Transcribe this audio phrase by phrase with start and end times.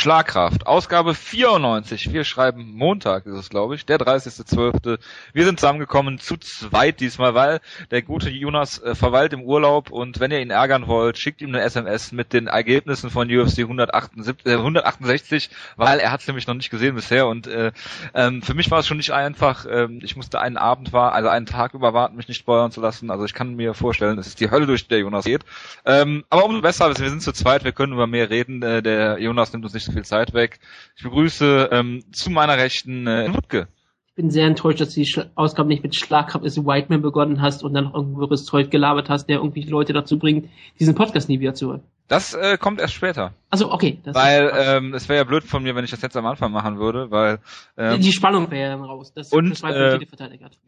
[0.00, 2.10] Schlagkraft, Ausgabe 94.
[2.10, 4.98] Wir schreiben Montag, ist es glaube ich, der 30.12.
[5.34, 7.60] Wir sind zusammengekommen zu zweit diesmal, weil
[7.90, 11.50] der gute Jonas äh, verweilt im Urlaub und wenn ihr ihn ärgern wollt, schickt ihm
[11.50, 16.46] eine SMS mit den Ergebnissen von UFC 178, äh, 168 weil er hat es nämlich
[16.46, 17.72] noch nicht gesehen bisher und äh,
[18.14, 19.66] ähm, für mich war es schon nicht einfach.
[19.70, 22.80] Ähm, ich musste einen Abend war, also einen Tag über warten, mich nicht spoilern zu
[22.80, 23.10] lassen.
[23.10, 25.44] Also ich kann mir vorstellen, es ist die Hölle, durch die der Jonas geht.
[25.84, 28.62] Ähm, aber umso besser, wir sind zu zweit, wir können über mehr reden.
[28.62, 30.60] Äh, der Jonas nimmt uns nicht viel Zeit weg.
[30.96, 33.68] Ich begrüße ähm, zu meiner Rechten äh, Wutke.
[34.08, 37.62] Ich bin sehr enttäuscht, dass du die Ausgabe nicht mit Schlagkraft ist Whiteman begonnen hast
[37.62, 41.40] und dann noch irgendwo Zeug gelabert hast, der irgendwie Leute dazu bringt, diesen Podcast nie
[41.40, 41.82] wieder zu hören.
[42.08, 43.32] Das äh, kommt erst später.
[43.52, 43.98] Also okay.
[44.04, 46.78] Weil ähm, es wäre ja blöd von mir, wenn ich das jetzt am Anfang machen
[46.78, 47.40] würde, weil
[47.76, 49.12] ähm, die Spannung wäre ja dann raus.
[49.12, 49.98] Das, und das äh,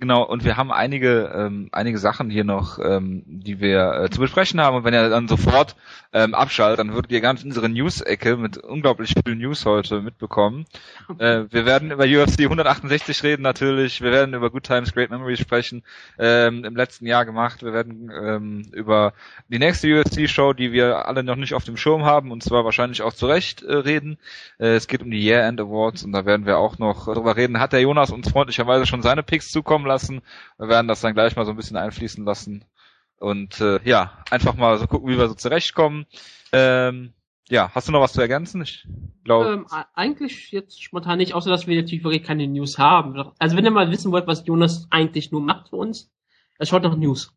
[0.01, 4.19] genau und wir haben einige ähm, einige Sachen hier noch, ähm, die wir äh, zu
[4.19, 5.77] besprechen haben und wenn ihr dann sofort
[6.13, 10.67] ähm, abschaltet, dann würdet ihr ganz unsere News-Ecke mit unglaublich viel News heute mitbekommen.
[11.19, 15.39] äh, wir werden über UFC 168 reden natürlich, wir werden über Good Times Great Memories
[15.39, 15.85] sprechen,
[16.19, 17.63] ähm, im letzten Jahr gemacht.
[17.63, 19.13] Wir werden ähm, über
[19.49, 23.03] die nächste UFC-Show, die wir alle noch nicht auf dem Schirm haben und zwar wahrscheinlich
[23.03, 24.19] auch zurecht äh, reden.
[24.59, 27.37] Äh, es geht um die Year End Awards und da werden wir auch noch drüber
[27.37, 27.61] reden.
[27.61, 30.23] Hat der Jonas uns freundlicherweise schon seine Picks zukommen lassen.
[30.59, 32.65] Wir werden das dann gleich mal so ein bisschen einfließen lassen.
[33.19, 36.07] Und äh, ja, einfach mal so gucken, wie wir so zurechtkommen.
[36.53, 37.13] Ähm,
[37.49, 38.63] ja, hast du noch was zu ergänzen?
[38.63, 38.87] Ich
[39.25, 39.53] glaube.
[39.53, 43.33] Ähm, eigentlich jetzt spontan nicht, außer dass wir natürlich wirklich keine News haben.
[43.39, 46.11] Also wenn ihr mal wissen wollt, was Jonas eigentlich nur macht für uns,
[46.59, 47.33] er schaut nach News.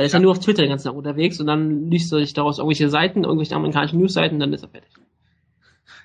[0.00, 0.18] Weil er ist ja.
[0.18, 2.88] ja nur auf Twitter den ganzen Tag unterwegs und dann liest er sich daraus irgendwelche
[2.88, 4.90] Seiten, irgendwelche amerikanischen News-Seiten, dann ist er fertig.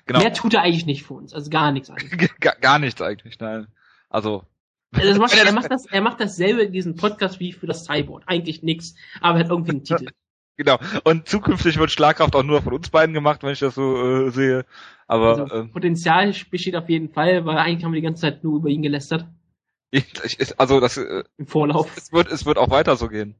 [0.04, 0.18] Genau.
[0.18, 2.38] Mehr tut er eigentlich nicht für uns, also gar nichts eigentlich.
[2.38, 3.68] gar, gar nichts eigentlich, nein.
[4.10, 4.42] Also.
[4.92, 8.24] also macht, er, macht das, er macht dasselbe in diesem Podcast wie für das Cyborg.
[8.26, 10.08] Eigentlich nichts, aber er hat irgendwie einen Titel.
[10.58, 10.78] Genau.
[11.04, 14.30] Und zukünftig wird Schlagkraft auch nur von uns beiden gemacht, wenn ich das so äh,
[14.30, 14.64] sehe.
[15.06, 18.42] Aber also, ähm, Potenzial besteht auf jeden Fall, weil eigentlich haben wir die ganze Zeit
[18.42, 19.26] nur über ihn gelästert.
[19.90, 21.94] Ich, ich, also das äh, im Vorlauf.
[21.94, 23.34] Es wird, es wird auch weiter so gehen.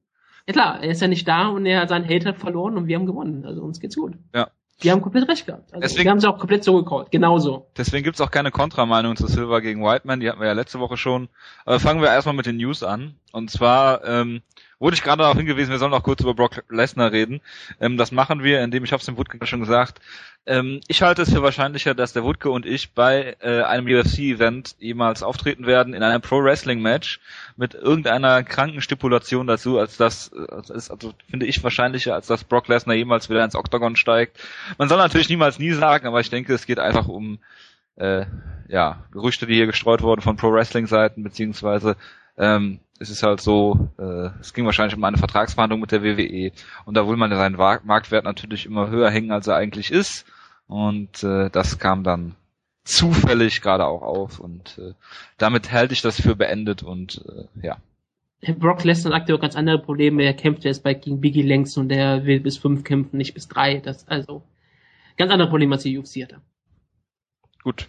[0.46, 2.96] Ja klar, er ist ja nicht da und er hat seinen Hater verloren und wir
[2.96, 3.44] haben gewonnen.
[3.44, 4.14] Also uns geht's gut.
[4.34, 4.48] Ja.
[4.78, 5.72] Wir haben komplett recht gehabt.
[5.72, 7.10] Also deswegen, wir haben sie auch komplett so gecallt.
[7.10, 7.66] Genauso.
[7.76, 10.20] Deswegen gibt's auch keine Kontrameinung zu Silver gegen Whiteman.
[10.20, 11.28] Die hatten wir ja letzte Woche schon.
[11.64, 13.14] Aber fangen wir erstmal mit den News an.
[13.32, 14.42] Und zwar ähm,
[14.78, 17.40] wurde ich gerade darauf hingewiesen, wir sollen noch kurz über Brock Lesnar reden.
[17.80, 20.00] Ähm, das machen wir, indem ich habe es dem Woodke schon gesagt.
[20.44, 24.76] Ähm, ich halte es für wahrscheinlicher, dass der Woodke und ich bei äh, einem UFC-Event
[24.78, 27.20] jemals auftreten werden in einem Pro-Wrestling-Match
[27.56, 32.44] mit irgendeiner kranken Stipulation dazu, als das als ist, also finde ich wahrscheinlicher, als dass
[32.44, 34.38] Brock Lesnar jemals wieder ins Octagon steigt.
[34.78, 37.38] Man soll natürlich niemals nie sagen, aber ich denke, es geht einfach um
[37.96, 38.26] äh,
[38.68, 41.96] ja Gerüchte, die hier gestreut wurden von Pro-Wrestling-Seiten beziehungsweise
[42.36, 46.52] ähm, es ist halt so, äh, es ging wahrscheinlich um eine Vertragsverhandlung mit der WWE
[46.84, 50.24] und da will man seinen Marktwert natürlich immer höher hängen, als er eigentlich ist
[50.66, 52.34] und äh, das kam dann
[52.84, 54.94] zufällig gerade auch auf und äh,
[55.38, 57.76] damit halte ich das für beendet und äh, ja.
[58.58, 60.22] Brock Lesnar hat aktuell ganz andere Probleme.
[60.22, 63.48] Er kämpft jetzt bei gegen Biggie längst und der will bis fünf kämpfen, nicht bis
[63.48, 63.78] drei.
[63.78, 64.42] Das also
[65.16, 66.40] ganz andere Probleme als die UFC hatte.
[67.64, 67.88] Gut.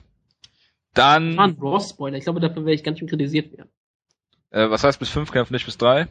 [0.93, 1.29] Dann.
[1.29, 2.17] Das war ein Raw-Spoiler.
[2.17, 3.69] Ich glaube, dafür werde ich ganz schön kritisiert werden.
[4.51, 6.07] Äh, was heißt bis fünf kämpfen, nicht bis drei?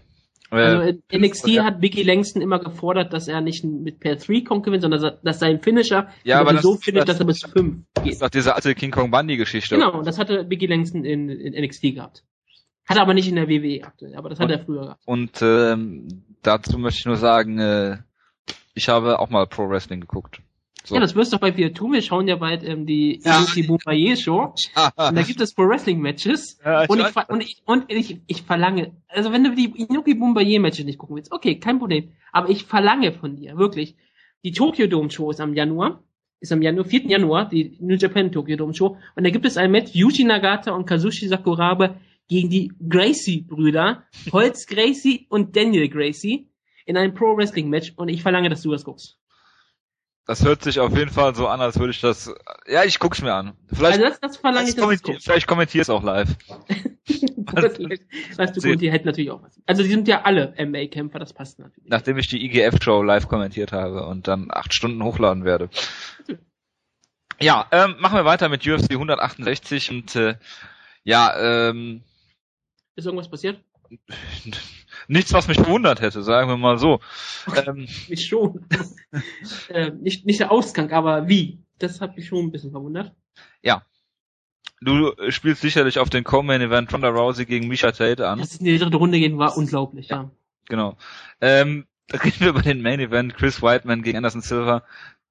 [0.51, 1.65] Also äh, NXT ja.
[1.65, 5.41] hat Biggie Langston immer gefordert, dass er nicht mit per 3 Kong gewinnt, sondern dass,
[5.41, 7.85] sein Finisher ja, aber so findet, dass er bis 5 geht.
[7.97, 9.75] Das ist doch diese alte King Kong Bundy Geschichte.
[9.75, 12.23] Genau, das hatte Biggie Langston in, in NXT gehabt.
[12.87, 15.03] Hat er aber nicht in der WWE aktuell, aber das hat und, er früher gehabt.
[15.05, 17.97] Und ähm, dazu möchte ich nur sagen, äh,
[18.75, 20.41] ich habe auch mal Pro Wrestling geguckt.
[20.87, 20.95] So.
[20.95, 21.93] Ja, das wirst du doch bald wieder tun.
[21.93, 23.45] Wir schauen ja bald ähm, die ja.
[23.57, 24.55] die Bombardier Show.
[24.55, 26.61] und da gibt es Pro Wrestling Matches.
[26.65, 30.15] Ja, ich und, ich, und, ich, und ich, ich verlange, also wenn du die Inuki
[30.15, 32.13] Bombardier Matches nicht gucken willst, okay, kein Problem.
[32.31, 33.97] Aber ich verlange von dir, wirklich,
[34.45, 36.05] die Tokyo Dome Show ist am Januar.
[36.39, 37.07] Ist am Januar, 4.
[37.07, 38.97] Januar, die New Japan Tokyo Dome Show.
[39.17, 41.97] Und da gibt es ein Match, Yuji Nagata und Kazushi Sakurabe
[42.29, 46.49] gegen die Gracie-Brüder, Holz Gracie und Daniel Gracie,
[46.85, 47.93] in einem Pro Wrestling Match.
[47.97, 49.19] Und ich verlange, dass du das guckst.
[50.26, 52.34] Das hört sich auf jeden Fall so an, als würde ich das.
[52.66, 53.52] Ja, ich guck's mir an.
[53.73, 56.37] Vielleicht, also das, das verlange ich, dass kommentier, Vielleicht kommentiere es auch live.
[57.46, 59.61] weißt du, gut, die hätten natürlich auch was.
[59.67, 61.88] Also die sind ja alle MA-Kämpfer, das passt natürlich.
[61.88, 65.70] Nachdem ich die IGF-Show live kommentiert habe und dann acht Stunden hochladen werde.
[67.40, 70.37] Ja, ähm, machen wir weiter mit UFC 168 und äh,
[71.05, 72.02] ja, ähm.
[72.96, 73.61] Ist irgendwas passiert?
[75.08, 77.00] nichts, was mich verwundert hätte, sagen wir mal so.
[77.67, 78.67] Ähm, mich schon.
[79.69, 81.58] äh, nicht, nicht der Ausgang, aber wie?
[81.79, 83.14] Das hat mich schon ein bisschen verwundert.
[83.62, 83.82] Ja.
[84.81, 88.38] Du spielst sicherlich auf den Co-Main Event Ronda Rousey gegen Misha Tate an.
[88.38, 90.17] Das ist in die dritte Runde gehen war unglaublich, ja.
[90.17, 90.31] ja.
[90.69, 90.97] Genau.
[91.41, 94.82] Ähm, da reden wir über den Main Event Chris Whiteman gegen Anderson Silver.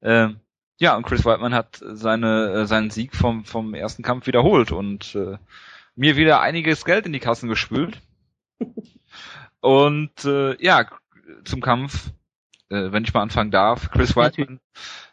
[0.02, 0.40] Ähm,
[0.78, 5.16] ja, und Chris Whiteman hat seine, äh, seinen Sieg vom, vom ersten Kampf wiederholt und
[5.16, 5.38] äh,
[5.96, 8.02] mir wieder einiges Geld in die Kassen gespült.
[9.66, 10.86] Und äh, ja,
[11.44, 12.12] zum Kampf,
[12.70, 14.60] äh, wenn ich mal anfangen darf, Chris Whiteman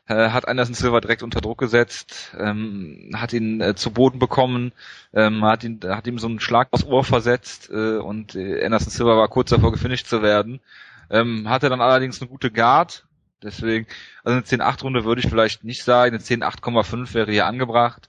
[0.06, 4.72] äh, hat Anderson Silva direkt unter Druck gesetzt, ähm, hat ihn äh, zu Boden bekommen,
[5.14, 8.90] ähm, hat ihn, hat ihm so einen Schlag aufs Ohr versetzt äh, und äh, Anderson
[8.90, 10.60] Silva war kurz davor gefinisht zu werden.
[11.10, 13.06] Ähm, hatte dann allerdings eine gute Guard,
[13.42, 13.86] deswegen,
[14.24, 18.08] also eine 10-8-Runde würde ich vielleicht nicht sagen, eine 10-8,5 wäre hier angebracht.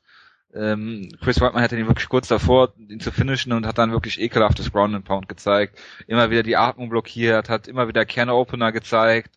[0.56, 4.20] Ähm, Chris Whiteman hatte ihn wirklich kurz davor, ihn zu finishen und hat dann wirklich
[4.22, 5.80] ekelhaftes Ground and Pound gezeigt.
[6.08, 9.32] Immer wieder die Atmung blockiert, hat immer wieder Kerne-Opener gezeigt,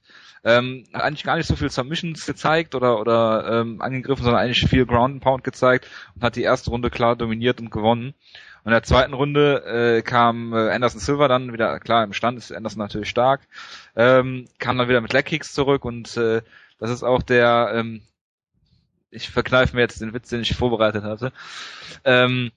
[0.45, 4.69] ähm, hat eigentlich gar nicht so viel Submissions gezeigt oder, oder ähm, angegriffen, sondern eigentlich
[4.69, 8.15] viel Ground and Pound gezeigt und hat die erste Runde klar dominiert und gewonnen.
[8.63, 12.37] Und in der zweiten Runde äh, kam äh, Anderson Silver dann wieder, klar, im Stand
[12.37, 13.41] ist Anderson natürlich stark,
[13.95, 16.43] ähm, kam dann wieder mit Leg Kicks zurück und äh,
[16.79, 18.03] das ist auch der, ähm,
[19.11, 21.33] ich verkneife mir jetzt den Witz, den ich vorbereitet hatte.
[22.05, 22.53] Ähm,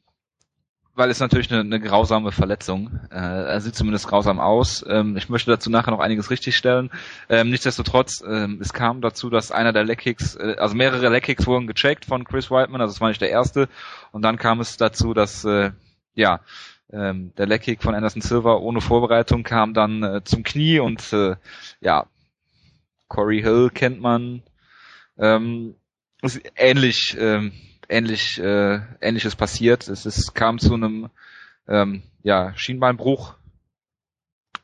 [0.96, 3.00] weil es natürlich eine, eine grausame Verletzung.
[3.10, 4.84] Äh, er sieht zumindest grausam aus.
[4.88, 6.92] Ähm, ich möchte dazu nachher noch einiges richtigstellen.
[7.30, 11.68] Ähm, nichtsdestotrotz, ähm, es kam dazu, dass einer der Leckkicks, äh, also mehrere Leckkicks wurden
[11.68, 13.70] gecheckt von Chris Whiteman, also es war nicht der erste.
[14.12, 15.72] Und dann kam es dazu, dass äh,
[16.16, 16.42] ja
[16.92, 21.36] ähm, der Leckkick von Anderson Silva ohne Vorbereitung kam dann äh, zum Knie und äh,
[21.82, 22.08] ja,
[23.08, 24.44] Corey Hill kennt man.
[25.18, 25.76] Ähm,
[26.22, 27.54] ist ähnlich ähm,
[27.90, 29.88] ähnlich äh, ähnliches passiert.
[29.88, 31.10] Es ist, kam zu einem
[31.68, 33.36] ähm, ja, Schienbeinbruch.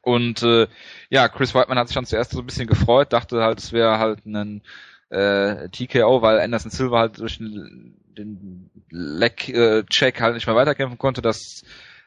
[0.02, 0.68] Und äh,
[1.10, 3.98] ja, Chris Whiteman hat sich dann zuerst so ein bisschen gefreut, dachte halt, es wäre
[3.98, 4.62] halt ein
[5.10, 11.24] äh, TKO, weil Anderson Silva halt durch den, den Leg-Check halt nicht mehr weiterkämpfen konnte.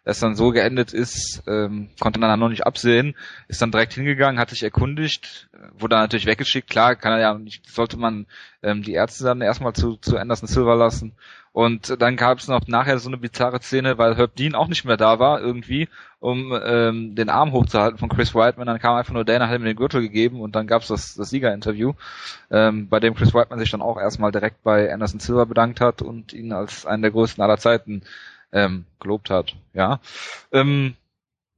[0.04, 3.14] Das dann so geendet ist, ähm, konnte man dann noch nicht absehen,
[3.46, 5.48] ist dann direkt hingegangen, hat sich erkundigt,
[5.78, 8.26] wurde dann natürlich weggeschickt, klar, kann er ja nicht, sollte man
[8.62, 11.12] ähm, die Ärzte dann erstmal zu, zu Anderson Silver lassen.
[11.52, 14.84] Und dann gab es noch nachher so eine bizarre Szene, weil Herb Dean auch nicht
[14.84, 15.88] mehr da war, irgendwie,
[16.20, 18.66] um ähm, den Arm hochzuhalten von Chris Whiteman.
[18.66, 21.14] Dann kam einfach nur Dana, hat ihm den Gürtel gegeben und dann gab es das,
[21.16, 21.94] das Siegerinterview,
[22.50, 26.00] ähm, bei dem Chris Whiteman sich dann auch erstmal direkt bei Anderson Silver bedankt hat
[26.00, 28.02] und ihn als einen der größten aller Zeiten
[28.52, 29.56] ähm, gelobt hat.
[29.74, 30.00] Ja,
[30.52, 30.94] ähm,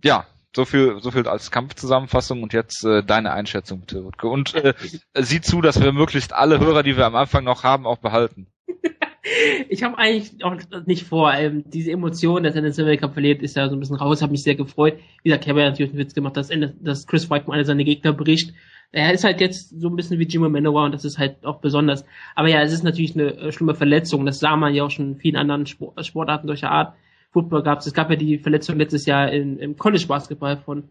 [0.03, 4.29] ja, so viel, so viel als Kampfzusammenfassung und jetzt äh, deine Einschätzung bitte, Rutke.
[4.29, 4.75] Und äh,
[5.15, 8.49] sieh zu, dass wir möglichst alle Hörer, die wir am Anfang noch haben, auch behalten.
[9.69, 10.57] ich habe eigentlich auch
[10.87, 13.81] nicht vor, ähm, diese Emotion, dass er den Silver Cup verliert, ist ja so ein
[13.81, 14.99] bisschen raus, habe mich sehr gefreut.
[15.23, 16.51] Wie gesagt, ich habe ja natürlich einen Witz gemacht, dass,
[16.81, 18.53] dass Chris White mal einer seiner Gegner bricht
[18.93, 21.61] er ist halt jetzt so ein bisschen wie Jimmy Manoa und das ist halt auch
[21.61, 22.05] besonders.
[22.35, 24.27] Aber ja, es ist natürlich eine äh, schlimme Verletzung.
[24.27, 26.95] Das sah man ja auch schon in vielen anderen äh, Sportarten solcher Art.
[27.31, 27.87] Football gab es.
[27.87, 30.89] Es gab ja die Verletzung letztes Jahr in, im College Basketball von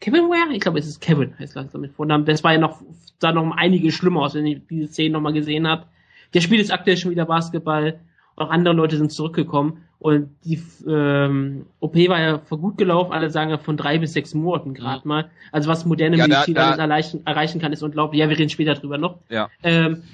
[0.00, 0.54] Kevin Ware?
[0.54, 2.24] Ich glaube, es ist Kevin, heißt das damit Vornamen.
[2.24, 2.80] Das war ja noch,
[3.18, 5.88] sah noch um einige schlimmer aus, wenn ihr diese Szene nochmal gesehen habt.
[6.32, 8.00] Der spielt jetzt aktuell schon wieder Basketball.
[8.36, 9.84] Auch andere Leute sind zurückgekommen.
[10.00, 10.58] Und die
[10.88, 14.72] ähm, OP war ja vor gut gelaufen, alle sagen ja von drei bis sechs Monaten
[14.72, 15.30] gerade mal.
[15.52, 18.18] Also was moderne ja, Medizin da, da, alles erreichen, erreichen kann, ist unglaublich.
[18.18, 19.18] Ja, wir reden später drüber noch.
[19.28, 19.50] Ja.
[19.62, 20.04] Ähm,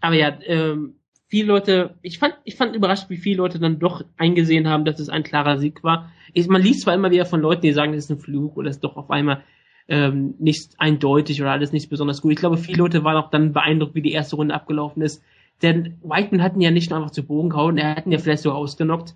[0.00, 0.96] aber ja, ähm,
[1.28, 4.98] viele Leute, ich fand, ich fand überrascht, wie viele Leute dann doch eingesehen haben, dass
[4.98, 6.10] es ein klarer Sieg war.
[6.32, 8.68] Ich, man liest zwar immer wieder von Leuten, die sagen, das ist ein Flug oder
[8.68, 9.44] es ist doch auf einmal
[9.86, 12.32] ähm, nicht eindeutig oder alles nicht besonders gut.
[12.32, 15.22] Ich glaube, viele Leute waren auch dann beeindruckt, wie die erste Runde abgelaufen ist.
[15.62, 18.50] Denn Whiteman hatten ja nicht nur einfach zu Bogen gehauen, er hatten ja vielleicht so
[18.50, 19.14] ausgenockt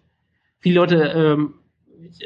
[0.60, 1.54] viele Leute, ähm,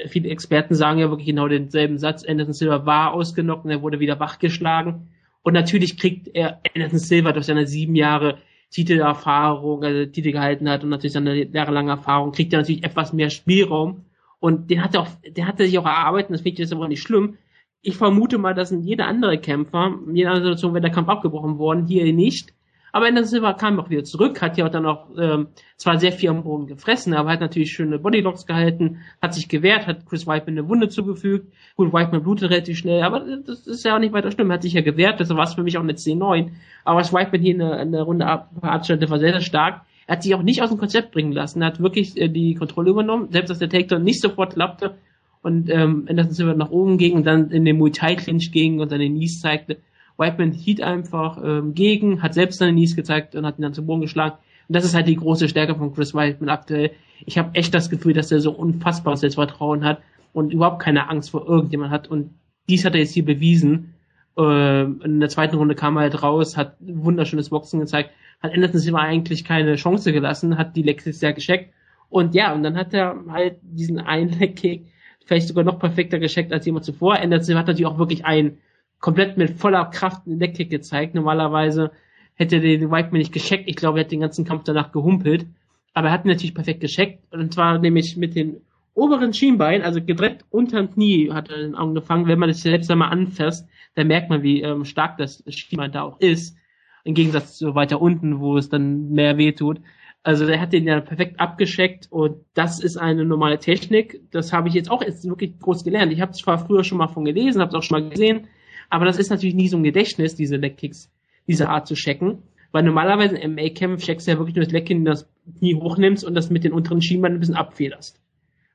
[0.08, 2.24] viele Experten sagen ja wirklich genau denselben Satz.
[2.24, 5.08] Anderson Silva war ausgenockt und er wurde wieder wachgeschlagen.
[5.42, 8.38] Und natürlich kriegt er Anderson Silva durch seine sieben Jahre
[8.70, 13.30] Titelerfahrung, also Titel gehalten hat und natürlich seine jahrelange Erfahrung, kriegt er natürlich etwas mehr
[13.30, 14.04] Spielraum.
[14.40, 16.72] Und den hat er auch, der hat er sich auch erarbeitet, das finde ich jetzt
[16.72, 17.38] aber nicht schlimm.
[17.82, 21.58] Ich vermute mal, dass jeder andere Kämpfer, in jeder anderen Situation wäre der Kampf abgebrochen
[21.58, 22.52] worden, hier nicht.
[22.94, 26.12] Aber Anderson Silva kam auch wieder zurück, hat ja auch dann auch ähm, zwar sehr
[26.12, 30.28] viel am Boden gefressen, aber hat natürlich schöne Bodylocks gehalten, hat sich gewehrt, hat Chris
[30.28, 31.52] Whiteman eine Wunde zugefügt.
[31.74, 34.74] Gut, Whiteman blutet relativ schnell, aber das ist ja auch nicht weiter schlimm, hat sich
[34.74, 36.50] ja gewehrt, das war es für mich auch eine C9.
[36.84, 39.80] Aber was Whiteman hier in der, in der Runde abstellte, war sehr, sehr stark.
[40.06, 42.54] Er hat sich auch nicht aus dem Konzept bringen lassen, er hat wirklich äh, die
[42.54, 44.94] Kontrolle übernommen, selbst dass der Takedown nicht sofort klappte
[45.42, 48.78] und ähm, Anderson Silva nach oben ging und dann in den Muay Thai Clinch ging
[48.78, 49.78] und seine Knees zeigte
[50.16, 53.84] Whiteman hielt einfach ähm, gegen, hat selbst seine Knees gezeigt und hat ihn dann zu
[53.84, 54.36] Boden geschlagen.
[54.68, 56.92] Und das ist halt die große Stärke von Chris Whiteman aktuell.
[57.26, 60.00] Ich habe echt das Gefühl, dass er so unfassbares Selbstvertrauen hat
[60.32, 62.08] und überhaupt keine Angst vor irgendjemand hat.
[62.08, 62.30] Und
[62.68, 63.94] dies hat er jetzt hier bewiesen.
[64.38, 68.80] Äh, in der zweiten Runde kam er halt raus, hat wunderschönes Boxen gezeigt, hat Anderson
[68.80, 71.72] Silva eigentlich keine Chance gelassen, hat die Lexis sehr gescheckt.
[72.08, 74.86] Und ja, und dann hat er halt diesen einen Leg-Kick
[75.24, 77.14] vielleicht sogar noch perfekter gescheckt als jemand zuvor.
[77.16, 78.58] Anderson Silva hat natürlich auch wirklich einen
[79.00, 81.14] komplett mit voller Kraft einen Deckkick gezeigt.
[81.14, 81.90] Normalerweise
[82.34, 83.68] hätte den Whiteman nicht gescheckt.
[83.68, 85.46] Ich glaube, er hat den ganzen Kampf danach gehumpelt.
[85.92, 87.22] Aber er hat ihn natürlich perfekt gescheckt.
[87.32, 88.60] Und zwar nämlich mit den
[88.94, 92.26] oberen Schienbein, also direkt unterm Knie hat er den angefangen.
[92.26, 96.02] Wenn man das selbst einmal anfasst, dann merkt man, wie ähm, stark das Schienbein da
[96.02, 96.56] auch ist.
[97.04, 99.80] Im Gegensatz zu weiter unten, wo es dann mehr wehtut.
[100.22, 104.22] Also der hat den ja perfekt abgescheckt und das ist eine normale Technik.
[104.30, 106.12] Das habe ich jetzt auch jetzt wirklich groß gelernt.
[106.12, 108.46] Ich habe es zwar früher schon mal von gelesen, habe es auch schon mal gesehen,
[108.90, 111.10] aber das ist natürlich nie so ein Gedächtnis, diese Leckkicks,
[111.46, 112.42] diese Art zu checken.
[112.72, 116.34] Weil normalerweise im MMA-Kampf checkst du ja wirklich nur das Leck, das Knie hochnimmst und
[116.34, 118.20] das mit den unteren Schienbeinen ein bisschen abfederst.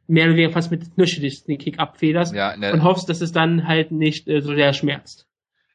[0.07, 3.33] Mehr oder weniger fast mit der Knöchel den Kick abfederst ja, und hoffst, dass es
[3.33, 5.27] dann halt nicht äh, so sehr schmerzt.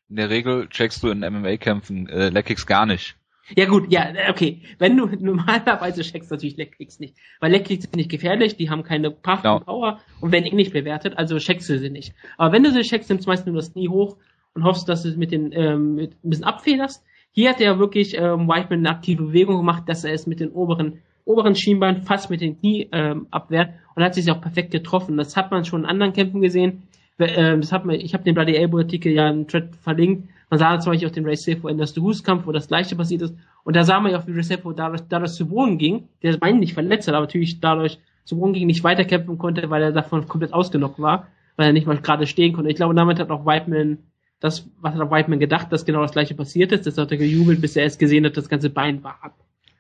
[0.09, 3.15] In der Regel checkst du in MMA-Kämpfen äh, Leckkicks gar nicht.
[3.57, 4.63] Ja gut, ja, okay.
[4.79, 7.15] Wenn du normalerweise checkst natürlich Leckkicks nicht.
[7.41, 9.57] Weil Leckkicks sind nicht gefährlich, die haben keine Kraft genau.
[9.57, 12.15] und Power und werden eh nicht bewertet, also checkst du sie nicht.
[12.39, 14.17] Aber wenn du sie checkst, nimmst du meistens nur das Knie hoch
[14.55, 17.05] und hoffst, dass du es mit den ähm, mit ein bisschen abfederst.
[17.33, 20.51] Hier hat er wirklich ähm, Whiteman eine aktive Bewegung gemacht, dass er es mit den
[20.51, 25.17] oberen oberen Schienbein fast mit den Knie ähm, abwehrt und hat sich auch perfekt getroffen.
[25.17, 26.83] Das hat man schon in anderen Kämpfen gesehen.
[27.19, 30.59] Ähm, das hat man, ich habe den Bloody Elbow Artikel ja in Thread verlinkt man
[30.59, 33.35] sah zum Beispiel auch den Ray Sefo in das Kampf, wo das gleiche passiert ist.
[33.65, 36.33] Und da sah man ja auch, wie Ray Sefo dadurch, dadurch zu Boden ging, der
[36.33, 39.83] das Bein nicht verletzt hat, aber natürlich dadurch zu Boden ging, nicht weiterkämpfen konnte, weil
[39.83, 42.71] er davon komplett ausgenockt war, weil er nicht mal gerade stehen konnte.
[42.71, 43.99] Ich glaube, damit hat auch Whiteman
[44.41, 46.87] das, was hat auch Whiteman gedacht, dass genau das gleiche passiert ist.
[46.87, 49.35] Das hat er gejubelt, bis er erst gesehen hat, das ganze Bein war ab.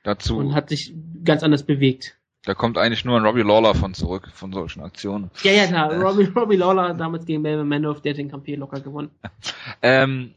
[0.04, 0.38] Dazu.
[0.38, 2.16] Und hat sich ganz anders bewegt.
[2.44, 5.30] Da kommt eigentlich nur ein Robbie Lawler von zurück, von solchen Aktionen.
[5.42, 5.92] Ja, ja, klar.
[5.92, 5.96] Äh.
[5.96, 9.10] Robbie, Robbie Lawler damals gegen Melvin Manoff, der hat den Kampf hier locker gewonnen.
[9.82, 10.34] ähm,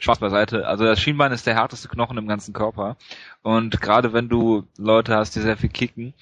[0.00, 0.66] Spaß beiseite.
[0.66, 2.96] Also das Schienbein ist der härteste Knochen im ganzen Körper.
[3.42, 6.14] Und gerade wenn du Leute hast, die sehr viel kicken,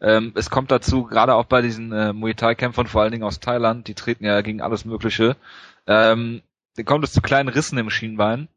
[0.00, 3.40] ähm, es kommt dazu, gerade auch bei diesen äh, Muay Thai-Kämpfern, vor allen Dingen aus
[3.40, 5.36] Thailand, die treten ja gegen alles Mögliche,
[5.86, 6.42] ähm,
[6.84, 8.48] kommt es zu kleinen Rissen im Schienbein.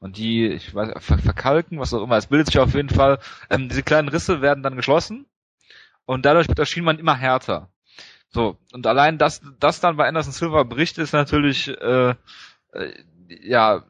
[0.00, 3.18] Und die, ich weiß, ver verkalken, was auch immer, es bildet sich auf jeden Fall,
[3.48, 5.24] ähm, diese kleinen Risse werden dann geschlossen
[6.04, 7.70] und dadurch wird das Schienbein immer härter.
[8.28, 12.14] So, und allein das, das dann bei Anderson Silver bricht, ist natürlich, äh,
[12.72, 12.92] äh,
[13.28, 13.84] ja,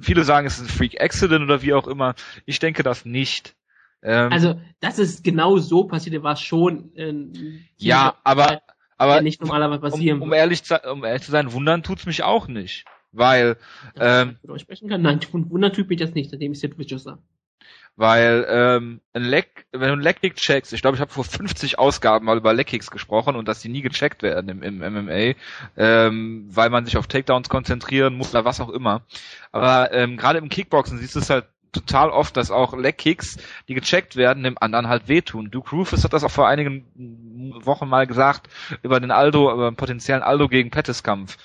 [0.00, 2.14] viele sagen, es ist ein Freak Accident oder wie auch immer.
[2.44, 3.54] Ich denke das nicht.
[4.02, 6.94] Ähm, also, dass es genau so passiert, war schon.
[6.94, 7.14] Äh,
[7.76, 8.60] ja, aber
[8.98, 10.20] aber nicht normalerweise passieren.
[10.20, 13.56] Um, um, ehrlich zu, um ehrlich zu sein, wundern tut's mich auch nicht, weil
[13.98, 15.02] ähm, ich sprechen kann.
[15.02, 17.18] Nein, wundern tut mich das nicht, seitdem ich Sid Vicious sah.
[17.96, 21.78] Weil ähm, ein Leck, wenn du ein Leckkick checkst, ich glaube, ich habe vor 50
[21.78, 25.34] Ausgaben mal über Leckkicks gesprochen und dass die nie gecheckt werden im, im MMA,
[25.78, 29.02] ähm, weil man sich auf Takedowns konzentrieren muss oder was auch immer.
[29.50, 33.38] Aber ähm, gerade im Kickboxen siehst du es halt total oft, dass auch Leckkicks,
[33.68, 35.50] die gecheckt werden, dem anderen halt wehtun.
[35.50, 36.84] Duke Rufus hat das auch vor einigen
[37.64, 38.48] Wochen mal gesagt
[38.82, 41.38] über den Aldo, über den potenziellen Aldo gegen Pettis Kampf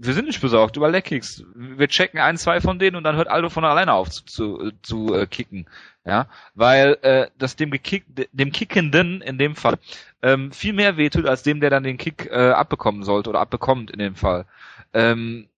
[0.00, 1.44] wir sind nicht besorgt über Leckkicks.
[1.54, 4.70] Wir checken ein, zwei von denen und dann hört Aldo von alleine auf zu, zu,
[4.82, 5.66] zu äh, kicken.
[6.04, 9.76] Ja, weil äh, das dem gekick, dem Kickenden in dem Fall
[10.22, 13.90] ähm, viel mehr wehtut als dem, der dann den Kick äh, abbekommen sollte oder abbekommt
[13.90, 14.46] in dem Fall.
[14.94, 15.48] Ähm,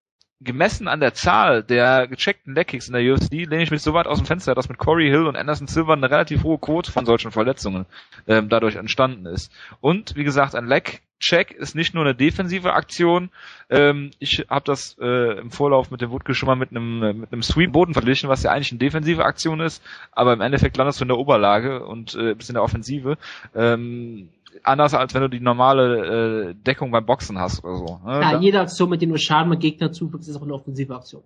[0.40, 4.06] gemessen an der Zahl der gecheckten Leckkicks in der UFC lehne ich mich so weit
[4.06, 7.04] aus dem Fenster, dass mit Corey Hill und Anderson Silver eine relativ hohe Quote von
[7.04, 7.84] solchen Verletzungen
[8.26, 9.52] ähm, dadurch entstanden ist.
[9.80, 13.30] Und wie gesagt, ein Leck Check ist nicht nur eine defensive Aktion.
[13.68, 17.12] Ähm, ich habe das äh, im Vorlauf mit dem Woodke schon mal mit einem äh,
[17.12, 20.76] mit einem Sweep Boden verglichen, was ja eigentlich eine defensive Aktion ist, aber im Endeffekt
[20.76, 23.18] landest du in der Oberlage und äh, bist in der Offensive.
[23.54, 24.30] Ähm,
[24.62, 28.00] anders als wenn du die normale äh, Deckung beim Boxen hast oder so.
[28.04, 28.20] Ne?
[28.20, 31.22] Ja, jede Aktion, mit der du Schaden mit Gegner zufügst, ist auch eine offensive Aktion.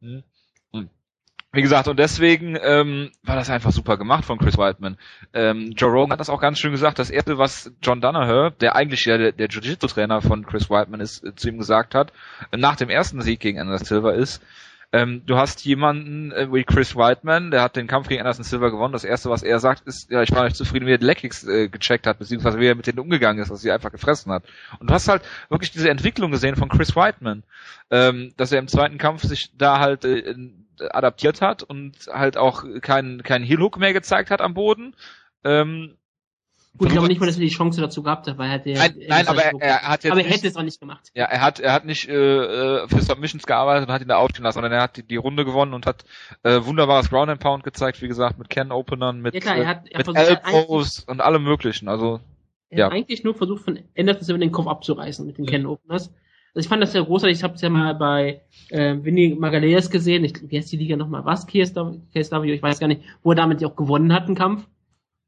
[0.00, 0.22] Hm.
[1.50, 4.98] Wie gesagt, und deswegen ähm, war das einfach super gemacht von Chris Whiteman.
[5.32, 6.98] Ähm, Joe Rogan hat das auch ganz schön gesagt.
[6.98, 11.24] Das erste, was John Danaher, der eigentlich ja der, der Jiu-Jitsu-Trainer von Chris Whiteman ist,
[11.24, 12.12] äh, zu ihm gesagt hat,
[12.54, 14.42] nach dem ersten Sieg gegen Anderson Silva ist,
[14.90, 18.70] ähm, du hast jemanden äh, wie Chris Whiteman, der hat den Kampf gegen Anderson Silva
[18.70, 18.94] gewonnen.
[18.94, 21.46] Das erste, was er sagt, ist, ja, ich war nicht zufrieden, wie er die Leckigs
[21.46, 24.44] äh, gecheckt hat, beziehungsweise wie er mit denen umgegangen ist, dass sie einfach gefressen hat.
[24.80, 27.42] Und du hast halt wirklich diese Entwicklung gesehen von Chris Whiteman,
[27.90, 30.34] ähm, dass er im zweiten Kampf sich da halt äh,
[30.90, 34.94] adaptiert hat und halt auch keinen keinen Heel Hook mehr gezeigt hat am Boden.
[35.44, 35.98] Ähm,
[36.78, 38.66] Gut, ich glaube nicht mal, dass er die Chance dazu gehabt hat, weil er hat
[38.66, 40.12] Nein, nein aber er, er, hat jetzt.
[40.12, 41.10] Aber er hätte es auch nicht gemacht.
[41.12, 44.44] Ja, er hat, er hat nicht äh, für Submissions gearbeitet und hat ihn da outstehen
[44.44, 46.04] lassen, sondern er hat die, die Runde gewonnen und hat
[46.44, 49.66] äh, wunderbares Ground and Pound gezeigt, wie gesagt, mit Can Openern, mit, ja, klar, er
[49.66, 51.88] hat, er mit Elbows und allem möglichen.
[51.88, 52.20] Also
[52.70, 52.86] er ja.
[52.86, 55.50] hat eigentlich nur versucht, von Anderson Silva den Kopf abzureißen mit den ja.
[55.50, 56.12] Can Openers.
[56.54, 57.38] Also ich fand das sehr großartig.
[57.38, 60.24] Ich habe es ja mal bei äh, Vinny Magalhaes gesehen.
[60.24, 61.24] Ich, wie heißt die Liga nochmal?
[61.24, 61.46] Was?
[61.46, 61.98] KSW?
[62.14, 62.52] KSW?
[62.52, 63.02] Ich weiß gar nicht.
[63.22, 64.66] Wo er damit ja auch gewonnen hat, einen Kampf.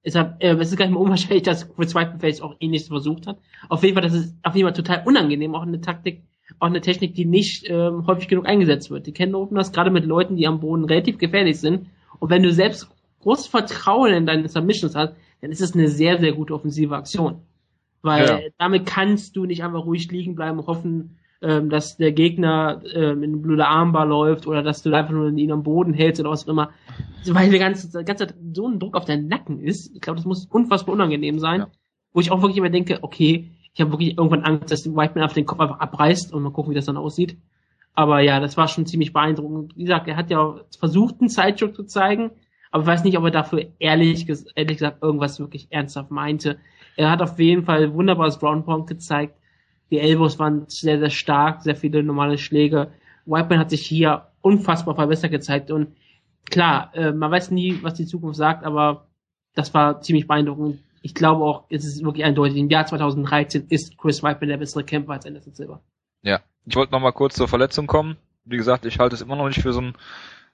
[0.05, 3.39] Deshalb, äh, es ist gar nicht mehr unwahrscheinlich, dass Chris Whiteface auch ähnliches versucht hat.
[3.69, 5.55] Auf jeden Fall, das ist auf jeden Fall total unangenehm.
[5.55, 6.23] Auch eine Taktik,
[6.59, 9.07] auch eine Technik, die nicht ähm, häufig genug eingesetzt wird.
[9.07, 11.87] Die kennen Openers gerade mit Leuten, die am Boden relativ gefährlich sind
[12.19, 12.89] Und wenn du selbst
[13.21, 17.43] großes Vertrauen in deine Submissions hast, dann ist es eine sehr, sehr gute offensive Aktion.
[18.03, 18.41] Weil ja.
[18.59, 23.23] damit kannst du nicht einfach ruhig liegen bleiben und hoffen, ähm, dass der Gegner ähm,
[23.23, 26.45] in blöde Armbar läuft oder dass du einfach nur ihn am Boden hältst oder was
[26.45, 26.71] auch immer.
[27.27, 29.95] Weil der ganze, der ganze so ein Druck auf deinen Nacken ist.
[29.95, 31.61] Ich glaube, das muss unfassbar unangenehm sein.
[31.61, 31.69] Ja.
[32.13, 35.33] Wo ich auch wirklich immer denke, okay, ich habe wirklich irgendwann Angst, dass Whiteman auf
[35.33, 37.39] den Kopf einfach abreißt und mal gucken, wie das dann aussieht.
[37.95, 39.77] Aber ja, das war schon ziemlich beeindruckend.
[39.77, 42.31] Wie gesagt, er hat ja versucht, einen Sideshow zu zeigen,
[42.71, 46.59] aber ich weiß nicht, ob er dafür ehrlich, ehrlich gesagt irgendwas wirklich ernsthaft meinte.
[46.97, 49.40] Er hat auf jeden Fall wunderbares Ground Pound gezeigt.
[49.91, 52.93] Die Elbows waren sehr, sehr stark, sehr viele normale Schläge.
[53.27, 55.97] Whiteman hat sich hier unfassbar verbessert gezeigt und
[56.51, 59.07] klar, äh, man weiß nie, was die Zukunft sagt, aber
[59.55, 60.81] das war ziemlich beeindruckend.
[61.03, 62.59] Ich glaube auch, es ist wirklich eindeutig.
[62.59, 65.81] Im Jahr 2013 ist Chris Whiteman der bessere Kämpfer als Anderson Silver.
[66.23, 68.17] Ja, ich wollte noch mal kurz zur Verletzung kommen.
[68.45, 69.95] Wie gesagt, ich halte es immer noch nicht für so einen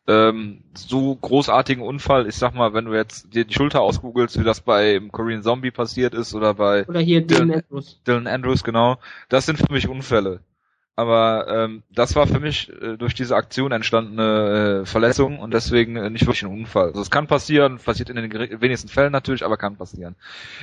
[0.08, 2.28] ähm, so großartigen Unfall.
[2.28, 5.70] Ich sag mal, wenn du jetzt dir die Schulter ausgoogelst, wie das bei Korean Zombie
[5.70, 8.00] passiert ist oder bei oder hier Dylan, Dylan Andrews.
[8.06, 8.98] Dylan Andrews, genau.
[9.28, 10.40] Das sind für mich Unfälle.
[10.98, 15.96] Aber ähm, das war für mich äh, durch diese Aktion entstandene äh, Verletzung und deswegen
[15.96, 16.86] äh, nicht wirklich ein Unfall.
[16.86, 20.16] Also es kann passieren, passiert in den wenigsten Fällen natürlich, aber kann passieren.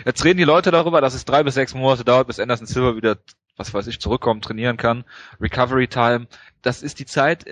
[0.05, 2.95] Jetzt reden die Leute darüber, dass es drei bis sechs Monate dauert, bis Anderson Silver
[2.95, 3.17] wieder,
[3.57, 5.03] was weiß ich, zurückkommt, trainieren kann.
[5.39, 6.25] Recovery Time.
[6.63, 7.45] Das ist die Zeit,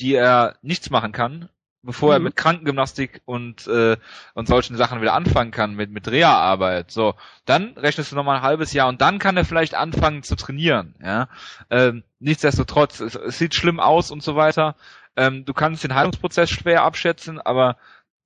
[0.00, 1.48] die er nichts machen kann,
[1.82, 2.14] bevor mhm.
[2.14, 3.96] er mit Krankengymnastik und äh,
[4.34, 6.90] und solchen Sachen wieder anfangen kann mit mit Reha-Arbeit.
[6.90, 7.14] So,
[7.44, 10.36] dann rechnest du noch mal ein halbes Jahr und dann kann er vielleicht anfangen zu
[10.36, 10.94] trainieren.
[11.02, 11.28] Ja,
[11.70, 14.76] ähm, nichtsdestotrotz, es, es sieht schlimm aus und so weiter.
[15.16, 17.76] Ähm, du kannst den Heilungsprozess schwer abschätzen, aber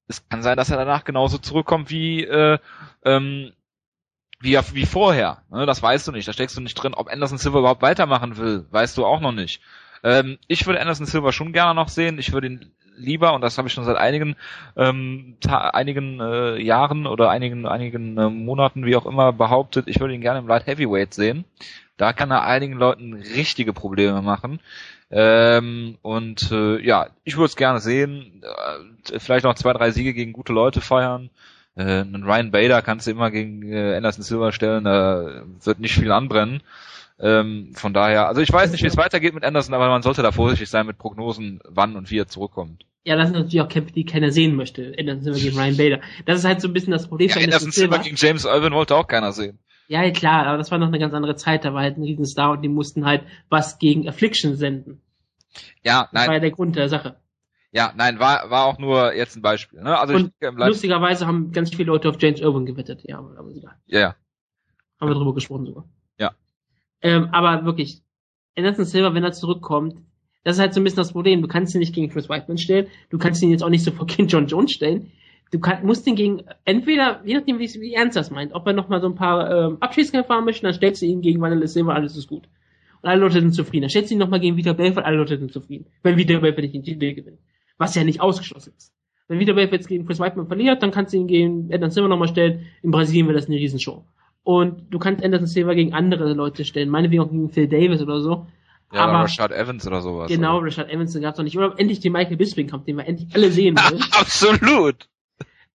[0.08, 2.58] es kann sein, dass er danach genauso zurückkommt wie äh,
[3.04, 3.52] ähm,
[4.42, 5.42] wie, wie vorher.
[5.50, 5.66] Ne?
[5.66, 6.26] Das weißt du nicht.
[6.26, 6.94] Da steckst du nicht drin.
[6.94, 9.62] Ob Anderson Silver überhaupt weitermachen will, weißt du auch noch nicht.
[10.02, 12.18] Ähm, ich würde Anderson Silver schon gerne noch sehen.
[12.18, 14.36] Ich würde ihn lieber, und das habe ich schon seit einigen
[14.76, 20.14] ähm, einigen äh, Jahren oder einigen einigen äh, Monaten, wie auch immer, behauptet, ich würde
[20.14, 21.44] ihn gerne im Light Heavyweight sehen.
[21.96, 24.60] Da kann er einigen Leuten richtige Probleme machen.
[25.10, 28.42] Ähm, und äh, ja, ich würde es gerne sehen.
[28.42, 31.30] Äh, vielleicht noch zwei, drei Siege gegen gute Leute feiern.
[31.76, 35.94] Äh, einen Ryan Bader kannst du immer gegen äh, Anderson Silver stellen, da wird nicht
[35.94, 36.62] viel anbrennen.
[37.22, 40.22] Ähm, von daher, also ich weiß nicht, wie es weitergeht mit Anderson, aber man sollte
[40.22, 42.84] da vorsichtig sein mit Prognosen, wann und wie er zurückkommt.
[43.04, 44.92] Ja, das sind natürlich auch Kämpfe, die keiner sehen möchte.
[44.98, 46.00] Anderson Silver gegen Ryan Bader.
[46.26, 47.98] Das ist halt so ein bisschen das Problem ja, Anderson, Silver.
[48.00, 49.60] gegen James Irvin wollte auch keiner sehen.
[49.86, 51.64] Ja, klar, aber das war noch eine ganz andere Zeit.
[51.64, 55.00] Da war halt ein Riesenstar und die mussten halt was gegen Affliction senden.
[55.84, 56.22] Ja, nein.
[56.22, 57.16] Das war ja der Grund der Sache.
[57.72, 59.80] Ja, nein, war, war auch nur jetzt ein Beispiel.
[59.82, 59.98] Ne?
[59.98, 63.02] Also und ich, lustigerweise haben ganz viele Leute auf James Irvin gewettet.
[63.04, 63.76] Ja, aber egal.
[63.86, 64.16] Ja, ja.
[65.00, 65.84] Haben wir drüber gesprochen sogar.
[67.02, 68.02] Ähm, aber wirklich,
[68.56, 69.96] Anderson Silver, wenn er zurückkommt,
[70.44, 71.42] das ist halt so ein bisschen das Problem.
[71.42, 74.08] Du kannst ihn nicht gegen Chris Whiteman stellen, du kannst ihn jetzt auch nicht sofort
[74.16, 75.10] gegen John Jones stellen.
[75.50, 78.72] Du kann, musst ihn gegen, entweder, je nachdem, wie, wie ernst das meint, ob er
[78.72, 81.94] nochmal so ein paar ähm, Abschiedskämpfe haben möchte, dann stellst du ihn gegen Vanilla Silver,
[81.94, 82.48] alles ist gut.
[83.02, 83.82] Und alle Leute sind zufrieden.
[83.82, 85.86] Dann stellst du ihn nochmal gegen Vita Belfort, alle Leute sind zufrieden.
[86.02, 87.38] Wenn Vita Belfort nicht den Titel gewinnt.
[87.76, 88.94] Was ja nicht ausgeschlossen ist.
[89.28, 92.08] Wenn Vita Belfort jetzt gegen Chris Whiteman verliert, dann kannst du ihn gegen Anderson Silver
[92.08, 92.66] nochmal stellen.
[92.82, 94.04] In Brasilien wäre das eine Riesenshow.
[94.44, 98.20] Und du kannst Anderson Silva gegen andere Leute stellen, meinetwegen auch gegen Phil Davis oder
[98.20, 98.46] so.
[98.92, 100.28] Ja, aber Rashad Evans oder sowas.
[100.28, 100.66] Genau, oder?
[100.66, 101.56] Rashad Evans gab's noch nicht.
[101.56, 104.02] Oder endlich den Michael Bisping-Kampf, den wir endlich alle sehen wollen.
[104.12, 105.08] Absolut!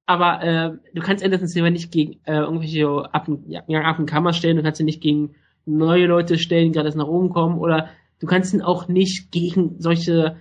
[0.06, 4.63] Aber äh, du kannst Anderson Silva nicht gegen äh, irgendwelche Affen, ja, Affenkammer stellen, du
[4.63, 8.27] kannst ihn nicht gegen neue Leute stellen, die gerade erst nach oben kommen, oder du
[8.27, 10.38] kannst ihn auch nicht gegen solche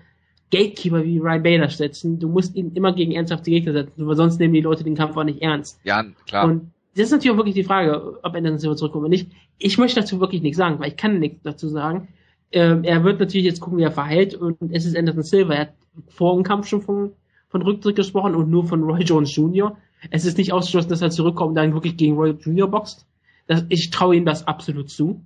[0.53, 2.21] Gatekeeper wie Ryan Bader setzen.
[2.21, 5.17] Du musst ihn immer gegen ernsthafte Gegner setzen, weil sonst nehmen die Leute den Kampf
[5.17, 5.81] auch nicht ernst.
[5.83, 6.45] Ja, klar.
[6.45, 9.31] Und das ist natürlich auch wirklich die Frage, ob Anderson Silva zurückkommt oder nicht.
[9.59, 12.09] Ich möchte dazu wirklich nichts sagen, weil ich kann nichts dazu sagen.
[12.53, 15.55] Ähm, er wird natürlich jetzt gucken, wie er verhält und es ist Anderson Silva.
[15.55, 15.75] Er hat
[16.09, 17.13] vor dem Kampf schon von,
[17.49, 19.77] von Rücktritt gesprochen und nur von Roy Jones Jr.
[20.11, 22.69] Es ist nicht ausgeschlossen, dass er zurückkommt und dann wirklich gegen Roy Jr.
[22.69, 23.07] boxt.
[23.47, 25.21] Das, ich traue ihm das absolut zu.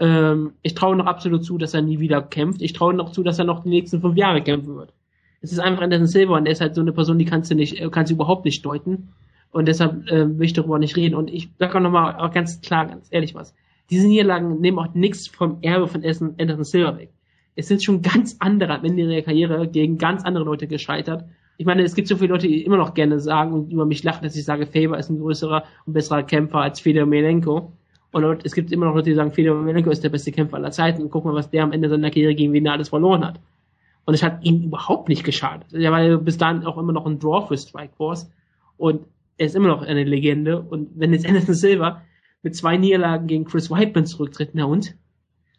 [0.00, 2.62] Ähm, ich traue noch absolut zu, dass er nie wieder kämpft.
[2.62, 4.92] Ich traue noch zu, dass er noch die nächsten fünf Jahre kämpfen wird.
[5.40, 7.54] Es ist einfach Anderson Silva und er ist halt so eine Person, die kannst du
[7.54, 9.12] nicht, kannst du überhaupt nicht deuten.
[9.50, 11.14] Und deshalb äh, will ich darüber nicht reden.
[11.14, 13.54] Und ich sage auch nochmal auch ganz klar, ganz ehrlich was.
[13.90, 17.10] Diese Niederlagen nehmen auch nichts vom Erbe von Anderson Silver weg.
[17.54, 21.24] Es sind schon ganz andere am Ende ihrer Karriere gegen ganz andere Leute gescheitert.
[21.56, 24.02] Ich meine, es gibt so viele Leute, die immer noch gerne sagen und über mich
[24.02, 27.72] lachen, dass ich sage, Faber ist ein größerer und besserer Kämpfer als Fedor Melenko.
[28.12, 30.70] Und es gibt immer noch Leute, die sagen, Fedor Melenko ist der beste Kämpfer aller
[30.70, 31.02] Zeiten.
[31.02, 33.40] Und guck mal, was der am Ende seiner Karriere gegen wen er alles verloren hat.
[34.04, 35.72] Und es hat ihm überhaupt nicht geschadet.
[35.72, 38.30] Er war bis dahin auch immer noch ein Draw für Strikeforce.
[38.76, 39.06] Und
[39.38, 40.60] er ist immer noch eine Legende.
[40.60, 42.02] Und wenn jetzt Anderson Silva
[42.42, 44.96] mit zwei Niederlagen gegen Chris Whiteman zurücktritt, na und?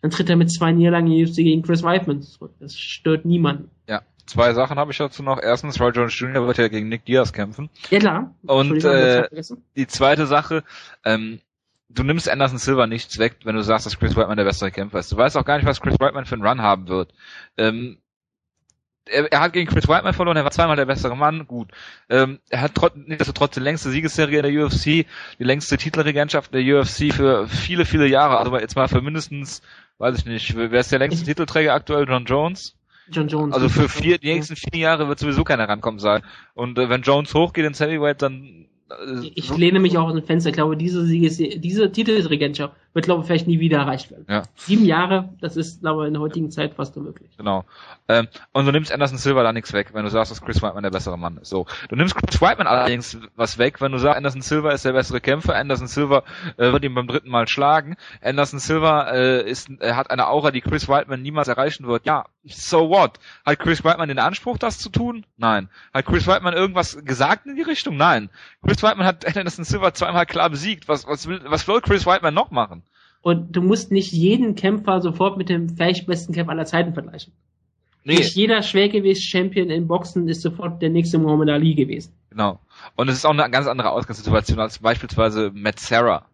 [0.01, 2.53] Dann tritt er mit zwei Niederlagen gegen Chris Whiteman zurück.
[2.59, 3.71] Das stört niemanden.
[3.87, 4.03] Ja.
[4.25, 5.39] zwei Sachen habe ich dazu noch.
[5.41, 6.45] Erstens, Roy Jones Jr.
[6.45, 7.69] wird ja gegen Nick Diaz kämpfen.
[7.89, 8.35] Ja klar.
[8.45, 9.27] Und äh,
[9.75, 10.63] die zweite Sache,
[11.03, 11.39] ähm,
[11.89, 14.99] du nimmst Anderson Silver nichts weg, wenn du sagst, dass Chris Whiteman der bessere Kämpfer
[14.99, 15.11] ist.
[15.11, 17.13] Du weißt auch gar nicht, was Chris Whiteman für einen Run haben wird.
[17.57, 17.97] Ähm,
[19.09, 21.69] er, er, hat gegen Chris Whiteman verloren, er war zweimal der bessere Mann, gut.
[22.09, 22.93] Ähm, er hat trotz,
[23.33, 25.07] trotz die längste Siegesserie der UFC, die
[25.39, 29.61] längste Titelregentschaft der UFC für viele, viele Jahre, also jetzt mal für mindestens,
[29.97, 32.07] weiß ich nicht, wer ist der längste Titelträger aktuell?
[32.07, 32.75] John Jones?
[33.09, 33.53] John Jones.
[33.53, 36.23] Also für vier, die nächsten vier Jahre wird sowieso keiner rankommen sein.
[36.53, 40.25] Und äh, wenn Jones hochgeht ins Heavyweight, dann äh, ich lehne mich auch aus dem
[40.25, 40.49] Fenster.
[40.49, 44.25] Ich glaube, diese, diese Titelregentschaft wird, glaube ich, vielleicht nie wieder erreicht werden.
[44.29, 44.43] Ja.
[44.55, 47.29] Sieben Jahre, das ist, glaube ich, in der heutigen Zeit fast unmöglich.
[47.37, 47.65] Genau.
[48.07, 50.83] Ähm, und du nimmst Anderson Silva da nichts weg, wenn du sagst, dass Chris Whiteman
[50.83, 51.49] der bessere Mann ist.
[51.49, 51.65] So.
[51.89, 55.21] Du nimmst Chris Whiteman allerdings was weg, wenn du sagst, Anderson Silva ist der bessere
[55.21, 56.23] Kämpfer, Anderson Silva
[56.57, 57.97] äh, wird ihn beim dritten Mal schlagen.
[58.21, 62.05] Anderson Silva äh, ist, äh, hat eine Aura, die Chris Whiteman niemals erreichen wird.
[62.05, 63.19] Ja, so what?
[63.45, 65.25] Hat Chris Whiteman den Anspruch, das zu tun?
[65.37, 65.69] Nein.
[65.93, 67.97] Hat Chris Whiteman irgendwas gesagt in die Richtung?
[67.97, 68.29] Nein.
[68.65, 70.87] Chris Whiteman hat Anderson Silva zweimal klar besiegt.
[70.87, 72.83] Was, was will, was will Chris Whiteman noch machen?
[73.27, 77.33] Und du musst nicht jeden Kämpfer sofort mit dem vielleicht besten Kämpfer aller Zeiten vergleichen.
[78.05, 78.15] Nee.
[78.15, 82.13] Nicht jeder Schwergewicht-Champion in Boxen ist sofort der nächste Muhammad Ali gewesen.
[82.29, 82.61] Genau.
[82.95, 86.25] Und es ist auch eine ganz andere Ausgangssituation als beispielsweise Matt Sarah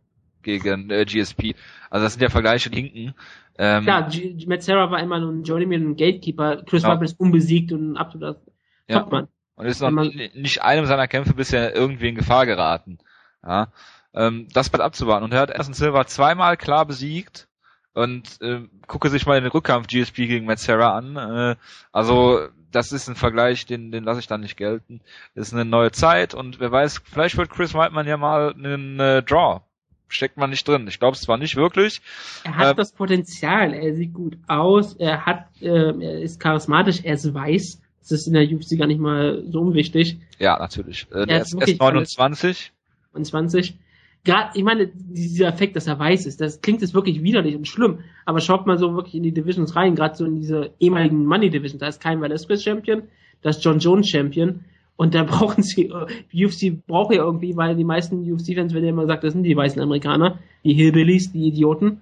[0.44, 1.56] gegen äh, GSP.
[1.90, 3.16] Also das sind ja Vergleiche, die hinken.
[3.58, 6.62] Ähm, Klar, G Matt Sarah war immer nur ein Journeyman und Gatekeeper.
[6.64, 7.02] Chris genau.
[7.02, 8.40] ist unbesiegt und ein absoluter
[8.88, 9.00] ja.
[9.00, 9.30] Topmann.
[9.56, 13.00] Und ist noch nicht einem seiner Kämpfe bisher irgendwie in Gefahr geraten.
[13.44, 13.70] Ja.
[14.14, 15.24] Ähm, das bleibt abzuwarten.
[15.24, 17.48] Und er hat Anderson Silva zweimal klar besiegt
[17.94, 21.16] und äh, gucke sich mal den Rückkampf GSP gegen Metzera an.
[21.16, 21.56] Äh,
[21.92, 25.02] also das ist ein Vergleich, den, den lasse ich dann nicht gelten.
[25.36, 29.00] Das ist eine neue Zeit und wer weiß, vielleicht wird Chris Whiteman ja mal einen
[29.00, 29.62] äh, Draw.
[30.08, 30.88] Steckt man nicht drin.
[30.88, 32.02] Ich glaube es zwar nicht wirklich.
[32.44, 37.02] Er hat äh, das Potenzial, er sieht gut aus, er hat, äh, er ist charismatisch,
[37.04, 37.80] er ist weiß.
[38.02, 40.20] Das ist in der UFC gar nicht mal so unwichtig.
[40.38, 41.08] Ja, natürlich.
[41.12, 42.74] Äh, er ist, ist 29.
[43.14, 43.80] 29
[44.24, 47.68] gerade, ich meine, dieser Effekt, dass er weiß ist, das klingt jetzt wirklich widerlich und
[47.68, 51.26] schlimm, aber schaut mal so wirklich in die Divisions rein, gerade so in diese ehemaligen
[51.26, 53.04] Money Divisions, da ist kein Velasquez Champion,
[53.42, 54.62] da ist John Jones Champion
[54.96, 58.92] und da brauchen sie, äh, UFC braucht ja irgendwie, weil die meisten UFC-Fans werden ja
[58.92, 62.02] immer gesagt, das sind die weißen Amerikaner, die Hillbillies, die Idioten.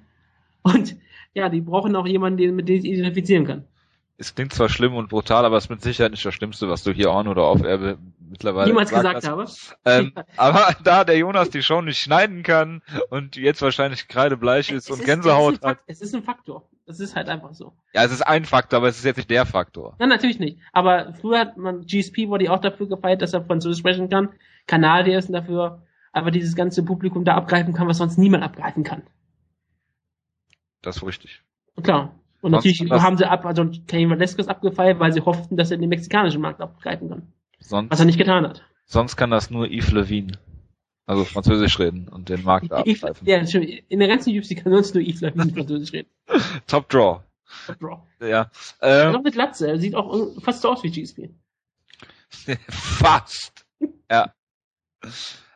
[0.62, 0.96] Und
[1.34, 3.64] ja, die brauchen auch jemanden, mit dem sie identifizieren kann
[4.17, 6.84] es klingt zwar schlimm und brutal, aber es ist mit Sicherheit nicht das Schlimmste, was
[6.84, 9.45] du hier on oder auf Erbe mittlerweile Niemals gesagt, gesagt habe.
[9.86, 14.86] Ähm, aber da der Jonas die Show nicht schneiden kann und jetzt wahrscheinlich kreidebleich ist
[14.86, 15.80] es und ist, Gänsehaut es hat.
[15.88, 16.67] Es ist ein Faktor.
[16.86, 17.74] Es ist halt einfach so.
[17.93, 19.95] Ja, es ist ein Faktor, aber es ist jetzt nicht der Faktor.
[20.00, 20.60] Nein, natürlich nicht.
[20.74, 24.30] Aber früher hat man, GSP wurde auch dafür gefeiert, dass er Französisch sprechen kann.
[24.67, 29.04] Kanadier ist dafür, aber dieses ganze Publikum da abgreifen kann, was sonst niemand abgreifen kann.
[30.82, 31.43] Das ist richtig.
[31.82, 32.15] klar.
[32.41, 35.77] Und Sonst natürlich haben sie ab, also Cain Velasquez abgefeiert, weil sie hofften, dass er
[35.77, 37.34] den mexikanischen Markt abgreifen kann.
[37.60, 38.63] Sonst, was er nicht getan hat.
[38.86, 40.34] Sonst kann das nur Yves Levine.
[41.06, 43.27] Also Französisch reden und den Markt abgreifen.
[43.27, 46.10] Ja, in der ganzen UFC kann sonst nur Yves Levine Französisch reden.
[46.67, 47.21] Top Draw.
[47.67, 47.99] Top Draw.
[48.21, 48.49] Ja.
[48.82, 51.30] Ähm, noch mit Latze, er sieht auch fast so aus wie GSP.
[52.69, 53.65] fast.
[54.10, 54.34] ja.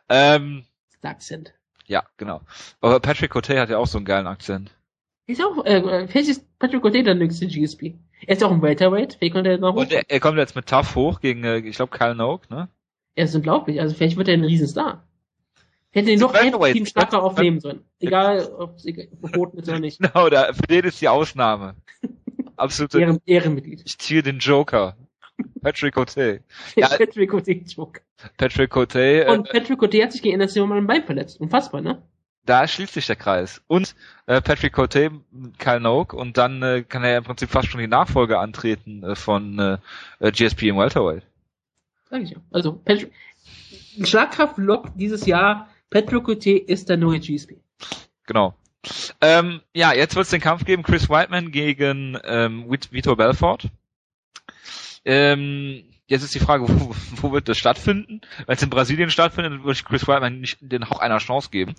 [0.08, 0.64] ähm,
[1.02, 1.54] Akzent.
[1.86, 2.42] Ja, genau.
[2.80, 4.75] Aber Patrick Cote hat ja auch so einen geilen Akzent.
[5.26, 7.94] Ist auch, äh, vielleicht ist Patrick O'Day der nächste GSP.
[8.26, 9.80] Er ist auch ein Welterweight, vielleicht kommt er noch hoch.
[9.80, 12.68] Und er, er kommt jetzt mit Tough hoch gegen, äh, ich glaube, Kyle Noak, ne?
[13.16, 15.04] Er ist unglaublich, also vielleicht wird er ein Riesenstar.
[15.90, 17.82] Hätte ihn doch ein Team stärker aufnehmen sollen.
[17.98, 18.84] Egal, ob es
[19.20, 19.98] verboten ist oder nicht.
[20.02, 21.74] Genau, da, für den ist die Ausnahme.
[22.56, 22.94] Absolut.
[22.94, 23.82] Ehren, Ehrenmitglied.
[23.84, 24.96] Ich ziehe den Joker.
[25.62, 26.40] Patrick O'Day.
[26.76, 28.00] Ja, Patrick O'Day Joker.
[28.36, 29.22] Patrick O'Day.
[29.22, 31.40] Äh, Und Patrick O'Day hat sich gegen Anderson mal ein Bein verletzt.
[31.40, 32.02] Unfassbar, ne?
[32.46, 33.62] da schließt sich der Kreis.
[33.66, 33.94] Und
[34.26, 35.10] äh, Patrick Cote,
[35.58, 39.02] Kyle Noak und dann äh, kann er ja im Prinzip fast schon die Nachfolge antreten
[39.02, 41.22] äh, von äh, GSP im Welterweight.
[42.10, 42.38] Sag ich ja.
[42.50, 43.12] Also Patrick,
[44.02, 47.56] Schlagkraft-Lock dieses Jahr, Patrick Cote ist der neue GSP.
[48.26, 48.54] Genau.
[49.20, 53.68] Ähm, ja, jetzt wird es den Kampf geben, Chris Whiteman gegen ähm, Vitor Belfort.
[55.04, 58.20] Ähm, Jetzt ist die Frage, wo, wo wird das stattfinden?
[58.46, 61.74] Wenn es in Brasilien stattfindet, würde ich Chris Weidman nicht den Hauch einer Chance geben.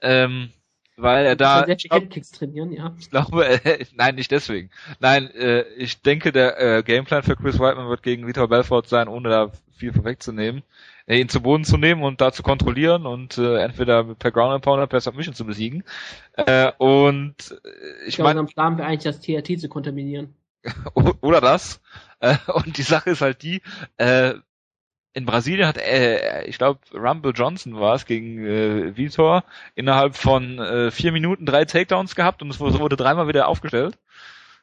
[0.00, 0.50] Ähm,
[0.98, 1.66] weil er da.
[1.66, 2.92] Ich, glaub, trainieren, ja.
[2.98, 4.70] ich glaube, äh, nein, nicht deswegen.
[5.00, 9.08] Nein, äh, ich denke, der äh, Gameplan für Chris Whiteman wird gegen Vitor Belfort sein,
[9.08, 10.62] ohne da viel vorwegzunehmen,
[11.06, 14.54] äh, ihn zu Boden zu nehmen und da zu kontrollieren und äh, entweder per Ground
[14.54, 15.84] and Pound oder per Submission zu besiegen.
[16.34, 20.34] Äh, und äh, ich, ich meine, am Plan wäre eigentlich das TRT zu kontaminieren.
[21.20, 21.80] oder das.
[22.20, 23.62] Äh, und die Sache ist halt die,
[23.96, 24.34] äh,
[25.18, 30.58] in Brasilien hat, äh, ich glaube, Rumble Johnson war es gegen äh, Vitor, innerhalb von
[30.58, 33.98] äh, vier Minuten drei Takedowns gehabt und es wurde, wurde dreimal wieder aufgestellt.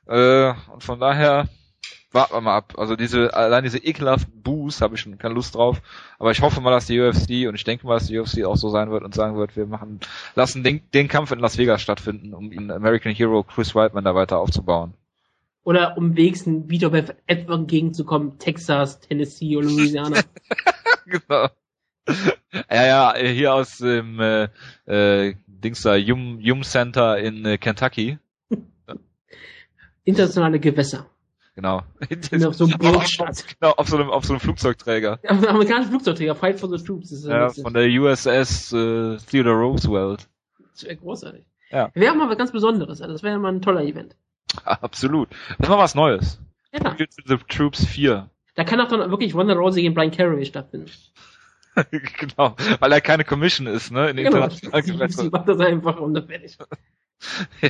[0.08, 1.48] Äh, und von daher
[2.12, 2.74] warten wir mal ab.
[2.78, 5.82] Also diese, allein diese ekelhaften Boos habe ich schon keine Lust drauf.
[6.18, 8.56] Aber ich hoffe mal, dass die UFC und ich denke mal, dass die UFC auch
[8.56, 10.00] so sein wird und sagen wird, wir machen,
[10.34, 14.16] lassen den, den Kampf in Las Vegas stattfinden, um ihn American Hero Chris Whiteman da
[14.16, 14.94] weiter aufzubauen.
[15.66, 20.22] Oder um wenigstens wieder bei etwa entgegenzukommen, Texas, Tennessee oder Louisiana.
[21.08, 21.48] genau.
[22.70, 24.48] Ja, ja, hier aus dem äh,
[24.86, 28.20] äh, Dings da, Yum, Yum Center in äh, Kentucky.
[30.04, 31.08] Internationale Gewässer.
[31.56, 31.78] Genau.
[32.48, 33.46] auf so einem Bootstadt.
[33.60, 35.20] Genau, auf so einem, auf so einem Flugzeugträger.
[35.24, 37.12] Ja, amerikanischen Flugzeugträger, Fight for the Troops.
[37.12, 40.28] Ist ja, von der USS äh, Theodore Roosevelt.
[40.74, 41.48] Das wäre großartig.
[41.72, 41.90] Ja.
[41.96, 44.16] Wäre mal was ganz Besonderes, also das wäre mal ein toller Event.
[44.66, 45.30] Absolut.
[45.60, 46.40] Das war was Neues.
[46.72, 46.96] Ja.
[47.26, 48.30] The Troops 4.
[48.56, 50.92] Da kann auch dann wirklich Ronda Rousey gegen Brian Carey stattfinden.
[52.20, 54.10] genau, weil er keine Commission ist, ne?
[54.10, 56.58] In genau, sie macht das einfach und dann fertig.
[57.62, 57.70] ja.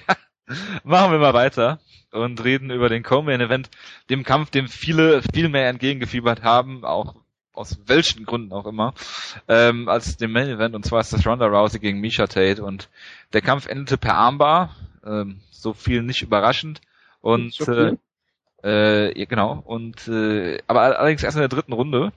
[0.84, 1.80] Machen wir mal weiter
[2.12, 3.72] und reden über den Co-Main-Event,
[4.12, 7.16] dem Kampf, dem viele viel mehr entgegengefiebert haben, auch
[7.52, 8.94] aus welchen Gründen auch immer,
[9.48, 12.90] ähm, als dem Main-Event, und zwar ist das Ronda Rousey gegen Misha Tate und
[13.34, 16.82] der Kampf endete per Armbar, ähm, so viel nicht überraschend.
[17.22, 17.96] Und äh,
[18.64, 19.62] äh, ja, genau.
[19.66, 22.12] Und äh, aber allerdings erst in der dritten Runde.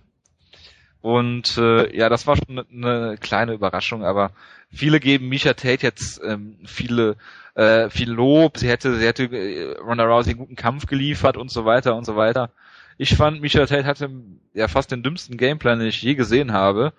[1.00, 4.32] Und äh, ja, das war schon eine kleine Überraschung, aber
[4.70, 7.16] viele geben Misha Tate jetzt ähm, viele
[7.54, 11.50] äh, viel Lob, sie hätte sie hätte äh, Ronda Rousey einen guten Kampf geliefert und
[11.50, 12.50] so weiter und so weiter.
[12.98, 14.10] Ich fand Misha Tate hatte
[14.54, 16.92] ja fast den dümmsten Gameplan, den ich je gesehen habe,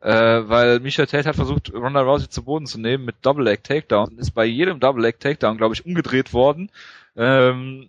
[0.00, 3.62] äh, weil Misha Tate hat versucht Ronda Rousey zu Boden zu nehmen mit Double Leg
[3.64, 6.70] Takedown, ist bei jedem Double Leg Takedown glaube ich umgedreht worden.
[7.16, 7.88] Ähm,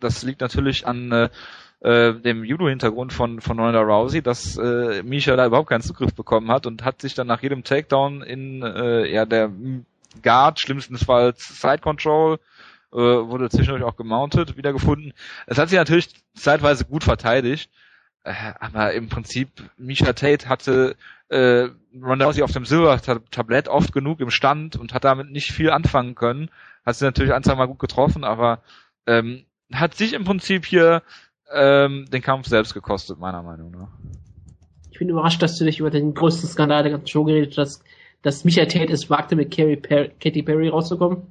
[0.00, 1.28] das liegt natürlich an äh,
[1.80, 6.50] äh, dem Judo-Hintergrund von, von Ronda Rousey, dass äh, Misha da überhaupt keinen Zugriff bekommen
[6.50, 9.52] hat und hat sich dann nach jedem Takedown in äh, ja der
[10.22, 12.38] Guard, schlimmstenfalls Side Control,
[12.92, 15.12] äh, wurde zwischendurch auch gemountet, wiedergefunden.
[15.46, 17.70] Es hat sich natürlich zeitweise gut verteidigt,
[18.60, 20.96] aber im Prinzip Misha Tate hatte
[21.28, 25.70] äh, Ronda Rousey auf dem Silber-Tablett oft genug im Stand und hat damit nicht viel
[25.70, 26.50] anfangen können.
[26.84, 28.62] Hat sie natürlich ein, zwei Mal gut getroffen, aber
[29.06, 31.02] ähm, hat sich im Prinzip hier
[31.52, 33.88] ähm, den Kampf selbst gekostet, meiner Meinung nach.
[34.90, 37.82] Ich bin überrascht, dass du dich über den größten Skandal der ganzen Show geredet hast,
[38.22, 41.30] dass Michael Tate es wagte, mit Carrie per Katy Perry rauszukommen.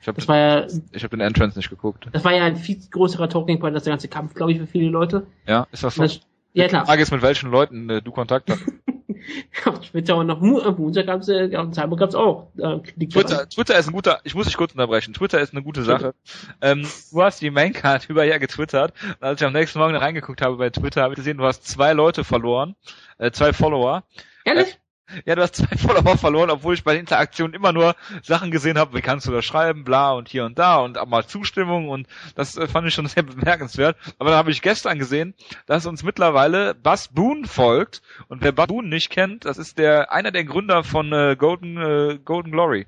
[0.00, 2.08] Ich habe ja, ich hab den Entrance nicht geguckt.
[2.10, 4.66] Das war ja ein viel größerer Talking Point als der ganze Kampf, glaube ich, für
[4.66, 5.26] viele Leute.
[5.46, 6.02] Ja, ist das so?
[6.02, 6.20] Das,
[6.52, 6.82] ja, klar.
[6.82, 8.62] Die Frage ist, mit welchen Leuten äh, du Kontakt hast.
[9.66, 12.48] auf Twitter und auf Moonser gab's äh, auf Cyber gab's auch.
[12.56, 15.14] Äh, Twitter, Twitter ist ein guter, ich muss dich kurz unterbrechen.
[15.14, 16.14] Twitter ist eine gute Sache.
[16.60, 18.92] ähm, du hast die Maincard über ja getwittert.
[19.02, 21.66] Und als ich am nächsten Morgen reingeguckt habe bei Twitter, habe ich gesehen, du hast
[21.66, 22.74] zwei Leute verloren,
[23.18, 24.04] äh, zwei Follower.
[24.44, 24.78] Ehrlich?
[25.24, 28.78] Ja, du hast zwei Follower verloren, obwohl ich bei der Interaktion immer nur Sachen gesehen
[28.78, 31.88] habe, wie kannst du das schreiben, bla und hier und da und auch mal Zustimmung
[31.88, 33.96] und das äh, fand ich schon sehr bemerkenswert.
[34.18, 35.34] Aber dann habe ich gestern gesehen,
[35.66, 40.12] dass uns mittlerweile Buzz Boone folgt und wer Buzz Boone nicht kennt, das ist der
[40.12, 42.86] einer der Gründer von äh, Golden äh, Golden Glory.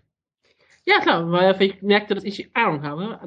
[0.86, 3.18] Ja, klar, weil er vielleicht merkte, dass ich Ahnung habe.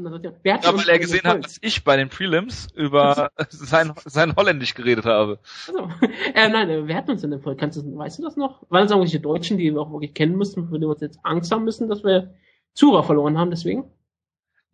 [0.43, 4.35] Wer hat ja, weil er gesehen hat, dass ich bei den Prelims über sein, sein
[4.35, 5.39] Holländisch geredet habe.
[5.67, 5.89] Also,
[6.35, 7.57] äh, nein, äh, wer hat uns denn empfohlen?
[7.57, 8.61] Kannst du, weißt du das noch?
[8.69, 11.19] Waren das irgendwelche Deutschen, die wir auch wirklich kennen müssen, für die wir uns jetzt
[11.23, 12.35] Angst haben müssen, dass wir
[12.73, 13.85] Zuhörer verloren haben, deswegen?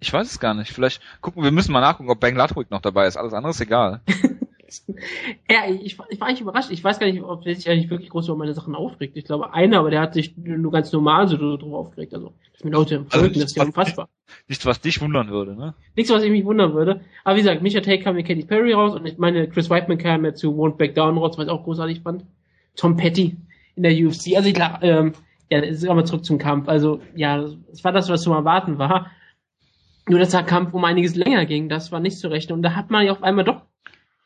[0.02, 0.74] Ich weiß es gar nicht.
[0.74, 3.16] Vielleicht gucken wir müssen mal nachgucken, ob Ben Ludwig noch dabei ist.
[3.16, 4.02] Alles andere ist egal.
[5.50, 6.72] ja, ich, ich war eigentlich überrascht.
[6.72, 9.16] Ich weiß gar nicht, ob der sich eigentlich wirklich groß über meine Sachen aufregt.
[9.18, 12.14] Ich glaube, einer, aber der hat sich nur ganz normal so drüber aufgeregt.
[12.14, 14.10] Also, dass mir Leute also folgen, das ist ja unfassbar.
[14.48, 15.76] Nichts, was dich wundern würde, ne?
[15.96, 17.02] Nichts, was ich mich wundern würde.
[17.24, 19.98] Aber wie gesagt, Micha Tate kam mit Katy Perry raus und ich meine, Chris Whiteman
[19.98, 22.26] kam ja zu Won't Back Down raus, was ich auch großartig fand.
[22.76, 23.38] Tom Petty
[23.76, 24.36] in der UFC.
[24.36, 25.14] Also ich klar, ähm,
[25.50, 26.68] ja, jetzt kommen wir zurück zum Kampf.
[26.68, 29.12] Also, ja, es war das, was zu erwarten war.
[30.08, 32.58] Nur, dass der Kampf um einiges länger ging, das war nicht zu rechnen.
[32.58, 33.62] Und da hat man ja auf einmal doch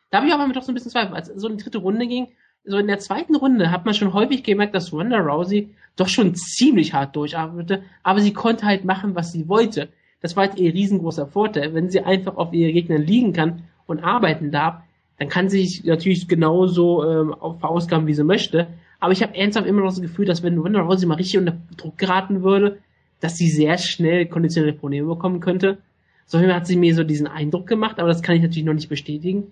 [0.09, 1.15] da habe ich aber doch so ein bisschen Zweifel.
[1.15, 2.27] Als so eine dritte Runde ging,
[2.63, 6.35] so in der zweiten Runde hat man schon häufig gemerkt, dass Ronda Rousey doch schon
[6.35, 9.89] ziemlich hart durcharbeitete, aber sie konnte halt machen, was sie wollte.
[10.21, 11.73] Das war halt ihr riesengroßer Vorteil.
[11.73, 14.81] Wenn sie einfach auf ihre Gegner liegen kann und arbeiten darf,
[15.17, 18.67] dann kann sie sich natürlich genauso ähm, verausgaben, wie sie möchte.
[18.99, 21.57] Aber ich habe ernsthaft immer noch das Gefühl, dass wenn Ronda Rousey mal richtig unter
[21.77, 22.79] Druck geraten würde,
[23.19, 25.79] dass sie sehr schnell konditionelle Probleme bekommen könnte.
[26.25, 28.89] So hat sie mir so diesen Eindruck gemacht, aber das kann ich natürlich noch nicht
[28.89, 29.51] bestätigen.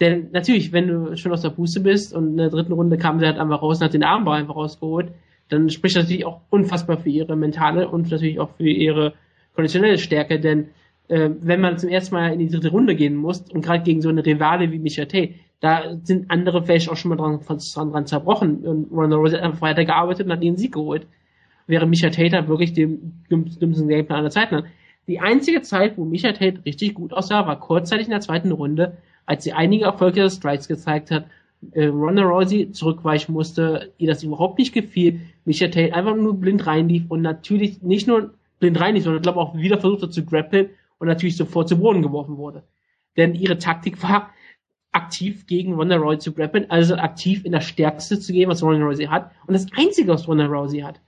[0.00, 3.18] Denn natürlich, wenn du schon aus der Puste bist und in der dritten Runde kam
[3.18, 5.12] sie halt einfach raus und hat den Armbar einfach rausgeholt,
[5.48, 9.14] dann spricht das natürlich auch unfassbar für ihre mentale und natürlich auch für ihre
[9.54, 10.68] konditionelle Stärke, denn
[11.08, 14.02] äh, wenn man zum ersten Mal in die dritte Runde gehen muss und gerade gegen
[14.02, 17.92] so eine Rivale wie Micha Tate, da sind andere vielleicht auch schon mal dran, dran,
[17.92, 21.06] dran zerbrochen und Ronda Rousey hat einfach weitergearbeitet und hat ihren Sieg geholt.
[21.66, 24.64] Während Micha Tate halt wirklich den dümmsten Gameplan aller Zeiten.
[25.08, 28.98] Die einzige Zeit, wo Misha Tate richtig gut aussah, war kurzzeitig in der zweiten Runde,
[29.26, 31.26] als sie einige erfolgreiche Strikes gezeigt hat,
[31.72, 36.66] äh, Ronda Rousey zurückweichen musste, ihr das überhaupt nicht gefiel, Misha Tate einfach nur blind
[36.66, 40.70] reinlief und natürlich nicht nur blind reinlief, sondern glaube auch wieder versucht hat zu grappeln
[40.98, 42.62] und natürlich sofort zu Boden geworfen wurde.
[43.16, 44.30] Denn ihre Taktik war,
[44.92, 48.84] aktiv gegen Ronda Rousey zu grappeln, also aktiv in das Stärkste zu gehen, was Ronda
[48.84, 51.00] Rousey hat und das Einzige, was Ronda Rousey hat.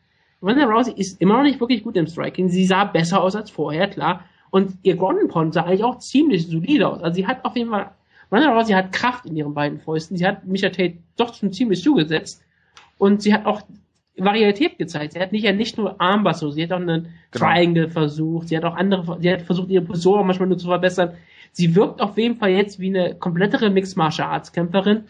[0.43, 2.49] Ronda Rousey ist immer noch nicht wirklich gut im Striking.
[2.49, 4.25] Sie sah besser aus als vorher, klar.
[4.51, 7.03] Und ihr Ground Pound sah eigentlich auch ziemlich solide aus.
[7.03, 7.91] Also sie hat auf jeden Fall,
[8.31, 10.17] Ronda Rousey hat Kraft in ihren beiden Fäusten.
[10.17, 12.43] Sie hat Micha Tate doch schon ziemlich zugesetzt.
[12.99, 13.63] Und sie hat auch
[14.17, 15.13] Varietät gezeigt.
[15.13, 17.47] Sie hat nicht ja nicht nur Armbass, sie hat auch einen genau.
[17.47, 18.49] Triangle versucht.
[18.49, 21.13] Sie hat auch andere, sie hat versucht, ihre Position manchmal nur zu verbessern.
[21.53, 25.05] Sie wirkt auf jeden Fall jetzt wie eine komplettere Mixed Martial Arts Kämpferin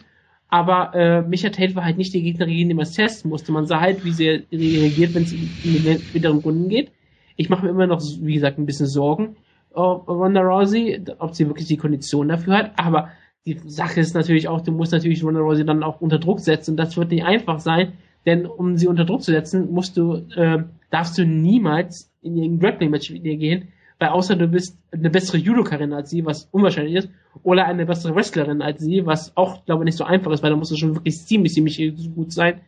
[0.49, 3.51] aber äh, Micha Tate war halt nicht die Gegnerin, gegen die man es testen musste.
[3.51, 6.91] Man sah halt, wie sie reagiert, wenn es in den späteren Runden geht.
[7.35, 9.37] Ich mache mir immer noch, wie gesagt, ein bisschen Sorgen,
[9.75, 12.71] Ronda Rousey, ob sie wirklich die Kondition dafür hat.
[12.77, 13.09] Aber
[13.45, 16.77] die Sache ist natürlich auch, du musst natürlich Ronda Rousey dann auch unter Druck setzen.
[16.77, 17.93] Das wird nicht einfach sein,
[18.25, 22.59] denn um sie unter Druck zu setzen, musst du, äh, darfst du niemals in ihren
[22.59, 26.95] Grappling-Match mit ihr gehen, weil außer du bist eine bessere Judokarin als sie, was unwahrscheinlich
[26.95, 27.09] ist,
[27.43, 30.49] oder eine bessere Wrestlerin als sie, was auch, glaube ich, nicht so einfach ist, weil
[30.49, 31.79] da muss es schon wirklich ziemlich, ziemlich
[32.15, 32.61] gut sein.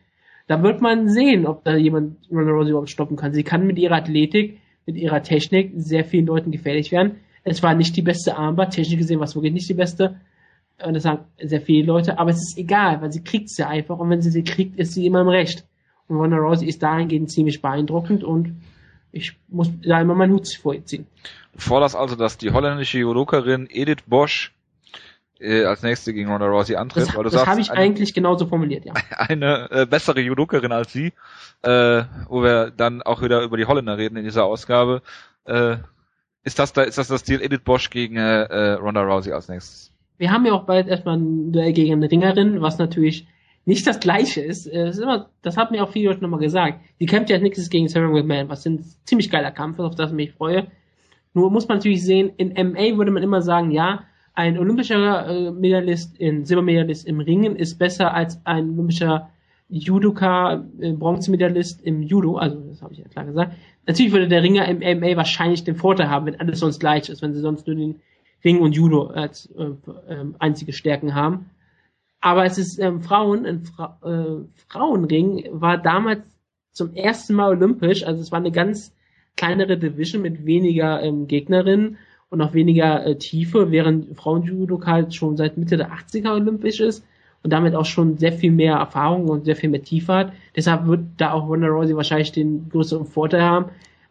[0.46, 3.32] Da wird man sehen, ob da jemand Ronda Rousey überhaupt stoppen kann.
[3.32, 7.16] Sie kann mit ihrer Athletik, mit ihrer Technik sehr vielen Leuten gefährlich werden.
[7.44, 10.20] Es war nicht die beste Armbar, technisch gesehen war es wirklich nicht die beste.
[10.84, 13.98] Und das sagen sehr viele Leute, aber es ist egal, weil sie kriegt sie einfach
[13.98, 15.64] und wenn sie sie kriegt, ist sie immer im Recht.
[16.08, 18.56] Und Ronda Rousey ist dahingehend ziemlich beeindruckend und
[19.12, 21.06] ich muss da immer meinen Hut vorziehen.
[21.52, 24.52] Du forderst also, dass die holländische Judokerin Edith Bosch
[25.42, 27.08] äh, als nächste gegen Ronda Rousey antritt.
[27.08, 28.94] Das, weil du das habe ich eine, eigentlich genauso formuliert, ja.
[29.16, 31.12] Eine äh, bessere Judokerin als sie,
[31.62, 35.02] äh, wo wir dann auch wieder über die Holländer reden in dieser Ausgabe.
[35.44, 35.76] Äh,
[36.44, 39.48] ist das da, ist das das Ziel Edith Bosch gegen äh, äh, Ronda Rousey als
[39.48, 39.92] nächstes?
[40.18, 43.26] Wir haben ja auch bald erstmal ein Duell gegen eine Ringerin, was natürlich
[43.64, 44.66] nicht das gleiche ist.
[44.66, 46.80] Das, äh, ist immer, das hat mir auch viele Leute nochmal gesagt.
[47.00, 49.94] Die kämpft ja als nächstes gegen Sarah McMahon, was ein ziemlich geiler Kampf ist, auf
[49.94, 50.66] das ich mich freue.
[51.34, 55.50] Nur muss man natürlich sehen, in MA würde man immer sagen, ja, ein olympischer äh,
[55.50, 59.30] Medaillist, in Silbermedaillist im Ringen ist besser als ein olympischer
[59.68, 63.54] Judoka, äh, Bronzemedaillist im Judo, also das habe ich ja klar gesagt.
[63.86, 67.22] Natürlich würde der Ringer im MMA wahrscheinlich den Vorteil haben, wenn alles sonst gleich ist,
[67.22, 68.00] wenn sie sonst nur den
[68.44, 69.64] Ring und Judo als äh,
[70.12, 71.50] äh, einzige Stärken haben.
[72.20, 76.22] Aber es ist ähm, Frauen, ein Fra äh, Frauenring war damals
[76.72, 78.94] zum ersten Mal olympisch, also es war eine ganz
[79.36, 81.98] kleinere Division mit weniger ähm, Gegnerinnen
[82.32, 87.04] und auch weniger äh, Tiefe, während Frauenjudo halt schon seit Mitte der 80er olympisch ist
[87.42, 90.32] und damit auch schon sehr viel mehr Erfahrung und sehr viel mehr Tiefe hat.
[90.56, 93.66] Deshalb wird da auch Ronda Rousey wahrscheinlich den größeren Vorteil haben.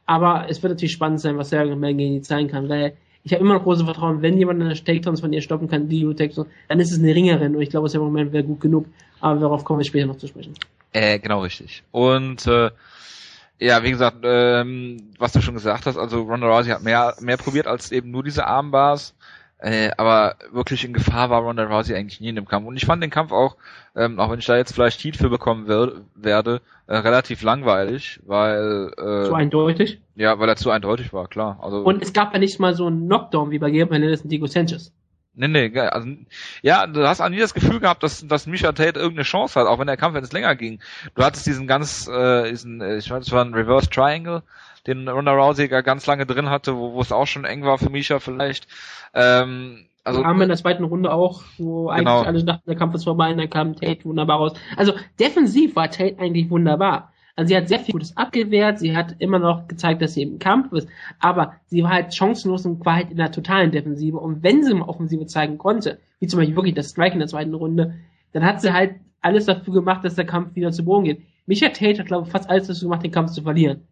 [0.06, 3.56] Aber es wird natürlich spannend sein, was Sarah Mangan zeigen kann, weil ich habe immer
[3.56, 6.92] noch großes Vertrauen, wenn jemand eine Takedowns von ihr stoppen kann, die Takedowns, dann ist
[6.92, 8.86] es eine Ringerin und ich glaube, es im Moment wäre gut genug,
[9.20, 10.54] aber darauf kommen wir später noch zu sprechen.
[10.94, 11.84] Äh, genau richtig.
[11.92, 12.70] Und äh,
[13.62, 17.38] ja, wie gesagt, ähm, was du schon gesagt hast, also Ronda Rousey hat mehr mehr
[17.38, 19.16] probiert als eben nur diese Armbars.
[19.60, 22.66] Äh, aber wirklich in Gefahr war Ronda Rousey eigentlich nie in dem Kampf.
[22.66, 23.58] Und ich fand den Kampf auch,
[23.96, 28.20] ähm, auch wenn ich da jetzt vielleicht Heat für bekommen will, werde, äh, relativ langweilig,
[28.26, 30.02] weil äh, zu eindeutig.
[30.16, 31.60] Ja, weil er zu eindeutig war, klar.
[31.62, 34.48] Also und es gab ja nicht mal so einen Knockdown wie bei Gabriel und Diego
[34.48, 34.92] Sanchez.
[35.34, 36.10] Nee, nee, also,
[36.62, 39.66] ja, du hast auch nie das Gefühl gehabt, dass, dass Misha Tate irgendeine Chance hat,
[39.66, 40.80] auch wenn der Kampf jetzt länger ging.
[41.16, 44.44] Du hattest diesen ganz, äh, diesen, äh, ich weiß, es war ein Reverse Triangle,
[44.88, 47.90] den Ronda Rousey ganz lange drin hatte, wo, wo es auch schon eng war für
[47.90, 48.68] Misha vielleicht.
[49.14, 52.22] Ähm, also haben wir in der zweiten Runde auch, wo eigentlich genau.
[52.24, 54.54] alle dachten, der Kampf ist vorbei und dann kam Tate wunderbar raus.
[54.76, 57.11] Also defensiv war Tate eigentlich wunderbar.
[57.36, 60.40] Also sie hat sehr viel Gutes abgewehrt, sie hat immer noch gezeigt, dass sie im
[60.40, 60.88] Kampf ist,
[61.20, 64.18] aber sie war halt chancenlos und war halt in der totalen Defensive.
[64.18, 67.28] Und wenn sie mal Offensive zeigen konnte, wie zum Beispiel wirklich das Strike in der
[67.28, 67.96] zweiten Runde,
[68.34, 71.22] dann hat sie halt alles dafür gemacht, dass der Kampf wieder zu Boden geht.
[71.46, 73.88] Micha Tate hat, glaube ich, fast alles dafür gemacht, den Kampf zu verlieren.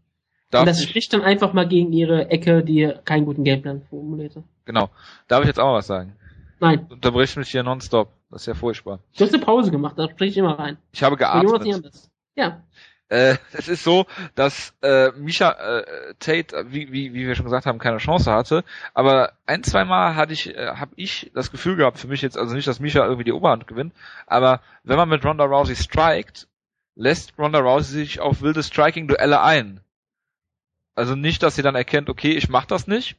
[0.52, 0.90] Darf und das ich?
[0.90, 4.44] spricht dann einfach mal gegen ihre Ecke, die keinen guten Gameplan formulierte.
[4.66, 4.90] Genau.
[5.28, 6.16] Darf ich jetzt auch was sagen?
[6.60, 6.86] Nein.
[6.88, 8.10] Du unterbrichst mich hier nonstop.
[8.32, 9.00] Das ist ja furchtbar.
[9.18, 10.78] Du hast eine Pause gemacht, da sprich ich immer rein.
[10.92, 11.92] Ich habe geatmet.
[12.36, 12.64] Ja.
[13.10, 14.06] Äh, es ist so,
[14.36, 18.64] dass äh, Misha äh, Tate, wie, wie, wie wir schon gesagt haben, keine Chance hatte.
[18.94, 22.38] Aber ein, zwei Mal hatte ich, äh, habe ich das Gefühl gehabt, für mich jetzt,
[22.38, 23.94] also nicht, dass Misha irgendwie die Oberhand gewinnt,
[24.28, 26.48] aber wenn man mit Ronda Rousey strikt,
[26.96, 29.82] lässt Ronda Rousey sich auf wilde Striking-Duelle ein.
[30.96, 33.16] Also nicht, dass sie dann erkennt, okay, ich mach das nicht,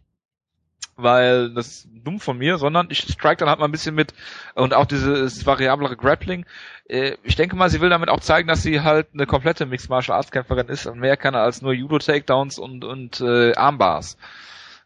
[1.03, 4.15] weil das ist dumm von mir, sondern ich strike dann halt mal ein bisschen mit
[4.55, 6.47] und auch dieses variablere Grappling.
[6.89, 9.91] Äh, ich denke mal, sie will damit auch zeigen, dass sie halt eine komplette Mixed
[9.91, 14.17] Martial Arts Kämpferin ist und mehr kann als nur Judo Takedowns und und äh, Armbars.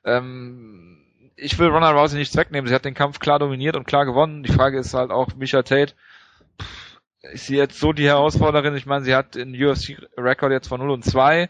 [0.04, 1.00] Ähm,
[1.36, 2.68] ich will Ronda Rousey nichts wegnehmen.
[2.68, 4.42] Sie hat den Kampf klar dominiert und klar gewonnen.
[4.42, 5.94] Die Frage ist halt auch, Micha Tate,
[7.32, 8.76] ist sie jetzt so die Herausforderin?
[8.76, 11.48] Ich meine, sie hat den UFC-Rekord jetzt von 0 und 2.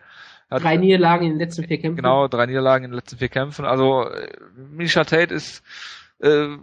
[0.51, 1.97] Hat, drei Niederlagen in den letzten vier Kämpfen.
[1.97, 3.64] Genau, drei Niederlagen in den letzten vier Kämpfen.
[3.64, 5.62] Also äh, Misha Tate ist
[6.20, 6.57] äh,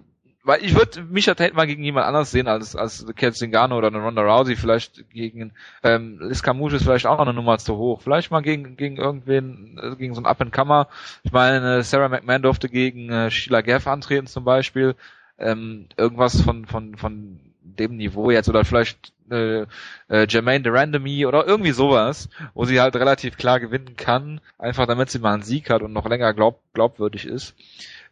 [0.44, 3.88] weil ich würde Misha Tate mal gegen jemand anders sehen als als Kat Zingano oder
[3.88, 5.52] eine Ronda Rousey, vielleicht gegen
[5.84, 8.02] ähm, Liz Camouche ist vielleicht auch noch eine Nummer zu hoch.
[8.02, 10.88] Vielleicht mal gegen gegen irgendwen, äh, gegen so einen Up-and-Comer.
[11.24, 14.96] Ich meine, Sarah McMahon durfte gegen äh, Sheila Gaff antreten zum Beispiel.
[15.38, 19.66] Ähm, irgendwas von von von dem Niveau jetzt oder vielleicht äh,
[20.10, 25.10] äh, Jermaine Durandamy oder irgendwie sowas, wo sie halt relativ klar gewinnen kann, einfach damit
[25.10, 27.56] sie mal einen Sieg hat und noch länger glaub, glaubwürdig ist.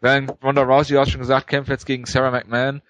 [0.01, 2.81] Während Ronda Rousey, du hast schon gesagt, kämpft jetzt gegen Sarah McMahon.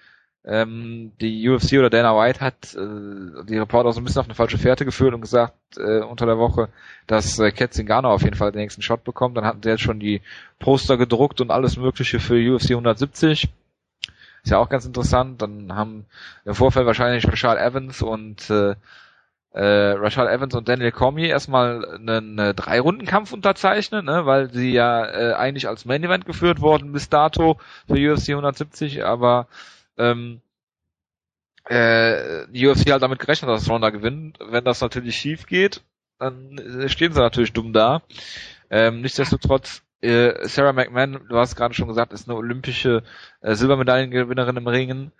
[0.45, 4.35] Ähm, die UFC oder Dana White hat äh, die Reporter so ein bisschen auf eine
[4.35, 6.69] falsche Fährte geführt und gesagt äh, unter der Woche,
[7.07, 9.35] dass äh, Kat Zingano auf jeden Fall den nächsten Shot bekommt.
[9.35, 10.21] Dann hatten sie jetzt schon die
[10.59, 13.49] Poster gedruckt und alles mögliche für UFC 170.
[14.43, 15.41] Ist ja auch ganz interessant.
[15.41, 16.05] Dann haben
[16.45, 18.75] im Vorfeld wahrscheinlich Rashad Evans und äh,
[19.51, 25.05] äh, Rashad Evans und Daniel Cormier erstmal einen äh, Drei-Runden-Kampf unterzeichnen, ne, weil sie ja
[25.05, 29.47] äh, eigentlich als Main Event geführt worden bis dato für UFC 170, aber
[29.97, 30.41] ähm,
[31.65, 34.37] äh, die UFC halt damit gerechnet, dass Ronda gewinnt.
[34.39, 35.81] Wenn das natürlich schief geht,
[36.19, 38.01] dann äh, stehen sie natürlich dumm da.
[38.69, 43.03] Ähm, nichtsdestotrotz, äh, Sarah McMahon, du hast gerade schon gesagt, ist eine olympische
[43.41, 45.11] äh, Silbermedaillengewinnerin im Ringen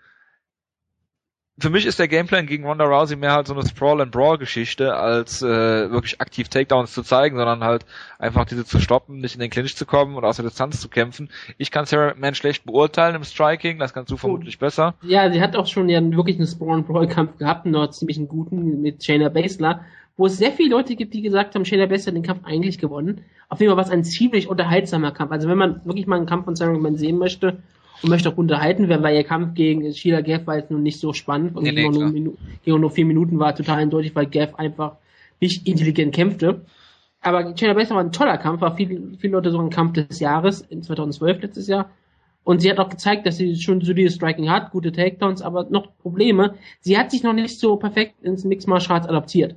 [1.60, 4.38] für mich ist der Gameplan gegen Ronda Rousey mehr halt so eine Sprawl and Brawl
[4.38, 5.46] Geschichte, als äh,
[5.90, 7.84] wirklich aktiv Takedowns zu zeigen, sondern halt
[8.18, 10.88] einfach diese zu stoppen, nicht in den Clinch zu kommen und aus der Distanz zu
[10.88, 11.30] kämpfen.
[11.58, 14.60] Ich kann Sarah McMahon schlecht beurteilen im Striking, das kannst du vermutlich oh.
[14.60, 14.94] besser.
[15.02, 18.16] Ja, sie hat auch schon ja wirklich einen Sprawl and Brawl Kampf gehabt, einen ziemlich
[18.16, 19.84] einen guten mit Shayna Baszler,
[20.20, 22.78] wo es sehr viele Leute gibt, die gesagt haben, Shayna Baszler hat den Kampf eigentlich
[22.78, 23.22] gewonnen.
[23.48, 25.32] Auf jeden Fall war es ein ziemlich unterhaltsamer Kampf.
[25.32, 27.58] Also wenn man wirklich mal einen Kampf von Sarah McMahon sehen möchte,
[28.02, 31.00] und möchte auch unterhalten werden, weil ihr Kampf gegen Sheila Gaff war jetzt nun nicht
[31.00, 34.26] so spannend und nee, nee, nur, Minu gegen nur vier Minuten war total eindeutig, weil
[34.26, 34.96] Gaff einfach
[35.40, 36.64] nicht intelligent kämpfte.
[37.20, 40.20] Aber Sheila Baszler war ein toller Kampf, war viele, viele Leute so ein Kampf des
[40.20, 41.90] Jahres in 2012 letztes Jahr.
[42.42, 45.88] Und sie hat auch gezeigt, dass sie schon solides Striking hat, gute Takedowns, aber noch
[45.98, 46.54] Probleme.
[46.80, 49.56] Sie hat sich noch nicht so perfekt ins Mixed Martial Arts adaptiert.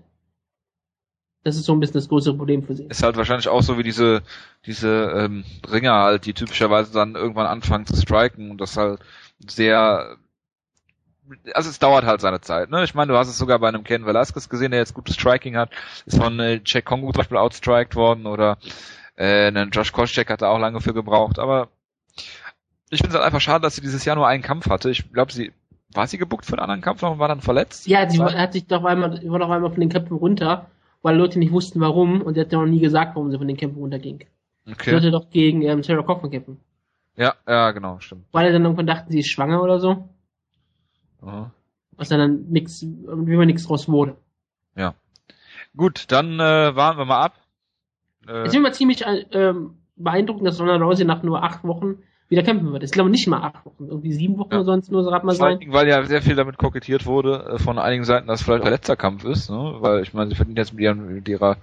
[1.44, 2.86] Das ist so ein bisschen das größere Problem für sie.
[2.86, 4.22] Ist halt wahrscheinlich auch so wie diese,
[4.66, 9.00] diese ähm, Ringer halt, die typischerweise dann irgendwann anfangen zu striken und das halt
[9.46, 10.18] sehr
[11.54, 12.84] also es dauert halt seine Zeit, ne?
[12.84, 15.56] Ich meine, du hast es sogar bei einem Ken Velasquez gesehen, der jetzt gutes Striking
[15.56, 15.70] hat,
[16.06, 18.58] ist von äh, Jack Kongo zum Beispiel outstriked worden oder
[19.16, 21.70] äh, einen Josh Koscheck hat er auch lange für gebraucht, aber
[22.90, 24.90] ich finde es halt einfach schade, dass sie dieses Jahr nur einen Kampf hatte.
[24.90, 25.54] Ich glaube, sie
[25.94, 27.88] war sie gebuckt für einen anderen Kampf noch und war dann verletzt?
[27.88, 30.68] Ja, sie war, hat sich doch einmal, war doch einmal von den Kämpfen runter
[31.04, 33.48] weil Leute nicht wussten, warum und er hat ja noch nie gesagt, warum sie von
[33.48, 34.26] den Kämpfen runterging.
[34.68, 34.92] Okay.
[34.92, 36.60] Sollte doch gegen ähm, Sarah Kaufman kämpfen.
[37.16, 38.26] Ja, ja, genau, stimmt.
[38.32, 40.10] Weil er dann irgendwann dachten, sie ist schwanger oder so.
[41.22, 41.52] Aha.
[41.98, 44.16] Was dann nix, wie man nichts draus wurde.
[44.76, 44.96] Ja.
[45.76, 47.40] Gut, dann äh, warten wir mal ab.
[48.28, 49.54] Äh, es ist immer ziemlich äh,
[49.96, 52.00] beeindruckend, dass Ronda Rousey nach nur acht Wochen
[52.34, 52.84] wieder kämpfen wird.
[52.84, 54.58] Ich glaube nicht mal acht Wochen, irgendwie sieben Wochen ja.
[54.58, 55.60] oder sonst nur so mal sein.
[55.68, 58.72] Weil ja sehr viel damit kokettiert wurde äh, von einigen Seiten, dass es vielleicht ein
[58.72, 59.78] letzter Kampf ist, ne?
[59.80, 61.58] weil ich meine, sie verdient jetzt mit, ihren, mit ihrer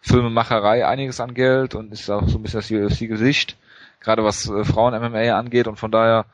[0.00, 3.56] Filmemacherei einiges an Geld und ist auch so ein bisschen das UFC-Gesicht,
[4.00, 6.26] gerade was äh, Frauen-MMA angeht und von daher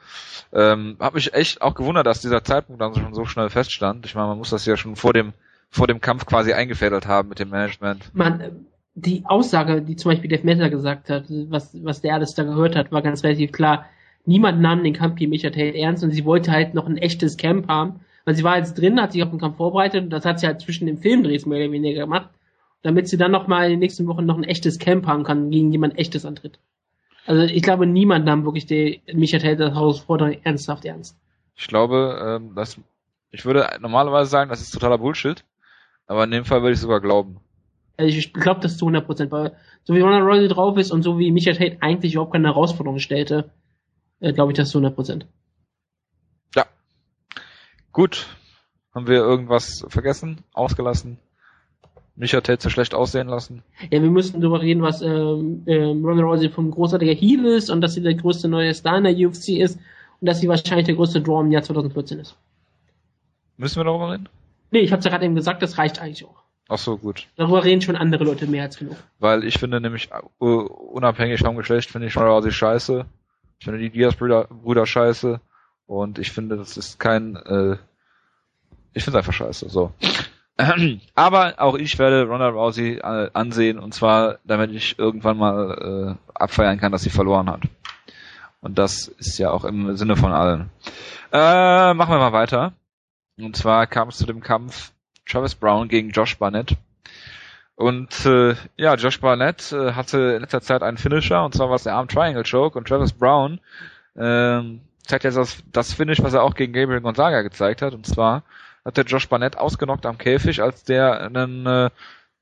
[0.52, 4.06] ähm, habe mich echt auch gewundert, dass dieser Zeitpunkt dann schon so schnell feststand.
[4.06, 5.32] Ich meine, man muss das ja schon vor dem
[5.70, 8.14] vor dem Kampf quasi eingefädelt haben mit dem Management.
[8.14, 12.44] Man, die Aussage, die zum Beispiel Dave Messer gesagt hat, was, was der alles da
[12.44, 13.86] gehört hat, war ganz relativ klar.
[14.24, 17.36] Niemand nahm den Kampf gegen Micha Tate ernst und sie wollte halt noch ein echtes
[17.36, 18.00] Camp haben.
[18.24, 20.46] Weil sie war jetzt drin, hat sich auf den Kampf vorbereitet und das hat sie
[20.46, 22.28] halt zwischen den Filmdrehs mehr oder weniger gemacht,
[22.82, 25.50] damit sie dann noch mal in den nächsten Wochen noch ein echtes Camp haben kann,
[25.50, 26.60] gegen jemand echtes antritt.
[27.26, 31.16] Also ich glaube, niemand nahm wirklich die Micha Tate Herausforderung ernsthaft ernst.
[31.56, 32.78] Ich glaube, ähm, dass
[33.30, 35.44] ich würde normalerweise sagen, das ist totaler Bullshit,
[36.06, 37.38] aber in dem Fall würde ich sogar glauben.
[37.96, 41.18] Also ich glaube das zu 100%, weil so wie Ronda Rousey drauf ist und so
[41.18, 43.50] wie Michael Tate eigentlich überhaupt keine Herausforderung stellte,
[44.20, 45.24] äh, glaube ich das zu 100%.
[46.54, 46.66] Ja.
[47.92, 48.26] Gut.
[48.94, 51.18] Haben wir irgendwas vergessen, ausgelassen?
[52.14, 53.62] Michael Tate so schlecht aussehen lassen?
[53.90, 57.80] Ja, wir müssen darüber reden, was ähm, ähm, Ronda Rousey vom großartiger Heel ist und
[57.80, 59.78] dass sie der größte neue Star in der UFC ist
[60.20, 62.36] und dass sie wahrscheinlich der größte Draw im Jahr 2014 ist.
[63.56, 64.28] Müssen wir darüber reden?
[64.70, 66.42] Nee, ich habe es ja gerade eben gesagt, das reicht eigentlich auch.
[66.68, 67.26] Ach so, gut.
[67.36, 68.96] Darüber reden schon andere Leute mehr als genug.
[69.18, 70.10] Weil ich finde nämlich,
[70.40, 73.04] uh, unabhängig vom Geschlecht, finde ich Ronda Rousey scheiße.
[73.58, 75.40] Ich finde die Diaz-Brüder Brüder scheiße.
[75.86, 77.76] Und ich finde, das ist kein, äh,
[78.94, 79.68] ich finde es einfach scheiße.
[79.68, 79.92] So.
[81.14, 86.32] Aber auch ich werde Ronda Rousey äh, ansehen und zwar, damit ich irgendwann mal äh,
[86.34, 87.62] abfeiern kann, dass sie verloren hat.
[88.60, 90.70] Und das ist ja auch im Sinne von allen.
[91.32, 92.72] Äh, machen wir mal weiter.
[93.38, 94.92] Und zwar kam es zu dem Kampf
[95.26, 96.76] Travis Brown gegen Josh Barnett.
[97.74, 101.76] Und äh, ja, Josh Barnett äh, hatte in letzter Zeit einen Finisher, und zwar war
[101.76, 102.78] es der Arm Triangle Choke.
[102.78, 103.60] Und Travis Brown
[104.14, 104.60] äh,
[105.04, 107.94] zeigt jetzt das, das Finish, was er auch gegen Gabriel Gonzaga gezeigt hat.
[107.94, 108.44] Und zwar
[108.84, 111.90] hat der Josh Barnett ausgenockt am Käfig, als der einen äh,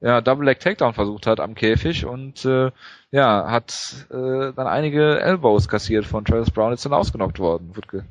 [0.01, 2.71] ja, Double Leg Takedown versucht hat am Käfig und äh,
[3.11, 8.05] ja, hat äh, dann einige Elbows kassiert von Travis Brown, ist dann ausgenockt worden, Wutke.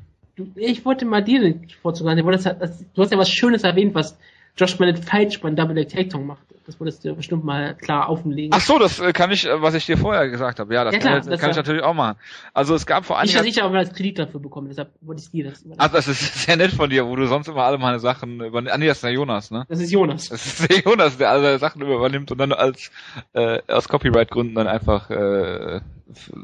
[0.55, 4.17] Ich wollte mal dir den Vorzug Du hast ja was Schönes erwähnt, was
[4.57, 6.43] Josh Barnett falsch beim Double Leg Takedown macht.
[6.69, 8.51] Das wolltest du bestimmt mal klar auflegen.
[8.53, 10.71] Ach so, das äh, kann ich, äh, was ich dir vorher gesagt habe.
[10.71, 12.19] Ja, das, ja, klar, kann, das kann ich natürlich auch machen.
[12.53, 13.27] Also es gab vor allem.
[13.27, 15.81] Ich habe sicher aber als Kredit dafür bekommen, deshalb wollte ich dir das überlassen.
[15.81, 18.61] Ach, das ist sehr nett von dir, wo du sonst immer alle meine Sachen über.
[18.69, 19.65] Ah, nee, das ist der Jonas, ne?
[19.67, 20.29] Das ist Jonas.
[20.29, 22.91] Das ist der Jonas, der alle Sachen übernimmt und dann als
[23.33, 25.81] äh, aus Copyright-Gründen dann einfach äh,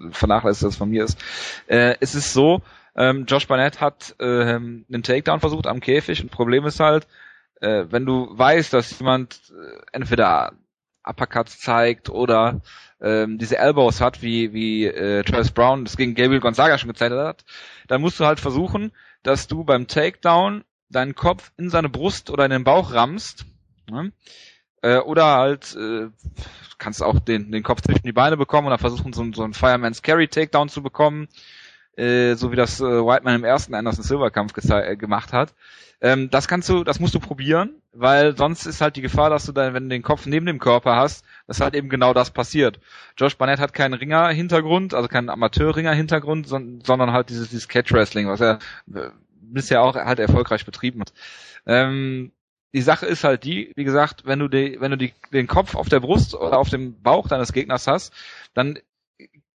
[0.10, 1.20] vernachlässigt, dass es von mir ist.
[1.68, 2.64] Äh, es ist so,
[2.96, 7.06] ähm, Josh Barnett hat äh, einen Takedown versucht am Käfig und Problem ist halt,
[7.66, 10.54] äh, wenn du weißt, dass jemand äh, entweder
[11.04, 12.62] Uppercuts zeigt oder
[13.02, 17.14] ähm, diese Elbows hat, wie, wie äh, Travis Brown das gegen Gabriel Gonzaga schon gezeigt
[17.14, 17.44] hat,
[17.88, 18.92] dann musst du halt versuchen,
[19.24, 23.46] dass du beim Takedown deinen Kopf in seine Brust oder in den Bauch rammst.
[23.90, 24.12] Ne?
[24.82, 26.10] Äh, oder halt äh,
[26.78, 30.04] kannst auch den, den Kopf zwischen die Beine bekommen oder versuchen, so, so einen Fireman's
[30.04, 31.28] Carry Takedown zu bekommen,
[31.98, 35.54] äh, so wie das äh, Whiteman im ersten Anderson Silver Kampf äh, gemacht hat.
[36.02, 39.46] Ähm, das kannst du, das musst du probieren, weil sonst ist halt die Gefahr, dass
[39.46, 42.32] du dann, wenn du den Kopf neben dem Körper hast, dass halt eben genau das
[42.32, 42.80] passiert.
[43.18, 48.60] Josh Barnett hat keinen Ringer-Hintergrund, also keinen Amateur-Ringer-Hintergrund, sondern halt dieses, dieses Catch-Wrestling, was er
[48.94, 49.10] äh,
[49.42, 51.14] bisher auch halt erfolgreich betrieben hat.
[51.66, 52.32] Ähm,
[52.74, 55.76] die Sache ist halt die, wie gesagt, wenn du die, wenn du die, den Kopf
[55.76, 58.14] auf der Brust oder auf dem Bauch deines Gegners hast,
[58.54, 58.78] dann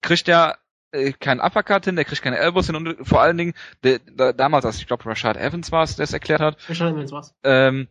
[0.03, 0.59] kriegt der
[0.93, 4.33] äh, keinen Uppercut hin, der kriegt keine Elbows hin und vor allen Dingen, der, der,
[4.33, 6.57] damals, als ich glaube Rashad Evans war es, der es erklärt hat.
[6.69, 7.35] Rashad Evans war's.
[7.45, 7.89] Ähm,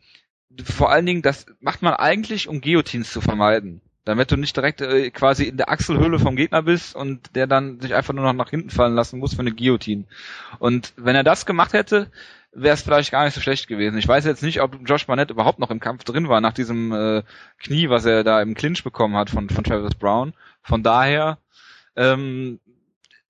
[0.63, 3.81] vor allen Dingen, das macht man eigentlich, um Guillotines zu vermeiden.
[4.05, 7.81] Damit du nicht direkt äh, quasi in der Achselhöhle vom Gegner bist und der dann
[7.81, 10.05] sich einfach nur noch nach hinten fallen lassen muss für eine Guillotine.
[10.59, 12.09] Und wenn er das gemacht hätte,
[12.53, 13.97] wäre es vielleicht gar nicht so schlecht gewesen.
[13.97, 16.93] Ich weiß jetzt nicht, ob Josh Barnett überhaupt noch im Kampf drin war nach diesem
[16.93, 17.23] äh,
[17.59, 20.33] Knie, was er da im Clinch bekommen hat von, von Travis Brown.
[20.63, 21.37] Von daher
[21.97, 22.59] ähm,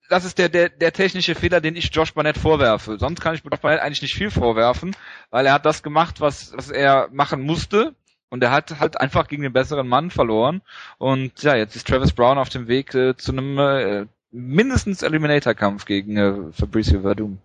[0.08, 2.98] das ist der, der, der technische Fehler, den ich Josh Barnett vorwerfe.
[2.98, 4.96] Sonst kann ich Josh Barnett eigentlich nicht viel vorwerfen,
[5.30, 7.94] weil er hat das gemacht, was, was er machen musste.
[8.30, 10.60] Und er hat halt einfach gegen den besseren Mann verloren.
[10.98, 15.86] Und ja, jetzt ist Travis Brown auf dem Weg äh, zu einem äh, mindestens Eliminator-Kampf
[15.86, 17.38] gegen äh, Fabricio Verdum.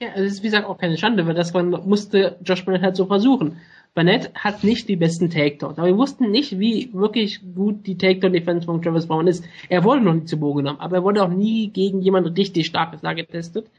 [0.00, 2.96] Ja, also es ist wie gesagt auch keine Schande, weil das musste Josh Barnett halt
[2.96, 3.60] so versuchen.
[3.94, 8.66] Barnett hat nicht die besten Takedowns, aber wir wussten nicht, wie wirklich gut die Takedown-Defense
[8.66, 9.44] von Travis Brown ist.
[9.68, 12.66] Er wurde noch nie zu Boden genommen, aber er wurde auch nie gegen jemanden richtig
[12.66, 13.70] starkes da getestet.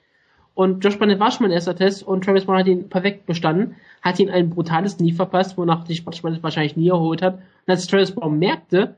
[0.54, 3.76] Und Josh Barnett war schon mein erster Test und Travis Brown hat ihn perfekt bestanden,
[4.02, 7.36] hat ihn ein brutales Knie verpasst, wonach sich Josh Barnett wahrscheinlich nie erholt hat.
[7.36, 8.96] Und als Travis Brown merkte,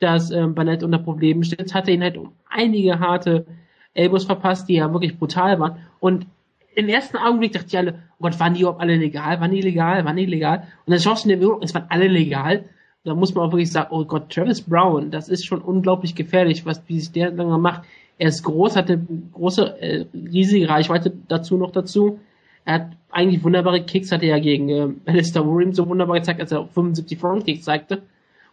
[0.00, 3.44] dass ähm, Barnett unter Problemen steht, hat er ihn halt um einige harte
[3.92, 5.76] Elbows verpasst, die ja wirklich brutal waren.
[6.00, 6.26] Und
[6.74, 9.38] im ersten Augenblick dachte ich alle, Gott, waren die überhaupt alle legal?
[9.42, 10.06] Waren die legal?
[10.06, 10.66] Waren die legal?
[10.86, 12.64] Und dann schaust du in der Bewegung, es waren alle legal.
[13.04, 16.64] Da muss man auch wirklich sagen, oh Gott, Travis Brown, das ist schon unglaublich gefährlich,
[16.64, 17.82] was wie sich der lange macht.
[18.16, 22.18] Er ist groß, hat eine große, äh, riesige Reichweite dazu noch dazu.
[22.64, 26.40] Er hat eigentlich wunderbare Kicks, hat er ja gegen äh, Alistair Williams so wunderbar gezeigt,
[26.40, 28.04] als er 75 Frontkicks zeigte.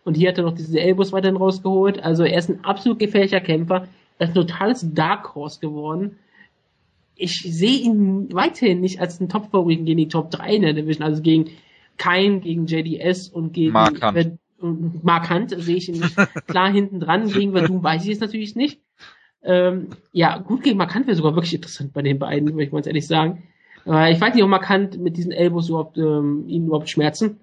[0.04, 2.04] Und hier hat er noch diese Elbows weiterhin rausgeholt.
[2.04, 3.88] Also er ist ein absolut gefährlicher Kämpfer.
[4.20, 6.18] Er ist ein totales Dark Horse geworden
[7.16, 11.06] ich sehe ihn weiterhin nicht als einen Top-Favoriten gegen die Top 3 in der Division,
[11.06, 11.52] also gegen
[11.98, 14.40] Kain, gegen JDS und gegen Mark Hunt.
[15.04, 16.16] Mark Hunt sehe ich ihn nicht
[16.48, 17.28] klar hinten dran.
[17.28, 18.80] Gegen Verdun weiß ich es natürlich nicht.
[19.44, 22.72] Ähm, ja, gut gegen Mark Hunt wäre sogar wirklich interessant bei den beiden, würde ich
[22.72, 23.44] mal ehrlich sagen.
[23.86, 27.40] Aber ich weiß nicht, ob Mark Hunt mit diesen Elbows überhaupt, ähm, ihn überhaupt schmerzen.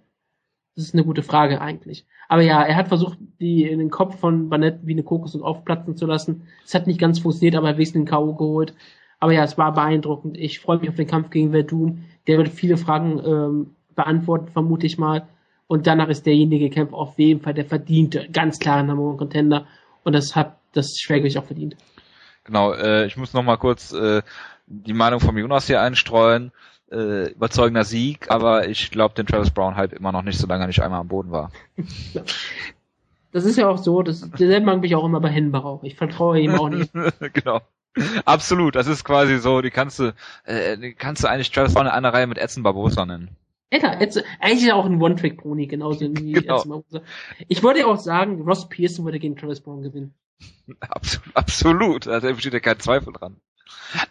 [0.76, 2.06] Das ist eine gute Frage eigentlich.
[2.28, 5.42] Aber ja, er hat versucht, die in den Kopf von Banett wie eine Kokos und
[5.42, 6.42] aufplatzen zu lassen.
[6.64, 8.34] Es hat nicht ganz funktioniert, aber er hat den K.O.
[8.34, 8.74] geholt.
[9.20, 10.36] Aber ja, es war beeindruckend.
[10.36, 12.04] Ich freue mich auf den Kampf gegen Verdum.
[12.26, 15.26] Der wird viele Fragen ähm, beantworten, vermute ich mal.
[15.66, 19.66] Und danach ist derjenige Kampf auf jeden Fall der verdiente, ganz klare Number One Contender.
[20.04, 21.76] Und das hat das Schwergewicht auch verdient.
[22.44, 24.22] Genau, äh, ich muss noch mal kurz äh,
[24.66, 26.52] die Meinung von Jonas hier einstreuen.
[26.90, 30.68] Äh, überzeugender Sieg, aber ich glaube, den Travis Brown Hype immer noch nicht, solange er
[30.68, 31.50] nicht einmal am Boden war.
[33.30, 35.82] Das ist ja auch so, das, derselben mag ich auch immer bei Henbach auch.
[35.82, 36.90] Ich vertraue ihm auch nicht.
[37.34, 37.60] genau.
[38.24, 41.86] Absolut, das ist quasi so, die kannst du, äh, die kannst du eigentlich Travis Brown
[41.86, 43.36] in einer Reihe mit Edson Barbosa nennen.
[43.72, 46.64] Ja, klar, jetzt, eigentlich ist er auch ein One-Trick-Pony, genauso wie genau.
[46.64, 46.82] Mal.
[47.48, 50.14] Ich würde auch sagen, Ross Pearson würde gegen Travis Brown gewinnen.
[50.80, 52.08] Absolut, absolut.
[52.08, 53.40] Also da besteht ja kein Zweifel dran.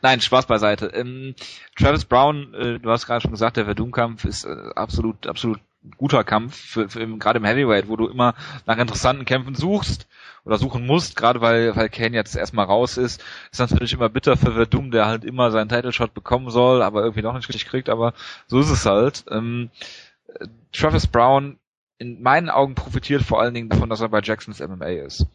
[0.02, 0.88] Nein, Spaß beiseite.
[0.88, 1.36] Ähm,
[1.78, 5.60] Travis Brown, äh, du hast gerade schon gesagt, der Verdun-Kampf ist äh, absolut, absolut
[5.98, 8.36] guter Kampf, für, für, gerade im Heavyweight, wo du immer
[8.66, 10.08] nach interessanten Kämpfen suchst
[10.46, 14.38] oder suchen musst, gerade weil, weil Kane jetzt erstmal raus ist, ist natürlich immer bitter
[14.38, 17.68] für Verdum, der halt immer seinen Title Shot bekommen soll, aber irgendwie noch nicht richtig
[17.68, 18.14] kriegt, aber
[18.48, 19.26] so ist es halt.
[19.30, 19.70] Ähm,
[20.72, 21.58] Travis Brown
[21.98, 25.26] in meinen Augen profitiert vor allen Dingen davon, dass er bei Jacksons MMA ist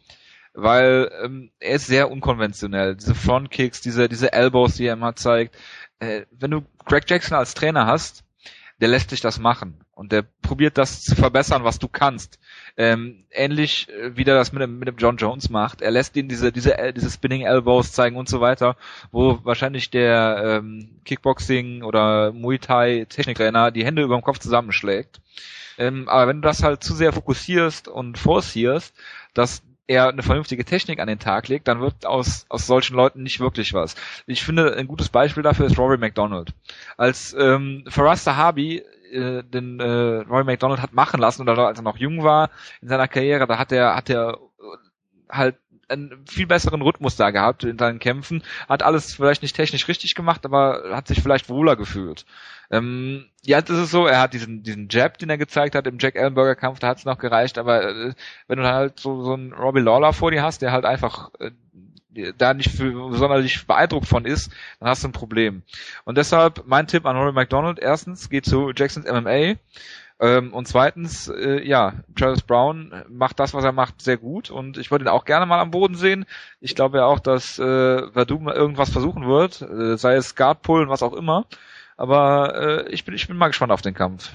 [0.53, 2.95] weil ähm, er ist sehr unkonventionell.
[2.95, 5.55] Diese Frontkicks, diese, diese Elbows, die er immer zeigt.
[5.99, 8.23] Äh, wenn du Greg Jackson als Trainer hast,
[8.79, 12.39] der lässt dich das machen und der probiert das zu verbessern, was du kannst.
[12.77, 15.81] Ähm, ähnlich äh, wie der das mit dem, mit dem John Jones macht.
[15.81, 18.75] Er lässt ihn diese, diese, äh, diese Spinning Elbows zeigen und so weiter,
[19.11, 25.21] wo wahrscheinlich der ähm, Kickboxing oder Muay Thai Techniktrainer die Hände über dem Kopf zusammenschlägt.
[25.77, 28.95] Ähm, aber wenn du das halt zu sehr fokussierst und forcierst,
[29.33, 33.21] dass er eine vernünftige Technik an den Tag legt, dann wird aus, aus solchen Leuten
[33.23, 33.95] nicht wirklich was.
[34.25, 36.53] Ich finde, ein gutes Beispiel dafür ist Rory McDonald.
[36.95, 38.83] Als ähm, Faraz Sahabi
[39.13, 42.49] äh, den äh, Rory McDonald hat machen lassen, oder als er noch jung war
[42.81, 44.39] in seiner Karriere, da hat er, hat er
[45.29, 45.55] halt
[45.89, 50.15] einen viel besseren Rhythmus da gehabt in seinen Kämpfen, hat alles vielleicht nicht technisch richtig
[50.15, 52.25] gemacht, aber hat sich vielleicht wohler gefühlt.
[52.71, 55.99] Ähm, jetzt ist es so, er hat diesen, diesen Jab, den er gezeigt hat im
[55.99, 58.13] Jack Ellenberger Kampf, da hat es noch gereicht, aber äh,
[58.47, 61.51] wenn du halt so, so einen Robbie Lawler vor dir hast, der halt einfach äh,
[62.37, 65.63] da nicht für, sonderlich beeindruckt von ist, dann hast du ein Problem.
[66.05, 69.55] Und deshalb mein Tipp an Rory McDonald, erstens, geht zu Jacksons MMA,
[70.19, 74.77] ähm, und zweitens, äh, ja, Travis Brown macht das, was er macht, sehr gut und
[74.77, 76.25] ich würde ihn auch gerne mal am Boden sehen.
[76.61, 80.87] Ich glaube ja auch, dass äh, Verdum irgendwas versuchen wird, äh, sei es Guard Pullen,
[80.89, 81.45] was auch immer.
[81.97, 84.31] Aber äh, ich bin ich bin mal gespannt auf den Kampf.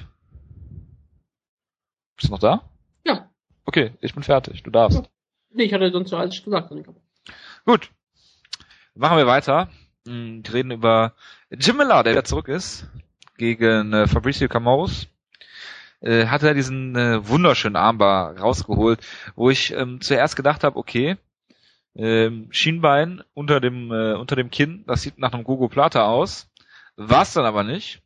[2.16, 2.68] Bist du noch da?
[3.07, 3.31] Ja.
[3.64, 4.62] Okay, ich bin fertig.
[4.64, 4.99] Du darfst.
[4.99, 5.09] Ja.
[5.51, 6.70] Nee, ich hatte sonst so alles gesagt.
[7.69, 7.91] Gut.
[8.95, 9.69] Machen wir weiter.
[10.07, 11.12] Hm, wir reden über
[11.51, 12.87] Jim Miller, der wieder zurück ist
[13.37, 15.09] gegen äh, Fabricio Camões
[16.01, 19.01] äh, hat er diesen äh, wunderschönen Armbar rausgeholt,
[19.37, 21.19] wo ich ähm, zuerst gedacht habe, okay,
[21.95, 26.49] ähm, Schienbein unter dem äh, unter dem Kinn, das sieht nach einem Gogo Plata aus,
[26.97, 28.01] war's dann aber nicht.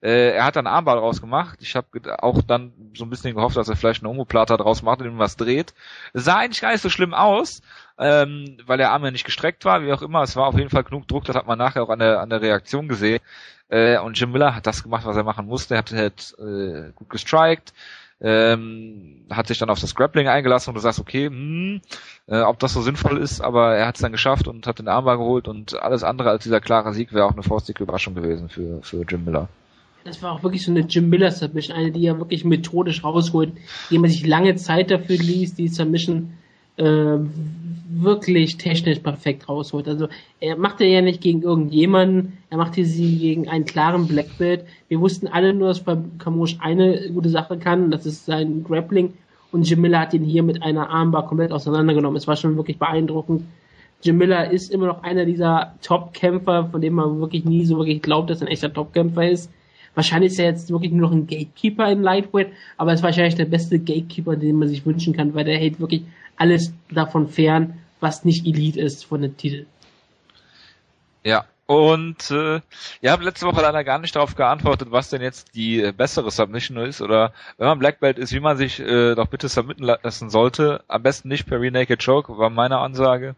[0.00, 1.60] Äh, er hat dann Armball rausgemacht.
[1.62, 5.00] Ich habe auch dann so ein bisschen gehofft, dass er vielleicht eine Omoplata draus macht
[5.00, 5.74] und ihm was dreht.
[6.12, 7.62] Es sah eigentlich gar nicht so schlimm aus,
[7.98, 10.22] ähm, weil der Arm ja nicht gestreckt war, wie auch immer.
[10.22, 12.30] Es war auf jeden Fall genug Druck, das hat man nachher auch an der, an
[12.30, 13.20] der Reaktion gesehen.
[13.68, 15.74] Äh, und Jim Miller hat das gemacht, was er machen musste.
[15.74, 17.72] Er hat äh, gut gestrikt,
[18.20, 21.80] ähm, hat sich dann auf das Grappling eingelassen und du sagst, okay, hm,
[22.28, 24.88] äh, ob das so sinnvoll ist, aber er hat es dann geschafft und hat den
[24.88, 28.48] Armbar geholt und alles andere als dieser klare Sieg wäre auch eine faustige Überraschung gewesen
[28.48, 29.48] für, für Jim Miller.
[30.04, 33.52] Das war auch wirklich so eine Jim Miller Submission, eine, die er wirklich methodisch rausholt,
[33.90, 36.34] die man sich lange Zeit dafür ließ, die Submission
[36.76, 37.18] äh,
[37.88, 39.88] wirklich technisch perfekt rausholt.
[39.88, 40.08] Also
[40.40, 44.64] er machte ja nicht gegen irgendjemanden, er machte sie gegen einen klaren Black Belt.
[44.88, 45.84] Wir wussten alle nur, dass
[46.18, 49.14] Kamosh eine gute Sache kann, das ist sein Grappling.
[49.52, 52.16] Und Miller hat ihn hier mit einer Armbar komplett auseinandergenommen.
[52.16, 53.44] Es war schon wirklich beeindruckend.
[54.04, 58.30] Miller ist immer noch einer dieser Top-Kämpfer, von dem man wirklich nie so wirklich glaubt,
[58.30, 59.50] dass er ein echter Top-Kämpfer ist.
[59.96, 63.34] Wahrscheinlich ist er jetzt wirklich nur noch ein Gatekeeper in Lightweight, aber er ist wahrscheinlich
[63.34, 66.02] der beste Gatekeeper, den man sich wünschen kann, weil der hält wirklich
[66.36, 69.64] alles davon fern, was nicht Elite ist von den Titel.
[71.24, 72.60] Ja, und äh,
[73.00, 76.30] ihr habt letzte Woche leider gar nicht darauf geantwortet, was denn jetzt die äh, bessere
[76.30, 79.82] Submission ist oder wenn man Black Belt ist, wie man sich äh, doch bitte submitten
[79.84, 80.84] lassen sollte.
[80.88, 83.34] Am besten nicht per Renaked Choke, war meine Ansage,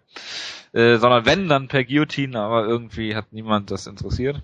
[0.72, 4.42] äh, sondern wenn dann per Guillotine, aber irgendwie hat niemand das interessiert.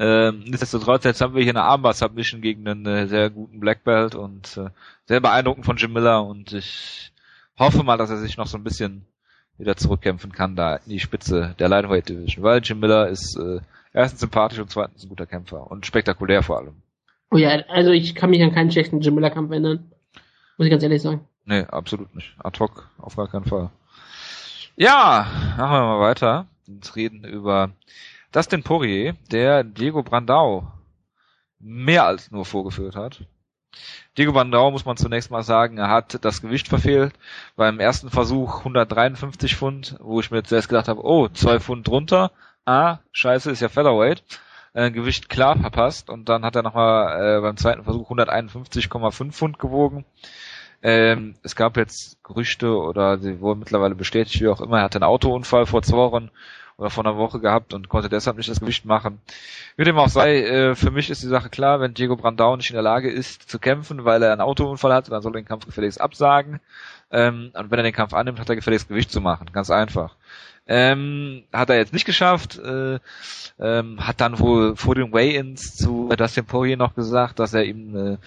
[0.00, 4.14] Ähm, nichtsdestotrotz, jetzt haben wir hier eine Armbar-Submission gegen einen äh, sehr guten Black Belt
[4.14, 4.70] und äh,
[5.06, 7.12] sehr beeindruckend von Jim Miller und ich
[7.58, 9.04] hoffe mal, dass er sich noch so ein bisschen
[9.58, 13.58] wieder zurückkämpfen kann da in die Spitze der Lightweight Division, weil Jim Miller ist äh,
[13.92, 16.76] erstens sympathisch und zweitens ein guter Kämpfer und spektakulär vor allem.
[17.32, 19.90] Oh ja, also ich kann mich an keinen schlechten Jim Miller Kampf erinnern.
[20.58, 21.26] Muss ich ganz ehrlich sagen.
[21.44, 22.36] Nee, absolut nicht.
[22.38, 23.70] Ad hoc, auf gar keinen Fall.
[24.76, 25.26] Ja,
[25.56, 27.72] machen wir mal weiter und reden über
[28.32, 30.72] Dustin Poirier, der Diego Brandao
[31.58, 33.24] mehr als nur vorgeführt hat.
[34.16, 37.14] Diego Bandau muss man zunächst mal sagen, er hat das Gewicht verfehlt.
[37.56, 42.32] Beim ersten Versuch 153 Pfund, wo ich mir zuerst gedacht habe, oh, zwei Pfund drunter.
[42.64, 44.22] Ah, scheiße, ist ja Featherweight.
[44.74, 46.10] Äh, Gewicht klar verpasst.
[46.10, 50.04] Und dann hat er nochmal äh, beim zweiten Versuch 151,5 Pfund gewogen.
[50.82, 54.78] Ähm, es gab jetzt Gerüchte oder sie wurden mittlerweile bestätigt, wie auch immer.
[54.78, 56.30] Er hatte einen Autounfall vor zwei Wochen
[56.78, 59.20] oder vor einer Woche gehabt und konnte deshalb nicht das Gewicht machen.
[59.76, 62.70] Wie dem auch sei, äh, für mich ist die Sache klar, wenn Diego Brandau nicht
[62.70, 65.48] in der Lage ist zu kämpfen, weil er einen Autounfall hat, dann soll er den
[65.48, 66.60] Kampf gefälligst absagen.
[67.10, 69.50] Ähm, und wenn er den Kampf annimmt, hat er gefälligst Gewicht zu machen.
[69.52, 70.14] Ganz einfach.
[70.68, 72.58] Ähm, hat er jetzt nicht geschafft.
[72.58, 73.00] Äh,
[73.58, 78.18] ähm, hat dann wohl vor den Weigh-ins zu Dustin Poirier noch gesagt, dass er ihm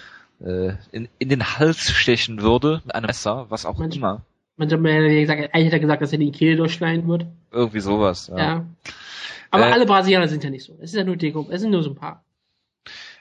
[0.42, 4.24] äh, äh, in, in den Hals stechen würde mit einem Messer, was auch Mensch, immer.
[4.62, 7.26] Manchmal hat er gesagt, eigentlich hat er gesagt, dass er die Kehle durchschneiden wird.
[7.52, 8.38] Irgendwie sowas, ja.
[8.38, 8.66] ja.
[9.50, 10.74] Aber äh, alle Brasilianer sind ja nicht so.
[10.80, 12.24] Es ist ja nur Deko, es sind nur so ein paar.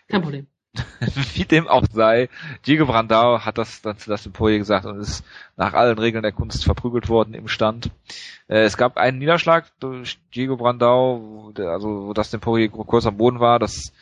[0.06, 0.48] Kein Problem.
[1.32, 2.28] Wie dem auch sei,
[2.66, 5.24] Diego Brandao hat das dann zu Dustin Poirier gesagt und ist
[5.56, 7.90] nach allen Regeln der Kunst verprügelt worden im Stand.
[8.46, 13.40] Äh, es gab einen Niederschlag durch Diego Brandao, also wo Dustin Poirier kurz am Boden
[13.40, 13.58] war.
[13.58, 13.94] Das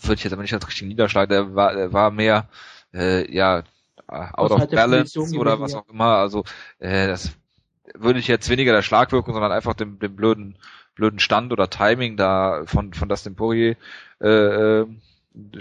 [0.00, 1.28] würde ich jetzt aber nicht als richtigen Niederschlag.
[1.28, 2.48] Der war, der war mehr
[2.94, 3.64] äh, ja
[4.08, 6.16] out of balance oder was auch immer.
[6.16, 6.44] Also
[6.78, 7.32] äh, das
[7.94, 10.58] würde ich jetzt weniger der Schlagwirkung, sondern einfach dem, dem blöden
[10.94, 13.76] blöden Stand oder Timing da von von Dustin Poirier
[14.20, 14.86] äh, äh,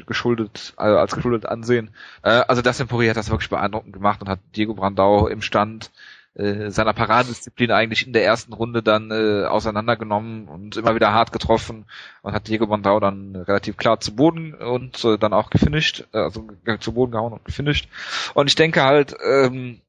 [0.05, 1.91] geschuldet, also als geschuldet ansehen.
[2.23, 5.91] Äh, also Dustin Poirier hat das wirklich beeindruckend gemacht und hat Diego Brandau im Stand
[6.35, 11.31] äh, seiner Paradedisziplin eigentlich in der ersten Runde dann äh, auseinandergenommen und immer wieder hart
[11.31, 11.85] getroffen
[12.21, 16.17] und hat Diego Brandau dann relativ klar zu Boden und äh, dann auch gefinisht, äh,
[16.17, 16.47] also
[16.79, 17.87] zu Boden gehauen und gefinisht.
[18.33, 19.81] Und ich denke halt, ähm,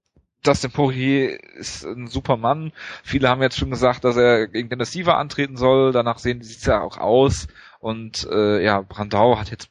[0.42, 2.72] Dustin Poirier ist ein super Mann.
[3.03, 5.90] Viele haben jetzt schon gesagt, dass er gegen Dennis Siever antreten soll.
[5.92, 7.49] Danach sehen sieht es ja auch aus.
[7.80, 9.70] Und äh, ja, Brandau hat jetzt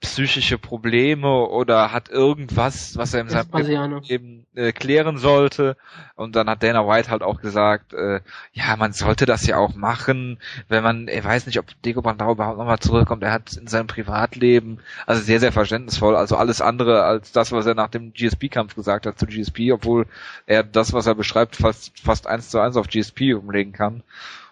[0.00, 5.76] psychische Probleme oder hat irgendwas, was er in seinem Leben äh, klären sollte.
[6.16, 8.20] Und dann hat Dana White halt auch gesagt, äh,
[8.52, 10.38] ja, man sollte das ja auch machen,
[10.68, 13.22] wenn man, er weiß nicht, ob Diego Brandau überhaupt nochmal zurückkommt.
[13.22, 17.66] Er hat in seinem Privatleben, also sehr, sehr verständnisvoll, also alles andere als das, was
[17.66, 20.06] er nach dem GSP-Kampf gesagt hat zu GSP, obwohl
[20.46, 24.02] er das, was er beschreibt, fast, fast eins zu eins auf GSP umlegen kann.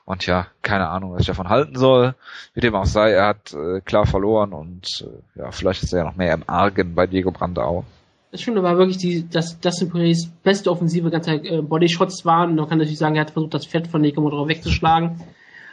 [0.08, 2.14] Und ja, keine Ahnung, was ich davon halten soll.
[2.54, 5.98] Wie dem auch sei, er hat äh, klar verloren und äh, ja, vielleicht ist er
[5.98, 7.84] ja noch mehr im Argen bei Diego Brandau.
[8.30, 12.56] Das Schöne war wirklich, die, dass Dustin Poiriers beste Offensive ganze Zeit äh, Bodyshots waren.
[12.56, 15.20] Man kann natürlich sagen, er hat versucht, das Fett von Nico Modrow wegzuschlagen.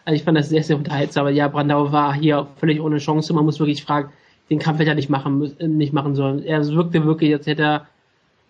[0.05, 1.21] Also ich fand das sehr, sehr unterhaltsam.
[1.21, 3.33] Aber ja, Brandau war hier völlig ohne Chance.
[3.33, 4.11] Man muss wirklich fragen,
[4.49, 6.43] den Kampf hätte er nicht machen, äh, nicht machen sollen.
[6.43, 7.87] Er wirkte wirklich, als hätte er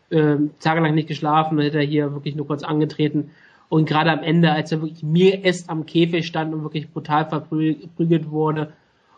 [0.10, 3.32] äh, tagelang nicht geschlafen, hätte er hier wirklich nur kurz angetreten
[3.70, 7.28] und gerade am Ende, als er wirklich mir erst am Käfig stand und wirklich brutal
[7.28, 8.74] verprügelt wurde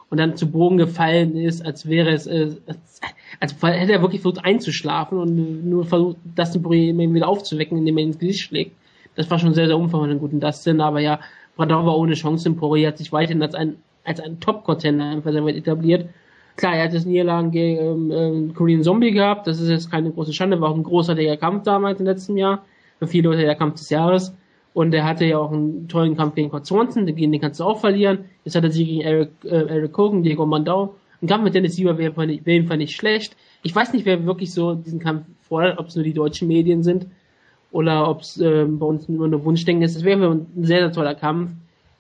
[0.10, 3.02] und dann zu Boden gefallen ist, als wäre es, äh, als,
[3.40, 8.04] als hätte er wirklich versucht einzuschlafen und nur versucht, Dustin Poirier wieder aufzuwecken, indem er
[8.06, 8.76] ins Gesicht schlägt.
[9.16, 11.20] Das war schon sehr, sehr umfangreich und guten Dustin, aber ja,
[11.56, 12.52] Bradau war ohne Chance.
[12.52, 16.08] Poirier hat sich weiterhin als ein, als ein Top-Contender sehr weit etabliert.
[16.56, 20.12] Klar, er hat das Niederlagen gegen ähm, ähm, Korean Zombie gehabt, das ist jetzt keine
[20.12, 22.66] große Schande, war auch ein großartiger Kampf damals im letzten Jahr.
[23.00, 24.34] Für viele Leute der Kampf des Jahres.
[24.78, 27.80] Und er hatte ja auch einen tollen Kampf gegen Kurt Swanson, den, kannst du auch
[27.80, 28.26] verlieren.
[28.46, 30.94] Jetzt hat er sich gegen Eric, äh, Eric Hogan, Diego Mandau.
[31.20, 33.36] Ein Kampf mit Dennis Sieber wäre auf jeden Fall nicht schlecht.
[33.64, 36.84] Ich weiß nicht, wer wirklich so diesen Kampf fordert, ob es nur die deutschen Medien
[36.84, 37.08] sind
[37.72, 39.96] oder ob es äh, bei uns nur eine Wunschdenken ist.
[39.96, 41.50] Das wäre ein sehr, sehr toller Kampf.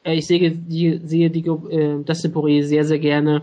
[0.03, 3.41] Äh, ich sehe, die, sehe die, äh, Dustin Poirier sehr, sehr gerne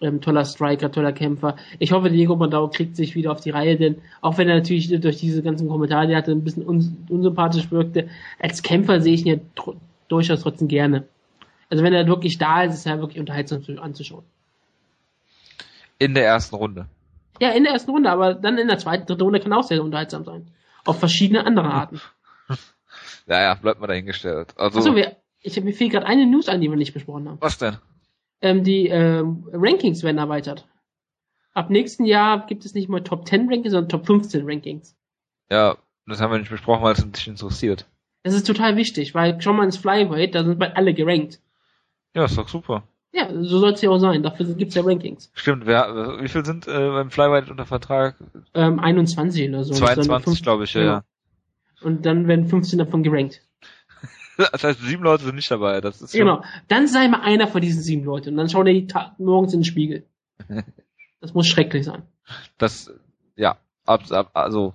[0.00, 1.56] ähm, toller Striker, toller Kämpfer.
[1.78, 4.88] Ich hoffe, Diego Mondau kriegt sich wieder auf die Reihe, denn auch wenn er natürlich
[5.00, 9.14] durch diese ganzen Kommentare, die er hatte, ein bisschen un unsympathisch wirkte, als Kämpfer sehe
[9.14, 9.74] ich ihn ja tr
[10.08, 11.04] durchaus trotzdem gerne.
[11.68, 14.22] Also wenn er wirklich da ist, ist er wirklich unterhaltsam anzuschauen.
[15.98, 16.86] In der ersten Runde.
[17.40, 19.82] Ja, in der ersten Runde, aber dann in der zweiten, dritten Runde kann auch sehr
[19.82, 20.46] unterhaltsam sein.
[20.84, 22.00] Auf verschiedene andere Arten.
[23.26, 24.54] naja, bleibt mal dahingestellt.
[24.56, 27.40] Also, Achso, wir, ich, mir fehlt gerade eine News an, die wir nicht besprochen haben.
[27.40, 27.78] Was denn?
[28.40, 30.66] Ähm, die ähm, Rankings werden erweitert.
[31.54, 34.94] Ab nächsten Jahr gibt es nicht mehr Top 10 Rankings, sondern Top 15 Rankings.
[35.50, 35.76] Ja,
[36.06, 37.86] das haben wir nicht besprochen, weil es uns nicht interessiert.
[38.22, 41.40] Das ist total wichtig, weil schon mal ins Flyweight, da sind bald alle gerankt.
[42.14, 42.82] Ja, ist doch super.
[43.12, 44.22] Ja, so soll es ja auch sein.
[44.22, 45.30] Dafür gibt's ja Rankings.
[45.34, 48.16] Stimmt, wer, wie viel sind äh, beim Flyweight unter Vertrag?
[48.52, 49.72] Ähm, 21 oder so.
[49.72, 50.82] 22, glaube ich, ja.
[50.82, 51.04] ja.
[51.80, 53.45] Und dann werden 15 davon gerankt.
[54.52, 55.80] Das heißt, sieben Leute sind nicht dabei.
[55.80, 56.42] Das ist genau.
[56.68, 58.86] Dann sei mal einer von diesen sieben Leuten und dann schau dir die
[59.18, 60.04] morgens in den Spiegel.
[61.22, 62.02] Das muss schrecklich sein.
[62.58, 62.92] Das,
[63.36, 64.74] ja, ab, ab, also,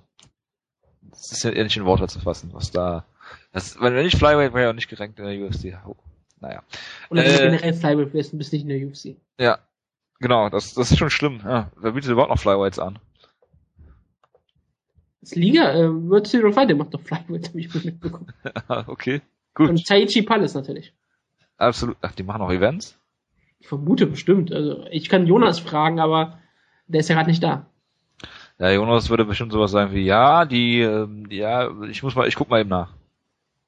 [1.08, 3.06] das ist ja eher nicht in Worte zu fassen, was da,
[3.52, 5.78] das, wenn nicht Flyweight wäre ja auch nicht gerankt in der UFC.
[5.86, 5.96] Oh,
[6.40, 6.62] naja.
[7.10, 9.16] Oder äh, generell Flyweight du bist nicht in der UFC.
[9.38, 9.60] Ja,
[10.18, 11.40] genau, das, das ist schon schlimm.
[11.44, 12.98] Ja, wer bietet überhaupt noch Flyweights an?
[15.20, 18.32] Das Liga, äh, World Zero Fight, der macht doch Flyweights, hab ich mitbekommen.
[18.88, 19.22] okay.
[19.54, 19.68] Gut.
[19.68, 20.92] Und Taichi Palace natürlich.
[21.56, 21.96] Absolut.
[22.00, 22.98] Ach, die machen auch Events?
[23.60, 24.52] Ich vermute bestimmt.
[24.52, 26.38] Also ich kann Jonas fragen, aber
[26.86, 27.66] der ist ja gerade nicht da.
[28.58, 32.34] Ja, Jonas würde bestimmt sowas sagen wie, ja, die, ähm, ja, ich muss mal, ich
[32.34, 32.94] guck mal eben nach.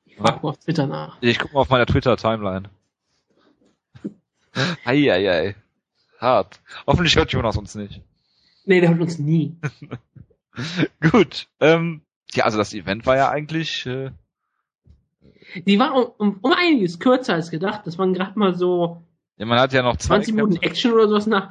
[0.05, 1.17] Ich frag mal auf Twitter nach.
[1.21, 2.71] Ich guck mal auf meiner Twitter-Timeline.
[4.85, 5.57] Eieiei.
[6.21, 6.61] Hart.
[6.87, 8.01] Hoffentlich hört Jonas uns nicht.
[8.65, 9.57] Nee, der hört uns nie.
[11.11, 11.49] Gut.
[11.61, 13.87] Ähm, ja, also das Event war ja eigentlich.
[13.87, 14.11] Äh,
[15.67, 17.83] Die war um, um, um einiges kürzer als gedacht.
[17.85, 19.03] Das waren gerade mal so
[19.37, 21.51] ja, man hat ja noch zwei 20 Minuten Kämpfe, Action oder sowas nach.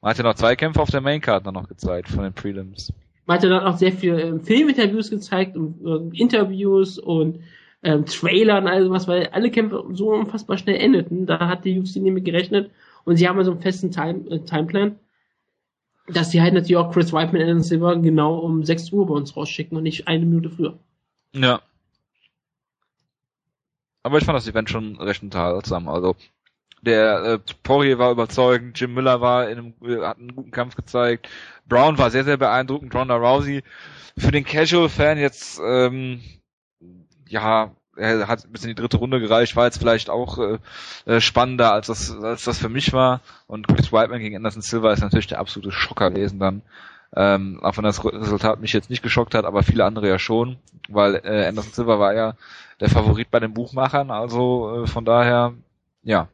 [0.00, 2.92] man hat ja noch zwei Kämpfe auf der Maincard dann noch gezeigt von den Prelims.
[3.26, 7.40] Man hat ja dann auch sehr viel ähm, Filminterviews gezeigt und ähm, Interviews und
[7.82, 11.26] ähm, Trailer und all sowas, weil alle Kämpfe so unfassbar schnell endeten.
[11.26, 12.70] Da hat die UFC mit gerechnet
[13.04, 14.96] und sie haben ja so einen festen Time, äh, Timeplan,
[16.08, 19.36] dass sie halt natürlich auch Chris Whiteman und Silver genau um 6 Uhr bei uns
[19.36, 20.78] rausschicken und nicht eine Minute früher.
[21.32, 21.60] Ja.
[24.02, 25.88] Aber ich fand das Event schon recht unterhaltsam.
[25.88, 26.16] Also
[26.82, 30.76] der äh, Poirier war überzeugend, Jim Miller war in einem, äh, hat einen guten Kampf
[30.76, 31.28] gezeigt,
[31.66, 33.62] Brown war sehr, sehr beeindruckend, Ronda Rousey.
[34.16, 36.20] Für den Casual-Fan jetzt, ähm,
[37.28, 40.58] ja, er hat bis in die dritte Runde gereicht, war jetzt vielleicht auch äh,
[41.06, 43.20] äh, spannender, als das, als das für mich war.
[43.46, 46.62] Und Chris Whiteman gegen Anderson Silva ist natürlich der absolute Schocker gewesen dann.
[47.14, 50.58] Ähm, auch wenn das Resultat mich jetzt nicht geschockt hat, aber viele andere ja schon,
[50.88, 52.34] weil äh, Anderson Silva war ja
[52.80, 55.54] der Favorit bei den Buchmachern, also äh, von daher,
[56.02, 56.28] ja,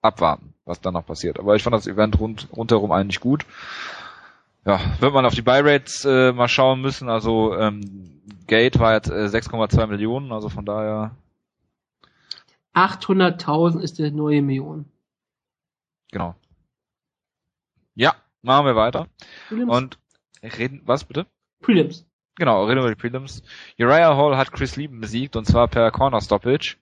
[0.00, 1.38] abwarten, was dann noch passiert.
[1.38, 3.46] Aber ich fand das Event rund, rundherum eigentlich gut.
[4.64, 7.08] Ja, wird man auf die Buy-Rates äh, mal schauen müssen.
[7.08, 11.16] Also ähm, Gate war jetzt äh, 6,2 Millionen, also von daher
[12.74, 14.86] 800.000 ist der neue Million.
[16.10, 16.34] genau.
[17.94, 19.08] Ja, machen wir weiter.
[19.48, 19.70] Prelims.
[19.70, 19.98] Und
[20.42, 21.26] reden, was bitte?
[21.60, 22.06] Prelims.
[22.36, 23.42] Genau, reden wir die Prelims.
[23.78, 26.76] Uriah Hall hat Chris Lieben besiegt und zwar per Corner Stoppage.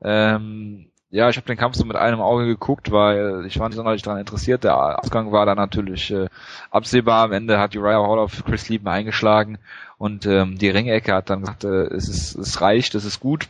[0.00, 3.76] Ähm, ja, ich habe den Kampf so mit einem Auge geguckt, weil ich war nicht
[3.76, 4.64] sonderlich daran interessiert.
[4.64, 6.28] Der Ausgang war dann natürlich äh,
[6.70, 7.24] absehbar.
[7.24, 9.58] Am Ende hat Uriah Hall auf Chris Lieben eingeschlagen
[9.98, 13.48] und ähm, die Ringecke hat dann gesagt, äh, es, ist, es reicht, es ist gut.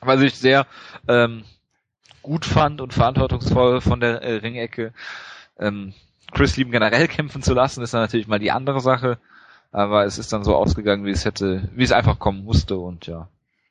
[0.00, 0.66] Was ich sehr
[1.08, 1.44] ähm,
[2.22, 4.92] gut fand und verantwortungsvoll von der äh, Ringecke.
[5.58, 5.92] Ähm,
[6.32, 9.18] Chris Lieben generell kämpfen zu lassen, ist dann natürlich mal die andere Sache.
[9.70, 13.06] Aber es ist dann so ausgegangen, wie es hätte, wie es einfach kommen musste und
[13.06, 13.28] ja.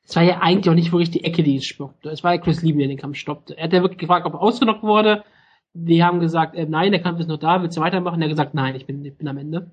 [0.08, 2.10] Es war ja eigentlich auch nicht wirklich die Ecke, die ihn stoppte.
[2.10, 3.58] Es war ja Chris Lieben, der den Kampf stoppte.
[3.58, 5.24] Er hat ja wirklich gefragt, ob er ausgenockt wurde.
[5.74, 8.22] Die haben gesagt, äh, nein, der Kampf ist noch da, willst du weitermachen?
[8.22, 9.70] Er hat gesagt, nein, ich bin, ich bin am Ende.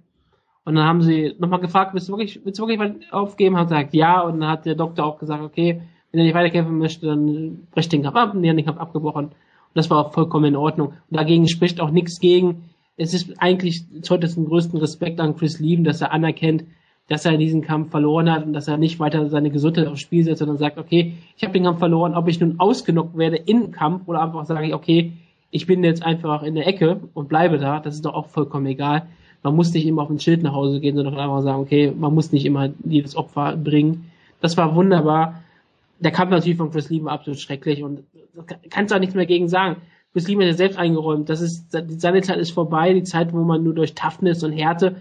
[0.65, 3.57] Und dann haben sie nochmal gefragt, willst du wirklich, willst du wirklich aufgeben?
[3.57, 4.23] Hat gesagt, ja.
[4.23, 7.93] Und dann hat der Doktor auch gesagt, okay, wenn er nicht weiterkämpfen möchte, dann bricht
[7.93, 8.35] den Kampf ab.
[8.35, 9.27] Und die haben den Kampf abgebrochen.
[9.27, 9.35] Und
[9.75, 10.89] das war auch vollkommen in Ordnung.
[10.89, 12.71] Und dagegen spricht auch nichts gegen.
[12.97, 16.65] Es ist eigentlich, zollt es den größten Respekt an Chris Lieben, dass er anerkennt,
[17.09, 20.25] dass er diesen Kampf verloren hat und dass er nicht weiter seine Gesundheit aufs Spiel
[20.25, 23.73] setzt, sondern sagt, okay, ich habe den Kampf verloren, ob ich nun ausgenockt werde im
[23.73, 25.13] Kampf oder einfach sage ich, okay,
[25.51, 28.67] ich bin jetzt einfach in der Ecke und bleibe da, das ist doch auch vollkommen
[28.67, 29.07] egal.
[29.43, 32.15] Man muss nicht immer auf ein Schild nach Hause gehen, sondern einfach sagen, okay, man
[32.15, 34.11] muss nicht immer jedes Opfer bringen.
[34.41, 35.43] Das war wunderbar.
[36.01, 38.05] Der Kampf natürlich von Chris Lieben war absolut schrecklich und
[38.71, 39.77] kannst auch nichts mehr gegen sagen.
[40.15, 43.65] Chris hat ja selbst eingeräumt, das ist, seine Zeit ist vorbei, die Zeit, wo man
[43.65, 44.97] nur durch Toughness und Härte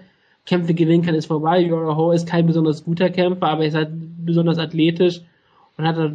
[0.45, 1.61] Kämpfe gewinnen kann, ist vorbei.
[1.61, 3.91] Yora Ho ist kein besonders guter Kämpfer, aber er ist halt
[4.25, 5.21] besonders athletisch
[5.77, 6.13] und hat halt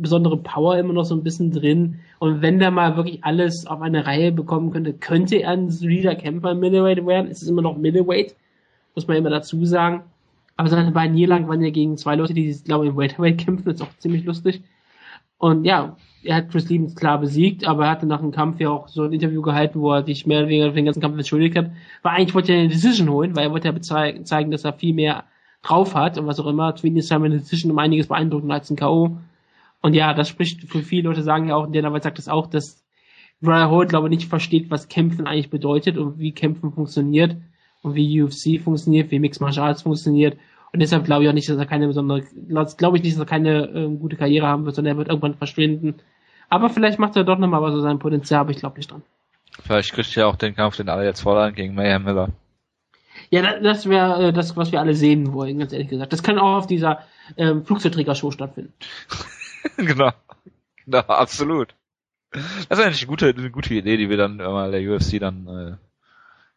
[0.00, 2.00] besondere Power immer noch so ein bisschen drin.
[2.18, 6.14] Und wenn der mal wirklich alles auf eine Reihe bekommen könnte, könnte er ein solider
[6.14, 7.30] Kämpfer im Middleweight werden.
[7.30, 8.34] Es ist immer noch Middleweight,
[8.94, 10.02] muss man immer dazu sagen.
[10.56, 13.66] Aber seine beiden Niederlagen waren ja gegen zwei Leute, die, glaube ich, im Welterweight kämpfen.
[13.66, 14.62] Das ist auch ziemlich lustig.
[15.42, 18.70] Und ja, er hat Chris Liebens klar besiegt, aber er hatte nach dem Kampf ja
[18.70, 21.16] auch so ein Interview gehalten, wo er sich mehr oder weniger für den ganzen Kampf
[21.16, 21.72] entschuldigt hat.
[22.02, 24.94] Weil eigentlich wollte er eine Decision holen, weil er wollte ja zeigen, dass er viel
[24.94, 25.24] mehr
[25.62, 26.76] drauf hat und was auch immer.
[26.76, 29.18] Twin ist eine Decision um einiges beeindruckender als ein K.O.
[29.80, 32.84] Und ja, das spricht für viele Leute sagen ja auch, der sagt das auch, dass
[33.40, 37.36] Brian Holt, glaube ich, nicht versteht, was Kämpfen eigentlich bedeutet und wie Kämpfen funktioniert
[37.82, 40.38] und wie UFC funktioniert, wie Mixed Martial Arts funktioniert.
[40.72, 42.22] Und deshalb glaube ich auch nicht, dass er keine besondere,
[42.76, 45.34] glaube ich nicht, dass er keine äh, gute Karriere haben wird, sondern er wird irgendwann
[45.34, 45.96] verschwinden.
[46.48, 49.02] Aber vielleicht macht er doch nochmal was aus seinem Potenzial, aber ich glaube nicht dran.
[49.60, 52.30] Vielleicht kriegt er auch den Kampf, den alle jetzt fordern, gegen Mayhem Miller.
[53.30, 56.12] Ja, das wäre äh, das, was wir alle sehen wollen, ganz ehrlich gesagt.
[56.12, 57.00] Das kann auch auf dieser
[57.36, 58.72] ähm, Flugzeugträger-Show stattfinden.
[59.76, 60.12] genau.
[60.84, 61.74] Genau, absolut.
[62.30, 62.42] Das
[62.78, 65.78] ist eigentlich eine gute, eine gute Idee, die wir dann mal der UFC dann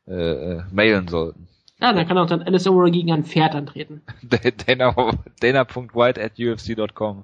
[0.08, 1.48] äh, äh, mailen sollten.
[1.80, 4.02] Ja, dann kann auch dann Alice O'Rourke gegen ein Pferd antreten.
[4.68, 4.94] Dana,
[5.40, 7.24] Dana.white at ufc.com.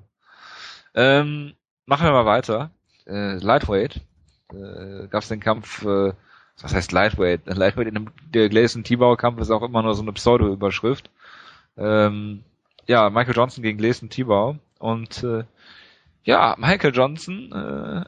[0.94, 1.54] Ähm,
[1.86, 2.72] machen wir mal weiter.
[3.08, 4.02] Äh, Lightweight.
[4.54, 6.14] Äh, Gab es den Kampf, äh,
[6.62, 7.42] was heißt Lightweight?
[7.46, 11.10] Lightweight in dem der Gleason Tibau Kampf ist auch immer nur so eine Pseudo-Überschrift.
[11.78, 12.44] Ähm,
[12.88, 14.58] ja, Michael Johnson gegen Gleason Tibau.
[14.80, 15.46] Und äh,
[16.24, 18.04] ja, Michael Johnson äh,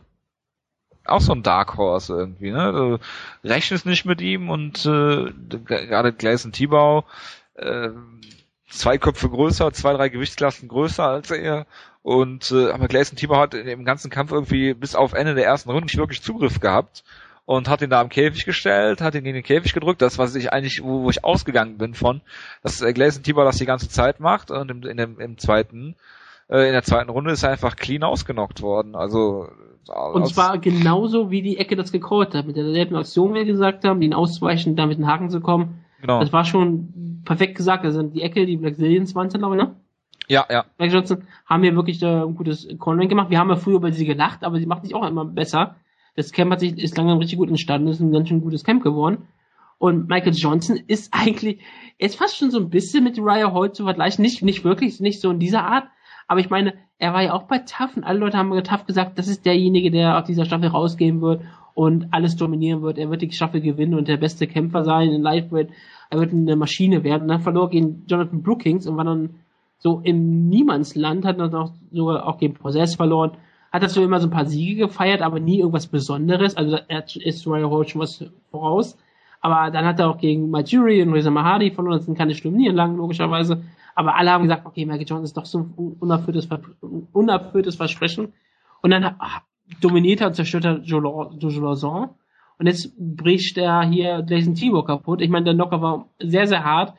[1.05, 2.71] auch so ein Dark Horse irgendwie, ne?
[2.71, 5.31] Du rechnest nicht mit ihm und äh,
[5.65, 7.05] gerade Gleison Tibau,
[7.55, 7.89] äh,
[8.69, 11.65] zwei Köpfe größer, zwei, drei Gewichtsklassen größer als er.
[12.01, 15.69] Und äh, aber Gleison Tibor hat im ganzen Kampf irgendwie bis auf Ende der ersten
[15.69, 17.03] Runde nicht wirklich Zugriff gehabt
[17.45, 20.01] und hat ihn da am Käfig gestellt, hat ihn in den Käfig gedrückt.
[20.01, 22.21] Das, was ich eigentlich, wo, wo ich ausgegangen bin von,
[22.61, 25.95] dass äh, Gleison Tibor das die ganze Zeit macht und im, in dem, im zweiten,
[26.49, 28.95] äh, in der zweiten Runde ist er einfach clean ausgenockt worden.
[28.95, 29.49] Also
[29.89, 33.83] und zwar genauso wie die Ecke das gecallt hat, mit derselben Aktion, wie wir gesagt
[33.83, 35.83] haben, ihn auszuweichen, damit den Haken zu kommen.
[36.01, 36.19] Genau.
[36.19, 37.85] Das war schon perfekt gesagt.
[37.85, 39.75] Also die Ecke, die Black Zillions waren glaube ich, ne?
[40.27, 40.65] Ja, ja.
[40.77, 43.29] Black Johnson haben hier wirklich äh, ein gutes Cornering gemacht.
[43.29, 45.75] Wir haben ja früher über sie gelacht, aber sie macht sich auch immer besser.
[46.15, 48.83] Das Camp hat sich, ist langsam richtig gut entstanden, ist ein ganz schön gutes Camp
[48.83, 49.27] geworden.
[49.79, 51.59] Und Michael Johnson ist eigentlich,
[51.97, 54.21] er ist fast schon so ein bisschen mit Raya Hall zu vergleichen.
[54.21, 55.87] Nicht, nicht wirklich, nicht so in dieser Art.
[56.33, 58.87] Aber ich meine, er war ja auch bei Tough und alle Leute haben bei Tough
[58.87, 61.43] gesagt, das ist derjenige, der aus dieser Staffel rausgehen wird
[61.75, 62.97] und alles dominieren wird.
[62.97, 65.69] Er wird die Staffel gewinnen und der beste Kämpfer sein in Lightweight.
[66.09, 67.21] Er wird eine Maschine werden.
[67.21, 69.35] Und dann verlor gegen Jonathan Brookings und war dann
[69.77, 73.33] so im Niemandsland, hat dann auch sogar auch gegen Possess verloren.
[73.71, 76.57] Hat dazu immer so ein paar Siege gefeiert, aber nie irgendwas Besonderes.
[76.57, 78.97] Also er ist Royal Hall schon was voraus.
[79.39, 81.97] Aber dann hat er auch gegen Majuri und Reza Mahadi verloren.
[81.97, 83.61] Das sind keine Stimmen lang, logischerweise.
[83.95, 86.47] Aber alle haben gesagt, okay, Michael Johnson ist doch so ein unerfülltes,
[87.11, 88.33] unerfülltes Versprechen.
[88.81, 89.15] Und dann
[89.81, 92.09] dominiert er und zerstört er Joe.
[92.59, 95.21] Und jetzt bricht er hier Jason Tibor kaputt.
[95.21, 96.93] Ich meine, der Knocker war sehr, sehr hart.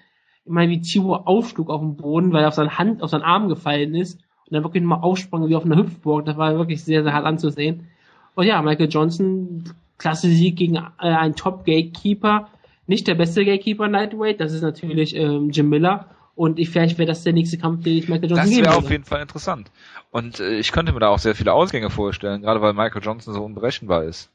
[0.44, 3.22] Ich meine, wie Tibor aufschlug auf dem Boden, weil er auf seine Hand, auf seinen
[3.22, 4.20] Arm gefallen ist.
[4.46, 6.26] Und dann wirklich mal aufsprang wie auf einer Hüpfburg.
[6.26, 7.88] Das war wirklich sehr, sehr hart anzusehen.
[8.34, 9.64] Und ja, Michael Johnson,
[9.96, 12.48] klasse Sieg gegen äh, einen Top-Gatekeeper.
[12.86, 16.06] Nicht der beste Gatekeeper Lightweight, das ist natürlich ähm, Jim Miller.
[16.36, 18.90] Und ich, vielleicht wäre das der nächste Kampf, den ich Michael Johnson Das wäre auf
[18.90, 19.70] jeden Fall interessant.
[20.10, 23.34] Und äh, ich könnte mir da auch sehr viele Ausgänge vorstellen, gerade weil Michael Johnson
[23.34, 24.30] so unberechenbar ist.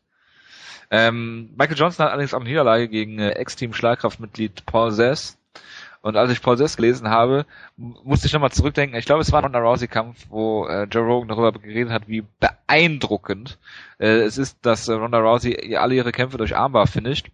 [0.91, 5.37] Ähm, Michael Johnson hat allerdings auch eine Niederlage gegen äh, Ex-Team Schlagkraftmitglied Paul Zess.
[6.01, 7.45] Und als ich Paul Zess gelesen habe,
[7.75, 8.97] musste ich nochmal zurückdenken.
[8.97, 12.07] Ich glaube, es war ein Ronda Rousey Kampf, wo äh, Joe Rogan darüber geredet hat,
[12.07, 13.59] wie beeindruckend
[13.99, 17.29] äh, es ist, dass äh, Ronda Rousey alle ihre Kämpfe durch Armbar finisht.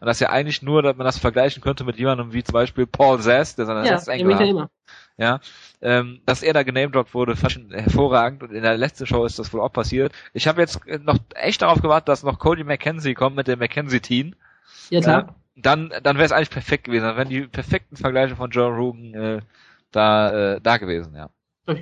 [0.00, 2.86] Und dass ja eigentlich nur, dass man das vergleichen könnte mit jemandem wie zum Beispiel
[2.86, 4.46] Paul Zess, der seine ja, Restengel hat.
[4.46, 4.70] Immer.
[5.16, 5.40] Ja,
[5.82, 8.42] ähm, dass er da genamedroppt wurde, ich hervorragend.
[8.42, 10.12] Und in der letzten Show ist das wohl auch passiert.
[10.34, 14.34] Ich habe jetzt noch echt darauf gewartet, dass noch Cody McKenzie kommt mit dem McKenzie-Team.
[14.90, 15.34] Ja, klar.
[15.62, 17.04] Dann, dann wäre es eigentlich perfekt gewesen.
[17.04, 19.40] Dann wären die perfekten Vergleiche von Joe Rogan äh,
[19.92, 21.30] da, äh, da gewesen, ja.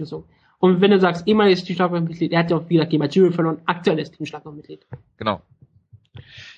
[0.04, 0.26] So.
[0.58, 4.10] Und wenn du sagst, ehemaliges Teamschlagmitglied, er hat ja auch wieder gegen Material verloren, aktuelles
[4.10, 4.86] Teamschlagmitglied.
[5.16, 5.40] Genau.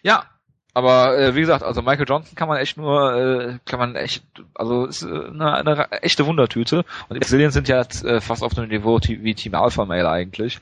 [0.03, 0.25] Ja,
[0.73, 4.25] aber äh, wie gesagt, also Michael Johnson kann man echt nur, äh, kann man echt,
[4.55, 6.79] also ist äh, eine, eine echte Wundertüte.
[7.09, 10.09] Und die Brazilians sind ja jetzt, äh, fast auf einem Niveau wie Team Alpha Male
[10.09, 10.61] eigentlich.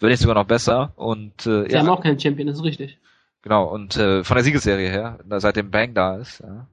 [0.00, 0.92] Wenn nicht sogar noch besser.
[0.96, 2.98] Und äh, Sie ja, haben auch keinen Champion, das ist richtig.
[3.44, 6.66] Genau, und äh, von der Siegesserie her, seitdem Bang da ist, ja,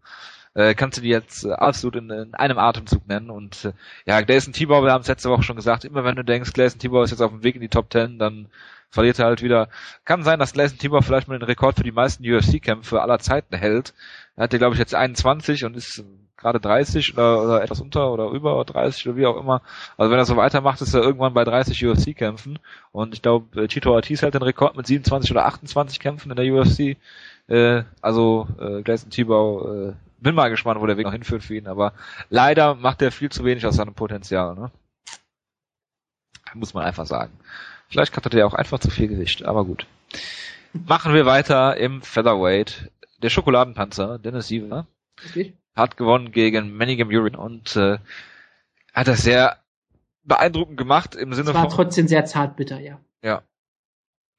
[0.54, 3.30] äh, kannst du die jetzt äh, absolut in, in einem Atemzug nennen.
[3.30, 3.74] Und äh,
[4.06, 6.80] ja, Gleison Tibor, wir haben es letzte Woche schon gesagt, immer wenn du denkst, Gleison
[6.80, 8.48] Tibor ist jetzt auf dem Weg in die Top Ten, dann
[8.90, 9.68] verliert er halt wieder.
[10.06, 13.58] Kann sein, dass Gleison Tibor vielleicht mal den Rekord für die meisten UFC-Kämpfe aller Zeiten
[13.58, 13.94] hält.
[14.38, 16.06] Er hat ja, glaube ich, jetzt 21 und ist
[16.42, 19.62] gerade 30 oder, oder etwas unter oder über 30 oder wie auch immer.
[19.98, 22.60] Also wenn er so weitermacht, ist er irgendwann bei 30 UFC-Kämpfen.
[22.92, 26.54] Und ich glaube, Tito Ortiz hält den Rekord mit 27 oder 28 Kämpfen in der
[26.54, 26.98] UFC.
[27.48, 31.56] Äh, also äh, Gleison Tibau, äh, bin mal gespannt, wo der Weg noch hinführt für
[31.56, 31.68] ihn.
[31.68, 31.94] Aber
[32.30, 34.56] leider macht er viel zu wenig aus seinem Potenzial.
[34.56, 34.72] Ne?
[36.54, 37.32] Muss man einfach sagen.
[37.88, 39.86] Vielleicht hat er auch einfach zu viel Gewicht, aber gut.
[40.74, 42.90] Machen wir weiter im Featherweight.
[43.22, 44.88] Der Schokoladenpanzer, Dennis Siever.
[45.30, 47.98] Okay hat gewonnen gegen Manningham Urin und äh,
[48.94, 49.58] hat das sehr
[50.24, 51.72] beeindruckend gemacht im Sinne es war von.
[51.72, 53.00] trotzdem sehr zart bitter, ja.
[53.24, 53.42] Ja.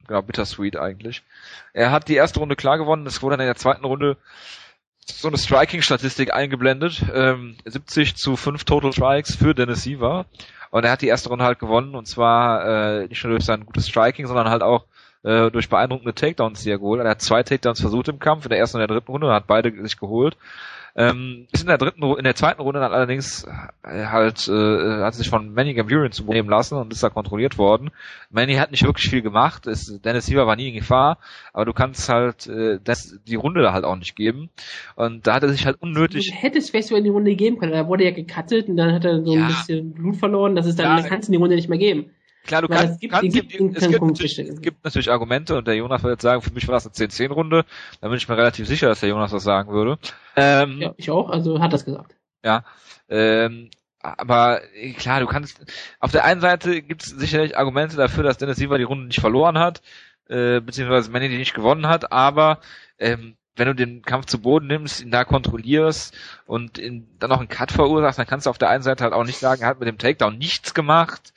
[0.06, 1.22] Genau, bittersweet eigentlich.
[1.72, 4.16] Er hat die erste Runde klar gewonnen, es wurde dann in der zweiten Runde
[5.06, 7.04] so eine Striking-Statistik eingeblendet.
[7.12, 10.26] Ähm, 70 zu 5 Total Strikes für Dennis Siever.
[10.70, 13.66] Und er hat die erste Runde halt gewonnen und zwar äh, nicht nur durch sein
[13.66, 14.86] gutes Striking, sondern halt auch
[15.22, 17.06] äh, durch beeindruckende Takedowns, die er geholt hat.
[17.06, 19.32] Er hat zwei Takedowns versucht im Kampf, in der ersten und der dritten Runde, und
[19.34, 20.36] hat beide sich geholt.
[20.94, 23.44] Ähm, ist in der dritten, in der zweiten Runde dann allerdings
[23.82, 27.56] äh, halt äh, hat sich von Manny Gamburin zu nehmen lassen und ist da kontrolliert
[27.56, 27.90] worden.
[28.30, 29.66] Manny hat nicht wirklich viel gemacht.
[29.66, 31.18] Ist, Dennis Siever war nie in Gefahr,
[31.54, 34.50] aber du kannst halt äh, das, die Runde da halt auch nicht geben.
[34.94, 36.30] Und da hat er sich halt unnötig.
[36.30, 37.72] Du hättest vielleicht so in die Runde geben können.
[37.72, 39.42] Da wurde ja gecuttet und dann hat er so ja.
[39.42, 40.56] ein bisschen Blut verloren.
[40.56, 40.96] Das ist dann, ja.
[40.96, 42.10] dann kannst du die Runde nicht mehr geben.
[42.44, 45.56] Klar, du kannst, es gibt, kannst, gibt, gibt, es, gibt natürlich, es gibt natürlich Argumente
[45.56, 47.64] und der Jonas wird jetzt sagen, für mich war das eine 10-10-Runde.
[48.00, 49.98] Da bin ich mir relativ sicher, dass der Jonas das sagen würde.
[50.34, 52.16] Ähm, ja, ich auch, also hat das gesagt.
[52.44, 52.64] Ja,
[53.08, 53.70] ähm,
[54.00, 54.60] aber
[54.98, 55.60] klar, du kannst,
[56.00, 59.20] auf der einen Seite gibt es sicherlich Argumente dafür, dass Dennis Siever die Runde nicht
[59.20, 59.80] verloren hat,
[60.28, 62.58] äh, beziehungsweise Manny die nicht gewonnen hat, aber
[62.98, 66.16] ähm, wenn du den Kampf zu Boden nimmst, ihn da kontrollierst
[66.46, 69.12] und ihn, dann noch einen Cut verursachst, dann kannst du auf der einen Seite halt
[69.12, 71.34] auch nicht sagen, er hat mit dem Takedown nichts gemacht.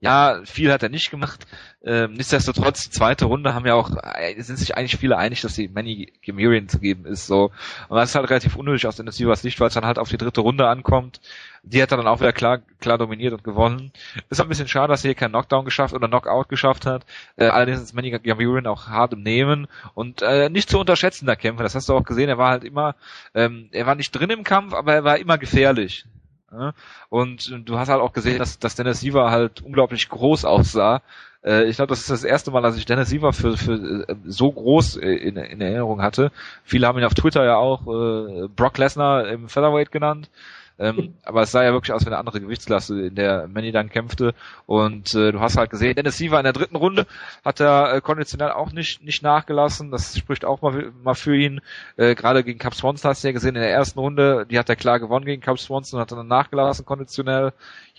[0.00, 1.44] Ja, viel hat er nicht gemacht.
[1.82, 5.66] Ähm, nichtsdestotrotz, zweite Runde haben ja auch, äh, sind sich eigentlich viele einig, dass die
[5.66, 7.50] Manny Gemirian zu geben ist, so.
[7.88, 10.08] Und das ist halt relativ unnötig aus Dennis Sievers Sicht, weil es dann halt auf
[10.08, 11.20] die dritte Runde ankommt.
[11.64, 13.90] Die hat er dann auch wieder klar, klar dominiert und gewonnen.
[14.30, 17.04] Ist ein bisschen schade, dass er hier keinen Knockdown geschafft oder Knockout geschafft hat.
[17.36, 21.64] Äh, allerdings ist Manny Gamurian auch hart im Nehmen und äh, nicht zu unterschätzender Kämpfer.
[21.64, 22.28] Das hast du auch gesehen.
[22.28, 22.94] Er war halt immer,
[23.34, 26.04] ähm, er war nicht drin im Kampf, aber er war immer gefährlich.
[26.52, 26.72] Ja?
[27.08, 31.02] Und du hast halt auch gesehen, dass, dass Dennis Siever halt unglaublich groß aussah.
[31.44, 34.16] Äh, ich glaube, das ist das erste Mal, dass ich Dennis Siever für, für äh,
[34.26, 36.32] so groß äh, in, in Erinnerung hatte.
[36.64, 40.30] Viele haben ihn auf Twitter ja auch äh, Brock Lesnar im Featherweight genannt.
[40.78, 43.90] Ähm, aber es sah ja wirklich aus wie eine andere Gewichtsklasse, in der Manny dann
[43.90, 44.34] kämpfte.
[44.66, 47.06] Und äh, du hast halt gesehen, Dennis Siever in der dritten Runde
[47.44, 49.90] hat er äh, konditionell auch nicht nicht nachgelassen.
[49.90, 51.60] Das spricht auch mal, mal für ihn.
[51.96, 54.68] Äh, Gerade gegen Cap Swanson hast du ja gesehen, in der ersten Runde, die hat
[54.68, 57.52] er klar gewonnen gegen Cap Swanson, hat dann nachgelassen konditionell.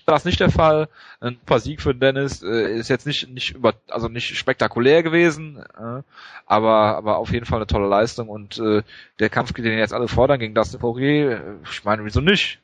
[0.09, 0.89] War das nicht der Fall.
[1.19, 5.63] Ein paar Sieg für Dennis äh, ist jetzt nicht nicht über also nicht spektakulär gewesen,
[5.77, 6.01] äh,
[6.47, 8.81] aber aber auf jeden Fall eine tolle Leistung und äh,
[9.19, 12.59] der Kampf, den jetzt alle fordern gegen Dustin Poirier, äh, ich meine, wieso nicht?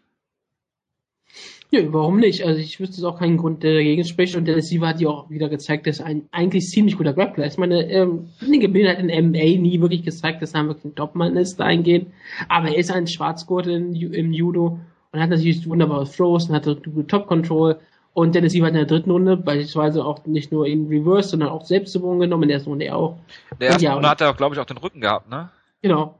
[1.75, 2.45] Ja, warum nicht?
[2.45, 4.35] Also ich wüsste es auch keinen Grund, der dagegen spricht.
[4.35, 7.45] Und der Receiver hat ja auch wieder gezeigt, dass er ein eigentlich ziemlich guter Grappler
[7.45, 7.53] ist.
[7.53, 10.95] Ich meine, ähm, Nick Bill hat in MMA nie wirklich gezeigt, dass er wirklich ein
[10.95, 12.07] Topmann ist dahingehend.
[12.47, 14.79] Aber er ist ein Schwarzgurt im Judo
[15.11, 16.65] und hat natürlich wunderbare Throws und hat
[17.07, 17.77] Top-Control.
[18.13, 21.49] Und Dennis Siever hat in der dritten Runde beispielsweise auch nicht nur in Reverse, sondern
[21.49, 22.43] auch selbst zu Boden genommen.
[22.43, 23.17] In der ersten Runde auch.
[23.51, 25.49] In der ersten ja, Runde hat er, glaube ich, auch den Rücken gehabt, ne?
[25.81, 26.15] Genau.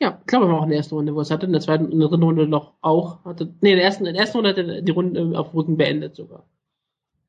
[0.00, 1.46] Ja, ich glaube, er war auch in der ersten Runde, wo es hatte.
[1.46, 3.24] In der zweiten, in der dritten Runde noch auch.
[3.24, 5.76] Hatte, nee, in der ersten, in der ersten Runde hat er die Runde auf Rücken
[5.76, 6.44] beendet sogar.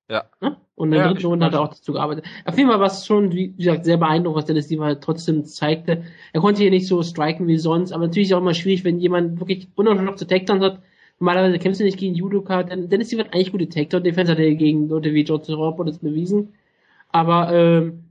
[0.07, 0.25] Ja.
[0.41, 0.57] Ne?
[0.75, 2.25] Und in der ja, dritten Runde hat er auch dazu gearbeitet.
[2.45, 6.03] Auf jeden Fall war es schon, wie gesagt, sehr beeindruckend, was Dennis Diemer trotzdem zeigte.
[6.31, 8.83] Er konnte hier nicht so striken wie sonst, aber natürlich ist es auch immer schwierig,
[8.83, 10.79] wenn jemand wirklich unerschöpfte Takedowns hat.
[11.19, 14.55] Normalerweise kämpfst du nicht gegen Judoka, denn Dennis Diemer hat eigentlich gute Takedown-Defense, hat er
[14.55, 16.53] gegen Leute wie George Robb das bewiesen.
[17.11, 18.08] Aber, ähm,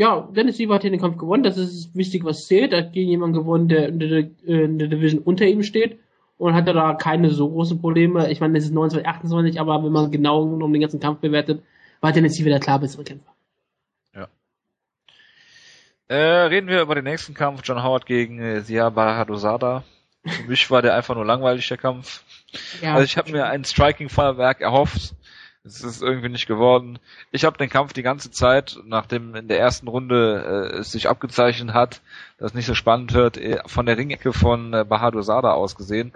[0.00, 1.42] ja, Dennis Siever hat hier den Kampf gewonnen.
[1.42, 2.72] Das ist wichtig, was zählt.
[2.72, 5.98] Er hat gegen jemanden gewonnen, der in der, in der Division unter ihm steht
[6.38, 8.30] und hatte da keine so großen Probleme.
[8.32, 11.62] Ich meine, es ist 29, 28, aber wenn man genau um den ganzen Kampf bewertet,
[12.00, 13.30] war Dennis Siever der klar bessere Kämpfer.
[14.14, 14.28] Ja.
[16.08, 17.60] Äh, reden wir über den nächsten Kampf.
[17.62, 19.84] John Howard gegen äh, Sia Bahadosada.
[20.24, 22.24] Für mich war der einfach nur langweilig, der Kampf.
[22.80, 25.14] Ja, also ich habe mir ein Striking-Feuerwerk erhofft.
[25.62, 26.98] Es ist irgendwie nicht geworden.
[27.32, 31.06] Ich habe den Kampf die ganze Zeit, nachdem in der ersten Runde äh, es sich
[31.06, 32.00] abgezeichnet hat,
[32.38, 35.76] dass es nicht so spannend wird, äh, von der Ringecke von äh, Bahadur Sada aus
[35.76, 36.12] gesehen,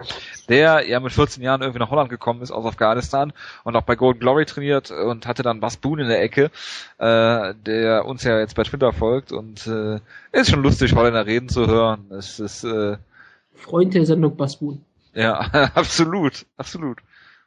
[0.49, 3.33] der ja mit 14 Jahren irgendwie nach Holland gekommen ist aus Afghanistan
[3.63, 6.49] und auch bei Golden Glory trainiert und hatte dann Bas Boone in der Ecke,
[6.97, 9.99] äh, der uns ja jetzt bei Twitter folgt und äh,
[10.31, 12.05] ist schon lustig, Holländer reden zu hören.
[12.09, 12.97] Es ist äh,
[13.53, 14.79] Freund der Sendung Bas Boone.
[15.13, 15.39] Ja,
[15.75, 16.97] absolut, absolut.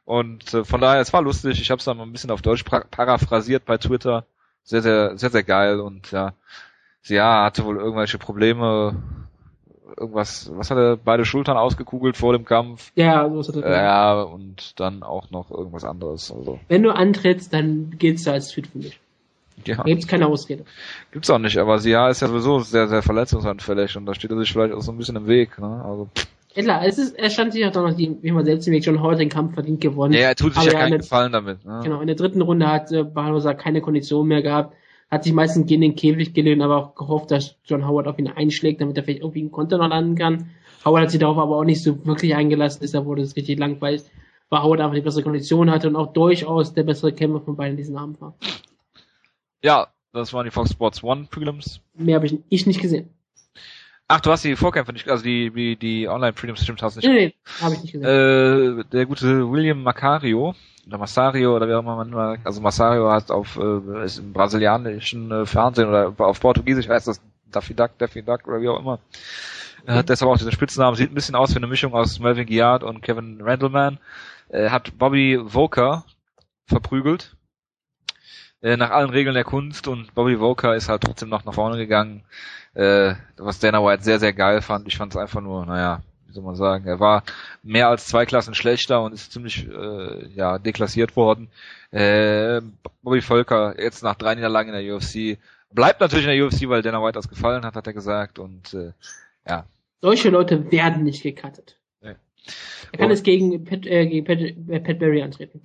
[0.08, 1.60] Und äh, von daher, es war lustig.
[1.60, 4.24] Ich habe es dann mal ein bisschen auf Deutsch paraphrasiert bei Twitter.
[4.64, 5.80] Sehr, sehr, sehr, sehr geil.
[5.80, 6.32] Und ja,
[7.02, 9.02] sie ja, hatte wohl irgendwelche Probleme.
[9.98, 12.90] Irgendwas, was hat er beide Schultern ausgekugelt vor dem Kampf?
[12.94, 16.32] Ja, so hat er Ja, und dann auch noch irgendwas anderes.
[16.32, 16.58] Also.
[16.68, 18.98] Wenn du antrittst, dann geht's da als Fit für dich.
[19.66, 19.76] Ja.
[19.76, 20.64] Da gibt's keine Ausrede.
[21.12, 24.30] Gibt's auch nicht, aber sie ja ist ja sowieso sehr, sehr verletzungsanfällig und da steht
[24.30, 25.82] er sich vielleicht auch so ein bisschen im Weg, ne?
[25.84, 26.08] Also.
[26.16, 26.37] Pff.
[26.58, 29.00] Ja klar, es ist, er stand sich auch noch, wie man selbst im Weg schon
[29.00, 30.12] heute den Kampf verdient gewonnen.
[30.12, 31.64] Ja, er tut sich Aber ja keinen der, Gefallen damit.
[31.64, 31.82] Ne?
[31.84, 34.74] Genau, in der dritten Runde hat äh, Barbosa keine Kondition mehr gehabt,
[35.08, 38.26] hat sich meistens gegen den Käfig gelehnt, aber auch gehofft, dass John Howard auf ihn
[38.26, 40.50] einschlägt, damit er vielleicht irgendwie einen Konter noch landen kann.
[40.84, 44.02] Howard hat sich darauf aber auch nicht so wirklich eingelassen, deshalb wurde es richtig langweilig,
[44.48, 47.76] weil Howard einfach die bessere Kondition hatte und auch durchaus der bessere Kämpfer von beiden
[47.76, 48.34] diesen Abend war.
[49.62, 51.80] Ja, das waren die Fox Sports One Prelims.
[51.94, 53.10] Mehr habe ich, ich nicht gesehen.
[54.10, 57.08] Ach, du hast die Vorkämpfe nicht, also die, die, die Online-Freedom Streams hast du nicht.
[57.08, 58.80] Nee, nee, habe ich nicht gesehen.
[58.80, 60.54] Äh, der gute William Macario,
[60.86, 64.32] oder Massario, oder wie auch immer man mag, also Massario hat auf, äh, ist im
[64.32, 67.20] brasilianischen äh, Fernsehen oder auf Portugiesisch heißt das
[67.52, 68.98] Daffy Duck, Daffy Duck oder wie auch immer.
[69.84, 72.46] Er hat deshalb auch diesen Spitznamen, sieht ein bisschen aus wie eine Mischung aus Melvin
[72.46, 73.98] Giard und Kevin Randleman.
[74.48, 76.04] Er hat Bobby Voker
[76.66, 77.36] verprügelt.
[78.60, 81.76] Äh, nach allen Regeln der Kunst und Bobby Voker ist halt trotzdem noch nach vorne
[81.76, 82.24] gegangen
[82.78, 84.86] äh, was Dana White sehr, sehr geil fand.
[84.86, 87.24] Ich fand es einfach nur, naja, wie soll man sagen, er war
[87.64, 91.48] mehr als zwei Klassen schlechter und ist ziemlich äh, ja deklassiert worden.
[91.90, 92.60] Äh,
[93.02, 95.38] Bobby Volker jetzt nach drei Niederlagen in der UFC
[95.72, 98.72] bleibt natürlich in der UFC, weil Dana White das gefallen hat, hat er gesagt und
[98.74, 98.92] äh,
[99.46, 99.66] ja.
[100.00, 101.76] Solche Leute werden nicht gecuttet.
[102.00, 102.14] Nee.
[102.92, 105.62] Er kann es gegen Pat, äh, gegen Pat, äh, Pat Berry antreten.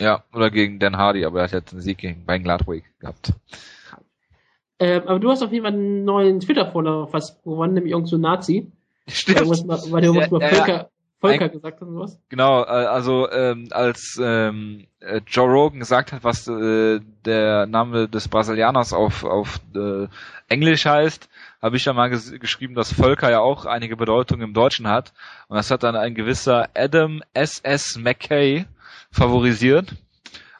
[0.00, 3.32] Ja, oder gegen Dan Hardy, aber er hat jetzt einen Sieg gegen Bein Gladwig gehabt.
[4.78, 8.18] Ähm, aber du hast auf jeden Fall einen neuen Twitter-Follower fast gewonnen, nämlich irgend so
[8.18, 8.70] Nazi.
[9.06, 9.40] Stimmt.
[9.40, 10.88] Weil du irgendwas ja, Völker, ja.
[11.20, 12.18] Volker gesagt hat und sowas.
[12.28, 18.08] Genau, äh, also ähm, als ähm, äh, Joe Rogan gesagt hat, was äh, der Name
[18.08, 20.08] des Brasilianers auf, auf äh,
[20.48, 21.28] Englisch heißt,
[21.62, 25.12] habe ich ja mal ges geschrieben, dass Völker ja auch einige Bedeutungen im Deutschen hat.
[25.48, 27.96] Und das hat dann ein gewisser Adam S.S.
[27.98, 28.66] McKay
[29.10, 29.94] favorisiert.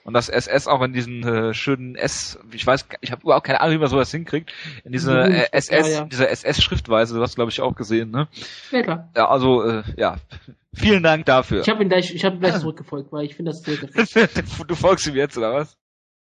[0.04, 3.62] Und das SS auch in diesen äh, schönen S, ich weiß, ich habe überhaupt keine
[3.62, 4.52] Ahnung, wie man sowas hinkriegt,
[4.84, 6.04] in diese äh, SS, ja, ja.
[6.04, 8.28] dieser SS-Schriftweise, du hast glaube ich auch gesehen, ne?
[8.70, 9.08] Ja, klar.
[9.16, 10.16] Ja, also, äh, ja,
[10.74, 11.62] vielen Dank dafür.
[11.62, 14.28] Ich habe ihn gleich, ich habe gleich zurückgefolgt, weil ich finde das sehr, sehr
[14.68, 15.78] Du folgst ihm jetzt, oder was?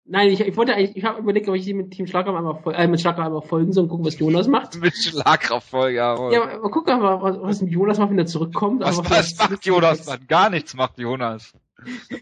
[0.09, 2.87] Nein, ich, ich wollte eigentlich, ich habe überlegt, ob ich mit Team Schlagraff einmal, äh,
[2.87, 4.77] mit Schlagraff einmal folgen soll und gucken, was Jonas macht.
[4.81, 6.31] mit Schlagraff folgen, ja.
[6.31, 8.83] Ja, aber gucken, was, was mit Jonas macht, wenn er zurückkommt.
[8.83, 10.21] Was, was macht Jonas, Mann?
[10.29, 11.53] Gar nichts macht Jonas.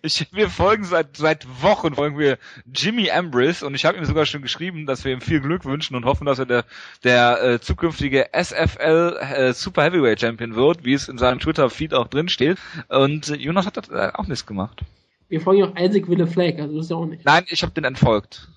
[0.02, 2.38] Ich, wir folgen seit seit Wochen folgen wir
[2.74, 5.94] Jimmy Ambrose und ich habe ihm sogar schon geschrieben, dass wir ihm viel Glück wünschen
[5.94, 6.64] und hoffen, dass er der
[7.04, 11.94] der äh, zukünftige SFL äh, Super Heavyweight Champion wird, wie es in seinem Twitter Feed
[11.94, 12.58] auch drin steht.
[12.88, 14.82] Und äh, Jonas hat das äh, auch nichts gemacht.
[15.28, 17.24] Wir folgen auch Isaac Wille Flag, also das ist ja auch nicht.
[17.24, 18.48] Nein, ich habe den entfolgt.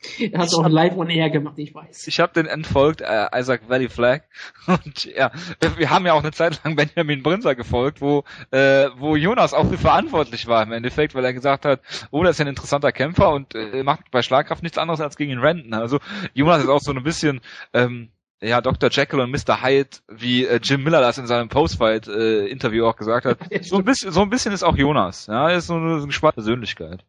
[0.32, 2.06] Er hat auch live on air gemacht, ich weiß.
[2.06, 4.22] Ich habe den entfolgt, äh, Isaac Valley Flag.
[4.66, 5.30] Und ja,
[5.76, 9.68] wir haben ja auch eine Zeit lang Benjamin Brinzer gefolgt, wo, äh, wo Jonas auch
[9.68, 13.30] für verantwortlich war im Endeffekt, weil er gesagt hat, oh, das ist ein interessanter Kämpfer
[13.30, 15.74] und äh, macht bei Schlagkraft nichts anderes als gegen ihn renten.
[15.74, 15.98] Also
[16.34, 17.40] Jonas ist auch so ein bisschen
[17.72, 18.10] ähm,
[18.42, 18.88] ja, Dr.
[18.90, 19.62] Jekyll und Mr.
[19.62, 23.38] Hyde, wie äh, Jim Miller das in seinem Postfight-Interview äh, auch gesagt hat.
[23.62, 25.26] so, ein bisschen, so ein bisschen ist auch Jonas.
[25.26, 27.04] Ja, er ist so eine, so eine spannende Persönlichkeit.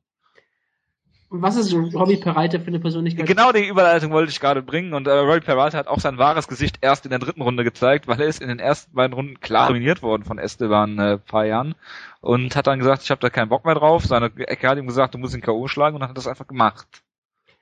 [1.32, 3.26] Und was ist Robbie Peralta für eine Persönlichkeit?
[3.26, 6.50] Genau die Überleitung wollte ich gerade bringen und äh, Robbie Peralta hat auch sein wahres
[6.50, 9.40] Gesicht erst in der dritten Runde gezeigt, weil er ist in den ersten beiden Runden
[9.40, 11.76] klar dominiert worden von Esteban äh, paar Jahren
[12.20, 14.04] und hat dann gesagt, ich habe da keinen Bock mehr drauf.
[14.04, 15.70] Seine Ecke hat ihm gesagt, du musst ihn K.O.
[15.70, 16.86] schlagen und dann hat das einfach gemacht.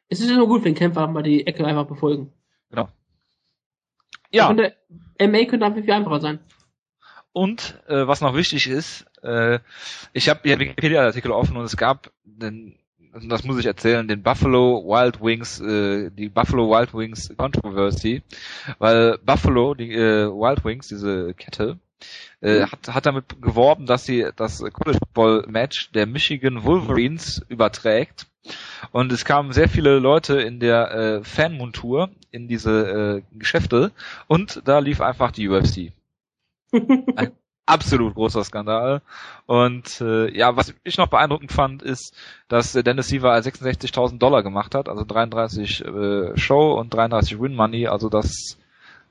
[0.07, 2.33] Es ist ja nur gut, wenn Kämpfer mal die Ecke einfach befolgen.
[2.71, 2.89] Genau.
[4.31, 4.47] Ja.
[4.47, 4.75] Könnte,
[5.19, 6.39] MA könnte einfach viel einfacher sein.
[7.33, 9.59] Und äh, was noch wichtig ist, äh,
[10.13, 12.78] ich habe hier Wikipedia-Artikel offen und es gab den
[13.27, 18.21] das muss ich erzählen, den Buffalo Wild Wings, äh, die Buffalo Wild Wings Controversy,
[18.77, 21.79] weil Buffalo, die äh, Wild Wings, diese Kette,
[22.41, 22.71] äh, mhm.
[22.71, 28.27] hat, hat damit geworben, dass sie das College Football Match der Michigan Wolverines überträgt.
[28.91, 33.91] Und es kamen sehr viele Leute in der äh, Fanmontur in diese äh, Geschäfte
[34.27, 35.91] und da lief einfach die UFC.
[37.69, 39.01] absolut großer Skandal.
[39.45, 42.13] Und äh, ja, was ich noch beeindruckend fand, ist,
[42.47, 47.87] dass Dennis Siever 66.000 Dollar gemacht hat, also 33 äh, Show und 33 Win Money.
[47.87, 48.57] Also das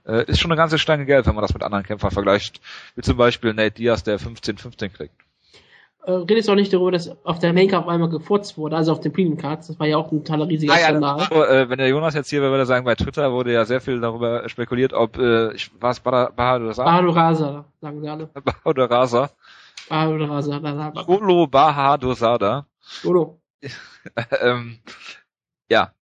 [0.06, 2.60] äh, ist schon eine ganze Stange Geld, wenn man das mit anderen Kämpfern vergleicht,
[2.96, 5.27] wie zum Beispiel Nate Diaz, der 15-15 kriegt
[6.08, 8.92] äh, redest auch nicht darüber, dass auf der Main Card auf einmal gefurzt wurde, also
[8.92, 9.66] auf den Premium Cards.
[9.66, 11.28] Das war ja auch ein totaler riesiger ah, ja, Skandal.
[11.28, 13.66] So, äh, wenn der Jonas jetzt hier wäre, würde er sagen, bei Twitter wurde ja
[13.66, 17.66] sehr viel darüber spekuliert, ob, äh, ich, was, Bahadur Sada?
[17.82, 18.26] sagen sie alle.
[18.64, 19.30] Bahadur Rasa.
[19.90, 20.92] Bahadur Rasa.
[21.06, 22.64] Olo Bahadur Sada.
[23.04, 23.38] Olo.
[24.40, 24.78] ähm,
[25.68, 25.92] ja.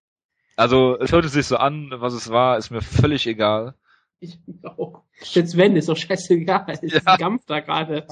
[0.55, 3.75] Also, es hörte sich so an, was es war, ist mir völlig egal.
[4.21, 5.03] Ich auch.
[5.21, 6.65] Jetzt wenn, ist doch scheißegal.
[6.69, 6.99] Es ja.
[6.99, 8.07] ist ein Kampf da gerade.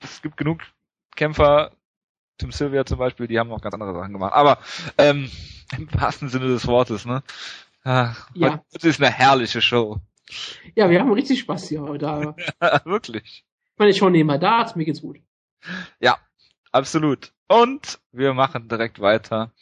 [0.00, 0.60] Es gibt genug
[1.16, 1.72] Kämpfer,
[2.38, 4.34] Tim Sylvia zum Beispiel, die haben noch ganz andere Sachen gemacht.
[4.34, 4.58] Aber
[4.98, 5.30] ähm,
[5.76, 7.22] im wahrsten Sinne des Wortes, ne?
[7.84, 8.62] Ach, ja.
[8.72, 10.00] Das ist eine herrliche Show.
[10.74, 12.34] Ja, wir haben richtig Spaß hier heute.
[12.62, 13.44] ja, wirklich.
[13.72, 15.18] Ich meine, ich schaue nebenbei da, mir geht's gut.
[16.00, 16.18] Ja,
[16.70, 17.32] absolut.
[17.48, 19.52] Und wir machen direkt weiter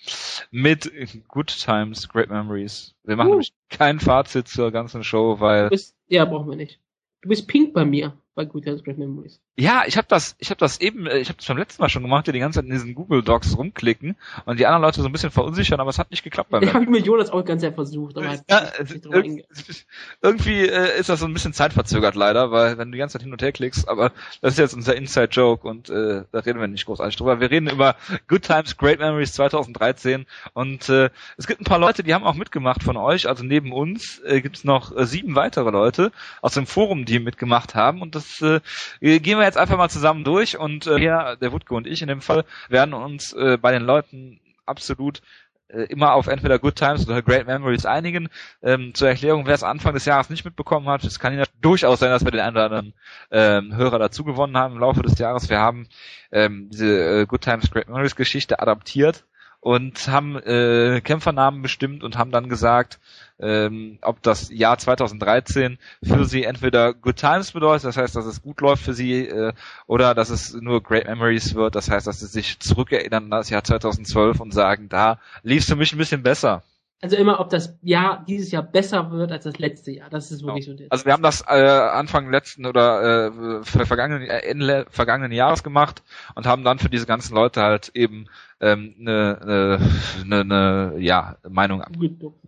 [0.51, 0.93] mit
[1.29, 2.95] Good Times, Great Memories.
[3.03, 3.33] Wir machen uh.
[3.33, 5.71] nämlich kein Fazit zur ganzen Show, weil.
[5.71, 6.79] Bist, ja, brauchen wir nicht.
[7.23, 9.41] Du bist pink bei mir bei Good Times Great Memories.
[9.57, 11.89] Ja, ich habe das, ich habe das eben, äh, ich habe das beim letzten Mal
[11.89, 14.17] schon gemacht, die ganze Zeit in diesen Google Docs rumklicken
[14.47, 16.67] und die anderen Leute so ein bisschen verunsichern, aber es hat nicht geklappt bei mir.
[16.67, 18.69] Ich habe mit Jonas auch ganz sehr versucht, aber ja,
[19.11, 19.45] irgendwie,
[20.23, 23.23] irgendwie äh, ist das so ein bisschen zeitverzögert leider, weil wenn du die ganze Zeit
[23.23, 26.61] hin und her klickst, aber das ist jetzt unser Inside Joke und äh, da reden
[26.61, 27.41] wir nicht großartig drüber.
[27.41, 27.97] Wir reden über
[28.29, 32.35] Good Times Great Memories 2013 und äh, es gibt ein paar Leute, die haben auch
[32.35, 36.55] mitgemacht von euch, also neben uns äh, gibt es noch äh, sieben weitere Leute aus
[36.55, 38.61] dem Forum, die mitgemacht haben und das äh,
[39.01, 42.09] gehen wir jetzt einfach mal zusammen durch und äh, hier, der Wutke und ich in
[42.09, 45.23] dem Fall, werden uns äh, bei den Leuten absolut
[45.69, 48.29] äh, immer auf entweder Good Times oder Great Memories einigen.
[48.62, 52.01] Ähm, zur Erklärung, wer es Anfang des Jahres nicht mitbekommen hat, es kann ja durchaus
[52.01, 52.95] sein, dass wir den einen oder anderen
[53.31, 55.49] ähm, Hörer dazu gewonnen haben im Laufe des Jahres.
[55.49, 55.89] Wir haben
[56.33, 59.25] ähm, diese äh, Good Times, Great Memories Geschichte adaptiert
[59.61, 62.99] und haben äh, Kämpfernamen bestimmt und haben dann gesagt,
[63.39, 68.43] ähm, ob das Jahr 2013 für sie entweder Good Times bedeutet, das heißt, dass es
[68.43, 69.53] gut läuft für sie, äh,
[69.87, 73.51] oder dass es nur Great Memories wird, das heißt, dass sie sich zurückerinnern an das
[73.51, 76.62] Jahr 2012 und sagen, da lief es für mich ein bisschen besser.
[77.03, 80.11] also immer, ob das Jahr, dieses Jahr besser wird als das letzte Jahr.
[80.11, 80.78] Das ist wirklich genau.
[80.78, 80.85] so.
[80.91, 86.03] Also wir haben das äh, Anfang letzten oder äh, vergangenen, äh, Ende vergangenen Jahres gemacht
[86.35, 88.27] und haben dann für diese ganzen Leute halt eben
[88.61, 89.81] ähm, eine,
[90.23, 91.82] eine, eine, ja, Meinung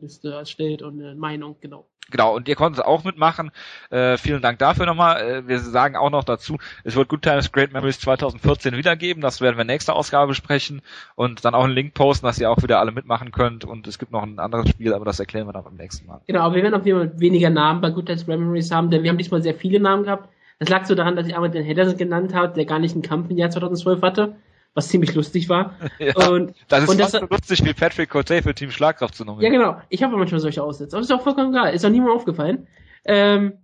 [0.01, 1.86] Liste erstellt und eine Meinung, genau.
[2.10, 3.52] Genau, und ihr konntet auch mitmachen.
[3.90, 5.22] Äh, vielen Dank dafür nochmal.
[5.22, 9.22] Äh, wir sagen auch noch dazu, es wird Good Times Great Memories 2014 wiedergeben.
[9.22, 10.82] Das werden wir nächste Ausgabe besprechen
[11.14, 13.64] und dann auch einen Link posten, dass ihr auch wieder alle mitmachen könnt.
[13.64, 16.20] Und es gibt noch ein anderes Spiel, aber das erklären wir dann beim nächsten Mal.
[16.26, 18.90] Genau, aber wir werden auf jeden Fall weniger Namen bei Good Times Great Memories haben,
[18.90, 20.28] denn wir haben diesmal sehr viele Namen gehabt.
[20.59, 23.02] Das lag so daran, dass ich einmal den Henderson genannt habe, der gar nicht einen
[23.02, 24.36] Kampf im Jahr 2012 hatte
[24.74, 25.74] was ziemlich lustig war.
[25.99, 29.24] Ja, und das ist und das, so lustig wie Patrick Cote für Team Schlagkraft zu
[29.24, 29.53] nominieren.
[29.53, 29.81] Ja, genau.
[29.89, 30.97] Ich habe manchmal solche Aussätze.
[30.97, 31.74] Aber ist auch vollkommen egal.
[31.74, 32.66] Ist auch niemandem aufgefallen.
[33.05, 33.55] Ähm,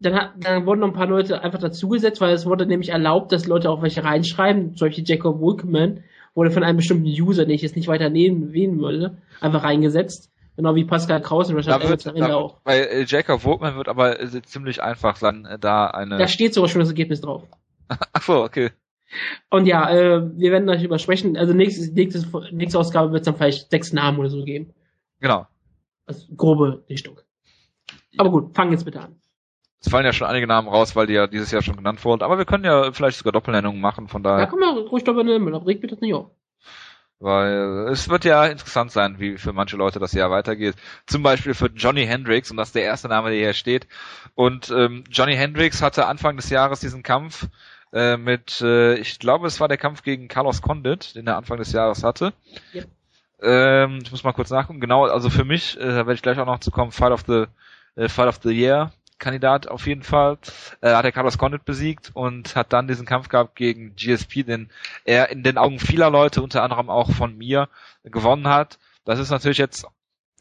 [0.00, 3.32] dann, hat, dann wurden noch ein paar Leute einfach dazugesetzt, weil es wurde nämlich erlaubt,
[3.32, 4.76] dass Leute auch welche reinschreiben.
[4.76, 6.04] Solche Jacob Wilkman
[6.34, 10.30] wurde von einem bestimmten User, den ich jetzt nicht weiter nehmen wählen würde, einfach reingesetzt.
[10.56, 12.58] Genau wie Pascal Kraus und Richard Evans am Ende auch.
[12.64, 16.18] Bei äh, Jacob Wilkman wird aber äh, ziemlich einfach dann äh, da eine...
[16.18, 17.44] Da steht sogar schon das Ergebnis drauf.
[18.12, 18.70] Ach so, okay.
[19.50, 21.36] Und ja, äh, wir werden darüber sprechen.
[21.36, 24.72] Also nächstes, nächstes, nächste Ausgabe wird es dann vielleicht sechs Namen oder so geben.
[25.20, 25.46] Genau.
[26.06, 27.20] Also grobe Richtung.
[28.18, 29.16] Aber gut, fangen jetzt bitte an.
[29.80, 32.22] Es fallen ja schon einige Namen raus, weil die ja dieses Jahr schon genannt wurden.
[32.22, 34.44] Aber wir können ja vielleicht sogar Doppelnennungen machen, von daher.
[34.44, 36.30] Ja, komm mal ruhig Doppelnennungen, aber regt mir das nicht auf.
[37.18, 40.74] Weil es wird ja interessant sein, wie für manche Leute das Jahr weitergeht.
[41.06, 43.86] Zum Beispiel für Johnny Hendricks, und das ist der erste Name, der hier steht.
[44.34, 47.48] Und ähm, Johnny Hendricks hatte Anfang des Jahres diesen Kampf
[47.92, 51.58] äh, mit, äh, ich glaube, es war der Kampf gegen Carlos Condit, den er Anfang
[51.58, 52.32] des Jahres hatte.
[52.74, 52.88] Yep.
[53.42, 54.80] Ähm, ich muss mal kurz nachgucken.
[54.80, 57.24] Genau, also für mich, äh, da werde ich gleich auch noch zu kommen, Fight of
[57.26, 57.46] the
[57.96, 58.92] äh, Fight of the Year
[59.22, 60.38] Kandidat auf jeden Fall.
[60.80, 64.70] Äh, hat er Carlos Condit besiegt und hat dann diesen Kampf gehabt gegen GSP, den
[65.04, 67.68] er in den Augen vieler Leute, unter anderem auch von mir,
[68.04, 68.78] gewonnen hat.
[69.04, 69.86] Das ist natürlich jetzt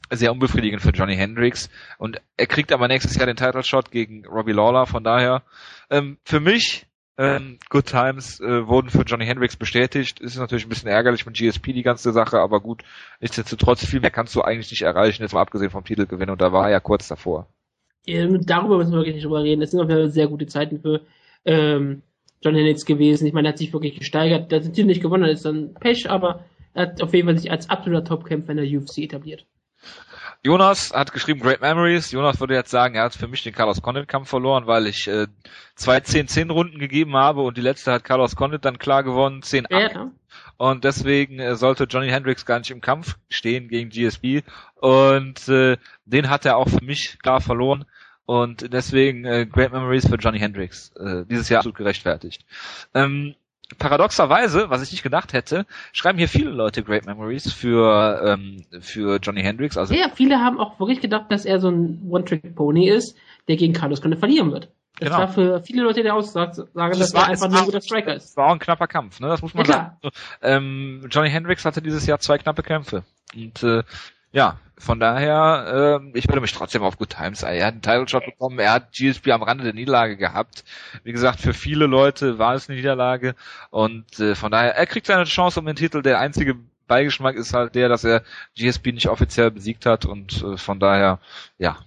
[0.09, 4.25] sehr unbefriedigend für Johnny Hendricks und er kriegt aber nächstes Jahr den Title Shot gegen
[4.25, 5.43] Robbie Lawler, von daher
[5.89, 6.87] ähm, für mich
[7.21, 10.19] ähm, Good Times äh, wurden für Johnny Hendricks bestätigt.
[10.19, 12.83] Ist natürlich ein bisschen ärgerlich von GSP die ganze Sache, aber gut,
[13.19, 16.51] nichtsdestotrotz viel mehr kannst du eigentlich nicht erreichen, jetzt mal abgesehen vom Titelgewinn und da
[16.51, 17.47] war er ja kurz davor.
[18.07, 19.61] Ja, darüber müssen wir wirklich nicht drüber reden.
[19.61, 21.01] Das sind auf jeden Fall sehr gute Zeiten für
[21.45, 22.01] ähm,
[22.41, 23.27] John Hendricks gewesen.
[23.27, 24.51] Ich meine, er hat sich wirklich gesteigert.
[24.51, 27.37] Dass er Titel nicht gewonnen hat, ist dann Pech, aber er hat auf jeden Fall
[27.37, 29.45] sich als absoluter Topkämpfer in der UFC etabliert.
[30.43, 32.11] Jonas hat geschrieben Great Memories.
[32.11, 35.07] Jonas würde jetzt sagen, er hat für mich den Carlos Condit Kampf verloren, weil ich
[35.07, 35.27] äh,
[35.75, 39.67] zwei 10-10 Runden gegeben habe und die letzte hat Carlos Condit dann klar gewonnen, 10
[39.69, 40.11] ja.
[40.57, 44.43] Und deswegen äh, sollte Johnny Hendricks gar nicht im Kampf stehen gegen GSP.
[44.75, 47.85] Und äh, den hat er auch für mich klar verloren.
[48.25, 50.91] Und deswegen äh, Great Memories für Johnny Hendricks.
[50.97, 52.45] Äh, dieses Jahr absolut gerechtfertigt.
[52.93, 53.35] Ähm,
[53.77, 59.17] paradoxerweise, was ich nicht gedacht hätte, schreiben hier viele Leute Great Memories für ähm, für
[59.17, 59.77] Johnny Hendricks.
[59.77, 63.17] Also ja, viele haben auch wirklich gedacht, dass er so ein One-Trick-Pony ist,
[63.47, 64.69] der gegen Carlos Conde verlieren wird.
[64.99, 65.19] Das genau.
[65.19, 68.29] war für viele Leute der Aussage, sagen, dass er einfach nur ein guter Striker ist.
[68.29, 69.29] Das war auch ein knapper Kampf, ne?
[69.29, 69.97] Das muss man ja, sagen.
[70.41, 73.03] Ähm, Johnny Hendricks hatte dieses Jahr zwei knappe Kämpfe.
[73.33, 73.83] Und äh,
[74.31, 77.43] ja, von daher, äh, ich würde mich trotzdem auf Good Times.
[77.43, 80.63] Er hat einen Title Shot bekommen, er hat GSP am Rande der Niederlage gehabt.
[81.03, 83.35] Wie gesagt, für viele Leute war es eine Niederlage
[83.69, 86.01] und äh, von daher, er kriegt seine Chance um den Titel.
[86.01, 88.23] Der einzige Beigeschmack ist halt der, dass er
[88.57, 91.19] GSP nicht offiziell besiegt hat und äh, von daher,
[91.59, 91.77] ja.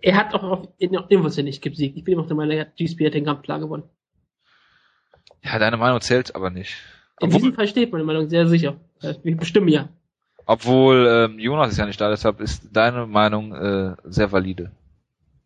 [0.00, 1.98] Er hat auch auf, irgendwas nicht besiegt.
[1.98, 3.84] Ich bin immer der Meinung, GSP hat den Kampf klar gewonnen.
[5.42, 6.76] Ja, deine Meinung zählt aber nicht.
[7.20, 8.76] In Obwohl, diesem Fall steht meine Meinung sehr sicher.
[9.22, 9.90] Wir bestimmen ja.
[10.46, 14.70] Obwohl ähm, Jonas ist ja nicht da, deshalb ist deine Meinung äh, sehr valide.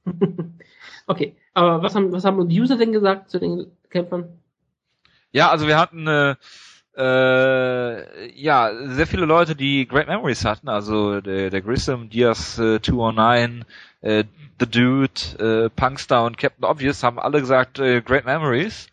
[1.06, 4.28] okay, aber was haben was haben die User denn gesagt zu den Kämpfern?
[5.30, 6.34] Ja, also wir hatten äh,
[6.96, 10.68] äh, ja sehr viele Leute, die Great Memories hatten.
[10.68, 13.64] Also der, der Grissom, Diaz äh, 209,
[14.00, 14.24] äh,
[14.58, 18.88] The Dude, äh, Punkster und Captain Obvious haben alle gesagt äh, Great Memories.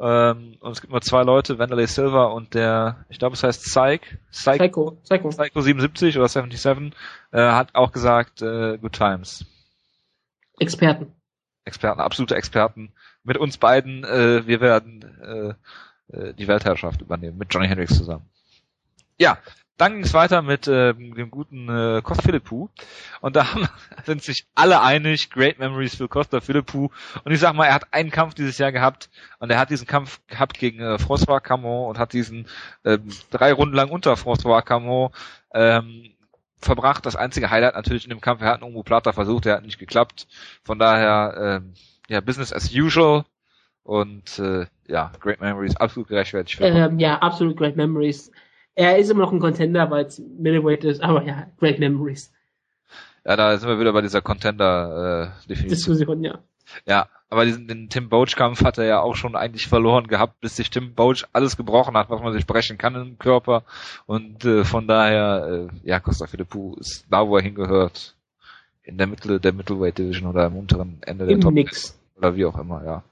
[0.00, 3.64] Ähm, und es gibt nur zwei Leute, Wanderlei Silva und der, ich glaube es heißt
[3.64, 4.00] Psych,
[4.30, 5.28] Psych Psycho, Psycho.
[5.30, 6.92] Psycho 77 oder 77,
[7.32, 9.44] äh, hat auch gesagt, äh, Good Times.
[10.60, 11.12] Experten.
[11.64, 12.92] Experten, absolute Experten.
[13.24, 18.28] Mit uns beiden, äh, wir werden äh, äh, die Weltherrschaft übernehmen, mit Johnny Hendricks zusammen.
[19.18, 19.38] Ja,
[19.78, 22.68] dann ging es weiter mit äh, dem guten äh, Costa Philippou.
[23.20, 23.68] Und da haben,
[24.04, 26.90] sind sich alle einig, Great Memories für Costa Philippou.
[27.24, 29.86] Und ich sag mal, er hat einen Kampf dieses Jahr gehabt und er hat diesen
[29.86, 32.46] Kampf gehabt gegen äh, François Camon und hat diesen
[32.82, 32.98] äh,
[33.30, 35.10] drei Runden lang unter François Camon
[35.54, 36.10] ähm,
[36.56, 37.06] verbracht.
[37.06, 39.64] Das einzige Highlight natürlich in dem Kampf, er hat einen Umu Plata versucht, der hat
[39.64, 40.26] nicht geklappt.
[40.64, 41.74] Von daher, ähm,
[42.08, 43.24] ja, Business as usual.
[43.84, 46.60] Und äh, ja, Great Memories, absolut gerechtfertigt.
[46.60, 48.30] Ähm, ja, absolut Great Memories
[48.78, 52.32] Er ist immer noch ein Contender, weil es Middleweight ist, aber ja, Great Memories.
[53.24, 55.66] Ja, da sind wir wieder bei dieser Contender-Definition.
[55.66, 56.38] Äh, Diskussion, ja.
[56.86, 60.54] Ja, aber diesen den Tim Boach-Kampf hat er ja auch schon eigentlich verloren gehabt, bis
[60.54, 63.64] sich Tim Boach alles gebrochen hat, was man sich brechen kann im Körper.
[64.06, 68.14] Und äh, von daher, äh, ja, Costa Philippou ist da, wo er hingehört.
[68.84, 71.98] In der Mitte der Middleweight Division oder im unteren Ende der Im Top Nix.
[72.16, 73.02] oder wie auch immer, ja.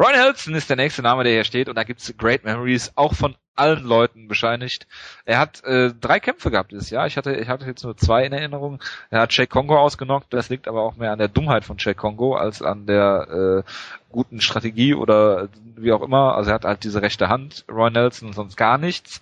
[0.00, 3.12] Ron Helson ist der nächste Name, der hier steht, und da gibt's Great Memories, auch
[3.12, 4.86] von allen Leuten bescheinigt.
[5.26, 7.06] Er hat äh, drei Kämpfe gehabt dieses Jahr.
[7.06, 8.82] Ich hatte, ich hatte jetzt nur zwei in Erinnerung.
[9.10, 10.32] Er hat Jake Kongo ausgenockt.
[10.32, 13.70] Das liegt aber auch mehr an der Dummheit von Jake Kongo als an der äh,
[14.10, 16.34] guten Strategie oder wie auch immer.
[16.34, 19.20] Also er hat halt diese rechte Hand, Roy Nelson, sonst gar nichts.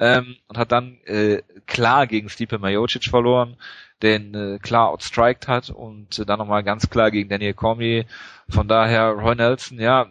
[0.00, 3.56] Ähm, und hat dann äh, klar gegen Stipe Majocic verloren
[4.02, 8.06] den äh, klar outstriked hat und äh, dann nochmal ganz klar gegen Daniel Cormier.
[8.48, 10.06] Von daher Roy Nelson, ja,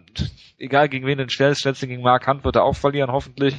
[0.57, 3.55] egal gegen wen den stellst du gegen Mark Hunt, wird er auch verlieren, hoffentlich.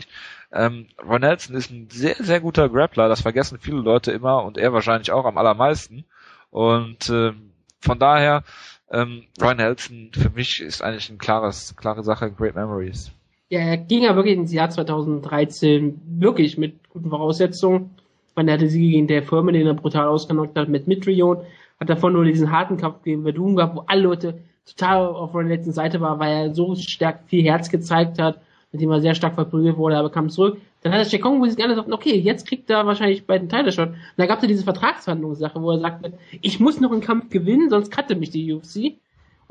[0.52, 4.59] Ähm, Roy Nelson ist ein sehr, sehr guter Grappler, das vergessen viele Leute immer und
[4.59, 6.05] er wahrscheinlich auch am allermeisten.
[6.51, 7.32] Und äh,
[7.81, 8.44] von daher,
[8.90, 13.12] ähm, Roy Nelson für mich ist eigentlich ein klares, klare Sache, Great Memories.
[13.51, 17.90] Er ging ja wirklich ins Jahr 2013 wirklich mit guten Voraussetzungen.
[18.36, 21.39] Man hatte sie gegen der Firma, den er brutal ausgenockt hat, mit Mitrion.
[21.81, 25.43] Hat davon nur diesen harten Kampf gegen Verdun gehabt, wo alle Leute total auf der
[25.43, 28.40] letzten Seite war, weil er so stark viel Herz gezeigt hat,
[28.70, 30.60] mit dem er sehr stark verprügelt wurde, aber kam zurück.
[30.82, 33.36] Dann hat er Chekong, wo sie sich alle sagten, okay, jetzt kriegt er wahrscheinlich bei
[33.36, 33.89] den Title-Shot.
[33.89, 37.31] Und da gab es ja diese Vertragsverhandlungssache, wo er sagte, ich muss noch einen Kampf
[37.31, 38.94] gewinnen, sonst cutte mich die UFC.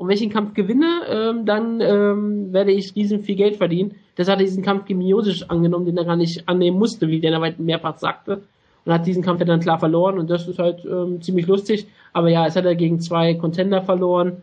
[0.00, 3.96] Und wenn ich den Kampf gewinne, ähm, dann ähm, werde ich riesen viel Geld verdienen.
[4.16, 7.20] Das hat er diesen Kampf gegen Miosic angenommen, den er gar nicht annehmen musste, wie
[7.20, 8.40] der mehrfach sagte
[8.86, 11.86] und hat diesen Kampf dann klar verloren und das ist halt ähm, ziemlich lustig.
[12.14, 14.38] Aber ja, es hat er gegen zwei Contender verloren.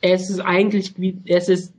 [0.00, 1.74] Es ist eigentlich, wie, es ist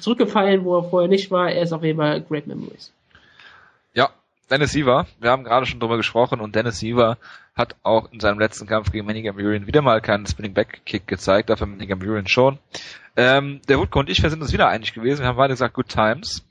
[0.00, 1.52] zurückgefallen, wo er vorher nicht war.
[1.52, 2.92] Er ist auf jeden Fall Great Memories.
[4.50, 7.18] Dennis Siever, wir haben gerade schon drüber gesprochen und Dennis Siever
[7.54, 11.06] hat auch in seinem letzten Kampf gegen Manny Gamurian wieder mal keinen Spinning Back Kick
[11.06, 12.58] gezeigt, dafür Manny Gamurian schon.
[13.16, 15.22] Ähm, der Woodco und ich, wir sind uns wieder einig gewesen.
[15.22, 16.44] Wir haben beide gesagt, Good Times.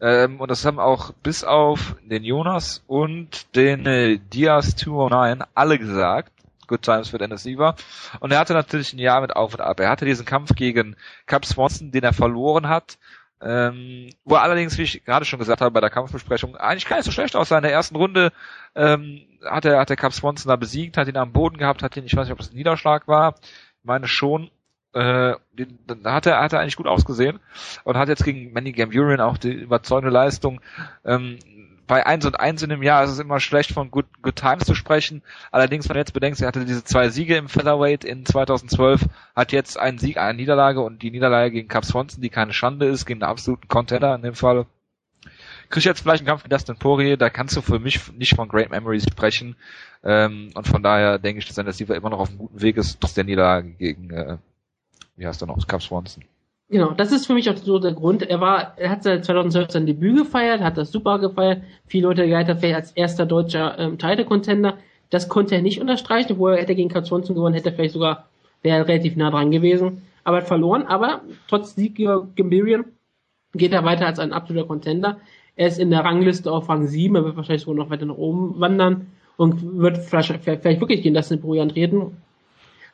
[0.00, 5.78] Ähm, und das haben auch bis auf den Jonas und den äh, Diaz 209 alle
[5.78, 6.32] gesagt.
[6.68, 7.74] Good Times für Dennis Siever.
[8.20, 9.80] Und er hatte natürlich ein Jahr mit Auf und Ab.
[9.80, 12.96] Er hatte diesen Kampf gegen Cap Swanson, den er verloren hat.
[13.42, 16.96] Ähm, wo er allerdings, wie ich gerade schon gesagt habe bei der Kampfbesprechung, eigentlich gar
[16.96, 17.56] nicht so schlecht aussah.
[17.56, 18.32] In der ersten Runde
[18.74, 21.96] ähm, hat er hat der Cap Swanson da besiegt, hat ihn am Boden gehabt, hat
[21.96, 24.50] ihn, ich weiß nicht, ob das ein Niederschlag war, ich meine schon,
[24.92, 25.34] äh,
[25.86, 27.40] da hat er, hat er eigentlich gut ausgesehen
[27.84, 30.60] und hat jetzt gegen Manny Gamburian auch die überzeugende Leistung.
[31.04, 31.38] Ähm,
[31.90, 34.64] bei 1 und 1 in dem Jahr ist es immer schlecht von Good, Good Times
[34.64, 35.22] zu sprechen.
[35.50, 39.50] Allerdings, wenn du jetzt bedenkst, er hatte diese zwei Siege im Featherweight in 2012, hat
[39.50, 43.06] jetzt einen Sieg, eine Niederlage und die Niederlage gegen Cap Swanson, die keine Schande ist,
[43.06, 44.66] gegen einen absoluten Contender in dem Fall.
[45.68, 48.48] Krieg jetzt vielleicht einen Kampf mit Dustin Poirier, da kannst du für mich nicht von
[48.48, 49.56] Great Memories sprechen.
[50.04, 52.76] Ähm, und von daher denke ich, dass er Silva immer noch auf einem guten Weg
[52.76, 54.38] ist, trotz der Niederlage gegen äh,
[55.16, 56.22] wie heißt er noch, Cap Swanson.
[56.70, 58.22] Genau, das ist für mich auch so der Grund.
[58.22, 61.62] Er war, er hat seit 2012 sein Debüt gefeiert, hat das super gefeiert.
[61.86, 64.78] Viele Leute gehalten vielleicht als erster deutscher ähm, Title-Contender.
[65.10, 67.94] Das konnte er nicht unterstreichen, wo er hätte gegen Cap Swanson gewonnen, hätte er vielleicht
[67.94, 68.28] sogar,
[68.62, 70.02] wäre relativ nah dran gewesen.
[70.22, 72.84] Aber hat verloren, aber trotz Sieg gegen Gambirian
[73.52, 75.18] geht er weiter als ein absoluter Contender.
[75.56, 78.16] Er ist in der Rangliste auf Rang 7, er wird wahrscheinlich sogar noch weiter nach
[78.16, 82.16] oben wandern und wird vielleicht, vielleicht wirklich gegen das in Pro antreten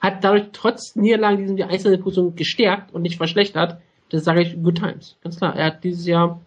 [0.00, 3.80] hat dadurch trotz Niederlagen die einzelne Position gestärkt und nicht verschlechtert.
[4.10, 5.16] Das sage ich Good Times.
[5.22, 5.56] Ganz klar.
[5.56, 6.40] Er hat dieses Jahr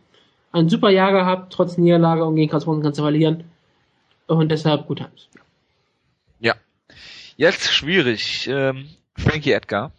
[0.52, 3.44] ein super Jahr gehabt, trotz Niederlage und gegen Karlsruhe kannst du verlieren.
[4.28, 5.30] Und deshalb Good Times.
[6.40, 6.56] Ja.
[7.36, 8.48] Jetzt schwierig.
[8.52, 9.92] Ähm, Frankie Edgar.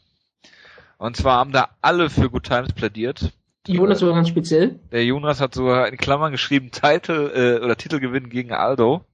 [0.98, 3.32] Und zwar haben da alle für Good Times plädiert.
[3.66, 4.78] Jonas sogar ganz speziell.
[4.90, 9.04] Der Jonas hat sogar in Klammern geschrieben, Titel äh, oder Titelgewinn gegen Aldo.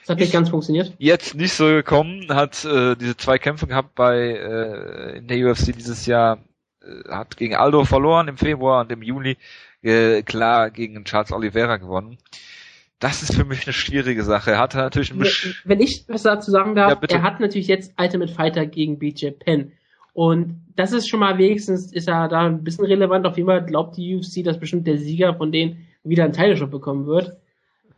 [0.00, 0.92] Das hat nicht ganz funktioniert.
[0.98, 5.72] Jetzt nicht so gekommen, hat äh, diese zwei Kämpfe gehabt bei äh, in der UFC
[5.74, 6.38] dieses Jahr,
[6.82, 9.36] äh, hat gegen Aldo verloren im Februar und im Juli
[9.82, 12.18] äh, klar gegen Charles Oliveira gewonnen.
[12.98, 14.52] Das ist für mich eine schwierige Sache.
[14.52, 15.24] Er hat natürlich ein
[15.64, 19.30] Wenn ich was dazu sagen darf, ja, er hat natürlich jetzt Ultimate Fighter gegen BJ
[19.30, 19.72] Penn.
[20.12, 23.26] Und das ist schon mal wenigstens, ist er da ein bisschen relevant.
[23.26, 26.70] Auf jeden Fall glaubt die UFC, dass bestimmt der Sieger von denen wieder einen Teilshop
[26.70, 27.38] bekommen wird.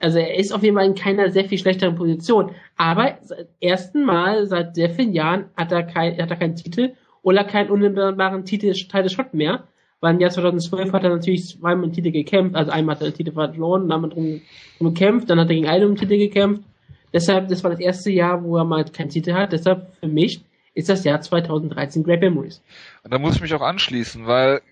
[0.03, 2.51] Also er ist auf jeden Fall in keiner sehr viel schlechteren Position.
[2.77, 6.95] Aber seit ersten Mal seit sehr vielen Jahren hat er, kein, hat er keinen Titel
[7.23, 9.62] oder keinen unmittelbaren Titel, Teil des Shot mehr.
[10.01, 12.57] Weil im Jahr 2012 hat er natürlich zweimal einen Titel gekämpft.
[12.57, 14.41] Also einmal hat er den Titel verloren, dann hat er drum,
[14.79, 16.65] drum gekämpft, dann hat er gegen einen um Titel gekämpft.
[17.12, 19.53] Deshalb, das war das erste Jahr, wo er mal keinen Titel hat.
[19.53, 20.43] Deshalb für mich
[20.74, 22.61] ist das Jahr 2013 Great Memories.
[23.05, 24.62] Und da muss ich mich auch anschließen, weil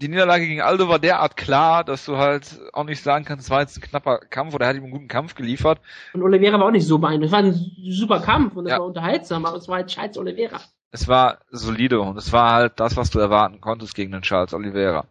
[0.00, 3.50] die Niederlage gegen Aldo war derart klar, dass du halt auch nicht sagen kannst, es
[3.50, 5.80] war jetzt ein knapper Kampf oder er hat ihm einen guten Kampf geliefert.
[6.12, 7.26] Und Oliveira war auch nicht so beeindruckt.
[7.26, 8.78] Es war ein super Kampf und es ja.
[8.78, 10.60] war unterhaltsam, aber es war halt scheiß Oliveira.
[10.90, 14.54] Es war solide und es war halt das, was du erwarten konntest gegen den Charles
[14.54, 15.06] Oliveira.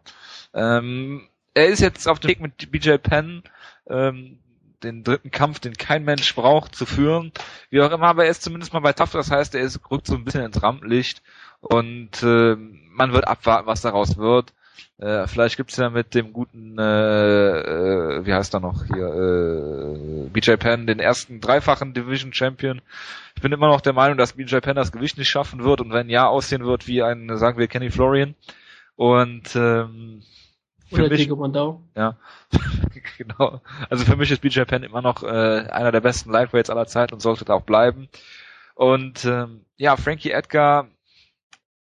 [0.54, 3.42] Ähm, er ist jetzt auf dem Weg mit BJ Penn,
[3.88, 4.38] ähm,
[4.82, 7.32] den dritten Kampf, den kein Mensch braucht, zu führen.
[7.68, 10.06] Wie auch immer, aber er ist zumindest mal bei Tough, das heißt, er ist, rückt
[10.06, 11.22] so ein bisschen ins Rampenlicht
[11.60, 14.52] und äh, man wird abwarten, was daraus wird.
[14.98, 20.28] Äh, vielleicht gibt's ja mit dem guten, äh, äh, wie heißt er noch hier, äh,
[20.30, 22.80] BJ Penn, den ersten dreifachen Division Champion.
[23.36, 25.92] Ich bin immer noch der Meinung, dass BJ Penn das Gewicht nicht schaffen wird und
[25.92, 28.34] wenn ja, aussehen wird wie ein, sagen wir, Kenny Florian.
[28.96, 30.22] Und ähm,
[30.90, 31.82] für Oder mich, Mondau.
[31.94, 32.16] Ja,
[33.18, 33.60] genau.
[33.90, 37.12] Also für mich ist BJ Penn immer noch äh, einer der besten Lightweights aller Zeit
[37.12, 38.08] und sollte da auch bleiben.
[38.74, 40.88] Und ähm, ja, Frankie Edgar,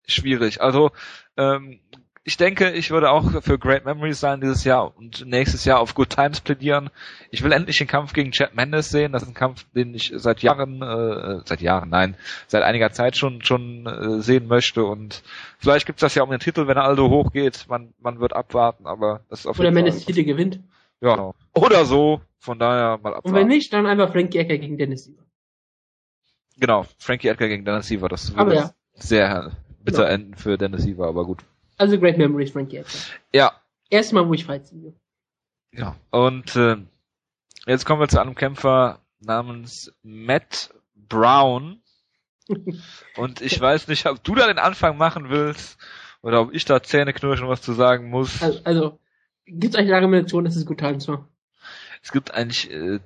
[0.06, 0.60] schwierig.
[0.60, 0.90] Also
[1.36, 1.80] ähm,
[2.26, 5.94] ich denke, ich würde auch für Great Memories sein dieses Jahr und nächstes Jahr auf
[5.94, 6.90] Good Times plädieren.
[7.30, 9.12] Ich will endlich den Kampf gegen Chad Mendes sehen.
[9.12, 12.16] Das ist ein Kampf, den ich seit Jahren, äh, seit Jahren, nein,
[12.48, 14.84] seit einiger Zeit schon schon äh, sehen möchte.
[14.84, 15.22] Und
[15.60, 17.66] vielleicht gibt's das ja um den Titel, wenn Aldo hochgeht.
[17.68, 20.58] Man man wird abwarten, aber das ist auf Oder Mendes Titel gewinnt.
[21.00, 22.20] Ja, oder so.
[22.40, 23.28] Von daher mal abwarten.
[23.28, 25.22] Und wenn nicht, dann einfach Frankie Edgar gegen Dennis Siever.
[26.58, 28.08] Genau, Frankie Edgar gegen Dennis Siever.
[28.08, 28.70] Das würde ja.
[28.94, 29.52] sehr
[29.84, 30.14] bitter ja.
[30.14, 31.44] enden für Dennis Siever, aber gut.
[31.76, 33.00] Also Great Memories, Frankie Edgar.
[33.32, 33.52] Ja.
[33.90, 34.94] Erstmal, wo ich fight sehe.
[35.72, 35.96] Ja.
[36.10, 36.76] Und äh,
[37.66, 41.82] jetzt kommen wir zu einem Kämpfer namens Matt Brown.
[43.16, 45.78] Und ich weiß nicht, ob du da den Anfang machen willst
[46.22, 48.42] oder ob ich da Zähne knirschen was zu sagen muss.
[48.42, 48.98] Also, also
[49.44, 51.28] gibt es eigentlich eine Argumentation, dass es gut war?
[52.02, 53.00] Es gibt eigentlich äh,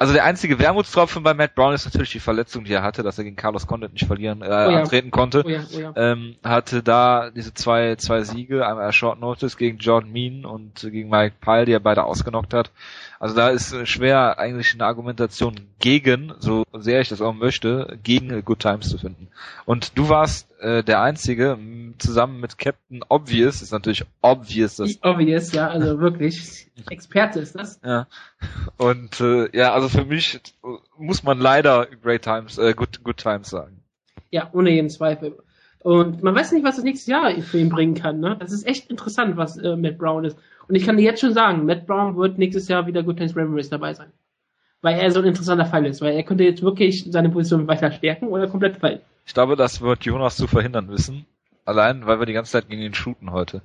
[0.00, 3.18] also der einzige Wermutstropfen bei Matt Brown ist natürlich die Verletzung, die er hatte, dass
[3.18, 4.80] er gegen Carlos Condit nicht verlieren, äh, oh ja.
[4.80, 5.42] antreten konnte.
[5.44, 5.92] Oh ja, oh ja.
[5.94, 11.10] Ähm, hatte da diese zwei, zwei Siege, einmal Short Notice gegen Jordan Mean und gegen
[11.10, 12.70] Mike Pyle, die er beide ausgenockt hat.
[13.20, 17.98] Also da ist äh, schwer eigentlich eine Argumentation gegen, so sehr ich das auch möchte,
[18.02, 19.28] gegen Good Times zu finden.
[19.66, 21.58] Und du warst äh, der Einzige,
[21.98, 24.76] zusammen mit Captain Obvious, ist natürlich obvious.
[24.76, 26.70] Dass obvious, ja, also wirklich.
[26.88, 27.78] Experte ist das.
[27.84, 28.06] Ja.
[28.78, 30.40] Und äh, ja, also für mich
[30.96, 33.82] muss man leider Great Times, äh, Good, Good Times sagen.
[34.30, 35.36] Ja, ohne jeden Zweifel.
[35.82, 38.20] Und man weiß nicht, was das nächste Jahr für ihn bringen kann.
[38.20, 38.36] Ne?
[38.40, 40.38] Das ist echt interessant, was äh, Matt Brown ist.
[40.68, 43.34] Und ich kann dir jetzt schon sagen, Matt Brown wird nächstes Jahr wieder Good Times
[43.34, 44.12] Memories dabei sein.
[44.82, 47.92] Weil er so ein interessanter Fall ist, weil er könnte jetzt wirklich seine Position weiter
[47.92, 49.00] stärken oder komplett fallen.
[49.26, 51.26] Ich glaube, das wird Jonas zu verhindern wissen.
[51.64, 53.62] Allein, weil wir die ganze Zeit gegen ihn shooten heute.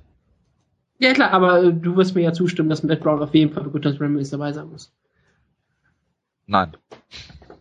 [0.99, 3.63] Ja klar, aber äh, du wirst mir ja zustimmen, dass Matt Brown auf jeden Fall
[3.63, 4.93] für Good Times Memories dabei sein muss.
[6.47, 6.75] Nein.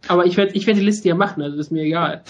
[0.09, 2.23] Aber ich werde ich werd die Liste ja machen, also ist mir egal.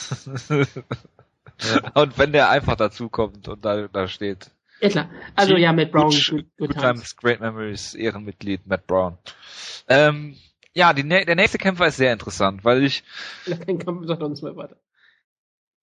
[1.94, 4.50] und wenn der einfach dazukommt und da, da steht,
[4.84, 5.10] ja klar.
[5.34, 6.10] Also ja, Matt Brown.
[6.10, 6.82] Good, good, good times.
[6.82, 7.16] times.
[7.16, 9.18] Great Memories, Ehrenmitglied Matt Brown.
[9.88, 10.36] Ähm,
[10.74, 13.04] ja, die, der nächste Kämpfer ist sehr interessant, weil ich.
[13.66, 14.76] Kein Kampf sagt uns mehr weiter.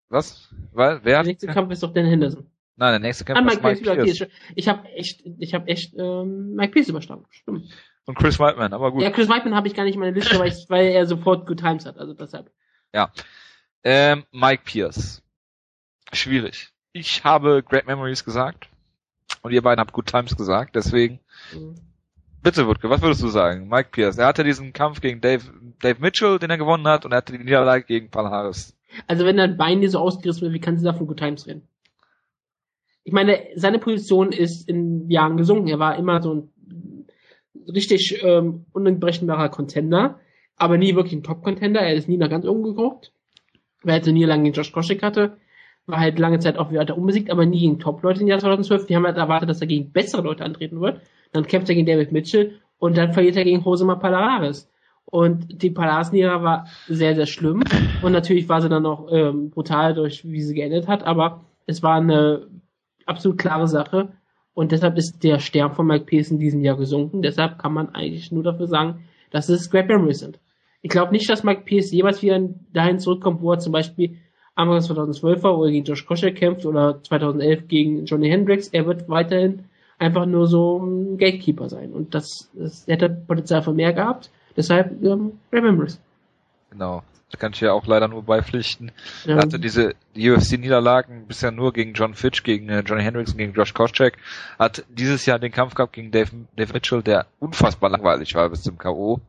[0.10, 0.50] Was?
[0.72, 1.24] Weil, wer?
[1.24, 2.50] Der nächste Kampf ist doch Dan Henderson.
[2.76, 4.18] Nein, der nächste Kampf ah, ist Mike, Pierce.
[4.18, 4.32] Pierce.
[4.56, 7.26] Ich habe echt, ich habe echt ähm, Mike Pierce überstanden.
[7.30, 7.72] Stimmt.
[8.06, 9.04] Und Chris Whiteman, aber gut.
[9.04, 11.48] Ja, Chris Whiteman habe ich gar nicht in meiner Liste, weil, ich, weil er sofort
[11.48, 12.52] Good Times hat, also deshalb.
[12.94, 13.12] Ja.
[13.84, 15.22] Ähm, Mike Pierce.
[16.12, 16.70] Schwierig.
[16.92, 18.68] Ich habe Great Memories gesagt.
[19.42, 21.20] Und ihr beiden habt Good Times gesagt, deswegen.
[21.54, 21.76] Mhm.
[22.44, 23.68] Bitte, Wutke, was würdest du sagen?
[23.70, 25.44] Mike Pierce, er hatte diesen Kampf gegen Dave,
[25.80, 28.76] Dave Mitchell, den er gewonnen hat, und er hatte die Niederlage gegen Paul Harris.
[29.08, 31.46] Also wenn dein Bein dir so ausgerissen wird, wie kannst du da von Good Times
[31.46, 31.68] reden?
[33.04, 35.68] Ich meine, seine Position ist in Jahren gesunken.
[35.68, 37.06] Er war immer so ein
[37.68, 40.20] richtig ähm, unberechenbarer Contender,
[40.56, 41.80] aber nie wirklich ein Top-Contender.
[41.80, 43.12] Er ist nie nach ganz oben geguckt.
[43.84, 45.38] Weil er nie lange gegen Josh Koscheck hatte
[45.92, 48.88] war halt lange Zeit auch wieder unbesiegt, aber nie gegen Top-Leute im Jahr 2012.
[48.88, 51.02] Die haben halt erwartet, dass er gegen bessere Leute antreten wird.
[51.34, 54.72] Dann kämpft er gegen David Mitchell und dann verliert er gegen Josema Palarares.
[55.06, 57.64] Und die Palaras-Niera war sehr, sehr schlimm.
[58.02, 61.84] Und natürlich war sie dann auch ähm, brutal durch, wie sie geendet hat, aber es
[61.84, 62.48] war eine
[63.06, 64.14] absolut klare Sache.
[64.54, 67.22] Und deshalb ist der Stern von Mike Pierce in diesem Jahr gesunken.
[67.22, 70.40] Deshalb kann man eigentlich nur dafür sagen, dass es Great Memories sind.
[70.82, 72.40] Ich glaube nicht, dass Mike Pierce jemals wieder
[72.74, 74.18] dahin zurückkommt, wo er zum Beispiel
[74.56, 78.68] Anfang 2012 war, wo er gegen Josh Koscheck kämpft oder 2011 gegen Johnny Hendricks.
[78.68, 79.66] Er wird weiterhin
[79.98, 81.94] einfach nur so ein Gatekeeper sein.
[81.94, 84.30] Und das, das hätte Potenzial für mehr gehabt.
[84.58, 86.00] Deshalb ähm, Remembers.
[86.72, 87.04] Genau.
[87.32, 88.92] Da kann ich ja auch leider nur beipflichten.
[89.26, 89.36] Ja.
[89.36, 93.54] Er hatte diese UFC-Niederlagen bisher nur gegen John Fitch, gegen äh, Johnny Hendricks und gegen
[93.54, 94.18] Josh Koscheck.
[94.60, 98.64] Hat dieses Jahr den Kampf gehabt gegen Dave, Dave Mitchell, der unfassbar langweilig war bis
[98.64, 99.20] zum K.O.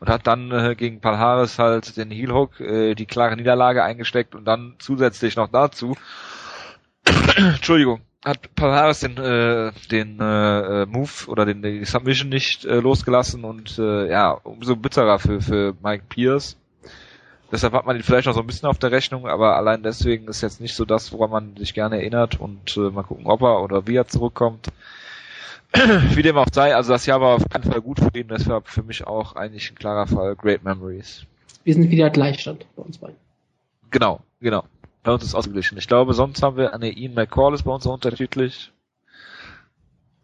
[0.00, 4.34] Und hat dann äh, gegen Harris halt den Heel Hook, äh, die klare Niederlage eingesteckt
[4.34, 5.96] und dann zusätzlich noch dazu
[7.36, 13.44] Entschuldigung, hat Pavares den äh, den äh, Move oder den die Submission nicht äh, losgelassen
[13.44, 16.56] und äh, ja umso bitterer für für Mike Pierce.
[17.52, 20.26] Deshalb hat man ihn vielleicht noch so ein bisschen auf der Rechnung, aber allein deswegen
[20.26, 23.42] ist jetzt nicht so das, woran man sich gerne erinnert und äh, mal gucken, ob
[23.42, 24.68] er oder wie er zurückkommt.
[25.74, 28.48] wie dem auch sei, also das Jahr war auf keinen Fall gut für ihn, das
[28.48, 30.34] war für mich auch eigentlich ein klarer Fall.
[30.34, 31.26] Great Memories.
[31.64, 33.16] Wir sind wieder Gleichstand bei uns beiden.
[33.90, 34.64] Genau, genau.
[35.02, 35.76] Bei uns ist ausgeglichen.
[35.76, 38.72] Ich glaube, sonst haben wir, eine Ian McCall ist bei uns unterschiedlich.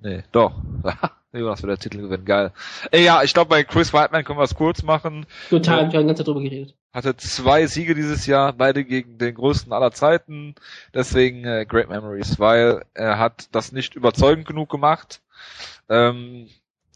[0.01, 0.53] Nee, doch.
[1.33, 2.53] Jonas wird der Titel gewinnen, geil.
[2.91, 5.27] Ey, ja, ich glaube, bei Chris Whiteman können wir es kurz machen.
[5.51, 6.75] Total, äh, ich habe die ganze Zeit drüber geredet.
[6.93, 10.55] Hatte zwei Siege dieses Jahr, beide gegen den größten aller Zeiten.
[10.95, 15.21] Deswegen äh, Great Memories, weil er hat das nicht überzeugend genug gemacht.
[15.91, 16.49] Ähm,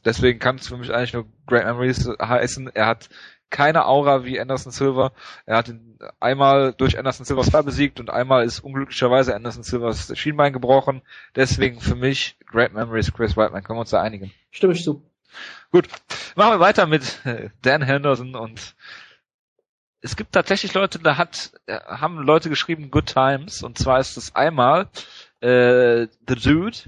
[0.05, 2.71] deswegen kann es für mich eigentlich nur Great Memories heißen.
[2.75, 3.11] Er hat
[3.53, 5.12] keine Aura wie Anderson Silver.
[5.47, 10.19] Er hat ihn einmal durch Anderson Silvers Fall besiegt und einmal ist unglücklicherweise Anderson Silvers
[10.19, 11.03] Schienbein gebrochen.
[11.37, 13.62] Deswegen für mich Great Memories Chris Whiteman.
[13.62, 14.33] Können wir uns da einigen?
[14.51, 15.03] Stimme ich zu.
[15.70, 15.87] Gut.
[16.35, 18.74] Machen wir weiter mit äh, Dan Henderson und
[20.01, 24.16] es gibt tatsächlich Leute, da hat, äh, haben Leute geschrieben Good Times und zwar ist
[24.16, 24.89] es einmal
[25.41, 26.79] äh, The Dude,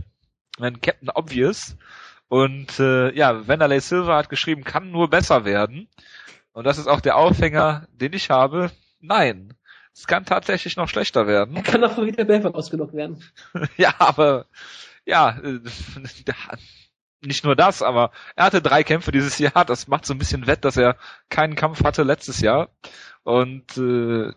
[0.58, 1.76] ein Captain Obvious
[2.28, 5.88] und äh, ja, Wanderlei Silver hat geschrieben, kann nur besser werden.
[6.54, 8.70] Und das ist auch der Aufhänger, den ich habe.
[9.00, 9.54] Nein,
[9.92, 11.56] es kann tatsächlich noch schlechter werden.
[11.56, 13.22] Er kann doch wieder Belfort ausgelockt werden.
[13.76, 14.46] ja, aber
[15.04, 15.60] ja, äh,
[17.22, 19.64] nicht nur das, aber er hatte drei Kämpfe dieses Jahr.
[19.64, 20.96] Das macht so ein bisschen wett, dass er
[21.28, 22.70] keinen Kampf hatte letztes Jahr.
[23.24, 24.32] Und äh,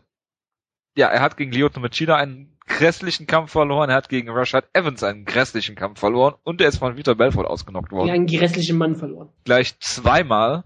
[0.95, 3.91] ja, er hat gegen Lyoto Machida einen grässlichen Kampf verloren.
[3.91, 7.45] Er hat gegen Rashad Evans einen grässlichen Kampf verloren und er ist von Vitor Belfort
[7.45, 8.07] ausgenockt worden.
[8.07, 9.29] Ja, einen grässlichen Mann verloren.
[9.45, 10.63] Gleich zweimal.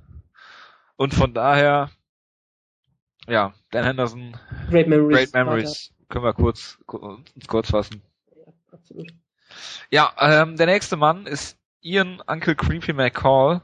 [1.02, 1.90] Und von daher,
[3.28, 4.38] ja, Dan Henderson,
[4.70, 8.04] Great Memories, Great Memories können wir kurz, uns kurz fassen.
[8.36, 9.12] Ja, absolut.
[9.90, 13.62] Ja, ähm, der nächste Mann ist Ian Uncle Creepy McCall.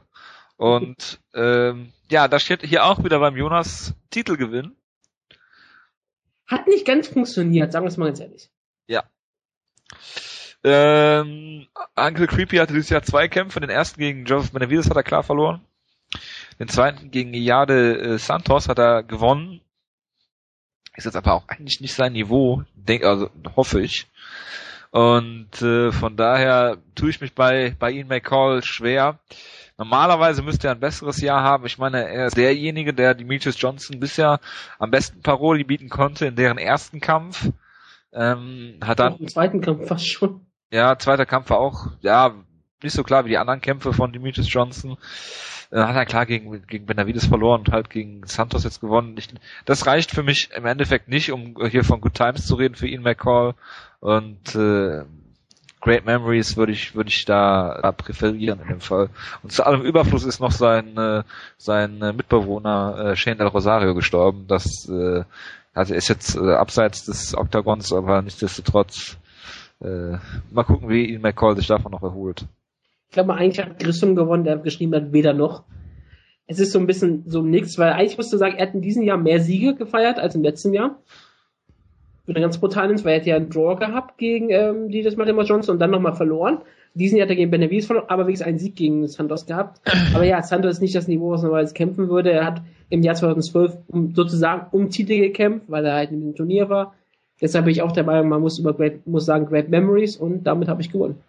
[0.56, 4.74] Und ähm, ja, da steht hier auch wieder beim Jonas Titelgewinn.
[6.48, 8.50] Hat nicht ganz funktioniert, sagen wir es mal ganz ehrlich.
[8.88, 9.04] Ja.
[10.64, 13.60] Ähm, Uncle Creepy hatte dieses Jahr zwei Kämpfe.
[13.60, 15.64] Den ersten gegen Joseph Benavides hat er klar verloren.
[16.58, 19.60] Den zweiten gegen Iade äh, Santos hat er gewonnen.
[20.96, 24.08] Ist jetzt aber auch eigentlich nicht sein Niveau, denk, also hoffe ich.
[24.90, 29.20] Und äh, von daher tue ich mich bei, bei Ian McCall schwer.
[29.76, 31.66] Normalerweise müsste er ein besseres Jahr haben.
[31.66, 34.40] Ich meine, er ist derjenige, der Demetrius Johnson bisher
[34.80, 37.48] am besten Paroli bieten konnte in deren ersten Kampf.
[38.12, 39.18] Ähm, hat dann.
[39.18, 40.46] Im zweiten Kampf fast schon.
[40.72, 42.34] Ja, zweiter Kampf war auch, ja,
[42.82, 44.96] nicht so klar wie die anderen Kämpfe von Demetrius Johnson.
[45.70, 49.16] Äh, hat er klar gegen, gegen Benavides verloren und halt gegen Santos jetzt gewonnen.
[49.18, 49.28] Ich,
[49.64, 52.86] das reicht für mich im Endeffekt nicht, um hier von Good Times zu reden für
[52.86, 53.54] ihn McCall.
[54.00, 55.02] Und äh,
[55.80, 59.10] Great Memories würde ich würde ich da, da präferieren in dem Fall.
[59.42, 61.22] Und zu allem Überfluss ist noch sein äh,
[61.56, 64.46] sein Mitbewohner äh, Shane Del Rosario gestorben.
[64.48, 65.24] Das äh,
[65.74, 69.18] also ist jetzt äh, abseits des Oktagons, aber nichtsdestotrotz
[69.80, 70.16] äh,
[70.50, 72.46] mal gucken, wie ihn McCall sich davon noch erholt.
[73.08, 75.64] Ich glaube, eigentlich hat Grissom gewonnen, der geschrieben hat, weder noch.
[76.46, 78.80] Es ist so ein bisschen so nichts, weil eigentlich musst du sagen, er hat in
[78.80, 80.98] diesem Jahr mehr Siege gefeiert als im letzten Jahr.
[82.26, 85.16] Würde ganz brutal ins, weil er hat ja einen Draw gehabt gegen ähm, die des
[85.16, 86.58] Maltima Johnson und dann nochmal verloren.
[86.94, 89.80] Diesen Jahr hat er gegen Benavides verloren, aber wenigstens einen Sieg gegen Santos gehabt.
[90.14, 92.32] Aber ja, Santos ist nicht das Niveau, was normalerweise kämpfen würde.
[92.32, 96.34] Er hat im Jahr 2012 um, sozusagen um Titel gekämpft, weil er halt in dem
[96.34, 96.94] Turnier war.
[97.40, 100.68] Deshalb bin ich auch dabei, man muss über Great, muss sagen, Great Memories und damit
[100.68, 101.20] habe ich gewonnen.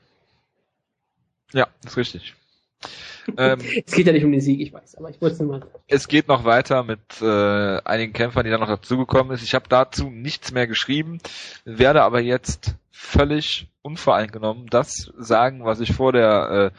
[1.86, 2.36] Ist richtig.
[3.38, 5.60] ähm, es geht ja nicht um den Sieg, ich weiß, aber ich wollte es nur
[5.60, 5.68] mal.
[5.88, 9.44] Es geht noch weiter mit äh, einigen Kämpfern, die dann noch dazugekommen ist.
[9.44, 11.20] Ich habe dazu nichts mehr geschrieben,
[11.66, 16.72] werde aber jetzt völlig unvoreingenommen das sagen, was ich vor der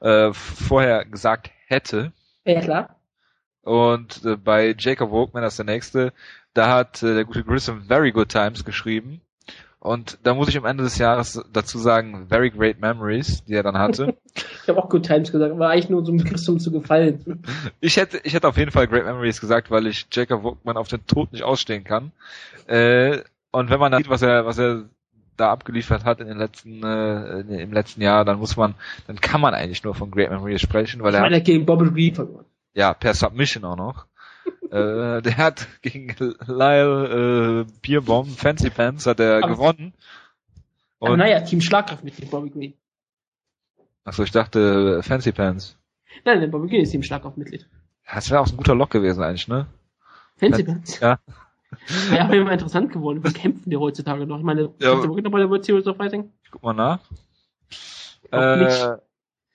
[0.00, 2.12] äh, äh, vorher gesagt hätte.
[2.44, 2.96] Ja klar.
[3.62, 6.12] Und äh, bei Jacob Walkman, das ist der nächste,
[6.52, 9.20] da hat äh, der gute Grissom Very Good Times geschrieben.
[9.84, 13.62] Und da muss ich am Ende des Jahres dazu sagen, very great memories, die er
[13.62, 14.16] dann hatte.
[14.34, 17.44] ich habe auch Good Times gesagt, aber eigentlich nur so um Christum zu gefallen.
[17.80, 20.88] Ich hätte, ich hätte auf jeden Fall great memories gesagt, weil ich Jacob Wogman auf
[20.88, 22.12] den Tod nicht ausstehen kann.
[22.66, 23.18] Äh,
[23.50, 24.84] und wenn man dann sieht, was er, was er
[25.36, 29.42] da abgeliefert hat in den letzten, äh, im letzten Jahr, dann muss man, dann kann
[29.42, 32.46] man eigentlich nur von great memories sprechen, weil ich er, er gegen Bobby Reed verloren.
[32.72, 34.06] Ja, per Submission auch noch.
[34.70, 36.14] Äh, der hat gegen
[36.46, 39.94] Lyle äh, Bierbomb, Fancy Pants, hat er aber, gewonnen.
[40.98, 42.74] Und, aber naja, Team Schlagkraft mit dem Bobby Green.
[44.04, 45.76] Achso, ich dachte Fancy Pants.
[46.24, 47.68] Nein, der Bobby Green ist Team Schlagkraft Mitglied.
[48.12, 49.66] Das wäre auch ein guter Lock gewesen eigentlich, ne?
[50.36, 51.00] Fancy Pants?
[51.00, 51.18] Ja.
[52.10, 53.24] Ja, wäre immer interessant geworden.
[53.24, 54.38] Wie kämpfen die heutzutage noch?
[54.38, 54.94] Ich meine, Ja.
[54.94, 56.32] du wirklich noch bei der World Series of Fighting?
[56.50, 57.00] Guck mal nach.
[58.30, 58.96] Äh,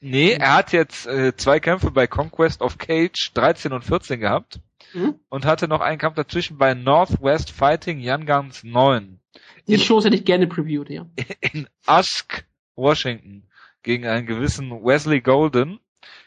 [0.01, 4.59] nee, er hat jetzt äh, zwei Kämpfe bei Conquest of Cage 13 und 14 gehabt
[4.93, 5.15] Mhm.
[5.29, 9.19] und hatte noch einen Kampf dazwischen bei Northwest Fighting Young Guns 9
[9.67, 11.05] Die In- Shows hätte ich gerne previewt, ja.
[11.41, 12.45] in Usk,
[12.75, 13.43] Washington
[13.83, 15.79] gegen einen gewissen Wesley Golden,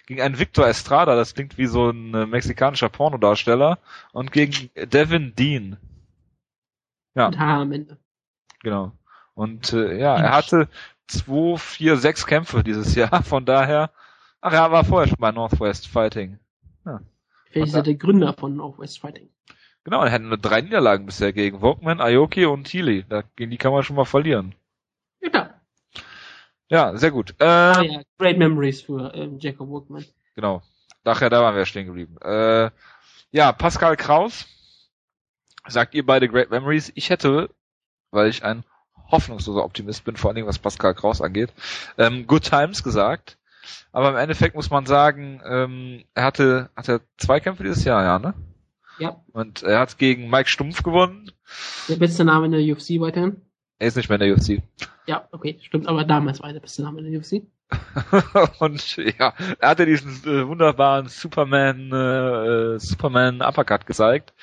[0.06, 3.78] gegen einen Victor Estrada, das klingt wie so ein äh, mexikanischer Pornodarsteller
[4.12, 5.76] und gegen Devin Dean.
[7.14, 7.26] Ja.
[7.26, 7.98] Und Haar am Ende.
[8.62, 8.92] Genau.
[9.34, 10.68] Und äh, ja, er hatte
[11.06, 13.90] zwei, vier, sechs Kämpfe dieses Jahr, von daher.
[14.40, 16.38] Ach, er war vorher schon bei Northwest Fighting.
[17.52, 19.28] Vielleicht ist er der Gründer von Northwest Fighting.
[19.84, 23.04] Genau, er hatte nur drei Niederlagen bisher gegen Volkman, Aoki und Healy.
[23.08, 24.54] Da, gegen die kann man schon mal verlieren.
[25.20, 25.60] Ja, klar.
[26.68, 27.34] Ja, sehr gut.
[27.38, 30.04] Äh, Ah ja, great memories für ähm, Jacob Workman.
[30.34, 30.62] Genau.
[31.04, 32.16] Daher, da waren wir stehen geblieben.
[32.22, 32.70] Äh,
[33.32, 34.46] ja, Pascal Kraus.
[35.68, 36.90] Sagt ihr beide Great Memories.
[36.94, 37.50] Ich hätte,
[38.10, 38.64] weil ich ein
[39.10, 41.52] hoffnungsloser Optimist bin, vor allen Dingen was Pascal Kraus angeht,
[41.98, 43.38] ähm, Good Times gesagt.
[43.92, 48.18] Aber im Endeffekt muss man sagen, ähm, er hatte, hatte zwei Kämpfe dieses Jahr, ja,
[48.18, 48.34] ne?
[48.98, 51.30] Ja, Und er hat gegen Mike Stumpf gewonnen.
[51.88, 53.42] der beste Name in der UFC weiterhin.
[53.78, 54.62] Er ist nicht mehr in der UFC.
[55.06, 57.42] Ja, okay, stimmt, aber damals war er der beste Name in der UFC.
[58.60, 64.34] und ja, er hatte diesen äh, wunderbaren Superman, äh, äh, Superman Uppercut gezeigt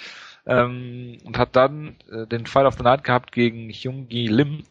[0.45, 4.63] ähm, und hat dann äh, den Fight of the Night gehabt gegen Hyungi Lim,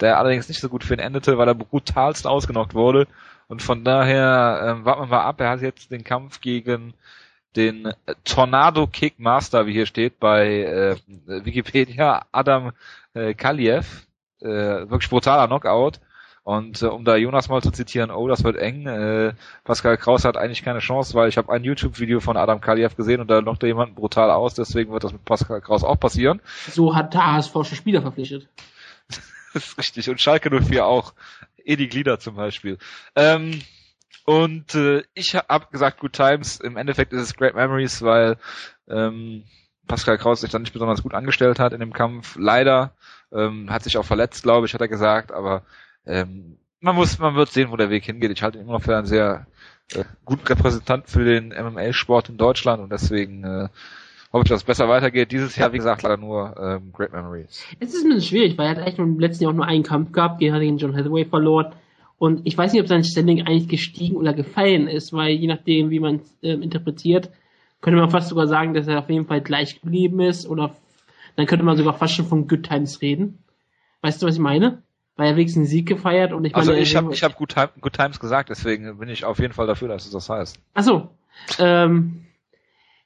[0.00, 3.06] der allerdings nicht so gut für ihn endete, weil er brutalst ausgenockt wurde.
[3.52, 5.38] Und von daher ähm, warten wir mal ab.
[5.42, 6.94] Er hat jetzt den Kampf gegen
[7.54, 7.92] den
[8.24, 10.96] Tornado Kick Master, wie hier steht bei äh,
[11.26, 12.72] Wikipedia, Adam
[13.12, 14.06] äh, Kaliev.
[14.40, 14.46] Äh,
[14.88, 16.00] wirklich brutaler Knockout.
[16.44, 18.86] Und äh, um da Jonas mal zu zitieren, oh, das wird eng.
[18.86, 19.34] Äh,
[19.64, 23.20] Pascal Kraus hat eigentlich keine Chance, weil ich habe ein YouTube-Video von Adam Kaliev gesehen
[23.20, 24.54] und da knockt er jemanden brutal aus.
[24.54, 26.40] Deswegen wird das mit Pascal Kraus auch passieren.
[26.70, 28.48] So hat der HSV schon Spieler verpflichtet.
[29.52, 30.08] Das ist richtig.
[30.08, 31.12] Und Schalke 04 auch.
[31.64, 32.78] Edi Glieder zum Beispiel.
[33.16, 33.60] Ähm,
[34.24, 36.60] und äh, ich habe gesagt, Good Times.
[36.60, 38.36] Im Endeffekt ist es Great Memories, weil
[38.88, 39.44] ähm,
[39.88, 42.36] Pascal Kraus sich dann nicht besonders gut angestellt hat in dem Kampf.
[42.38, 42.92] Leider
[43.32, 45.32] ähm, hat sich auch verletzt, glaube ich, hat er gesagt.
[45.32, 45.62] Aber
[46.06, 48.30] ähm, man muss, man wird sehen, wo der Weg hingeht.
[48.30, 49.46] Ich halte ihn immer noch für einen sehr
[49.94, 53.68] äh, guten Repräsentant für den MMA-Sport in Deutschland und deswegen äh,
[54.32, 55.32] hoffe ich, dass es besser weitergeht.
[55.32, 57.64] Dieses Jahr, wie gesagt, leider nur ähm, Great Memories.
[57.80, 59.82] Es ist ein bisschen schwierig, weil er hat eigentlich im letzten Jahr auch nur einen
[59.82, 61.72] Kampf gehabt, er gegen John Hathaway verloren.
[62.18, 65.90] Und ich weiß nicht, ob sein Standing eigentlich gestiegen oder gefallen ist, weil je nachdem,
[65.90, 67.30] wie man es ähm, interpretiert,
[67.80, 70.76] könnte man fast sogar sagen, dass er auf jeden Fall gleich geblieben ist oder
[71.36, 73.38] dann könnte man sogar fast schon von Good Times reden.
[74.02, 74.82] Weißt du, was ich meine?
[75.16, 76.60] Weil er wenigstens einen Sieg gefeiert und ich meine...
[76.60, 79.52] Also ich habe ich hab Good, Time, Good Times gesagt, deswegen bin ich auf jeden
[79.52, 80.60] Fall dafür, dass es das heißt.
[80.74, 81.10] Ach so.
[81.58, 82.24] Ähm,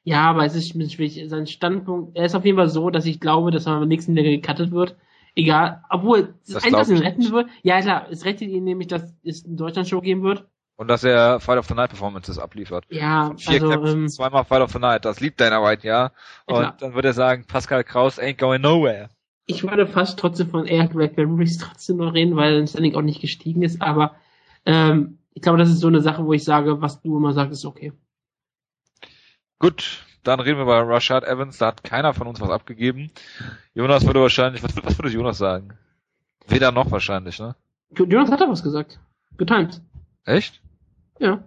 [0.07, 1.20] ja, aber es ist schwierig.
[1.27, 4.15] Sein Standpunkt, er ist auf jeden Fall so, dass ich glaube, dass er beim nächsten
[4.15, 4.95] Liga gecuttet wird.
[5.35, 8.87] Egal, obwohl, das, Das Einzige, was ihn retten wird, ja klar, es rettet ihn nämlich,
[8.87, 10.47] dass es eine Deutschland-Show geben wird.
[10.77, 12.85] Und dass er Fight of the Night Performances abliefert.
[12.89, 16.12] Ja, Vier also, Kämpfen, ähm, zweimal Fight of the Night, das liebt Dana White, ja.
[16.47, 16.77] Und klar.
[16.78, 19.09] dann wird er sagen, Pascal Kraus ain't going nowhere.
[19.47, 23.03] ich würde fast trotzdem von Air Black Memories trotzdem noch reden, weil sein Standing auch
[23.03, 24.15] nicht gestiegen ist, aber
[24.66, 27.53] ähm, ich glaube, das ist so eine Sache, wo ich sage, was du immer sagst,
[27.53, 27.93] ist okay.
[29.59, 33.11] Gut, dann reden wir über Rashad Evans, da hat keiner von uns was abgegeben.
[33.74, 35.70] Jonas würde wahrscheinlich, was, was würde Jonas sagen?
[36.47, 37.55] Weder noch wahrscheinlich, ne?
[37.91, 38.99] Jonas hat da was gesagt.
[39.39, 39.81] Getimed.
[40.24, 40.61] Echt?
[41.19, 41.43] Ja.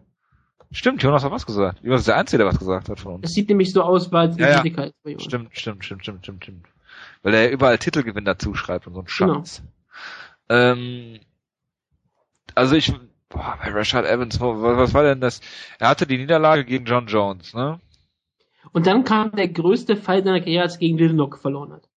[0.72, 1.80] Stimmt, Jonas hat was gesagt.
[1.84, 3.26] Jonas ist der Einzige, der was gesagt hat von uns.
[3.28, 4.62] Es sieht nämlich so aus, weil es Ja, ja.
[4.62, 5.24] dicker ist bei Jonas.
[5.26, 6.66] Stimmt, stimmt, stimmt, stimmt, stimmt, stimmt.
[7.24, 9.34] Weil er überall Titelgewinn dazu schreibt und so ein Genau.
[9.36, 9.62] Schatz.
[10.50, 11.20] Ähm,
[12.56, 12.94] also ich,
[13.30, 15.42] boah, bei Rashad Evans, was war denn das?
[15.80, 17.80] Er hatte die Niederlage gegen John Jones, ne?
[18.72, 21.90] Und dann kam der größte Fall seiner Karriere, als er gegen Little verloren hat.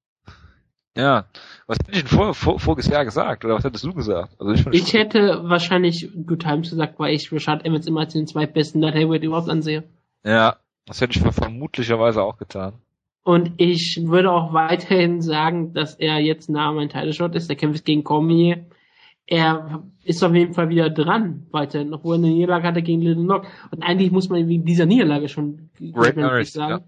[0.97, 1.26] Ja.
[1.66, 3.44] Was hätte ich denn vor, vor, voriges Jahr gesagt?
[3.44, 4.34] Oder was hättest du gesagt?
[4.39, 8.26] Also ich, Ich hätte wahrscheinlich Good Times gesagt, weil ich Rashad Evans immer als den
[8.26, 9.84] zweitbesten Light Heavyweight überhaupt ansehe.
[10.24, 10.56] ja,
[10.86, 12.74] das hätte ich vermutlicherweise auch getan.
[13.24, 17.48] Und ich würde auch weiterhin sagen, dass er jetzt nah mein Title Shot ist.
[17.48, 18.66] Der kämpft gegen Cormier.
[19.27, 23.24] Er ist auf jeden Fall wieder dran, weiterhin, obwohl er eine Niederlage hatte gegen Little
[23.24, 23.47] Nock.
[23.70, 26.85] Und eigentlich muss man wegen dieser Niederlage schon Great Memories, sagen.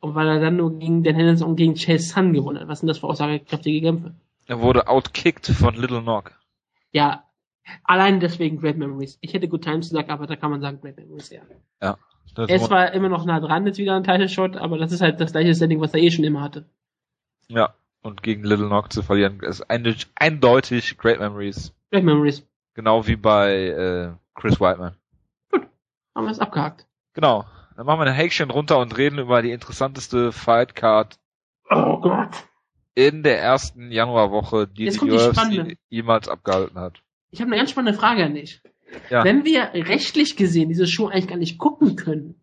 [0.00, 2.68] Und weil er dann nur gegen Dan Henderson und gegen Chase Sun gewonnen hat.
[2.68, 4.14] Was sind das für aussagekräftige Kämpfe?
[4.46, 6.30] Er wurde outkicked von Little Nog.
[6.92, 7.24] Ja,
[7.84, 9.18] allein deswegen Great Memories.
[9.20, 11.42] Ich hätte Good Times gesagt, aber da kann man sagen Great Memories, ja.
[11.82, 11.98] Ja.
[12.36, 14.92] Er ist war- zwar immer noch nah dran, jetzt wieder ein Title Shot, aber das
[14.92, 16.66] ist halt das gleiche Standing, was er eh schon immer hatte.
[17.48, 17.74] ja.
[18.06, 21.74] Und gegen Little Nog zu verlieren, ist eindeutig, Great Memories.
[21.90, 22.46] Great Memories.
[22.74, 24.94] Genau wie bei äh, Chris Whiteman.
[26.14, 26.86] Haben wir es abgehakt.
[27.14, 27.44] Genau.
[27.76, 31.18] Dann machen wir ein Häkchen runter und reden über die interessanteste Fight Card
[31.68, 32.46] Oh Gott.
[32.94, 37.02] In der ersten Januarwoche, die Jetzt die die jemals abgehalten hat.
[37.32, 38.62] Ich habe eine ganz spannende Frage an dich.
[39.10, 39.24] Ja.
[39.24, 42.40] Wenn wir rechtlich gesehen diese Show eigentlich gar nicht gucken können,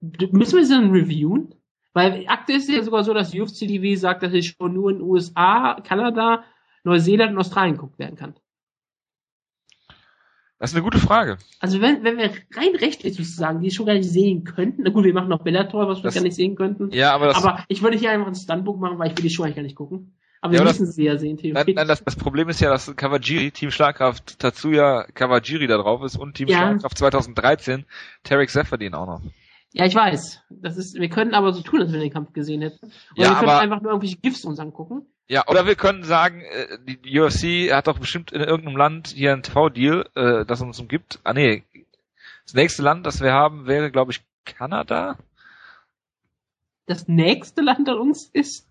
[0.00, 1.54] müssen wir sie dann reviewen?
[1.92, 4.90] Weil aktuell ist es ja sogar so, dass UFC TV sagt, dass die Show nur
[4.90, 6.44] in USA, Kanada,
[6.84, 8.34] Neuseeland und Australien geguckt werden kann.
[10.58, 11.38] Das ist eine gute Frage.
[11.58, 15.04] Also wenn, wenn wir rein rechtlich sozusagen die Show gar nicht sehen könnten, na gut,
[15.04, 16.90] wir machen noch Bellator, was wir Das- gar nicht sehen könnten.
[16.92, 19.30] Ja, aber das, aber ich würde hier einfach ein Stuntbook machen, weil ich will die
[19.30, 20.16] Show eigentlich gar nicht gucken.
[20.42, 21.74] Aber wir Ja, das- müssen sie ja sehen, nein, theoretisch.
[21.74, 26.16] nein, das, das Problem ist ja, dass Kawajiri, Team Schlagkraft Tatsuya Kawajiri da drauf ist
[26.16, 26.58] und Team Ja.
[26.58, 27.84] Schlagkraft 2013
[28.22, 29.22] Tarek Seferdin auch noch.
[29.72, 30.42] Ja, ich weiß.
[30.50, 32.86] Das ist, wir können aber so tun, als wenn wir den Kampf gesehen hätten.
[32.86, 35.06] Oder Ja, wir können aber- einfach nur irgendwelche GIFs uns angucken.
[35.28, 39.32] Ja, oder wir können sagen, äh, die UFC hat doch bestimmt in irgendeinem Land hier
[39.32, 41.20] ein TV-Deal, äh, das uns umgibt.
[41.22, 41.62] Ah nee,
[42.46, 45.16] das nächste Land, das wir haben, wäre, glaube ich, Kanada.
[46.86, 48.68] Das nächste Land an uns ist.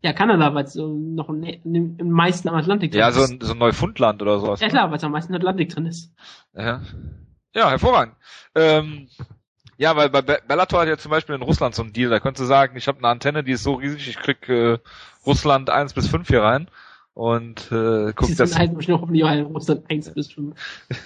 [0.00, 3.24] Ja, Kanada, weil es so noch im, im, im meisten am Atlantik drin Ja, so
[3.24, 3.30] ist.
[3.32, 4.60] ein, so ein Neufundland oder sowas.
[4.60, 6.12] Ja klar, weil es am meisten Atlantik drin ist.
[6.54, 6.82] Ja,
[7.58, 8.14] ja hervorragend.
[8.54, 9.08] Ähm,
[9.76, 12.20] ja, weil bei Be- Bellator hat ja zum Beispiel in Russland so einen Deal, da
[12.20, 14.78] könntest du sagen, ich habe eine Antenne, die ist so riesig, ich krieg äh,
[15.26, 16.68] Russland 1 bis 5 hier rein
[17.14, 18.58] und äh, guck das.
[18.58, 20.54] halt noch hoffentlich auch in Russland 1 bis 5.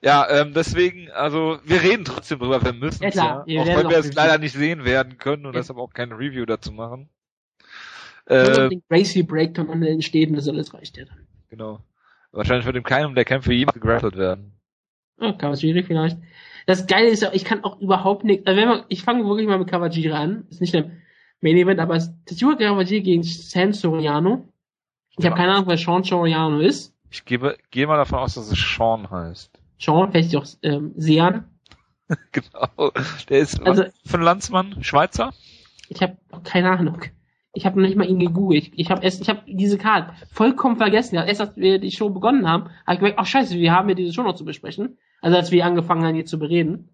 [0.00, 3.90] Ja, ähm, deswegen, also wir reden trotzdem drüber, wir müssen Ja, klar, ja, auch auch
[3.90, 5.60] wir es leider nicht sehen werden können und Ja.
[5.60, 7.08] deshalb auch keine Review dazu machen.
[8.26, 11.26] Äh, den Gracie Breakdown an den Städten, das alles reicht ja dann.
[11.50, 11.80] genau.
[12.30, 14.52] Wahrscheinlich wird in keinem der Kämpfe jemals gegrappelt werden.
[15.20, 16.18] Ja, Kawajiri vielleicht.
[16.66, 19.48] Das Geile ist ja, ich kann auch überhaupt nicht, also wenn man, ich fange wirklich
[19.48, 20.44] mal mit Kawajiri an.
[20.50, 20.90] Ist nicht der
[21.40, 24.48] Main Event, aber es ist Tetsuya Kawajiri gegen San Soriano.
[25.16, 25.30] Ich Ja.
[25.30, 26.94] habe keine Ahnung, wer Sean Soriano ist.
[27.10, 29.50] Ich gebe, gehe mal davon aus, dass es Sean heißt.
[29.80, 31.44] Sean, vielleicht auch ähm, Sean.
[32.32, 32.92] genau.
[33.28, 34.82] Der ist Also- ein Landsmann?
[34.82, 35.32] Schweizer?
[35.88, 37.00] Ich habe keine Ahnung.
[37.54, 38.64] Ich habe noch nicht mal ihn gegoogelt.
[38.68, 41.16] Ich, ich habe ich habe diese Karte vollkommen vergessen.
[41.16, 43.94] Erst als wir die Show begonnen haben, habe ich gemerkt, ach scheiße, wir haben ja
[43.94, 44.98] diese Show noch zu besprechen.
[45.20, 46.88] Also als wir angefangen haben, hier zu bereden.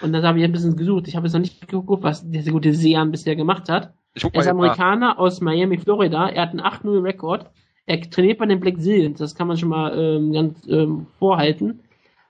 [0.00, 1.08] Und dann habe ich ein bisschen gesucht.
[1.08, 3.92] Ich habe jetzt noch nicht geguckt, was dieser gute Sean bisher gemacht hat.
[4.14, 4.50] Ich Er ist eben nach.
[4.50, 6.28] Amerikaner aus Miami, Florida.
[6.28, 7.50] Er hat einen 8-0-Rekord.
[7.86, 9.18] Er trainiert bei den Black Zillions.
[9.18, 11.80] Das kann man schon mal ähm, ganz ähm, vorhalten.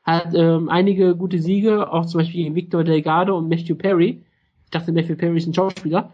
[0.03, 4.25] Hat ähm, einige gute Siege, auch zum Beispiel gegen Victor Delgado und Matthew Perry.
[4.65, 6.13] Ich dachte, Matthew Perry ist ein Schauspieler.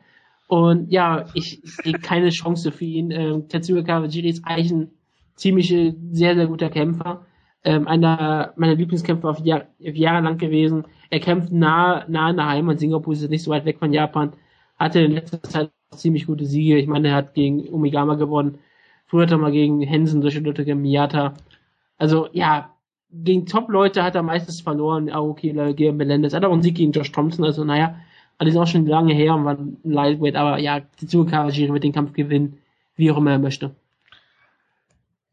[0.49, 3.11] Und ja, ich sehe keine Chance für ihn.
[3.11, 4.91] Ähm, Tetsuya Kawajiri ist eigentlich ein
[5.35, 7.27] ziemlich sehr, sehr guter Kämpfer.
[7.67, 10.85] Ähm, einer meiner Lieblingskämpfer auf, Jahr, auf Jahre lang gewesen.
[11.11, 12.79] Er kämpft nah, nah in der Heimat.
[12.79, 14.35] Singapur ist nicht so weit weg von Japan.
[14.79, 16.79] Hatte in letzter Zeit ziemlich gute Siege.
[16.79, 18.59] Ich meine, er hat gegen Umigama gewonnen.
[19.07, 21.35] Früher hat er mal gegen Hensen durch gegen Miyata.
[21.99, 22.71] Also, ja,
[23.11, 25.11] gegen Top-Leute hat er meistens verloren.
[25.11, 26.35] Aoki, gegen Melendez.
[26.35, 27.45] Hat auch einen Sieg gegen Josh Thompson.
[27.45, 27.97] Also, naja,
[28.39, 30.37] alles ist auch schon lange her und war ein Lightweight.
[30.37, 32.59] Aber ja, Tetsuya Kawajiri wird den Kampf gewinnen,
[32.95, 33.75] wie auch immer er möchte.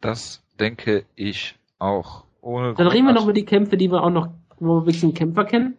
[0.02, 1.54] Das denke ich
[1.84, 2.24] auch.
[2.42, 4.30] Ohne Dann reden wir noch über die Kämpfe, die wir auch noch,
[4.60, 5.78] wo wir ein bisschen Kämpfer kennen.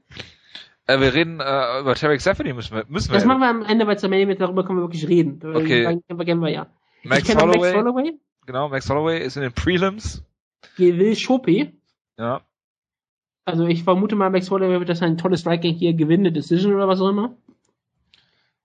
[0.86, 3.14] äh, wir reden äh, über Tarek Seferdin müssen wir müssen wir.
[3.14, 5.40] Das machen wir am Ende, weil es am Ende darüber können wir wirklich reden.
[5.44, 5.84] Okay.
[5.84, 6.66] Beiden Kämpfer kennen wir ja.
[7.02, 10.22] Max ich kenne Holloway, Max Holloway, genau, Max Holloway ist in den Prelims.
[10.78, 11.72] Will Chope.
[12.18, 12.40] Ja.
[13.44, 16.72] Also ich vermute mal, Max Holloway wird das ein tolles Striking hier gewinnen, eine Decision
[16.74, 17.34] oder was auch immer.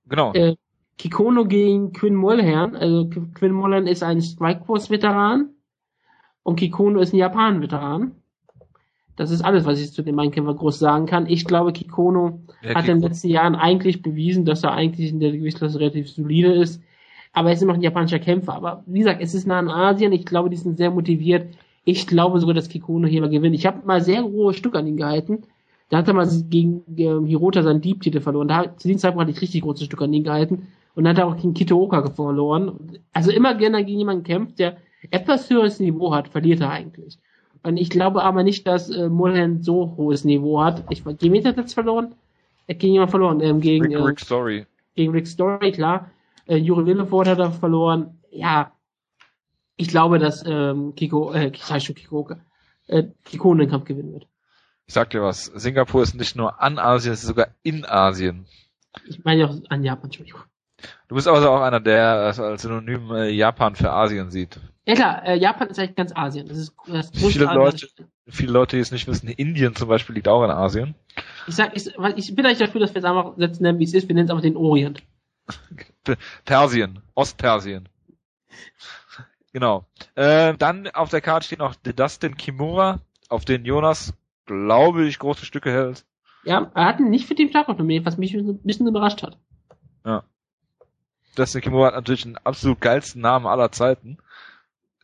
[0.07, 0.33] Genau.
[0.33, 0.55] Äh,
[0.97, 2.75] Kikono gegen Quinn Mulhern.
[2.77, 5.49] Also Qu- Quinn Mulhern ist ein Strikeforce-Veteran
[6.49, 8.11] und Kikono ist ein Japan-Veteran.
[9.15, 11.27] Das ist alles, was ich zu dem Einkämpfer groß sagen kann.
[11.27, 15.09] Ich glaube, Kikono Ja, hat in den Kiko- letzten Jahren eigentlich bewiesen, dass er eigentlich
[15.11, 16.81] in der Gewichtsklasse relativ solide ist.
[17.33, 18.53] Aber er ist immer noch ein japanischer Kämpfer.
[18.53, 20.13] Aber wie gesagt, es ist nah an Asien.
[20.13, 21.53] Ich glaube, die sind sehr motiviert.
[21.85, 23.55] Ich glaube sogar, dass Kikono hier mal gewinnt.
[23.55, 25.43] Ich habe mal sehr hohe Stück an ihn gehalten.
[25.89, 28.47] Da hat er mal gegen ähm, Hirota seinen Deep-Titel verloren.
[28.47, 30.67] Da, zu diesem Zeitpunkt hatte ich richtig große Stück an ihn gehalten.
[30.95, 32.99] Und dann hat er auch gegen Kitooka verloren.
[33.11, 34.77] Also immer gerne gegen jemanden kämpft, der
[35.11, 37.17] etwas höheres Niveau hat, verliert er eigentlich.
[37.63, 40.85] Und ich glaube aber nicht, dass äh, Mullen so hohes Niveau hat.
[40.89, 42.15] Ich gegen wen hat er jetzt verloren?
[42.67, 43.41] Er gegen jemanden verloren.
[43.41, 44.65] Ähm, gegen, Rick, äh, Rick Story.
[44.95, 46.09] gegen Rick Story, klar.
[46.47, 48.19] Äh, Juri Willeford hat er verloren.
[48.31, 48.71] Ja,
[49.75, 52.29] ich glaube, dass ähm, Kiko, äh, schon Kiko,
[52.87, 54.27] äh, Kiko den Kampf gewinnen wird.
[54.85, 58.45] Ich sag dir was, Singapur ist nicht nur an Asien, es ist sogar in Asien.
[59.07, 60.41] Ich meine auch an Japan, Entschuldigung.
[61.07, 64.59] Du bist also auch einer, der als Synonym äh, Japan für Asien sieht.
[64.89, 66.47] Ja klar, äh, Japan ist eigentlich ganz Asien.
[66.47, 67.87] Das ist das Viele größte Leute-.
[68.27, 70.95] Viele Leute, die es nicht wissen, Indien zum Beispiel liegt auch in Asien.
[71.45, 73.93] Ich sag, ich, ich bin eigentlich dafür, dass wir es einfach jetzt nennen, wie es
[73.93, 74.07] ist.
[74.07, 75.03] Wir nennen es einfach den Orient.
[76.43, 77.87] Persien, Ostpersien.
[79.53, 79.85] Genau.
[80.15, 82.99] Äh, dann auf der Karte steht noch Dustin Kimura,
[83.29, 84.15] auf den Jonas,
[84.47, 86.03] glaube ich, große Stücke hält.
[86.45, 89.37] Ja, er hat ihn nicht für den Schlagwort nominiert, was mich ein bisschen überrascht hat.
[90.03, 90.23] Ja.
[91.35, 94.17] Dustin Kimura hat natürlich den absolut geilsten Namen aller Zeiten.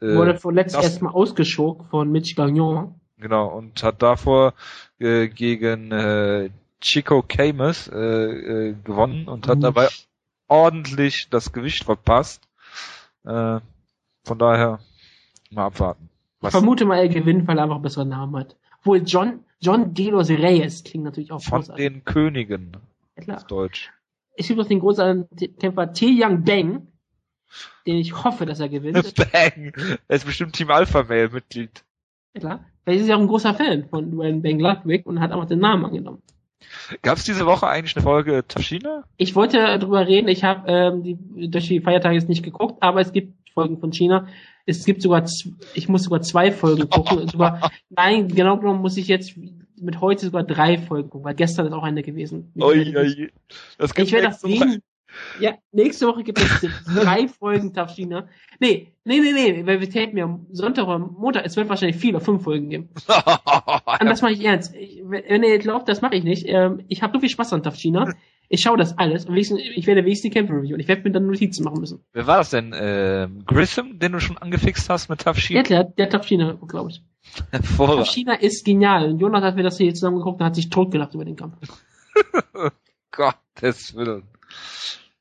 [0.02, 2.96] Äh, Wurde vorletzt erstmal ausgeschokt von Mitch Gagnon.
[3.18, 4.54] Genau, und hat davor
[5.00, 6.50] äh, gegen äh,
[6.82, 9.88] Chico Camus äh, äh, gewonnen und hat dabei
[10.48, 12.44] ordentlich das Gewicht verpasst.
[13.24, 13.60] Äh,
[14.26, 14.80] von daher
[15.50, 16.10] mal abwarten.
[16.42, 16.54] Was?
[16.54, 18.56] Ich vermute mal, er gewinnt, weil er einfach besseren Namen hat.
[18.80, 21.86] Obwohl John, John De Los Reyes klingt natürlich auch Von großartig.
[21.86, 22.78] den Königen.
[23.18, 23.38] Ja, klar.
[23.38, 23.92] Auf Deutsch.
[24.36, 26.08] Ich habe noch den großartigen Kämpfer T.
[26.22, 26.88] Young Bang,
[27.86, 29.14] den ich hoffe, dass er gewinnt.
[29.32, 29.74] Bang!
[30.08, 31.84] Er ist bestimmt Team Alpha Male Mitglied.
[32.34, 32.66] Ja klar.
[32.86, 35.60] Weil ist ja auch ein großer Fan von Dwayne Bang Ludwig und hat einfach den
[35.60, 36.22] Namen angenommen.
[37.02, 39.04] Gab es diese Woche eigentlich eine Folge Tashina?
[39.18, 40.28] Ich wollte darüber reden.
[40.28, 43.92] Ich habe ähm, die, durch die Feiertage jetzt nicht geguckt, aber es gibt Folgen von
[43.92, 44.28] China.
[44.66, 45.26] Es gibt sogar,
[45.74, 47.28] ich muss sogar zwei Folgen gucken.
[47.28, 49.36] sogar, nein, genau genommen muss ich jetzt
[49.80, 52.52] mit heute sogar drei Folgen gucken, weil gestern ist auch eine gewesen.
[52.60, 53.32] Oi, oi.
[53.78, 54.82] Das ich werde das sehen.
[55.40, 58.28] Ja, nächste Woche gibt es drei Folgen Tafschina.
[58.60, 61.46] Nee, nee, nee, nee, weil wir tapen ja Sonntag oder Montag.
[61.46, 62.90] Es wird wahrscheinlich vier oder fünf Folgen geben.
[64.00, 64.76] Und das mache ich ernst.
[64.76, 66.48] Ich, wenn ihr glaubt, das mache ich nicht.
[66.48, 68.14] Ähm, ich habe so viel Spaß an Tafschina.
[68.48, 70.80] Ich schaue das alles und ich werde wenigstens die Kämpfe reviewen.
[70.80, 72.04] Ich werde mir dann Notizen machen müssen.
[72.14, 72.74] Wer war das denn?
[72.74, 75.64] Äh, Grissom, den du schon angefixt hast mit Tafschina?
[75.64, 77.02] Der, der Tafschina, glaube ich.
[77.52, 78.06] Hervorragend.
[78.06, 79.10] Tafschina ist genial.
[79.10, 81.56] Und Jonas hat mir das hier zusammen geguckt und hat sich totgelacht über den Kampf.
[83.12, 84.24] Gottes Willen.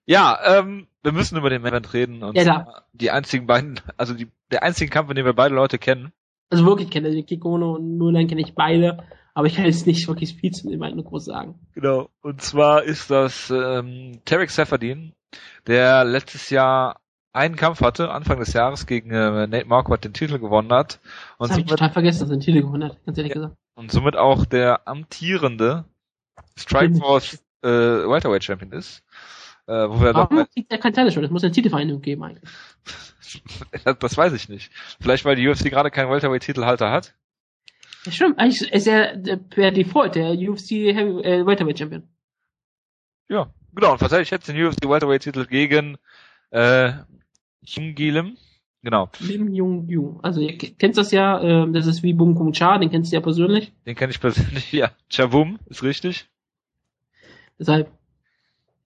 [0.07, 2.23] Ja, ähm, wir müssen über den Event reden.
[2.23, 5.79] Und ja, die einzigen beiden, also die, der einzige Kampf, in dem wir beide Leute
[5.79, 6.13] kennen.
[6.51, 10.07] Also wirklich kenne ich Kikono und Mulan kenne ich beide, aber ich kann jetzt nicht
[10.07, 11.59] wirklich viel zu dem nur groß sagen.
[11.75, 12.11] Genau.
[12.21, 15.13] Und zwar ist das ähm, Tarek Seferdin,
[15.67, 17.01] der letztes Jahr
[17.33, 21.01] einen Kampf hatte, Anfang des Jahres, gegen äh, Nate Marquardt den Titel gewonnen hat.
[21.39, 23.41] Und das somit, ich total vergessen, dass er den Titel gewonnen hat, ganz ehrlich ja,
[23.41, 23.57] gesagt.
[23.75, 25.85] Und somit auch der amtierende
[26.57, 29.03] Strikeforce äh, Welterweight Champion ist.
[29.67, 32.51] Äh, wo wir Warum kriegt er kein Title Es muss eine Titelvereinigung geben eigentlich.
[34.01, 34.71] das weiß ich nicht.
[35.01, 37.15] Vielleicht, weil die UFC gerade keinen Welterweight-Titelhalter hat?
[38.05, 38.39] Ja, stimmt.
[38.39, 39.17] Eigentlich ist er
[39.51, 42.09] per Default der UFC äh, Welterweight Champion.
[43.29, 43.93] Ja, genau.
[43.93, 45.97] Und verteidigt jetzt den UFC Welterweight-Titel gegen
[46.51, 46.93] äh,
[47.63, 48.37] Jung Lim.
[48.83, 49.09] Genau.
[49.19, 50.19] Lim Jung Yu.
[50.23, 53.17] Also ihr kennt das ja, äh, das ist wie Bung Kung Cha, den kennst du
[53.17, 53.73] ja persönlich.
[53.87, 54.91] Den kenne ich persönlich, ja.
[55.09, 56.29] Chavum, ist richtig.
[57.59, 57.91] Deshalb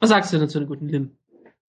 [0.01, 1.17] was sagst du denn zu einem guten Lim?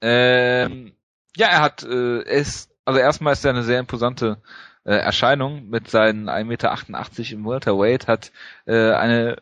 [0.01, 0.93] Ähm,
[1.35, 4.37] ja, er hat, äh, ist, also erstmal ist er eine sehr imposante
[4.85, 8.31] äh, Erscheinung mit seinen 1,88 Meter im Welterweight, hat
[8.65, 9.37] äh, eine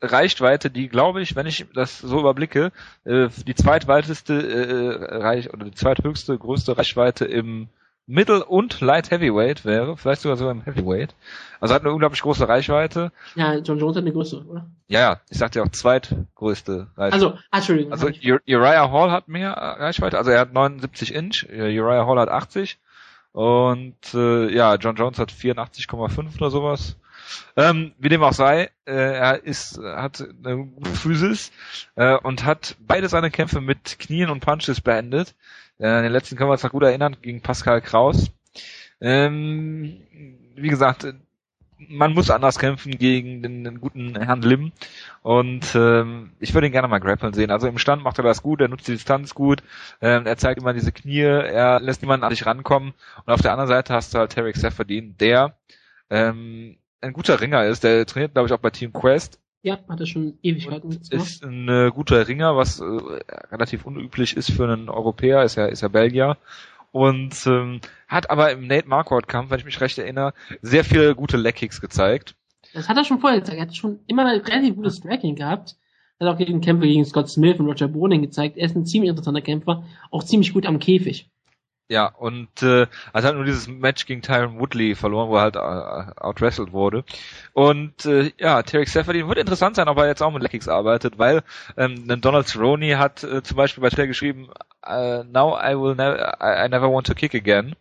[0.00, 2.72] Reichweite, die glaube ich, wenn ich das so überblicke,
[3.04, 7.68] äh, die zweitweiteste äh, Reich oder die zweithöchste größte Reichweite im
[8.06, 11.14] Middle und Light Heavyweight wäre, vielleicht sogar sogar im Heavyweight.
[11.60, 13.10] Also hat eine unglaublich große Reichweite.
[13.34, 14.66] Ja, John Jones hat eine größere, oder?
[14.86, 17.12] Ja, ja, ich sagte ja auch zweitgrößte Reichweite.
[17.12, 17.92] Also, ah, Entschuldigung.
[17.92, 22.78] Also Uriah Hall hat mehr Reichweite, also er hat 79 Inch, Uriah Hall hat 80
[23.32, 26.96] und äh, ja, John Jones hat 84,5 oder sowas.
[27.56, 31.50] Ähm, wie dem auch sei, äh, er ist, hat eine gute Physis
[31.96, 35.34] äh, und hat beide seine Kämpfe mit Knien und Punches beendet.
[35.78, 38.30] Äh, den letzten können wir uns noch gut erinnern, gegen Pascal Kraus.
[39.00, 40.00] Ähm,
[40.54, 41.06] wie gesagt,
[41.78, 44.72] man muss anders kämpfen gegen den, den guten Herrn Lim.
[45.22, 47.50] Und ähm, ich würde ihn gerne mal grappeln sehen.
[47.50, 49.62] Also im Stand macht er das gut, er nutzt die Distanz gut,
[50.00, 52.94] ähm, er zeigt immer diese Knie, er lässt niemanden an dich rankommen.
[53.24, 55.56] Und auf der anderen Seite hast du halt Tarek Seferdin, der
[56.10, 57.84] ähm, ein guter Ringer ist.
[57.84, 59.38] Der trainiert, glaube ich, auch bei Team Quest.
[59.66, 60.96] Ja, hat er schon Ewigkeiten.
[61.10, 65.66] Ist ein äh, guter Ringer, was äh, relativ unüblich ist für einen Europäer, ist ja,
[65.66, 66.36] ist ja Belgier.
[66.92, 71.36] Und ähm, hat aber im Nate Marquardt-Kampf, wenn ich mich recht erinnere, sehr viele gute
[71.36, 72.36] Leg-Kicks gezeigt.
[72.74, 73.58] Das hat er schon vorher gezeigt.
[73.58, 75.74] Er hat schon immer ein relativ gutes Striking gehabt.
[76.20, 78.56] Er hat auch gegen Kämpfe gegen Scott Smith und Roger Boning gezeigt.
[78.56, 79.82] Er ist ein ziemlich interessanter Kämpfer,
[80.12, 81.28] auch ziemlich gut am Käfig.
[81.88, 85.54] Ja, und äh, also hat nur dieses Match gegen Tyron Woodley verloren, wo er halt
[85.54, 87.04] äh, outwrestled wurde.
[87.52, 91.18] Und äh, ja, Tarek Seferdin wird interessant sein, ob er jetzt auch mit Leckix arbeitet,
[91.18, 91.44] weil
[91.76, 94.48] ähm, Donald Cerrone hat äh, zum Beispiel bei Twitter geschrieben,
[94.84, 97.76] uh, now I will never, I, I never want to kick again.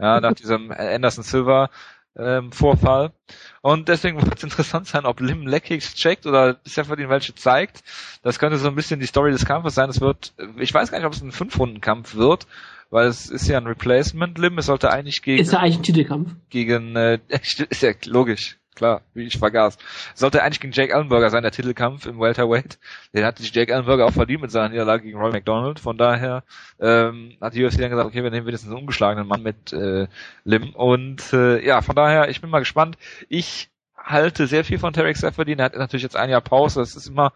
[0.00, 1.70] Ja, nach diesem Anderson Silver
[2.16, 3.12] ähm, Vorfall.
[3.60, 7.82] Und deswegen wird es interessant sein, ob Lim Leckix checkt oder Seferdin welche zeigt.
[8.22, 9.90] Das könnte so ein bisschen die Story des Kampfes sein.
[9.90, 12.46] Es wird, ich weiß gar nicht, ob es ein Fünf-Runden-Kampf wird,
[12.90, 15.40] weil es ist ja ein Replacement-Lim, es sollte eigentlich gegen...
[15.40, 16.30] Ist ja eigentlich ein Titelkampf.
[16.50, 19.78] Gegen, äh, ist ja logisch, klar, wie ich vergaß.
[20.14, 22.78] Es sollte eigentlich gegen Jake Ellenberger sein, der Titelkampf im Welterweight.
[23.14, 25.80] Den hat sich Jake Ellenberger auch verdient mit seiner Niederlage gegen Roy McDonald.
[25.80, 26.44] Von daher
[26.80, 30.06] ähm, hat die UFC dann gesagt, okay, wir nehmen wenigstens einen ungeschlagenen Mann mit äh,
[30.44, 30.74] Lim.
[30.74, 32.96] Und äh, ja, von daher, ich bin mal gespannt.
[33.28, 33.70] Ich
[34.04, 35.58] halte sehr viel von Tarek Seferdin.
[35.58, 36.82] Er hat natürlich jetzt ein Jahr Pause.
[36.82, 37.32] Es ist immer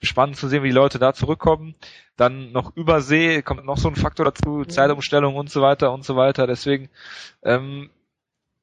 [0.00, 1.74] spannend zu sehen, wie die Leute da zurückkommen.
[2.16, 6.16] Dann noch Übersee kommt noch so ein Faktor dazu, Zeitumstellung und so weiter und so
[6.16, 6.46] weiter.
[6.46, 6.88] Deswegen,
[7.42, 7.90] ähm,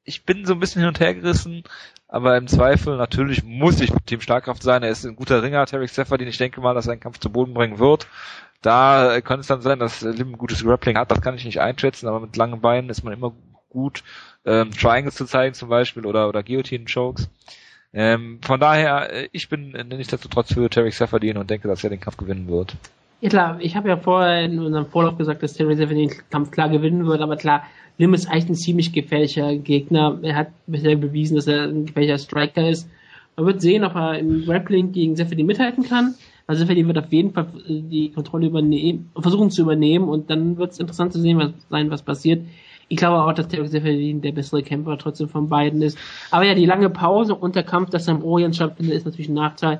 [0.03, 1.63] ich bin so ein bisschen hin und her gerissen,
[2.07, 4.81] aber im Zweifel natürlich muss ich mit Team Starkraft sein.
[4.81, 6.27] Er ist ein guter Ringer, Tarek Seferdin.
[6.27, 8.07] Ich denke mal, dass er einen Kampf zu Boden bringen wird.
[8.61, 11.11] Da könnte es dann sein, dass Lim ein gutes Grappling hat.
[11.11, 13.33] Das kann ich nicht einschätzen, aber mit langen Beinen ist man immer
[13.69, 14.03] gut,
[14.45, 17.29] ähm, Triangles zu zeigen zum Beispiel oder, oder Guillotine-Chokes.
[17.93, 21.99] Ähm, von daher, äh, ich bin nichtsdestotrotz für Terry Seferdin und denke, dass er den
[21.99, 22.75] Kampf gewinnen wird.
[23.21, 26.51] Ja klar, ich habe ja vorher in unserem Vorlauf gesagt, dass Terry Seferdin den Kampf
[26.51, 27.63] klar gewinnen wird, aber klar,
[27.97, 30.17] Lim ist eigentlich ein ziemlich gefährlicher Gegner.
[30.21, 32.87] Er hat bisher bewiesen, dass er ein gefährlicher Striker ist.
[33.35, 36.15] Man wird sehen, ob er im Grappling gegen Seferdin mithalten kann.
[36.47, 40.71] Also Seferdin wird auf jeden Fall die Kontrolle übernehmen, versuchen zu übernehmen und dann wird
[40.71, 42.41] es interessant zu sehen was, sein, was passiert.
[42.89, 45.97] Ich glaube auch, dass Terry Seferdin der bessere Kämpfer trotzdem von beiden ist.
[46.31, 49.35] Aber ja, die lange Pause und der Kampf, das am Orient stattfindet, ist natürlich ein
[49.35, 49.79] Nachteil.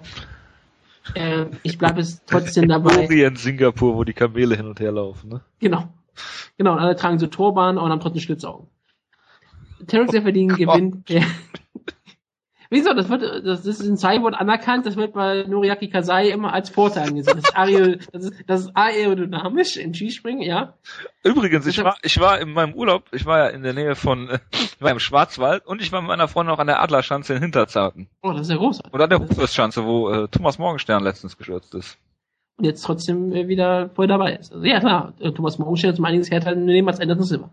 [1.16, 3.00] Äh, ich bleibe es trotzdem dabei.
[3.00, 5.42] Orient Singapur, wo die Kamele hin und her laufen, ne?
[5.60, 5.90] Genau.
[6.58, 8.68] Genau, und alle tragen so Turban und haben trotzdem Schlitzaugen.
[9.88, 11.10] Tarek Seferdin oh gewinnt.
[11.10, 11.22] Ja.
[12.72, 12.94] Wieso?
[12.94, 17.08] Das wird, das ist in Cyborg anerkannt, das wird bei Noriaki Kasai immer als Vorteil
[17.08, 17.38] angesehen.
[17.38, 20.74] Das ist, Aero, das ist, das ist aerodynamisch in Skispringen, ja.
[21.24, 24.30] Übrigens, ich war, ich war in meinem Urlaub, ich war ja in der Nähe von,
[24.52, 27.42] ich war im Schwarzwald und ich war mit meiner Freundin auch an der Adlerschanze in
[27.42, 28.08] Hinterzarten.
[28.22, 28.94] Oh, das ist ja großartig.
[28.94, 31.98] Oder an der Rufusschanze, wo äh, Thomas Morgenstern letztens gestürzt ist.
[32.58, 34.54] Und jetzt trotzdem äh, wieder voll dabei ist.
[34.54, 37.50] Also, ja klar, äh, Thomas Morgenstern ist um einiges härter nehmen als Anderson Silver.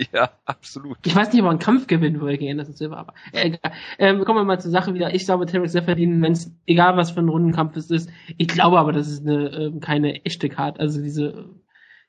[0.12, 0.98] Ja, absolut.
[1.04, 3.72] Ich weiß nicht, ob er einen Kampf gewinnen würde gegen Anderson Silva, aber äh, egal.
[3.98, 5.14] Ähm, kommen wir mal zur Sache wieder.
[5.14, 8.78] Ich glaube, Tarek Seferdin, wenn es egal was für ein Rundenkampf es ist, ich glaube
[8.78, 10.80] aber, das ist eine äh, keine echte Karte.
[10.80, 11.50] Also diese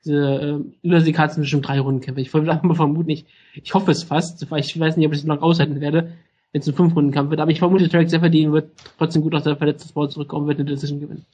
[0.04, 2.20] diese äh, Überseekarte sind bestimmt drei Rundenkämpfe.
[2.20, 3.26] Ich vermute nicht.
[3.54, 6.14] Ich hoffe es fast, weil ich weiß nicht, ob ich es lange aushalten werde,
[6.52, 7.40] wenn es ein fünf Rundenkampf wird.
[7.40, 10.68] Aber ich vermute, Tarek Seferdin wird trotzdem gut aus der verletzten Sport zurückkommen, wird eine
[10.68, 11.24] Decision gewinnen.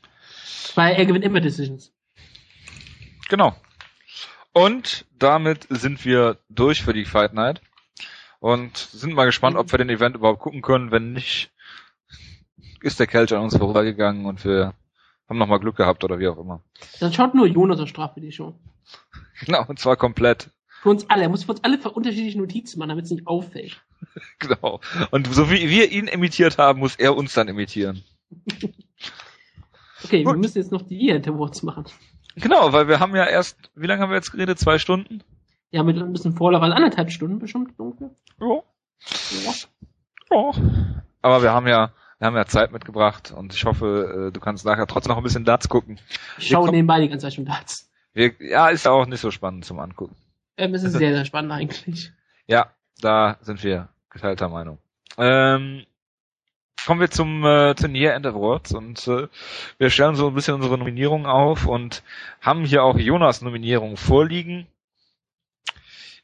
[0.74, 1.93] Weil er gewinnt immer Decisions.
[3.28, 3.55] Genau.
[4.59, 7.60] Und damit sind wir durch für die Fight Night.
[8.40, 10.90] Und sind mal gespannt, ob wir den Event überhaupt gucken können.
[10.90, 11.52] Wenn nicht,
[12.82, 14.74] ist der Kelch an uns vorübergegangen und wir
[15.28, 16.60] haben nochmal Glück gehabt oder wie auch immer.
[16.98, 18.55] Dann schaut nur Jonas auf Strafe die Show.
[19.44, 20.51] Genau, und zwar komplett.
[20.82, 21.22] Für uns alle.
[21.22, 23.80] Er muss für uns alle unterschiedliche Notizen machen, damit es nicht auffällt.
[24.40, 24.80] genau.
[25.12, 28.02] Und so wie wir ihn imitiert haben, muss er uns dann imitieren.
[30.05, 30.35] okay, Gut.
[30.35, 31.85] wir müssen jetzt noch die Awards machen.
[32.40, 34.59] Genau, weil wir haben ja erst, wie lange haben wir jetzt geredet?
[34.59, 35.23] Zwei Stunden?
[35.70, 38.10] Ja, mit ein bisschen Vorlauf, also anderthalb Stunden bestimmt ungefähr.
[38.40, 38.62] Ja.
[39.44, 39.52] ja.
[40.31, 40.52] Ja.
[41.23, 44.65] Aber wir haben ja, wir haben ja Zeit mitgebracht und ich hoffe, äh, du kannst
[44.65, 45.98] nachher trotzdem noch ein bisschen Darts gucken.
[46.39, 47.90] Ich schaue nebenbei die ganze Zeit schon Darts.
[48.12, 50.16] Wir, ja, ist auch nicht so spannend zum Angucken.
[50.56, 52.12] Ähm, es ist sehr, sehr spannend eigentlich.
[52.47, 54.78] Ja, da sind wir geteilter Meinung.
[55.16, 55.85] Ähm,
[56.86, 59.28] kommen wir zum äh, Turnier End Awards und äh,
[59.78, 62.02] wir stellen so ein bisschen unsere Nominierungen auf und
[62.40, 64.66] haben hier auch Jonas Nominierungen vorliegen.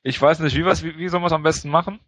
[0.02, 1.98] Ich weiß nicht, wie, was, wie, wie sollen wir es am besten machen?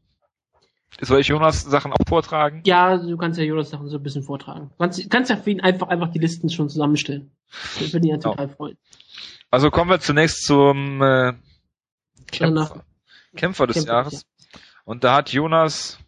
[1.01, 2.62] Soll ich Jonas Sachen auch vortragen?
[2.64, 4.70] Ja, du kannst ja Jonas Sachen so ein bisschen vortragen.
[4.70, 7.31] Du kannst, kannst ja für ihn einfach, einfach die Listen schon zusammenstellen.
[7.78, 8.56] Das würde ihn ja total genau.
[8.56, 8.78] freuen.
[9.51, 11.35] Also kommen wir zunächst zum äh,
[12.31, 12.85] Kämpfer,
[13.36, 14.23] Kämpfer des Kämpfer, Jahres.
[14.23, 14.60] Ja.
[14.85, 15.98] Und da hat Jonas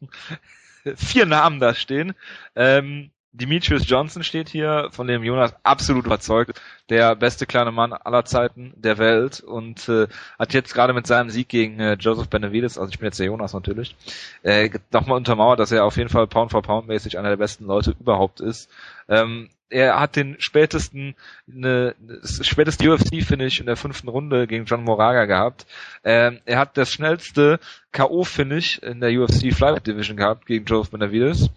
[0.96, 2.14] vier Namen da stehen.
[2.56, 6.60] Ähm, Demetrius Johnson steht hier, von dem Jonas absolut überzeugt,
[6.90, 10.06] der beste kleine Mann aller Zeiten der Welt und äh,
[10.38, 13.26] hat jetzt gerade mit seinem Sieg gegen äh, Joseph Benavides, also ich bin jetzt der
[13.26, 13.96] Jonas natürlich,
[14.42, 17.64] äh, nochmal untermauert, dass er auf jeden Fall Pound for Pound mäßig einer der besten
[17.64, 18.70] Leute überhaupt ist.
[19.08, 21.14] Ähm, er hat den spätesten,
[21.46, 25.66] ne, das späteste UFC-Finish in der fünften Runde gegen John Moraga gehabt.
[26.04, 27.58] Ähm, er hat das schnellste
[27.92, 31.50] K.O.-Finish in der UFC Flyweight Division gehabt gegen Joseph Benavides.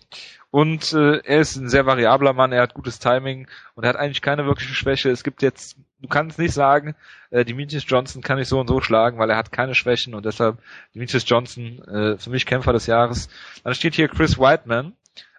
[0.56, 3.98] Und äh, er ist ein sehr variabler Mann, er hat gutes Timing und er hat
[3.98, 5.10] eigentlich keine wirkliche Schwäche.
[5.10, 6.96] Es gibt jetzt, du kannst nicht sagen,
[7.30, 10.26] äh, Demetrius Johnson kann ich so und so schlagen, weil er hat keine Schwächen und
[10.26, 10.60] deshalb
[10.94, 13.28] Demetrius Johnson äh, für mich Kämpfer des Jahres.
[13.66, 14.94] Dann steht hier Chris Whiteman,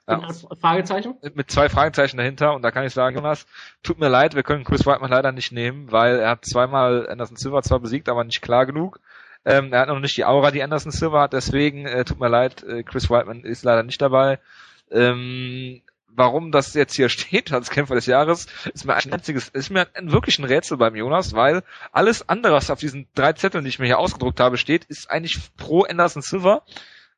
[0.07, 1.17] Fragezeichen?
[1.35, 3.47] Mit zwei Fragezeichen dahinter und da kann ich sagen, Jonas,
[3.83, 7.37] tut mir leid, wir können Chris Whiteman leider nicht nehmen, weil er hat zweimal Anderson
[7.37, 9.01] Silva zwar besiegt, aber nicht klar genug.
[9.45, 12.29] Ähm, er hat noch nicht die Aura, die Anderson Silva hat, deswegen äh, tut mir
[12.29, 14.39] leid, äh, Chris Whiteman ist leider nicht dabei.
[14.91, 19.71] Ähm, warum das jetzt hier steht als Kämpfer des Jahres, ist mir ein einziges, ist
[19.71, 23.65] mir ein, wirklich ein Rätsel beim Jonas, weil alles andere, was auf diesen drei Zetteln,
[23.65, 26.63] die ich mir hier ausgedruckt habe, steht, ist eigentlich pro Anderson Silva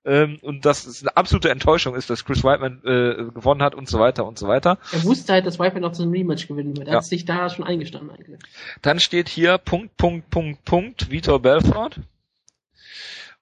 [0.08, 3.88] ähm, und dass es eine absolute Enttäuschung ist, dass Chris Whiteman äh, gewonnen hat und
[3.88, 4.78] so weiter und so weiter.
[4.92, 6.88] Er wusste halt, dass Whiteman auch so ein Rematch gewinnen wird.
[6.88, 6.98] Er ja.
[6.98, 8.38] hat sich da schon eingestanden eigentlich.
[8.80, 12.00] Dann steht hier Punkt, Punkt, Punkt, Punkt, Vitor Belfort.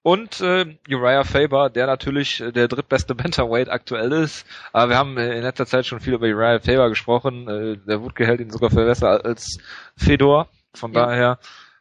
[0.03, 4.47] Und äh, Uriah Faber, der natürlich äh, der drittbeste Bantamweight aktuell ist.
[4.73, 7.49] Aber wir haben äh, in letzter Zeit schon viel über Uriah Faber gesprochen.
[7.49, 9.59] Äh, der Wutke hält ihn sogar für besser als
[9.97, 10.49] Fedor.
[10.75, 11.07] Von ja.
[11.07, 11.39] daher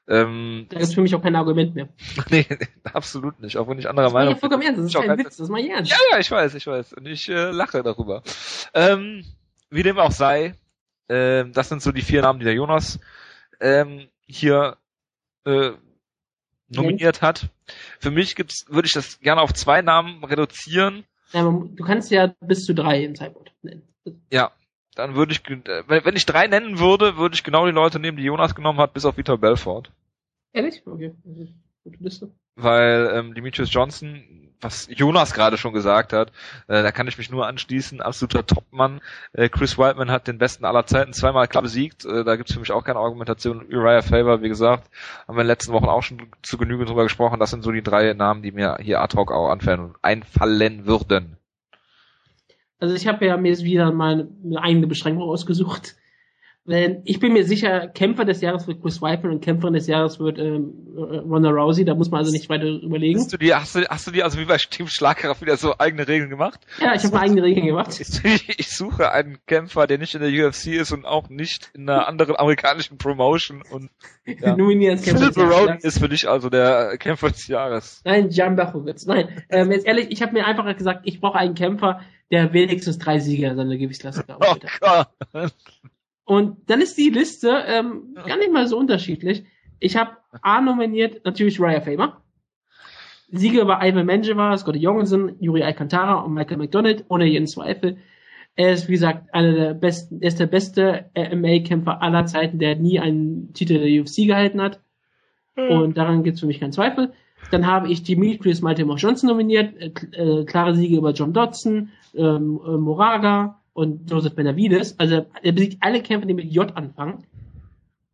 [0.07, 1.89] ähm, da ist für mich auch kein Argument mehr.
[2.29, 2.45] nee,
[2.93, 4.35] absolut nicht, auch wenn ich anderer Meinung bin.
[4.35, 5.91] Ja vollkommen ernst, das ist kein Witz, das ist mal ernst.
[5.91, 6.93] Ja, ja, ich weiß, ich weiß.
[6.93, 8.21] Und ich äh, lache darüber.
[8.73, 9.25] Ähm,
[9.71, 10.53] wie dem auch sei,
[11.09, 12.99] ähm, das sind so die vier Namen, die der Jonas
[13.59, 14.77] ähm, hier
[15.45, 15.71] äh,
[16.69, 17.49] nominiert hat.
[17.99, 21.03] Für mich gibt's, würde ich das gerne auf zwei Namen reduzieren.
[21.31, 23.87] Ja, du kannst ja bis zu drei im Zeitwort nennen.
[24.31, 24.51] Ja,
[24.95, 28.17] dann würde ich, äh, wenn ich drei nennen würde, würde ich genau die Leute nehmen,
[28.17, 29.91] die Jonas genommen hat, bis auf Vitor Belfort.
[30.53, 30.81] Ehrlich?
[30.85, 31.13] Okay.
[31.83, 32.31] Gute Liste.
[32.55, 34.23] Weil ähm, Demetrius Johnson,
[34.61, 36.29] was Jonas gerade schon gesagt hat,
[36.67, 39.01] äh, da kann ich mich nur anschließen, absoluter Topmann.
[39.33, 42.05] Äh, Chris Whiteman hat den besten aller Zeiten zweimal klar besiegt.
[42.05, 43.65] Äh, da gibt's für mich auch keine Argumentation.
[43.69, 44.89] Uriah Faber, wie gesagt,
[45.27, 47.39] haben wir in den letzten Wochen auch schon zu Genüge drüber gesprochen.
[47.39, 51.37] Das sind so die drei Namen, die mir hier ad hoc auch anfallen, einfallen würden.
[52.79, 55.95] Also ich habe ja mir jetzt wieder mal eine eigene Beschränkung ausgesucht.
[56.67, 60.19] Denn ich bin mir sicher, Kämpfer des Jahres wird Chris Weidman und Kämpferin des Jahres
[60.19, 61.85] wird ähm, Ronda Rousey.
[61.85, 63.19] Da muss man also nicht weiter überlegen.
[63.19, 65.75] Hast du die, hast du, hast du die also wie bei Team Schlagkraft wieder so
[65.77, 66.65] eigene Regeln gemacht?
[66.81, 67.99] Ja, ich habe eigene Regeln gemacht.
[67.99, 71.87] Ich, ich, suche einen Kämpfer, der nicht in der UFC ist und auch nicht in
[71.87, 73.91] einer anderen amerikanischen Promotion und
[74.25, 74.55] ja.
[74.57, 75.83] nominieren Kämpfer Jahres.
[75.83, 78.01] ist für dich also der Kämpfer des Jahres.
[78.05, 79.05] Nein, Jan Bachowitz.
[79.05, 82.97] Nein, ähm, jetzt ehrlich, ich habe mir einfach gesagt, ich brauche einen Kämpfer, der wenigstens
[82.97, 85.53] drei Sieger in seiner Gewichtsklasse Oh Gott.
[86.25, 89.45] Und dann ist die Liste ähm, gar nicht mal so unterschiedlich.
[89.79, 92.21] Ich habe A nominiert natürlich Raya Faber.
[93.29, 97.97] Sieger war Ivan Menjivar, Scotty Jorgensen, Yuri Alcantara und Michael McDonald, ohne jeden Zweifel.
[98.55, 102.75] Er ist, wie gesagt, einer der besten, er ist der beste MMA-Kämpfer aller Zeiten, der
[102.75, 104.79] nie einen Titel der UFC gehalten hat.
[105.55, 105.69] Mhm.
[105.69, 107.13] Und daran gibt es für mich keinen Zweifel.
[107.55, 112.59] Dann habe ich Demetrius Maltimore Johnson nominiert, äh, äh, klare Siege über John Dodson, ähm,
[112.67, 114.99] äh, Moraga, und Joseph Benavides.
[114.99, 117.23] Also er besiegt alle Kämpfer, die mit J anfangen.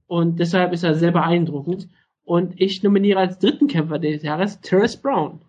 [0.05, 1.89] Und deshalb ist er sehr beeindruckend.
[2.23, 5.41] Und ich nominiere als dritten Kämpfer des Jahres Terrence Brown.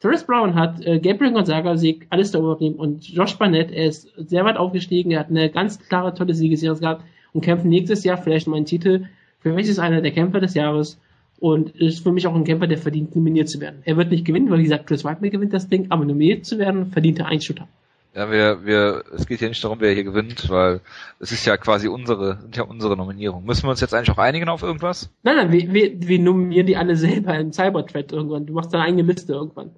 [0.00, 4.12] Terrence Brown hat äh, Gabriel Gonzaga Sieg, alles da übernehmen und Josh Barnett, er ist
[4.28, 7.02] sehr weit aufgestiegen, er hat eine ganz klare, tolle Siegesserie gehabt
[7.32, 9.06] und kämpft nächstes Jahr vielleicht um einen Titel.
[9.38, 11.00] Für mich ist er einer der Kämpfer des Jahres
[11.38, 13.82] und ist für mich auch ein Kämpfer, der verdient, nominiert zu werden.
[13.84, 16.58] Er wird nicht gewinnen, weil wie gesagt, Chris Whiteman gewinnt das Ding, aber nominiert zu
[16.58, 17.68] werden, verdient er einen Shooter.
[18.14, 20.80] Ja, wir, wir, es geht ja nicht darum, wer hier gewinnt, weil
[21.20, 23.44] es ist ja quasi unsere, sind ja unsere Nominierungen.
[23.44, 25.10] Müssen wir uns jetzt eigentlich auch einigen auf irgendwas?
[25.22, 28.46] Nein, nein, wir, wir, wir nominieren die alle selber im Cyberthread irgendwann.
[28.46, 29.72] Du machst deine eigene Liste irgendwann.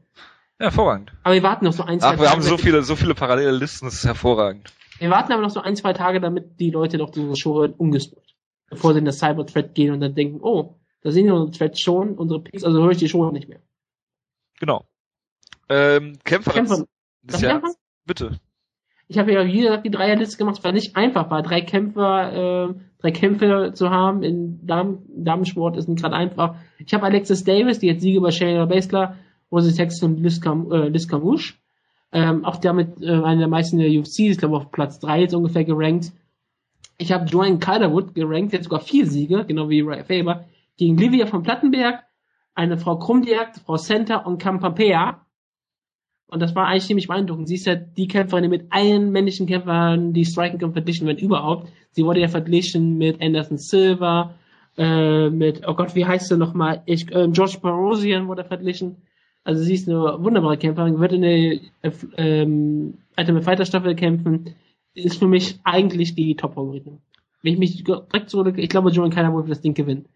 [0.60, 1.12] Ja, hervorragend.
[1.24, 2.30] Aber wir warten noch so ein, zwei Ach, wir Tage.
[2.30, 4.72] haben so viele, so viele parallele Listen, das ist hervorragend.
[5.00, 7.74] Wir warten aber noch so ein, zwei Tage, damit die Leute noch diese Show hören,
[7.76, 8.36] umgescrollt.
[8.70, 11.80] Bevor sie in das Cyberthread gehen und dann denken, oh, da sehen wir unsere Threads
[11.80, 13.60] schon, unsere Picks, also höre ich die noch nicht mehr.
[14.60, 14.84] Genau.
[15.68, 16.52] Ähm, Kämpfer.
[16.52, 16.86] Kämpfer.
[17.22, 17.76] Des Jahres.
[18.04, 18.38] Bitte.
[19.08, 21.42] Ich habe ja wie gesagt die Dreierliste gemacht, weil nicht einfach war.
[21.42, 26.56] Drei Kämpfer, äh, drei Kämpfe zu haben in Damen, Damensport ist nicht gerade einfach.
[26.78, 29.16] Ich habe Alexis Davis, die jetzt Siege über Shayna Baszler,
[29.50, 31.54] Rosie Sexton und Liz, Cam, äh, Liz Camouche.
[32.12, 35.34] Ähm, auch damit äh, eine der meisten der UFC, ich glaube auf Platz drei jetzt
[35.34, 36.12] ungefähr gerankt.
[36.98, 40.44] Ich habe Joanne Calderwood gerankt, jetzt sogar vier Siege, genau wie Ray Faber,
[40.78, 42.02] gegen Livia von Plattenberg,
[42.54, 45.26] eine Frau Krumdiak, Frau Center und Campapea.
[46.28, 47.48] Und das war eigentlich ziemlich beeindruckend.
[47.48, 51.18] Sie ist ja die Kämpferin, die mit allen männlichen Kämpfern die Striking kann verglichen werden
[51.18, 51.70] überhaupt.
[51.90, 54.34] Sie wurde ja verglichen mit Anderson Silva,
[54.76, 56.82] äh, mit, oh Gott, wie heißt sie nochmal?
[56.86, 59.02] Ich, äh, George Barosian wurde verglichen.
[59.42, 64.54] Also sie ist eine wunderbare Kämpferin, wird in der äh, ähm, Ultimate Fighter Staffel kämpfen.
[64.94, 66.98] Ist für mich eigentlich die Top-Favoritin.
[67.42, 70.06] Wenn ich mich direkt zurück, ich glaube, Joan Keiner wird das Ding gewinnen.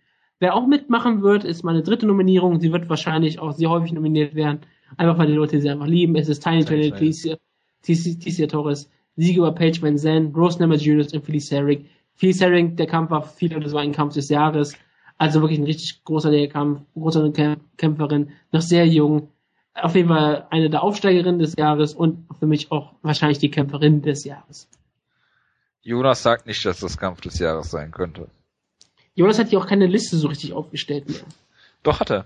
[0.43, 2.59] Wer auch mitmachen wird, ist meine dritte Nominierung.
[2.59, 4.63] Sie wird wahrscheinlich auch sehr häufig nominiert werden.
[4.97, 6.17] Einfach weil die Leute sie einfach lieben.
[6.17, 11.53] Es ist Tiny Tony Ticia Torres, Siege über Page Van Zandt, Rose Namajunas und Felice
[11.53, 11.87] Herring.
[12.17, 14.75] Felice Herring, der Kampf war viele, das war ein Kampf des Jahres.
[15.17, 19.29] Also wirklich ein richtig großartiger Kampf, großartige Kämpferin, noch sehr jung.
[19.75, 24.03] Auf jeden Fall eine der Aufsteigerinnen des Jahres und für mich auch wahrscheinlich die Kämpferin
[24.03, 24.69] des Jahres.
[25.83, 28.27] Jonas sagt nicht, dass das Kampf des Jahres sein könnte.
[29.15, 31.21] Jonas hat ja auch keine Liste so richtig aufgestellt mehr.
[31.83, 32.25] Doch hat er.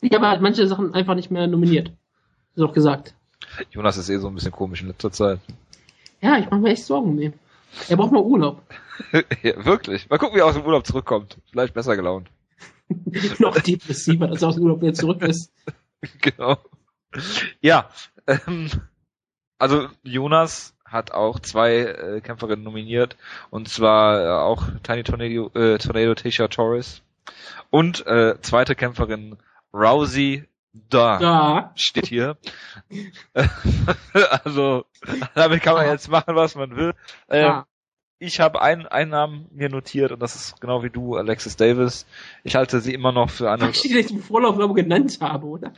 [0.00, 1.92] Ich habe halt manche Sachen einfach nicht mehr nominiert.
[2.54, 3.14] Ist auch gesagt.
[3.70, 5.40] Jonas ist eh so ein bisschen komisch in letzter Zeit.
[6.20, 7.34] Ja, ich mache mir echt Sorgen um ihn.
[7.88, 8.62] Er braucht mal Urlaub.
[9.42, 10.08] ja, wirklich.
[10.08, 11.36] Mal gucken, wie er aus dem Urlaub zurückkommt.
[11.50, 12.28] Vielleicht besser gelaunt.
[13.38, 15.52] Noch depressiver, als er aus dem Urlaub wieder zurück ist.
[16.20, 16.56] genau.
[17.60, 17.90] Ja,
[18.26, 18.70] ähm,
[19.58, 23.16] also Jonas hat auch zwei äh, Kämpferinnen nominiert
[23.50, 27.02] und zwar äh, auch Tiny Tornado, äh, Tornado Tisha Torres
[27.70, 29.36] und äh, zweite Kämpferin
[29.72, 30.44] Rousey
[30.90, 31.72] Da, da.
[31.74, 32.36] steht hier.
[34.44, 34.84] also,
[35.34, 36.92] damit kann man jetzt machen, was man will.
[37.28, 37.64] Ähm,
[38.18, 42.06] ich habe einen, einen Namen mir notiert und das ist genau wie du, Alexis Davis.
[42.44, 43.70] Ich halte sie immer noch für eine.
[43.70, 45.72] Die ich im Vorlauf genannt habe, oder?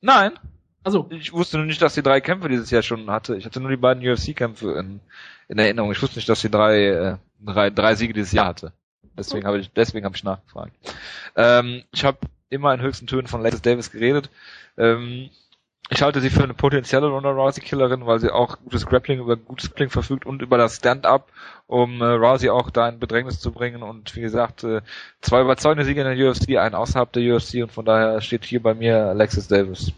[0.00, 0.38] Nein.
[0.82, 3.36] Also ich wusste nur nicht, dass sie drei Kämpfe dieses Jahr schon hatte.
[3.36, 5.00] Ich hatte nur die beiden UFC-Kämpfe in,
[5.48, 5.92] in Erinnerung.
[5.92, 8.72] Ich wusste nicht, dass sie drei, äh, drei, drei Siege dieses Jahr hatte.
[9.16, 10.72] Deswegen habe ich, deswegen habe ich nachgefragt.
[11.36, 14.30] Ähm, ich habe immer in höchsten Tönen von Alexis Davis geredet.
[14.78, 15.30] Ähm,
[15.92, 19.36] ich halte sie für eine potenzielle Ronda Rousey Killerin, weil sie auch gutes Grappling über
[19.36, 21.28] gutes Kling verfügt und über das Stand-up,
[21.66, 24.82] um äh, Rousey auch da in Bedrängnis zu bringen und wie gesagt, äh,
[25.20, 28.62] zwei überzeugende Siege in der UFC, einen außerhalb der UFC und von daher steht hier
[28.62, 29.92] bei mir Alexis Davis.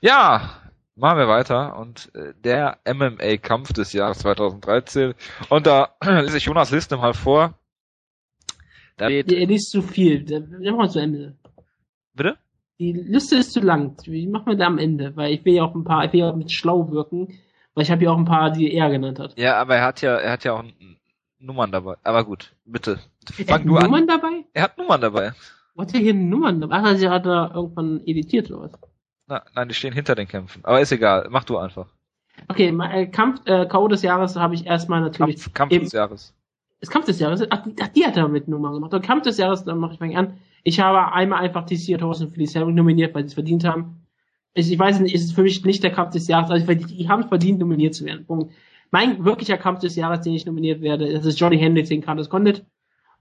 [0.00, 0.50] Ja,
[0.94, 5.14] machen wir weiter und äh, der MMA Kampf des Jahres 2013
[5.48, 7.54] und da lese ich Jonas Liste mal vor.
[8.96, 10.26] Da steht, er liest zu viel.
[10.26, 11.36] Wir machen zu Ende.
[12.14, 12.38] Bitte?
[12.78, 13.96] Die Liste ist zu lang.
[14.04, 15.16] Wie machen wir da am Ende?
[15.16, 17.28] Weil ich will ja auch ein paar, ich will ja auch mit schlau wirken,
[17.74, 19.38] weil ich habe ja auch ein paar, die er genannt hat.
[19.38, 20.64] Ja, aber er hat ja, er hat ja auch
[21.38, 21.96] Nummern dabei.
[22.02, 22.98] Aber gut, bitte.
[23.32, 24.06] Fang er hat Nummern an.
[24.06, 24.44] dabei?
[24.52, 25.32] Er hat Nummern dabei.
[25.74, 26.76] Wo hat er hier Nummern dabei?
[26.76, 28.72] Ach, also hat er irgendwann editiert oder was?
[29.28, 30.64] Na, nein, die stehen hinter den Kämpfen.
[30.64, 31.88] Aber ist egal, mach du einfach.
[32.48, 33.88] Okay, äh, Kampf, äh, K.O.
[33.88, 35.52] des Jahres habe ich erstmal natürlich.
[35.52, 36.34] Kampf, Kampf des Jahres.
[36.80, 37.42] Ist Kampf des Jahres?
[37.50, 38.92] Ach, ach die hat er mit Nummern gemacht.
[38.92, 40.38] Und Kampf des Jahres, dann mache ich mal an.
[40.62, 44.06] Ich habe einmal einfach die Seahawks und Philly Herring nominiert, weil sie es verdient haben.
[44.54, 46.84] Ich, ich weiß nicht, ist es für mich nicht der Kampf des Jahres, also die,
[46.84, 48.26] die haben es verdient, nominiert zu werden.
[48.26, 48.52] Punkt.
[48.90, 52.30] Mein wirklicher Kampf des Jahres, den ich nominiert werde, das ist Johnny Hendricks gegen Carlos
[52.30, 52.64] Condit.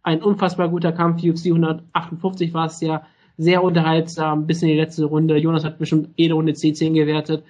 [0.04, 3.06] Ein unfassbar guter Kampf, UFC 158 war es ja,
[3.38, 5.38] sehr unterhaltsam, bis in die letzte Runde.
[5.38, 7.44] Jonas hat bestimmt jede Runde C10 gewertet.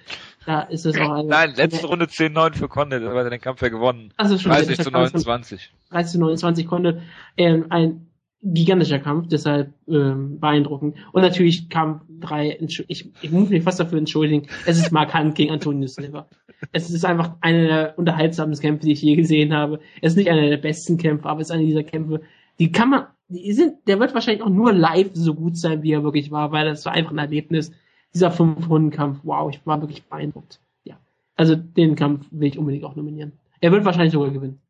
[0.44, 3.62] Da ist es auch eine, Nein, letzte Runde 10-9 für Condit, weil er den Kampf
[3.62, 4.12] ja gewonnen.
[4.16, 5.72] Also schon 30 zu 29.
[5.90, 6.98] 30 zu 29 Condit.
[7.36, 8.06] Ähm, ein
[8.42, 10.96] gigantischer Kampf, deshalb ähm, beeindruckend.
[11.12, 15.52] Und natürlich kam drei, ich, ich muss mich fast dafür entschuldigen, es ist markant gegen
[15.52, 16.28] Antonio Silva.
[16.72, 19.80] Es ist einfach einer der unterhaltsamsten Kämpfe, die ich je gesehen habe.
[20.00, 22.20] Es ist nicht einer der besten Kämpfe, aber es ist einer dieser Kämpfe,
[22.58, 26.04] die kann man, sind, der wird wahrscheinlich auch nur live so gut sein, wie er
[26.04, 27.72] wirklich war, weil das war einfach ein Erlebnis.
[28.14, 30.60] Dieser Fünf-Runden-Kampf, wow, ich war wirklich beeindruckt.
[30.84, 30.96] Ja.
[31.34, 33.32] Also den Kampf will ich unbedingt auch nominieren.
[33.60, 34.60] Er wird wahrscheinlich sogar gewinnen.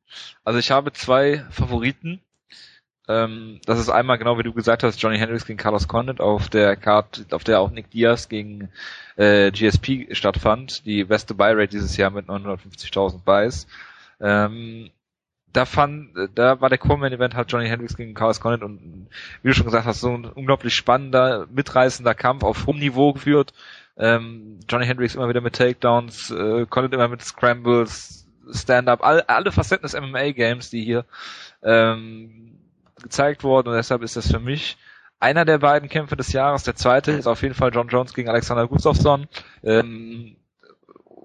[0.44, 2.20] Also ich habe zwei Favoriten.
[3.08, 6.48] Ähm, das ist einmal genau wie du gesagt hast, Johnny Hendricks gegen Carlos Condit auf
[6.48, 8.70] der Card, auf der auch Nick Diaz gegen
[9.16, 10.84] äh, GSP stattfand.
[10.86, 13.66] Die beste Buy-Rate dieses Jahr mit 950.000 Buys.
[14.18, 14.90] Ähm,
[15.52, 19.08] da fand, da war der Coleman Event halt Johnny Hendricks gegen Carlos Condit und
[19.42, 23.54] wie du schon gesagt hast, so ein unglaublich spannender, mitreißender Kampf auf hohem Niveau geführt.
[23.96, 29.50] Ähm, Johnny Hendricks immer wieder mit Takedowns, äh, Condit immer mit Scrambles, Stand-up, all, alle
[29.50, 31.04] Facetten des MMA-Games, die hier
[31.62, 32.58] ähm,
[33.02, 34.76] gezeigt worden und deshalb ist das für mich
[35.18, 36.64] einer der beiden Kämpfe des Jahres.
[36.64, 39.26] Der zweite ist auf jeden Fall John Jones gegen Alexander Gustafsson.
[39.62, 40.36] Ähm,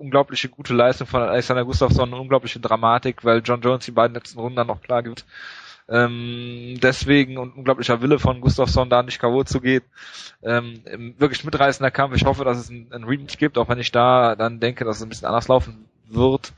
[0.01, 4.57] unglaubliche gute Leistung von Alexander Gustafsson, unglaubliche Dramatik, weil John Jones die beiden letzten Runden
[4.57, 5.25] dann noch klar gibt.
[5.87, 9.43] Ähm, deswegen und unglaublicher Wille von Gustafsson, da nicht K.O.
[9.43, 9.83] zu gehen.
[10.41, 10.81] Ähm,
[11.17, 12.15] wirklich mitreißender Kampf.
[12.15, 15.03] Ich hoffe, dass es ein Rematch gibt, auch wenn ich da dann denke, dass es
[15.03, 16.53] ein bisschen anders laufen wird.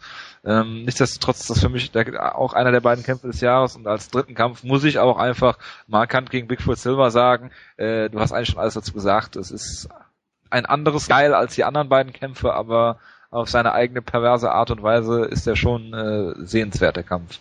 [0.46, 3.88] Ähm, nichtsdestotrotz ist das für mich der, auch einer der beiden Kämpfe des Jahres und
[3.88, 5.58] als dritten Kampf muss ich auch einfach
[5.88, 9.88] markant gegen Bigfoot Silver sagen, äh, du hast eigentlich schon alles dazu gesagt, es ist
[10.50, 13.00] ein anderes Geil als die anderen beiden Kämpfe, aber
[13.34, 17.40] auf seine eigene perverse Art und Weise ist er schon äh, sehenswert, der Kampf.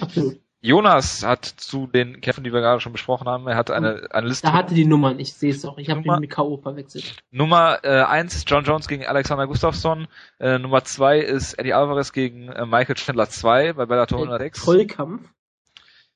[0.00, 0.38] Absolut.
[0.60, 4.28] Jonas hat zu den Kämpfen, die wir gerade schon besprochen haben, er hat eine, eine
[4.28, 4.46] Liste.
[4.46, 5.76] Da hatte die Nummern, ich sehe es auch.
[5.76, 6.56] Ich habe ihn mit K.O.
[6.56, 7.16] verwechselt.
[7.30, 10.08] Nummer äh, eins John Jones gegen Alexander Gustafsson.
[10.38, 14.60] Äh, Nummer zwei ist Eddie Alvarez gegen äh, Michael Chandler 2 bei Bellator 106.
[14.60, 15.28] Vollkampf.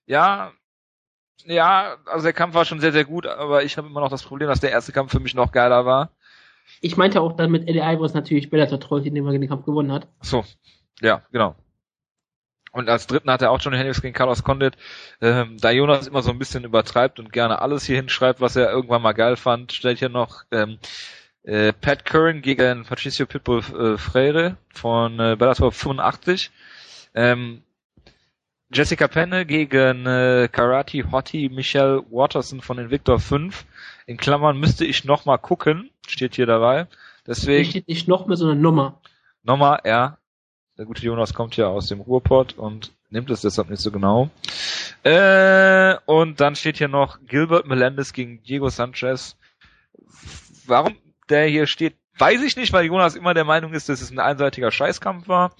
[0.06, 0.52] Ja,
[1.44, 4.22] ja, also der Kampf war schon sehr, sehr gut, aber ich habe immer noch das
[4.22, 6.10] Problem, dass der erste Kampf für mich noch geiler war.
[6.80, 10.06] Ich meinte auch damit Eddie Alvarez natürlich Bellator Troll, indem er den Kampf gewonnen hat.
[10.20, 10.44] So,
[11.00, 11.56] ja, genau.
[12.72, 14.76] Und als dritten hat er auch Johnny Hendricks gegen Carlos Condit.
[15.20, 18.70] Ähm, da Jonas immer so ein bisschen übertreibt und gerne alles hier hinschreibt, was er
[18.70, 20.78] irgendwann mal geil fand, stellt hier noch ähm,
[21.42, 26.50] äh, Pat Curran gegen Patricio Pitbull äh, Freire von äh, Bellator 85.
[27.14, 27.62] Ähm,
[28.70, 33.64] Jessica Penne gegen äh, Karate Hottie Michelle Watterson von Invictor 5.
[34.06, 36.86] In Klammern müsste ich noch mal gucken, steht hier dabei.
[37.26, 37.64] Deswegen.
[37.64, 39.00] Hier steht nicht noch mehr, sondern Nummer.
[39.42, 40.18] Nummer, ja.
[40.76, 44.30] Der gute Jonas kommt ja aus dem Ruhrpott und nimmt es deshalb nicht so genau.
[45.02, 49.36] Äh, und dann steht hier noch Gilbert Melendez gegen Diego Sanchez.
[50.66, 50.96] Warum
[51.28, 54.18] der hier steht, weiß ich nicht, weil Jonas immer der Meinung ist, dass es ein
[54.18, 55.54] einseitiger Scheißkampf war.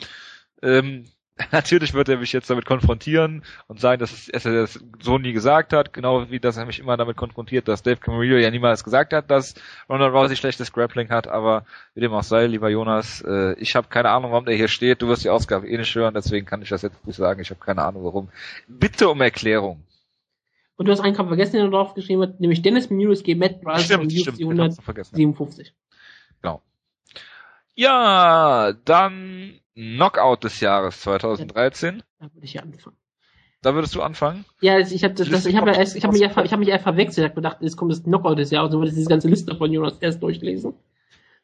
[0.62, 1.04] Ähm,
[1.52, 5.32] Natürlich wird er mich jetzt damit konfrontieren und sagen, dass, es, er das so nie
[5.32, 8.82] gesagt hat, genau wie dass er mich immer damit konfrontiert, dass Dave Camarillo ja niemals
[8.82, 9.55] gesagt hat, dass
[9.89, 13.89] Ronald Rousey schlechtes Grappling hat, aber wie dem auch sei, lieber Jonas, äh, ich habe
[13.89, 16.62] keine Ahnung, warum der hier steht, du wirst die Ausgabe eh nicht hören, deswegen kann
[16.62, 18.28] ich das jetzt nicht sagen, ich habe keine Ahnung warum.
[18.66, 19.82] Bitte um Erklärung.
[20.77, 23.40] Und du hast einen Kampf vergessen, den du drauf geschrieben hast, nämlich Dennis Munoz gegen
[23.40, 25.74] Matt Bryce stimmt, stimmt, 157.
[26.40, 26.62] Genau.
[27.74, 32.02] Ja, dann Knockout des Jahres 2013.
[32.18, 32.96] Da würde ich ja anfangen.
[33.62, 34.44] Da würdest du anfangen?
[34.60, 37.18] Ja, ich habe das, das, ich habe ich habe mich, ich habe mich eher verwechselt.
[37.18, 39.72] Ich habe gedacht, jetzt kommt das Knockout des Jahres, so würde diese ganze Liste von
[39.72, 40.74] Jonas erst durchlesen.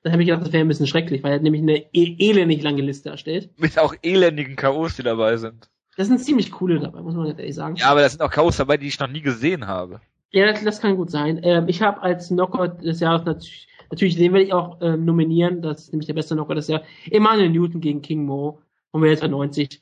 [0.02, 2.62] Dann habe ich gedacht, das wäre ein bisschen schrecklich, weil er nämlich eine e elendig
[2.62, 3.51] lange Liste erstellt.
[3.56, 5.70] Mit auch elendigen K.O.s, die dabei sind.
[5.97, 7.77] Das sind ziemlich coole dabei, muss man ganz ehrlich sagen.
[7.77, 10.01] Ja, aber da sind auch K.O.s dabei, die ich noch nie gesehen habe.
[10.32, 11.40] Ja, das, das kann gut sein.
[11.44, 15.62] Ähm, ich habe als Knockout des Jahres natürlich, natürlich den werde ich auch ähm, nominieren.
[15.62, 16.87] Das ist nämlich der beste Knockout des Jahres.
[17.11, 18.59] Emmanuel Newton gegen King Mo
[18.91, 19.81] um Wales 90.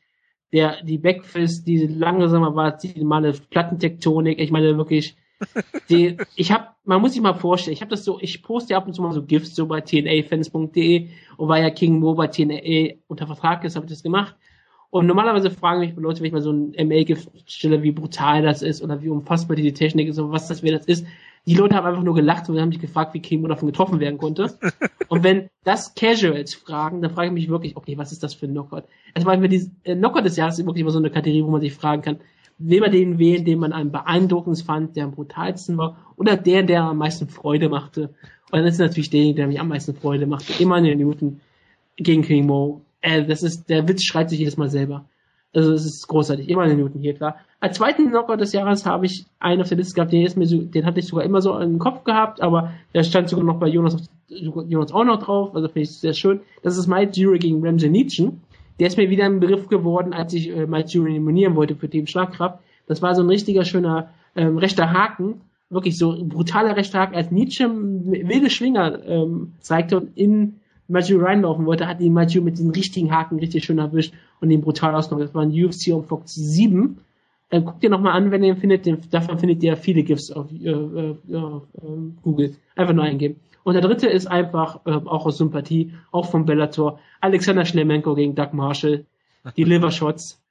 [0.52, 5.16] Der, die Backfist, diese langsame war, die male Plattentektonik, ich meine wirklich,
[5.88, 8.86] die, ich habe, man muss sich mal vorstellen, ich habe das so, ich poste ab
[8.86, 11.08] und zu mal so GIFs so bei tnafans.de
[11.38, 14.36] und weil ja King Mo bei TNA unter Vertrag ist, habe ich das gemacht.
[14.92, 18.60] Und normalerweise fragen mich Leute, wenn ich mal so ein MA-Gift stelle, wie brutal das
[18.60, 21.06] ist oder wie unfassbar diese Technik ist und was das, wer das ist.
[21.46, 24.18] Die Leute haben einfach nur gelacht und haben mich gefragt, wie King davon getroffen werden
[24.18, 24.58] konnte.
[25.08, 28.44] und wenn das Casuals fragen, dann frage ich mich wirklich, okay, was ist das für
[28.44, 28.84] ein Knockout?
[29.14, 31.50] Also weil wir die äh, Knockout des Jahres ist wirklich immer so eine Kategorie, wo
[31.50, 32.20] man sich fragen kann,
[32.58, 36.64] will man den wählen, den man am beeindruckendsten fand, der am brutalsten war, oder der,
[36.64, 38.10] der am meisten Freude machte.
[38.50, 41.40] Und dann ist natürlich der, der mich am meisten Freude machte, immer in den Newton
[41.96, 45.04] gegen King Mo äh, das ist, der Witz schreit sich jedes Mal selber.
[45.54, 47.36] Also es ist großartig, immer eine Minuten hier, klar.
[47.60, 50.46] Als zweiten Knockout des Jahres habe ich einen auf der Liste gehabt, den, ist mir
[50.46, 53.60] so, den hatte ich sogar immer so im Kopf gehabt, aber der stand sogar noch
[53.60, 56.40] bei Jonas, Jonas auch noch drauf, also finde ich sehr schön.
[56.62, 58.32] Das ist Mike Jury gegen Ramsey Nietzsche.
[58.80, 61.90] Der ist mir wieder ein Begriff geworden, als ich äh, Mike Jury nominieren wollte für
[61.90, 62.58] Team Schlagkraft.
[62.86, 67.30] Das war so ein richtiger schöner ähm, rechter Haken, wirklich so brutaler rechter Haken, als
[67.30, 70.60] Nietzsche wilde Schwinger ähm, zeigte und in
[70.92, 74.60] Matthew reinlaufen wollte, hat ihn Matthew mit den richtigen Haken richtig schön erwischt und ihn
[74.60, 75.26] brutal ausgenommen.
[75.26, 76.98] Das war ein UFC on Fox 7.
[77.50, 78.86] Äh, guckt ihr nochmal an, wenn ihr ihn findet.
[78.86, 81.60] Den, davon findet ihr viele GIFs auf äh, äh, äh,
[82.22, 82.54] Google.
[82.76, 83.40] Einfach nur eingeben.
[83.64, 88.34] Und der dritte ist einfach, äh, auch aus Sympathie, auch vom Bellator, Alexander Schlemenko gegen
[88.34, 89.04] Doug Marshall.
[89.56, 90.42] Die Liver Shots.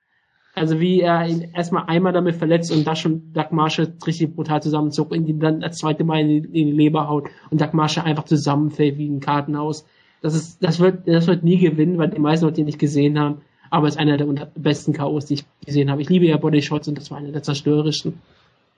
[0.53, 4.61] Also wie er ihn erstmal einmal damit verletzt und da schon Doug Marshall richtig brutal
[4.61, 7.73] zusammenzog und ihn dann das zweite Mal in die, in die Leber haut und Doug
[7.73, 9.85] Marshall einfach zusammenfällt wie ein Kartenhaus.
[10.21, 13.19] Das ist, das wird, das wird nie gewinnen, weil die meisten Leute ihn nicht gesehen
[13.19, 13.41] haben.
[13.69, 14.25] Aber es ist einer der
[14.55, 16.01] besten K.O.s, die ich gesehen habe.
[16.01, 18.19] Ich liebe ja Body Shots und das war einer der zerstörerischsten.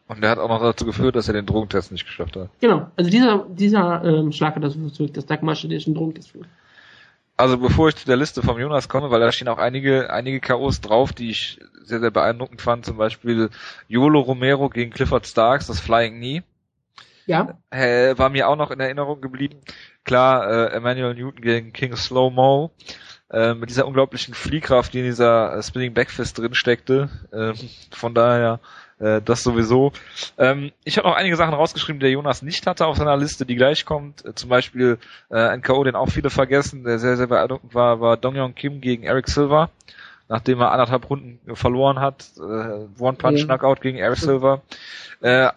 [0.07, 2.49] Und der hat auch noch dazu geführt, dass er den Drogentest nicht geschafft hat.
[2.60, 2.88] Genau.
[2.95, 6.45] Also dieser, dieser ähm, Schlag hat dazu geführt, dass Dagmar den Drogentest führt.
[7.36, 10.40] Also bevor ich zu der Liste vom Jonas komme, weil da stehen auch einige, einige
[10.40, 12.86] K.O.s drauf, die ich sehr, sehr beeindruckend fand.
[12.86, 13.49] Zum Beispiel
[13.88, 16.44] Yolo Romero gegen Clifford Starks, das Flying Knee.
[17.26, 17.57] Ja.
[17.72, 19.61] Äh, war mir auch noch in Erinnerung geblieben.
[20.04, 22.72] Klar, äh, Emmanuel Newton gegen King Slow Mo.
[23.34, 27.10] Äh, mit dieser unglaublichen Fliehkraft, die in dieser äh, Spinning Backfist drin steckte.
[27.32, 27.54] Äh,
[27.90, 28.60] von daher,
[29.00, 29.92] äh, das sowieso.
[30.38, 33.48] Ähm, ich habe auch einige Sachen rausgeschrieben, die der Jonas nicht hatte auf seiner Liste,
[33.48, 34.24] die gleich kommt.
[34.24, 35.00] Äh, zum Beispiel
[35.32, 38.54] äh, ein K.O., den auch viele vergessen, der sehr, sehr beeindruckend war, war Dong Yong
[38.54, 39.72] Kim gegen Eric Silver.
[40.30, 44.62] Nachdem er anderthalb Runden verloren hat, äh, One-Punch-Knockout gegen Eric Silver.
[45.22, 45.50] Äh,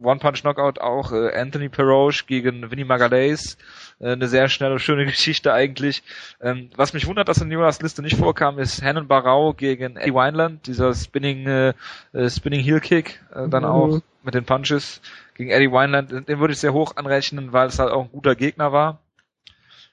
[0.00, 3.56] One-Punch-Knockout auch äh, Anthony Peroche gegen Vinny Magalhaes.
[4.00, 6.02] Äh, eine sehr schnelle, schöne Geschichte eigentlich.
[6.40, 10.14] Ähm, was mich wundert, dass in Jonas Liste nicht vorkam, ist Hannon Barau gegen Eddie
[10.14, 11.74] Wineland, dieser Spinning, äh,
[12.12, 13.68] äh, Spinning Heel Kick, äh, dann mhm.
[13.68, 15.00] auch mit den Punches
[15.34, 16.28] gegen Eddie Wineland.
[16.28, 19.00] Den würde ich sehr hoch anrechnen, weil es halt auch ein guter Gegner war.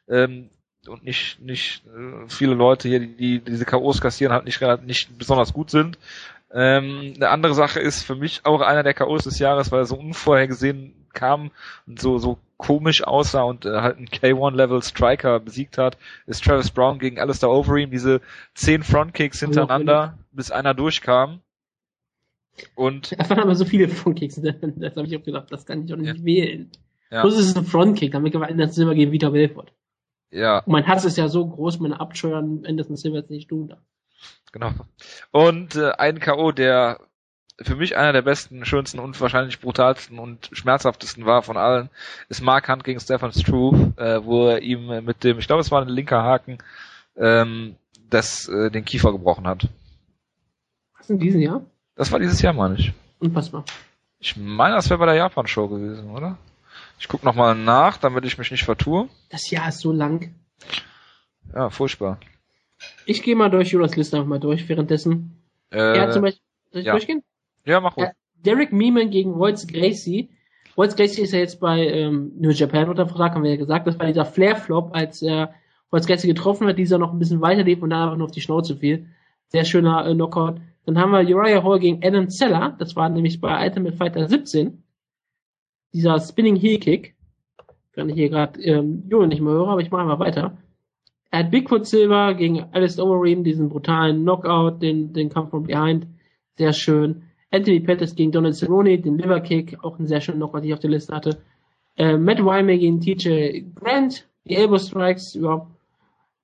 [0.07, 0.49] Ähm,
[0.87, 5.17] und nicht nicht äh, viele Leute hier, die, die diese KOs kassieren, halt nicht nicht
[5.17, 5.97] besonders gut sind.
[6.57, 9.85] Ähm, eine andere Sache ist für mich auch einer der K.O.s des Jahres, weil er
[9.85, 11.51] so unvorhergesehen kam
[11.85, 16.71] und so, so komisch aussah und äh, halt einen K1-Level Striker besiegt hat, ist Travis
[16.71, 18.21] Brown gegen Alistair Overeem, diese
[18.53, 21.41] zehn Frontkicks hintereinander, bis einer durchkam.
[22.75, 25.93] Und da waren aber so viele Frontkicks, das habe ich auch gedacht, das kann ich
[25.93, 26.23] auch nicht ja.
[26.23, 26.71] wählen.
[27.11, 27.27] Ja.
[27.27, 29.73] Ist es ein Frontkick, damit gewinnt das Silber gegen Vita Belfort.
[30.31, 30.59] Ja.
[30.59, 33.67] Und mein Hass ist ja so groß, meine Abscheu an Anderson Silver jetzt nicht tun
[33.67, 33.79] darf.
[34.55, 34.71] Genau.
[35.31, 37.01] Und äh, ein K.O., der
[37.61, 41.89] für mich einer der besten, schönsten und wahrscheinlich brutalsten und schmerzhaftesten war von allen,
[42.29, 45.71] ist Mark Hunt gegen Stefan Struve, äh, wo er ihm mit dem, ich glaube es
[45.71, 46.59] war ein linker Haken,
[47.17, 47.75] ähm,
[48.09, 49.67] das, äh, den Kiefer gebrochen hat.
[50.97, 51.61] Was in diesem Jahr?
[51.97, 52.93] Das war dieses Jahr, meine ich.
[53.19, 53.65] Unfassbar.
[54.19, 56.37] Ich meine, das wäre bei der Japan-Show gewesen, oder?
[56.97, 59.09] Ich guck nochmal nach, damit ich mich nicht vertue.
[59.29, 60.33] Das Jahr ist so lang.
[61.53, 62.19] Ja, furchtbar.
[63.05, 65.41] Ich gehe mal durch Jonas Liste einfach mal durch währenddessen.
[65.71, 66.41] Äh, er hat zum Beispiel,
[66.71, 66.93] soll ich ja.
[66.93, 67.23] durchgehen?
[67.65, 68.07] Ja, mach ruhig.
[68.07, 68.13] Äh,
[68.43, 70.29] Derek Meeman gegen Royce Gracie.
[70.77, 73.87] Royce Gracie ist ja jetzt bei ähm, New Japan unter Vertrag, haben wir ja gesagt.
[73.87, 75.53] Das war dieser Flair-Flop, als er
[75.91, 78.33] Royce Gracie getroffen hat, dieser noch ein bisschen weiter lief und dann einfach nur auf
[78.33, 79.07] die Schnauze fiel.
[79.47, 80.59] Sehr schöner äh, Knockout.
[80.85, 82.75] Dann haben wir Uriah Hall gegen Adam Zeller.
[82.77, 84.83] Das war nämlich bei Ultimate Fighter 17.
[85.93, 87.15] Dieser Spinning Heel Kick.
[87.93, 90.57] Kann ich hier gerade ähm, Junge nicht mehr hören, aber ich mache mal weiter.
[91.35, 96.07] Er hat Bigfoot Silver gegen Alice Overeem, diesen brutalen Knockout, den, den Kampf von Behind.
[96.57, 97.23] Sehr schön.
[97.51, 100.73] Anthony Pettis gegen Donald Cerrone, den Liver Kick, auch ein sehr schöner Knockout, den ich
[100.73, 101.41] auf der Liste hatte.
[101.97, 105.71] Äh, Matt Wyman gegen TJ Grant, die Elbow Strikes, überhaupt.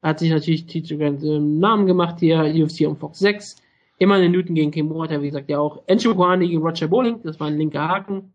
[0.02, 3.64] Hat sich natürlich TJ Grant ähm, Namen gemacht hier, UFC um Fox 6.
[3.98, 5.84] Immer eine Newton gegen Kimura, wie gesagt, ja auch.
[5.88, 8.34] Encho Guani gegen Roger Bowling, das war ein linker Haken.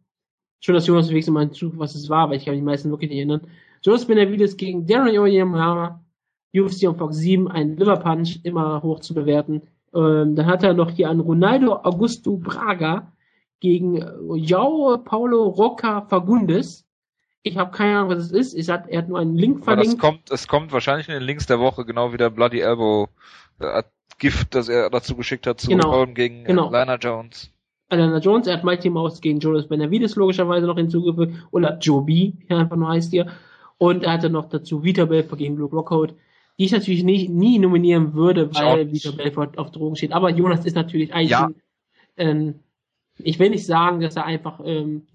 [0.61, 2.89] Schön, dass Jonas wenigstens mal hinzug, was es war, aber ich kann mich die meisten
[2.89, 3.43] wirklich nicht erinnern.
[3.83, 6.01] Jonas Benavides gegen Darren Oyama,
[6.55, 9.63] UFC on Fox 7, ein Liver Punch, immer hoch zu bewerten.
[9.95, 13.13] Ähm, dann hat er noch hier einen Ronaldo Augusto Braga
[13.61, 16.85] gegen João Paulo Roca Fagundes.
[17.43, 18.55] Ich habe keine Ahnung, was es ist.
[18.55, 19.95] Ich sag, er hat nur einen Link verlinkt.
[19.95, 23.09] Es kommt, es kommt wahrscheinlich in den Links der Woche, genau wie der Bloody Elbow
[23.61, 23.83] äh,
[24.19, 26.07] Gift, das er dazu geschickt hat, zu Genau.
[26.07, 26.71] gegen Genau.
[26.71, 27.53] Lana Jones.
[27.89, 31.35] Alana Jones, er hat Mighty Mouse gegen Jonas Benavides logischerweise noch hinzugefügt.
[31.53, 33.27] Oder Joe B, wie er einfach nur heißt hier.
[33.79, 36.15] Und er hatte noch dazu Vita Belfort gegen Luke Rockhold,
[36.59, 38.91] die ich natürlich nicht, nie nominieren würde, weil.
[38.93, 40.13] Vita Belfort auf Drogen steht.
[40.13, 41.51] Aber Jonas ist natürlich eigentlich, Ja.
[42.17, 42.57] ähm,
[43.19, 45.07] ich will nicht sagen, dass er einfach ähm,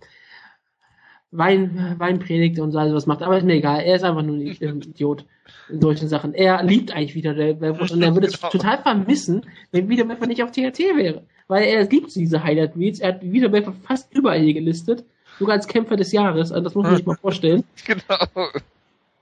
[1.34, 3.82] Wein, Wein predigt und so alles was macht, aber ist mir egal.
[3.82, 4.42] Er ist einfach nur ein
[4.88, 5.26] Idiot
[5.70, 6.34] in solchen Sachen.
[6.34, 8.52] Er liebt eigentlich Vita Belfort und er würde es Genau.
[8.52, 11.24] total vermissen, wenn Vita Belfort nicht auf THT wäre.
[11.48, 13.00] Weil er liebt diese Highlight Reads.
[13.00, 15.06] Er hat Vita Belfort fast überall hier gelistet.
[15.40, 16.52] Sogar als Kämpfer des Jahres.
[16.52, 17.64] Also das muss man sich mal vorstellen.
[17.86, 18.50] Genau.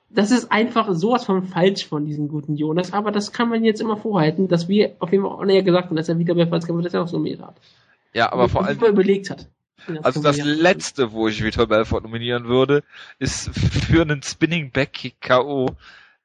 [0.10, 2.94] Das ist einfach sowas von falsch von diesem guten Jonas.
[2.94, 5.90] Aber das kann man jetzt immer vorhalten, dass wir auf jeden Fall auch näher gesagt
[5.90, 7.56] haben, dass er Vita Belfort als Kämpfer des Jahres nominiert hat.
[8.14, 9.48] Ja, aber Und vor allem, überlegt hat.
[10.02, 12.84] also das letzte, wo ich Vitor Belfort nominieren würde,
[13.20, 15.68] ist für einen Spinning Back Kick K.O.,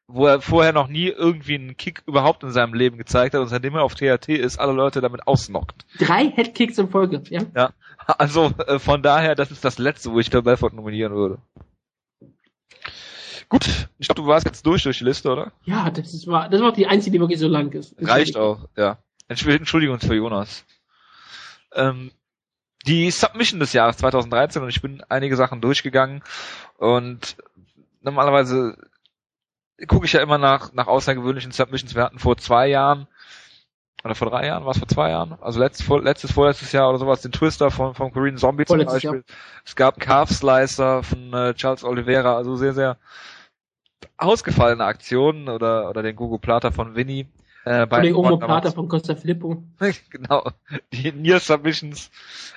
[0.06, 3.48] wo er vorher noch nie irgendwie einen Kick überhaupt in seinem Leben gezeigt hat und
[3.48, 5.86] seitdem er auf THT ist, alle Leute damit ausnockt.
[5.98, 7.40] Drei Headkicks in Folge, ja?
[7.56, 7.70] Ja,
[8.18, 11.38] also äh, von daher, das ist das letzte, wo ich Vitor Belfort nominieren würde.
[13.54, 15.52] Gut, ich glaube, du warst jetzt durch durch die Liste, oder?
[15.64, 17.94] Ja, das ist, war, das war auch die einzige, die wirklich so lang ist.
[18.00, 18.98] Reicht auch, ja.
[19.28, 20.64] Entschuldigung für Jonas.
[21.72, 22.10] Ähm,
[22.84, 26.24] die Submission des Jahres 2013 und ich bin einige Sachen durchgegangen
[26.78, 27.36] und
[28.00, 28.76] normalerweise
[29.86, 31.94] gucke ich ja immer nach, nach außergewöhnlichen Submissions.
[31.94, 33.06] Wir hatten vor zwei Jahren
[34.02, 35.38] oder vor drei Jahren, war es vor zwei Jahren?
[35.40, 38.78] Also letztes, vor, letztes, vorletztes Jahr oder sowas, den Twister von, von Korean Zombie zum
[38.78, 39.24] Vorletztes Beispiel.
[39.64, 42.98] Es gab einen Calf Slicer von äh, Charles Oliveira, also sehr, sehr
[44.16, 47.26] ausgefallene Aktionen oder, oder den Gugu Plata von Vinny.
[47.64, 48.36] Äh, bei die Omo.
[48.36, 49.62] Plata von Costa Filippo.
[50.10, 50.50] genau.
[50.92, 52.10] Die Near Submissions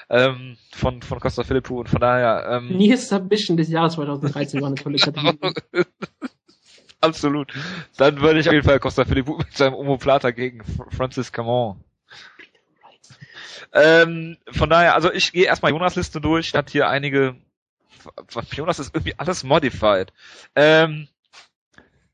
[0.10, 4.68] ähm, von, von Costa Filippo und von daher ähm, Near Submission des Jahres 2013 war
[4.68, 5.54] eine tolle Kategorie.
[7.02, 7.54] absolut.
[7.96, 11.82] Dann würde ich auf jeden Fall Costa Filippo mit seinem Omoplata gegen Fr- Francis Camon.
[13.74, 16.54] Ähm, von daher, also ich gehe erstmal Jonas Liste durch.
[16.54, 17.36] Hat hier einige.
[18.52, 20.14] Jonas ist irgendwie alles modified.
[20.56, 21.08] Ähm,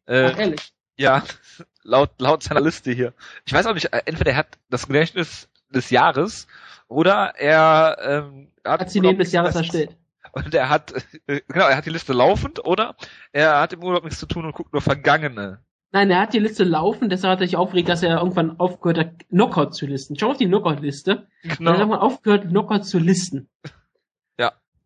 [0.06, 0.74] äh, Ach, ehrlich.
[0.98, 1.24] Ja,
[1.84, 3.14] laut, laut seiner Liste hier.
[3.46, 6.48] Ich weiß auch nicht, äh, entweder er hat das Gedächtnis des Jahres
[6.88, 9.98] oder er ähm, Hat sie neben des Jahres erstellt.
[10.32, 10.94] Und er hat,
[11.28, 12.96] äh, genau, er hat die Liste laufend oder
[13.32, 15.60] er hat im Urlaub nichts zu tun und guckt nur Vergangene.
[15.92, 18.98] Nein, er hat die Liste laufen, deshalb hat er sich aufgeregt, dass er irgendwann aufgehört
[18.98, 20.18] hat, Knockout zu listen.
[20.18, 21.28] Schau auf die Knockout-Liste.
[21.44, 23.48] Er hat Genau, irgendwann aufgehört, Knockout zu listen.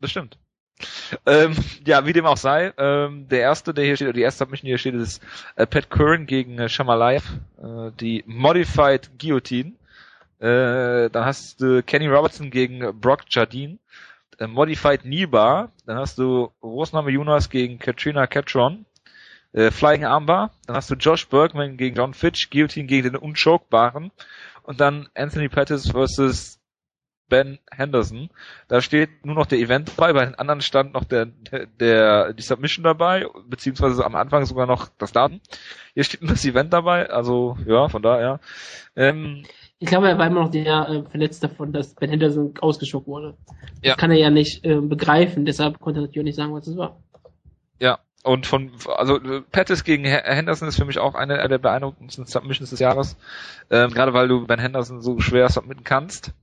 [0.02, 0.38] das stimmt.
[1.26, 1.56] Ähm,
[1.86, 4.66] ja, wie dem auch sei, ähm, der erste, der hier steht, oder die erste Submission,
[4.66, 5.24] die hier steht, ist
[5.56, 7.24] äh, Pat Curran gegen äh, Shamalayev,
[7.62, 9.74] äh, die Modified Guillotine.
[10.40, 13.80] Äh, dann hast du Kenny Robertson gegen Brock Jardine,
[14.40, 15.02] äh, Modified
[15.32, 15.72] Bar.
[15.86, 18.86] Dann hast du Rosname Jonas gegen Katrina Catron,
[19.54, 20.52] äh, Flying Armbar.
[20.68, 24.12] Dann hast du Josh Bergman gegen John Fitch, Guillotine gegen den Unchokebaren.
[24.62, 26.60] Und dann Anthony Pettis versus
[27.30, 28.30] Ben Henderson.
[28.68, 31.28] Da steht nur noch der Event dabei, bei den anderen stand noch der,
[31.80, 35.41] der, die Submission dabei, beziehungsweise am Anfang sogar noch das Datum.
[35.94, 38.40] Hier steht nur das Event dabei, also ja, von daher.
[38.95, 39.44] Ähm,
[39.80, 43.36] Ich glaube, er war immer noch der äh, verletzt davon, dass Ben Henderson ausgeschockt wurde.
[43.84, 43.91] Ja.
[43.94, 46.68] Das kann er ja nicht äh, begreifen, deshalb konnte er natürlich auch nicht sagen, was
[46.68, 46.99] es war.
[47.80, 49.20] ja, und von, also
[49.52, 53.16] Pettis gegen Henderson ist für mich auch eine der beeindruckendsten Submissions des Jahres,
[53.70, 56.34] ähm, gerade weil du Ben Henderson so schwer submitten kannst.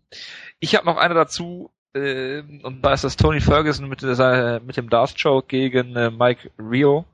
[0.64, 4.78] Ich habe noch eine dazu, äh, und da ist das Tony Ferguson mit, dieser, mit
[4.78, 7.04] dem Darth Choke gegen äh, Mike Rio.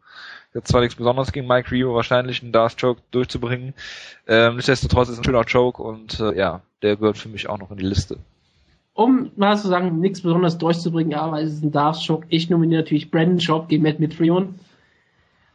[0.54, 3.74] Jetzt zwar nichts Besonderes gegen Mike Rio, wahrscheinlich einen Darth Choke durchzubringen.
[4.28, 7.72] Ähm, nichtsdestotrotz ist ein schöner Choke und äh, ja, der gehört für mich auch noch
[7.72, 8.18] in die Liste.
[8.94, 12.28] Um mal zu sagen, nichts Besonderes durchzubringen, aber es ist ein Darth Choke.
[12.28, 14.60] Ich nominiere natürlich Brandon Schaub gegen Matt Mitrion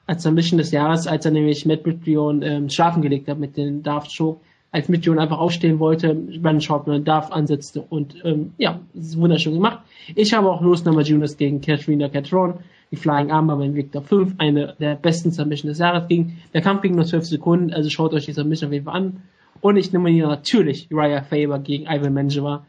[0.05, 3.83] als Submission des Jahres, als er nämlich Matt Mitrion ähm, schlafen gelegt hat mit dem
[3.83, 4.41] Darth Choke
[4.75, 9.53] als Mitchell einfach aufstehen wollte, Brandon Sharp einen Darf ansetzte und ähm, ja, ist wunderschön
[9.53, 9.79] gemacht.
[10.15, 12.55] Ich habe auch Los Namajunas gegen Katrina Catron,
[12.91, 16.39] die Flying Armbar beim Victor 5, eine der besten Submission des Jahres ging.
[16.53, 19.21] Der Kampf ging nur 12 Sekunden, also schaut euch die Submission auf jeden Fall an.
[19.61, 22.65] Und ich nehme hier natürlich Uriah Faber gegen Ivan Manjava,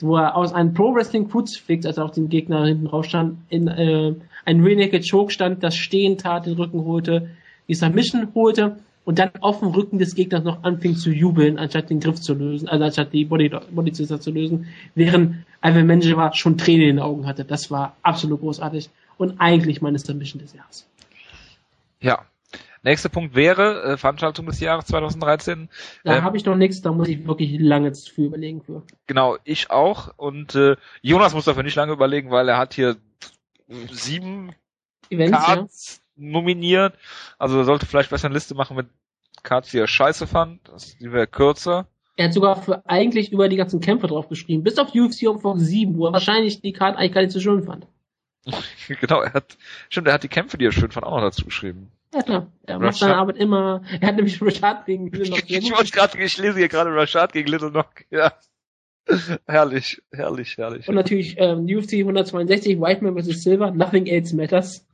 [0.00, 3.36] wo er aus einem Pro Wrestling Fix, als er auf den Gegner hinten raus stand,
[3.50, 4.14] in äh,
[4.46, 7.28] ein Naked Choke stand, das Stehen tat, den Rücken holte,
[7.68, 11.90] die Submission holte und dann auf dem Rücken des Gegners noch anfing zu jubeln, anstatt
[11.90, 16.58] den Griff zu lösen, also anstatt die Body, Body zu lösen, während Ivan Menjeva schon
[16.58, 17.44] Tränen in den Augen hatte.
[17.44, 20.88] Das war absolut großartig und eigentlich meine Submission des Jahres.
[22.00, 22.26] Ja.
[22.84, 25.68] Nächster Punkt wäre äh, Veranstaltung des Jahres 2013.
[26.02, 28.82] Da ähm, habe ich noch nichts, da muss ich wirklich lange für überlegen für.
[29.06, 30.12] Genau, ich auch.
[30.16, 32.96] Und äh, Jonas muss dafür nicht lange überlegen, weil er hat hier
[33.92, 34.52] sieben
[35.10, 36.94] Events, Cards, nominiert.
[37.38, 38.86] Also er sollte vielleicht besser eine Liste machen mit
[39.42, 40.60] Cards, die er scheiße fand.
[40.68, 41.86] Das, die wäre kürzer.
[42.16, 44.62] Er hat sogar für eigentlich über die ganzen Kämpfe drauf geschrieben.
[44.62, 47.40] Bis auf UFC um Fox 7, wo er wahrscheinlich die Karte eigentlich gar nicht so
[47.40, 47.86] schön fand.
[49.00, 49.56] genau, er hat,
[49.88, 51.90] stimmt, er hat die Kämpfe, die er schön fand, auch noch dazu geschrieben.
[52.12, 52.82] Ja klar, er Rashad.
[52.82, 55.38] macht seine Arbeit immer, er hat nämlich Rashad gegen Little Noch.
[55.46, 58.34] ich wollte gerade, ich lese hier gerade Rashad gegen Little Noch, ja.
[59.46, 60.88] herrlich, herrlich, herrlich.
[60.88, 63.42] Und natürlich ähm, UFC 162, Whiteman vs.
[63.42, 64.86] Silver, Nothing Else Matters.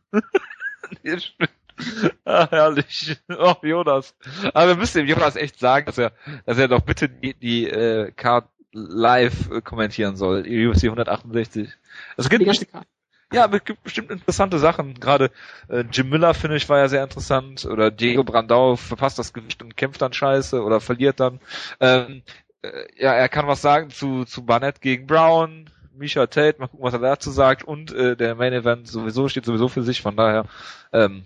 [2.25, 3.17] Ah, herrlich.
[3.29, 4.15] Oh, Jonas.
[4.55, 6.13] Aber wir müssen dem Jonas echt sagen, dass er,
[6.47, 10.41] dass er doch bitte die, die äh, Card live äh, kommentieren soll.
[10.41, 11.69] UFC 168.
[12.17, 12.87] Also gibt bestimmt,
[13.33, 14.95] ja, es gibt bestimmt interessante Sachen.
[14.95, 15.31] Gerade
[15.69, 17.65] äh, Jim Miller, finde ich, war ja sehr interessant.
[17.67, 21.41] Oder Diego Brandau verpasst das Gewicht und kämpft dann scheiße oder verliert dann.
[21.81, 22.23] Ähm,
[22.63, 25.71] äh, ja, er kann was sagen zu, zu Barnett gegen Brown.
[25.99, 27.65] Misha Tate, mal gucken, was er dazu sagt.
[27.65, 30.47] Und äh, der Main Event sowieso steht sowieso für sich, von daher
[30.93, 31.25] ähm,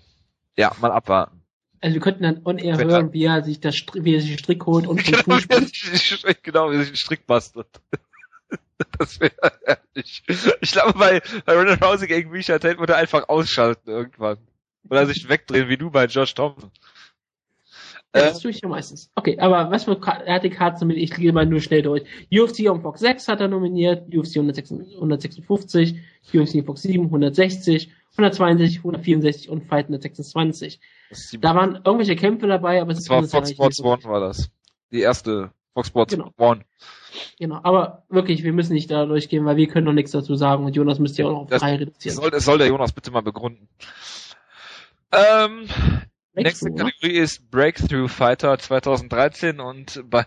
[0.57, 1.43] ja, mal abwarten.
[1.81, 4.39] Also wir könnten dann on air hören, wie er sich das wie er sich den
[4.39, 7.67] Strick holt und genau, wie genau, wie er sich den Strick bastelt.
[8.99, 9.33] Das wäre
[9.65, 10.25] ehrlich.
[10.61, 14.39] Ich glaube, bei, bei Ronald Rousey gegen Misha Tate würde er einfach ausschalten irgendwann.
[14.89, 16.73] Oder sich wegdrehen, wie du bei Josh Thompson.
[18.15, 19.11] Ja, das tue ich ja meistens.
[19.15, 22.03] Okay, aber was für er hat die Karten mit, ich gehe mal nur schnell durch.
[22.31, 25.97] UFC on Fox 6 hat er nominiert, UFC 156,
[26.35, 30.79] UFC Fox 7, 160, 162, 164 und Fight 126.
[31.41, 34.51] Da waren irgendwelche Kämpfe dabei, aber es das war Fox Sports One war das.
[34.91, 36.33] Die erste Fox Sports genau.
[36.37, 36.65] One.
[37.39, 40.67] Genau, aber wirklich, wir müssen nicht da durchgehen, weil wir können noch nichts dazu sagen
[40.67, 42.17] und Jonas müsste ja auch noch frei reduzieren.
[42.17, 43.69] Soll, das soll der Jonas bitte mal begründen.
[45.13, 45.69] Ähm,
[46.35, 50.25] Nächste Kategorie ist Breakthrough Fighter 2013 und bei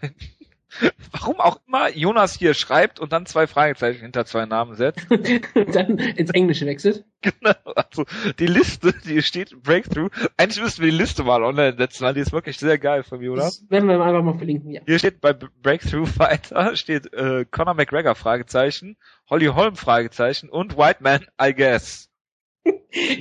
[1.12, 5.08] warum auch immer Jonas hier schreibt und dann zwei Fragezeichen hinter zwei Namen setzt.
[5.74, 7.06] dann ins Englische wechselt.
[7.22, 8.06] Genau, also
[8.40, 10.10] die Liste, die steht Breakthrough.
[10.38, 13.22] Eigentlich müssten wir die Liste mal online setzen, weil die ist wirklich sehr geil von
[13.22, 13.62] Jonas.
[13.62, 14.82] Das werden wir einfach mal verlinken, ja.
[14.86, 18.98] Hier steht bei Breakthrough Fighter steht äh, Conor McGregor Fragezeichen,
[19.30, 22.10] Holly Holm Fragezeichen und White Man, I guess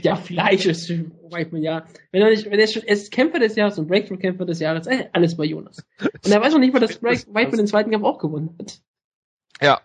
[0.02, 1.86] ja, vielleicht ist Whiteman ja.
[2.12, 4.86] Wenn er nicht, wenn er schon, er ist Kämpfer des Jahres und Breakthrough-Kämpfer des Jahres,
[4.86, 5.84] äh, alles bei Jonas.
[6.00, 8.80] Und er weiß noch nicht mal, dass Break, Whiteman den zweiten Kampf auch gewonnen hat.
[9.60, 9.80] Ja.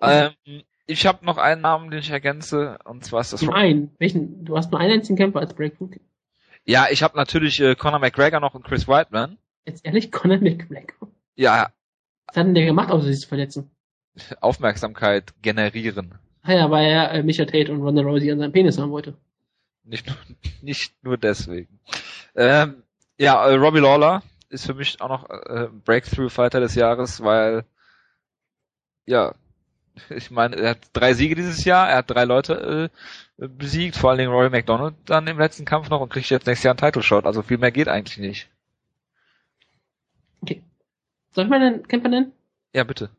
[0.00, 3.42] Ähm, ich habe noch einen Namen, den ich ergänze, und zwar ist das.
[3.42, 4.44] Nein, welchen?
[4.44, 5.90] Du hast nur einen einzigen Kämpfer als Breakthrough.
[6.64, 9.38] Ja, ich habe natürlich äh, Conor McGregor noch und Chris Whiteman.
[9.64, 11.08] Jetzt ehrlich, Conor McGregor.
[11.34, 11.72] Ja.
[12.26, 13.70] Was hat denn der gemacht, außer sich zu verletzen?
[14.40, 16.18] Aufmerksamkeit generieren.
[16.42, 19.14] Ah ja, weil er äh, Micha Tate und Ronda Rousey an seinem Penis haben wollte.
[19.84, 20.16] Nicht nur,
[20.62, 21.80] nicht nur deswegen.
[22.34, 22.82] Ähm,
[23.18, 27.64] ja, äh, Robbie Lawler ist für mich auch noch äh, Breakthrough-Fighter des Jahres, weil
[29.06, 29.34] ja,
[30.10, 32.90] ich meine, er hat drei Siege dieses Jahr, er hat drei Leute
[33.38, 36.46] äh, besiegt, vor allen Dingen Roy McDonald dann im letzten Kampf noch und kriegt jetzt
[36.46, 38.48] nächstes Jahr einen Title-Shot, also viel mehr geht eigentlich nicht.
[40.42, 40.62] Okay.
[41.32, 42.32] Soll ich mal einen Kämpfer nennen?
[42.72, 43.10] Ja, bitte.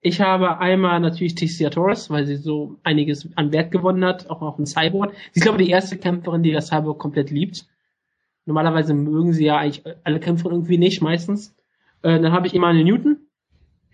[0.00, 4.42] Ich habe einmal natürlich Ticia Torres, weil sie so einiges an Wert gewonnen hat, auch
[4.42, 5.12] auf dem Cyborg.
[5.32, 7.66] Sie ist, glaube ich, die erste Kämpferin, die das Cyborg komplett liebt.
[8.46, 11.54] Normalerweise mögen sie ja eigentlich alle Kämpfer irgendwie nicht, meistens.
[12.02, 13.16] Äh, dann habe ich Emmanuel Newton.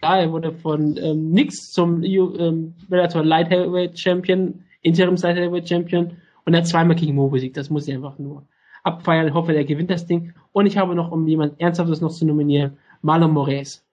[0.03, 6.19] Ja, er wurde von ähm, Nix zum ähm, Light Heavyweight Champion, Interim Light Heavyweight Champion
[6.45, 7.57] und er hat zweimal gegen Mo besiegt.
[7.57, 8.47] Das muss ich einfach nur
[8.83, 9.27] abfeiern.
[9.27, 10.35] Ich hoffe, der gewinnt das Ding.
[10.53, 13.84] Und ich habe noch, um jemand Ernsthaftes noch zu nominieren, Marlon Moraes.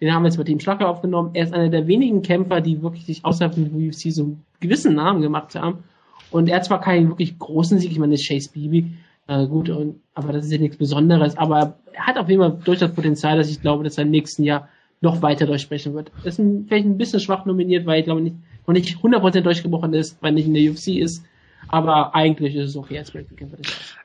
[0.00, 1.30] Den haben wir jetzt mit dem Schlager aufgenommen.
[1.34, 4.94] Er ist einer der wenigen Kämpfer, die wirklich sich außerhalb von UFC so einen gewissen
[4.94, 5.84] Namen gemacht haben.
[6.30, 8.88] Und er hat zwar keinen wirklich großen Sieg, ich meine, das ist Chase Beebe,
[9.28, 12.58] äh, gut, und, aber das ist ja nichts Besonderes, aber er hat auf jeden Fall
[12.64, 14.68] durchaus Potenzial, dass ich glaube, dass er im nächsten Jahr
[15.00, 16.10] noch weiter durchsprechen wird.
[16.24, 19.92] Ist ein, vielleicht ein bisschen schwach nominiert, weil ich glaube nicht, noch nicht 100% durchgebrochen
[19.94, 21.24] ist, weil nicht in der UFC ist.
[21.68, 23.52] Aber eigentlich ist es okay als Breaking.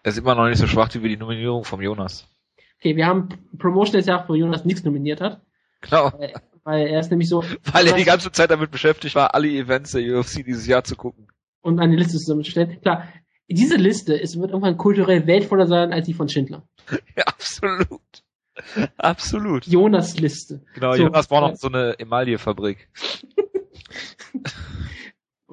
[0.04, 2.28] Er ist immer noch nicht so schwach wie die Nominierung vom Jonas.
[2.80, 5.42] Okay, wir haben Promotion des Jahres, wo Jonas nichts nominiert hat.
[5.82, 6.12] Genau.
[6.18, 6.34] Weil,
[6.64, 7.44] weil er ist nämlich so.
[7.72, 10.96] Weil er die ganze Zeit damit beschäftigt war, alle Events der UFC dieses Jahr zu
[10.96, 11.28] gucken.
[11.62, 12.82] Und eine Liste zusammenzustellen.
[12.82, 13.08] Klar,
[13.48, 16.68] diese Liste ist, wird irgendwann kulturell wertvoller sein als die von Schindler.
[17.16, 18.24] Ja, absolut.
[18.98, 19.68] Absolut.
[19.68, 20.64] Jonas Liste.
[20.74, 22.90] Genau, so, Jonas braucht noch so eine Emaille-Fabrik.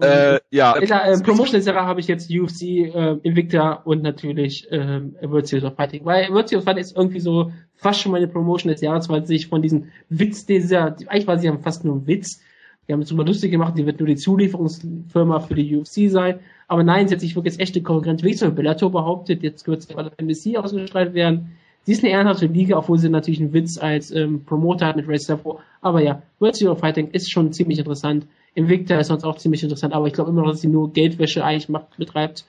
[0.00, 0.74] äh, ja.
[0.76, 5.00] In der äh, Promotion des Jahres habe ich jetzt UFC, äh, Invicta und natürlich äh,
[5.20, 6.04] Virtues of Fighting.
[6.04, 9.46] Weil Virtues of Fighting ist irgendwie so fast schon meine Promotion des Jahres, weil sich
[9.46, 12.40] von diesem Witz dieser, eigentlich war sie ja fast nur ein Witz,
[12.86, 16.40] die haben es super lustig gemacht, die wird nur die Zulieferungsfirma für die UFC sein.
[16.68, 19.42] Aber nein, sie hat sich wirklich als echte Konkurrenz wie zu Bellator behauptet.
[19.42, 21.56] Jetzt wird es bei NBC ausgestrahlt werden.
[21.84, 25.08] Sie ist eine ehrenhafte Liga, obwohl sie natürlich einen Witz als ähm, Promoter hat mit
[25.08, 25.60] Race Safo.
[25.80, 28.26] Aber ja, World Zero Fighting ist schon ziemlich interessant.
[28.54, 31.44] Invicta ist sonst auch ziemlich interessant, aber ich glaube immer noch, dass sie nur Geldwäsche
[31.44, 32.44] eigentlich macht, betreibt.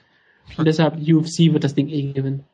[0.56, 2.44] Und deshalb UFC wird das Ding eh gewinnen.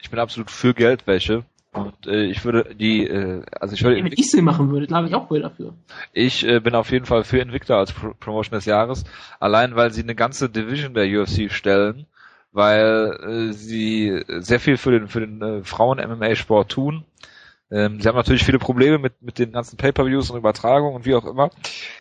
[0.00, 1.44] Ich bin absolut für Geldwäsche.
[1.72, 3.98] Und äh, ich würde die, äh, also ich würde.
[3.98, 5.74] Ja, wenn ich sie machen würde, glaube ich auch wohl dafür.
[6.12, 9.04] Ich äh, bin auf jeden Fall für Invicta als Pro Promotion des Jahres,
[9.38, 12.06] allein weil sie eine ganze Division der UFC stellen
[12.52, 17.04] weil äh, sie sehr viel für den für den äh, Frauen-MMA-Sport tun.
[17.70, 21.14] Ähm, sie haben natürlich viele Probleme mit mit den ganzen Pay-per-Views und Übertragungen und wie
[21.14, 21.50] auch immer.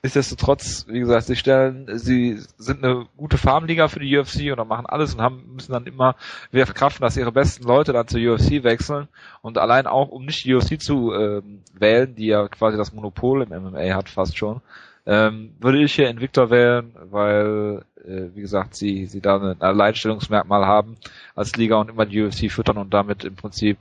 [0.02, 4.86] Nichtsdestotrotz, wie gesagt, sie stellen, sie sind eine gute Farmliga für die UFC und machen
[4.86, 6.16] alles und haben müssen dann immer
[6.52, 9.10] wieder verkraften, dass ihre besten Leute dann zur UFC wechseln
[9.42, 13.42] und allein auch um nicht die UFC zu ähm, wählen, die ja quasi das Monopol
[13.44, 14.62] im MMA hat fast schon,
[15.06, 20.66] ähm, würde ich hier Invictor wählen, weil, äh, wie gesagt, sie, sie da ein Alleinstellungsmerkmal
[20.66, 20.98] haben
[21.34, 23.78] als Liga und immer die UFC füttern und damit im Prinzip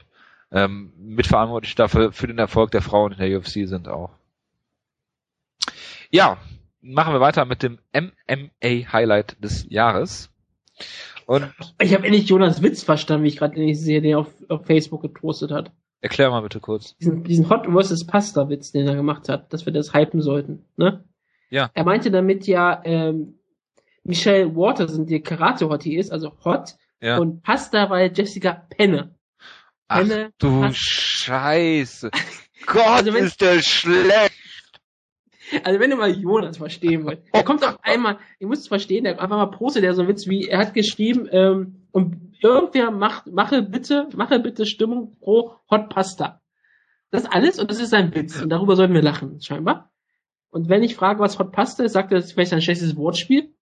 [0.53, 4.11] ähm, mitverantwortlich dafür für den Erfolg der Frauen in der UFC sind auch.
[6.11, 6.39] Ja,
[6.81, 10.31] machen wir weiter mit dem MMA Highlight des Jahres.
[11.27, 14.33] Und ich habe endlich Jonas Witz verstanden, wie ich gerade nicht sehe, den er auf,
[14.49, 15.73] auf Facebook gepostet hat.
[16.01, 16.97] Erklär mal bitte kurz.
[16.99, 18.07] Diesen, diesen Hot vs.
[18.07, 21.05] Pasta Witz, den er gemacht hat, dass wir das hypen sollten, ne?
[21.51, 21.71] Ja.
[21.75, 23.39] Er meinte damit ja, ähm,
[24.05, 27.19] Michelle Watterson, die Karate-Hottie ist, also Hot, ja.
[27.19, 29.16] und Pasta weil Jessica Penne.
[29.89, 30.05] Ach
[30.39, 30.73] du Pasta.
[30.75, 32.11] Scheiße.
[32.67, 34.33] Gott, also wenn, ist der schlecht.
[35.63, 37.23] Also wenn du mal Jonas verstehen wollt.
[37.33, 40.09] Er kommt auf einmal, ihr müsst es verstehen, der einfach mal postet der so einen
[40.09, 45.55] Witz wie, er hat geschrieben, ähm, und irgendwer macht, mache bitte, mache bitte Stimmung pro
[45.71, 46.43] Hot Pasta.
[47.11, 48.43] Das ist alles und das ist ein Witz.
[48.43, 49.93] Und darüber sollten wir lachen, scheinbar.
[50.51, 52.97] Und wenn ich frage, was Hot Pasta ist, sagt er, das ist vielleicht ein schlechtes
[52.97, 53.55] Wortspiel.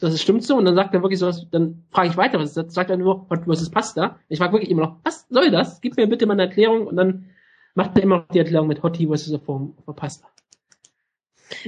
[0.00, 0.56] Das stimmt so.
[0.56, 2.74] Und dann sagt er wirklich sowas, dann frage ich weiter, was ist das?
[2.74, 4.18] Sagt er nur, Hot versus Pasta.
[4.28, 5.80] Ich frage wirklich immer noch, was soll das?
[5.80, 6.86] Gib mir bitte mal eine Erklärung.
[6.86, 7.30] Und dann
[7.74, 9.38] macht er immer noch die Erklärung mit Hottie versus
[9.96, 10.28] Pasta.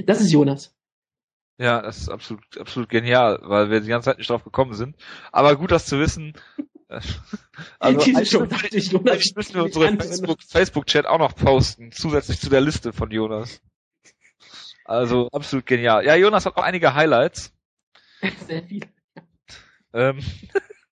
[0.05, 0.75] Das ist Jonas.
[1.57, 4.95] Ja, das ist absolut, absolut genial, weil wir die ganze Zeit nicht drauf gekommen sind.
[5.31, 6.33] Aber gut, das zu wissen.
[6.87, 7.15] also
[7.79, 12.61] eigentlich, schon, eigentlich, eigentlich müssen wir unsere Facebook-Chat Facebook auch noch posten, zusätzlich zu der
[12.61, 13.61] Liste von Jonas.
[14.83, 16.05] Also absolut genial.
[16.05, 17.54] Ja, Jonas hat auch einige Highlights.
[18.47, 18.87] Sehr viele.
[19.93, 20.19] Ähm,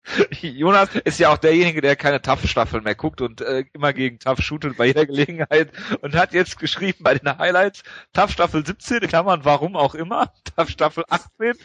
[0.42, 4.42] Jonas ist ja auch derjenige, der keine TAF-Staffeln mehr guckt und äh, immer gegen TAF
[4.42, 5.72] shootet bei jeder Gelegenheit
[6.02, 10.70] und hat jetzt geschrieben bei den Highlights TAF Staffel 17, Klammern, warum auch immer, TAF
[10.70, 11.56] Staffel 18,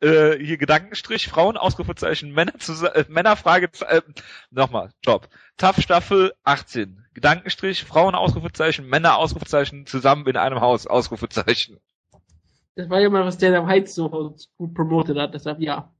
[0.00, 2.54] äh, hier Gedankenstrich, Frauen, Ausrufezeichen, Männer,
[2.94, 4.02] äh, Männerfrage, äh,
[4.50, 5.28] nochmal, Job.
[5.56, 11.78] TAF Staffel 18, Gedankenstrich, Frauen, Ausrufezeichen, Männer, Ausrufezeichen, zusammen in einem Haus, Ausrufezeichen.
[12.76, 15.92] Das war ja mal, was der der Heiz so gut promotet hat, deshalb ja.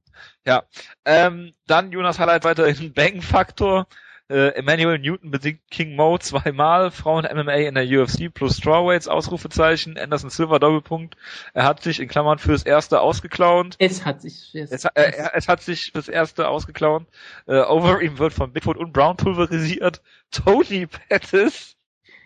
[0.45, 0.63] Ja.
[1.05, 3.87] Ähm, dann Jonas Highlight weiterhin Bang Faktor.
[4.27, 9.99] Äh, Emmanuel Newton besiegt King Mo zweimal, Frauen MMA in der UFC plus Strawweights, Ausrufezeichen,
[9.99, 11.15] Anderson Silver Doppelpunkt.
[11.53, 13.75] Er hat sich in Klammern fürs erste ausgeklaunt.
[13.77, 17.07] Es hat sich es, es, äh, es hat sich fürs erste ausgeklaunt.
[17.45, 20.01] Äh, over ihm wird von Bigfoot und Brown pulverisiert.
[20.31, 21.77] Tony Pettis.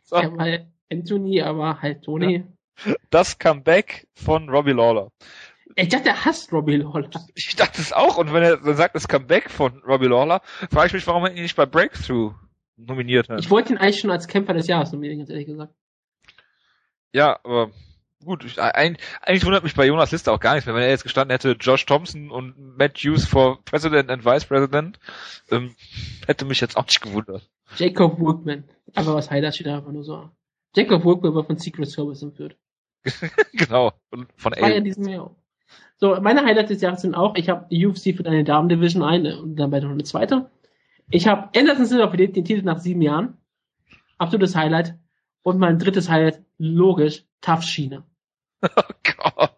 [0.06, 0.22] So.
[0.22, 2.38] Ja, mal Anthony, aber halt Tony.
[2.38, 2.44] Ja.
[3.10, 5.12] Das Comeback von Robbie Lawler.
[5.76, 7.10] Ich dachte, er hasst Robbie Lawler.
[7.36, 8.18] Ich dachte es auch.
[8.18, 10.42] Und wenn er dann sagt, das Comeback von Robbie Lawler,
[10.72, 12.34] frage ich mich, warum er ihn nicht bei Breakthrough
[12.78, 13.40] nominiert hat.
[13.40, 15.74] Ich wollte ihn eigentlich schon als Kämpfer des Jahres nominieren, ganz ehrlich gesagt.
[17.12, 17.72] Ja, aber
[18.24, 20.76] gut, ich, eigentlich, wundert mich bei Jonas Liste auch gar nichts mehr.
[20.76, 25.00] Wenn er jetzt gestanden hätte, Josh Thompson und Matt Hughes for President and Vice President,
[25.52, 25.76] ähm,
[26.28, 27.50] hätte mich jetzt auch nicht gewundert.
[27.78, 28.64] Jacob Workman.
[28.96, 30.30] Aber was Highlight steht da einfach nur so.
[30.76, 32.56] Jacob Workman war von Secret Service entführt.
[33.54, 33.94] genau.
[34.12, 34.70] Und von A.
[34.70, 35.36] Ja diesem Jahr.
[35.98, 39.26] So, meine Highlights des Jahres sind auch, ich habe die UFC für eine Damen-Division ein
[39.26, 40.50] und dann weiter noch eine zweite.
[41.12, 43.38] Ich habe Anderson Silver verliert den Titel nach sieben Jahren.
[44.18, 44.96] Absolutes Highlight.
[45.42, 48.04] Und mein drittes Highlight, logisch, Tough Schiene.
[48.62, 49.49] Oh Gott.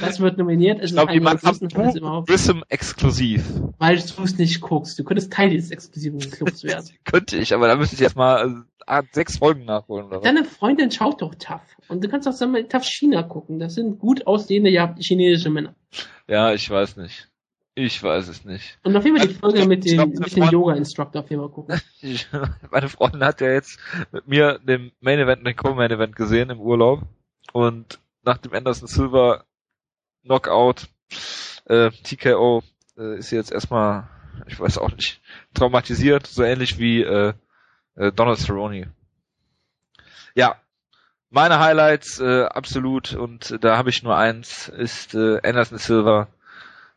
[0.00, 0.78] Das wird nominiert.
[0.78, 2.28] Es ich glaube, Highlights überhaupt.
[2.28, 3.44] Grissom exklusiv.
[3.78, 4.98] Weil du es nicht guckst.
[4.98, 6.88] Du könntest Teil dieses exklusiven Clubs werden.
[7.04, 10.06] Könnte ich, aber da müsste ich jetzt mal äh, sechs Folgen nachholen.
[10.06, 11.60] Oder Deine Freundin schaut doch Tough.
[11.88, 13.58] Und du kannst auch zusammen Tough China gucken.
[13.58, 15.74] Das sind gut aussehende chinesische Männer.
[16.28, 17.28] Ja, ich weiß nicht.
[17.78, 18.78] Ich weiß es nicht.
[18.84, 21.78] Und auf jeden Fall die Folge mit dem, mit dem Yoga-Instructor auf jeden Fall gucken.
[22.70, 23.78] Meine Freundin hat ja jetzt
[24.12, 27.02] mit mir den Main Event und den Co-Main Event gesehen im Urlaub.
[27.52, 29.44] Und nach dem Anderson Silver
[30.26, 30.88] Knockout,
[31.66, 32.62] äh, TKO,
[32.98, 34.08] äh, ist jetzt erstmal,
[34.46, 35.20] ich weiß auch nicht,
[35.54, 37.32] traumatisiert, so ähnlich wie äh,
[37.96, 38.92] äh, Donald Cerrone.
[40.34, 40.56] Ja,
[41.30, 46.28] meine Highlights äh, absolut und da habe ich nur eins, ist äh, Anderson Silver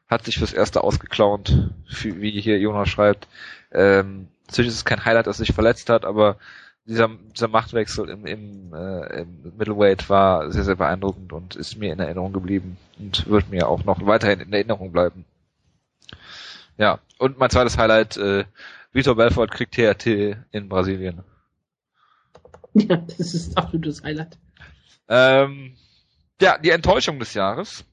[0.09, 1.69] hat sich fürs erste ausgeklaunt,
[2.01, 3.27] wie hier Jonas schreibt.
[3.71, 6.37] Ähm, natürlich ist es kein Highlight, dass er sich verletzt hat, aber
[6.89, 11.93] dieser, dieser Machtwechsel im, im, äh, im Middleweight war sehr, sehr beeindruckend und ist mir
[11.93, 15.23] in Erinnerung geblieben und wird mir auch noch weiterhin in Erinnerung bleiben.
[16.77, 18.45] Ja, und mein zweites Highlight, äh,
[18.91, 21.21] Vitor Belfort kriegt TRT in Brasilien.
[22.73, 24.37] Ja, das ist ein absolutes Highlight.
[25.07, 25.75] Ähm,
[26.41, 27.83] ja, die Enttäuschung des Jahres.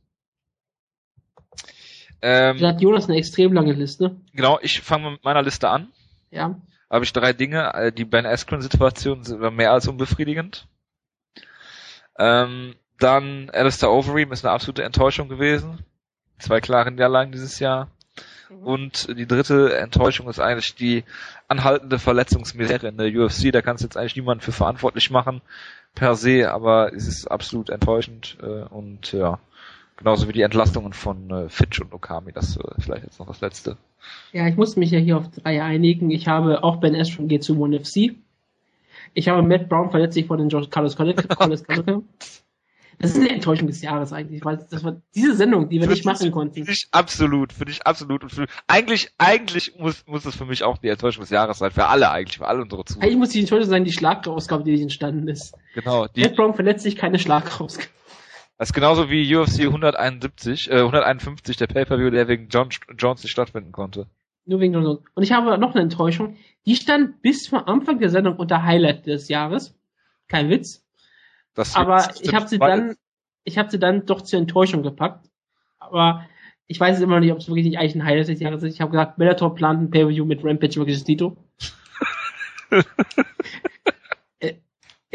[2.22, 4.16] Ähm, da hat Jonas eine extrem lange Liste.
[4.32, 5.88] Genau, ich fange mit meiner Liste an.
[6.30, 6.60] Ja.
[6.90, 7.74] Habe ich drei Dinge.
[7.74, 10.66] Äh, die Ben Askren-Situation war mehr als unbefriedigend.
[12.18, 15.84] Ähm, dann Alistair Overeem ist eine absolute Enttäuschung gewesen.
[16.38, 17.88] Zwei klare Niederlagen dieses Jahr.
[18.48, 18.62] Mhm.
[18.62, 21.04] Und die dritte Enttäuschung ist eigentlich die
[21.48, 23.52] anhaltende Verletzungsmisere in der UFC.
[23.52, 25.42] Da kannst du jetzt eigentlich niemanden für verantwortlich machen
[25.94, 29.38] per se, aber es ist absolut enttäuschend äh, und ja,
[29.96, 32.32] genauso wie die Entlastungen von äh, Fitch und Okami.
[32.32, 33.76] Das äh, vielleicht jetzt noch das letzte.
[34.32, 36.10] Ja, ich muss mich ja hier auf drei einigen.
[36.10, 38.14] Ich habe auch Ben Askren geht zu One FC.
[39.14, 41.22] Ich habe Matt Brown verletzt sich vor den George Carlos Collins.
[42.98, 45.92] Das ist eine Enttäuschung des Jahres eigentlich, weil das war diese Sendung, die wir für
[45.92, 46.64] nicht machen konnten.
[46.64, 50.62] Für dich absolut, für dich absolut und für, eigentlich, eigentlich muss, muss es für mich
[50.62, 53.04] auch die Enttäuschung des Jahres sein, für alle eigentlich, für alle unsere Zuhörer.
[53.04, 55.54] Eigentlich muss die Enttäuschung sein, die Schlagrausgabe, die nicht entstanden ist.
[55.74, 56.06] Genau.
[56.06, 57.90] Die Matt Brown verletzt sich, keine Schlagrausgabe.
[58.58, 63.32] Das ist genauso wie UFC 171, äh, 151, der Pay-Per-View, der wegen John Jones nicht
[63.32, 64.06] stattfinden konnte.
[64.46, 65.00] Nur wegen John Jones.
[65.14, 66.36] Und ich habe noch eine Enttäuschung.
[66.64, 69.78] Die stand bis zum Anfang der Sendung unter Highlight des Jahres.
[70.28, 70.84] Kein Witz.
[71.54, 72.96] Das aber ich habe sie dann,
[73.44, 75.28] ich habe sie dann doch zur Enttäuschung gepackt.
[75.78, 76.26] Aber
[76.66, 78.74] ich weiß immer noch nicht, ob es wirklich nicht eigentlich ein Highlight des Jahres ist.
[78.74, 81.36] Ich habe gesagt, Bellator plant ein Pay-Per-View mit Rampage wirklich Tito.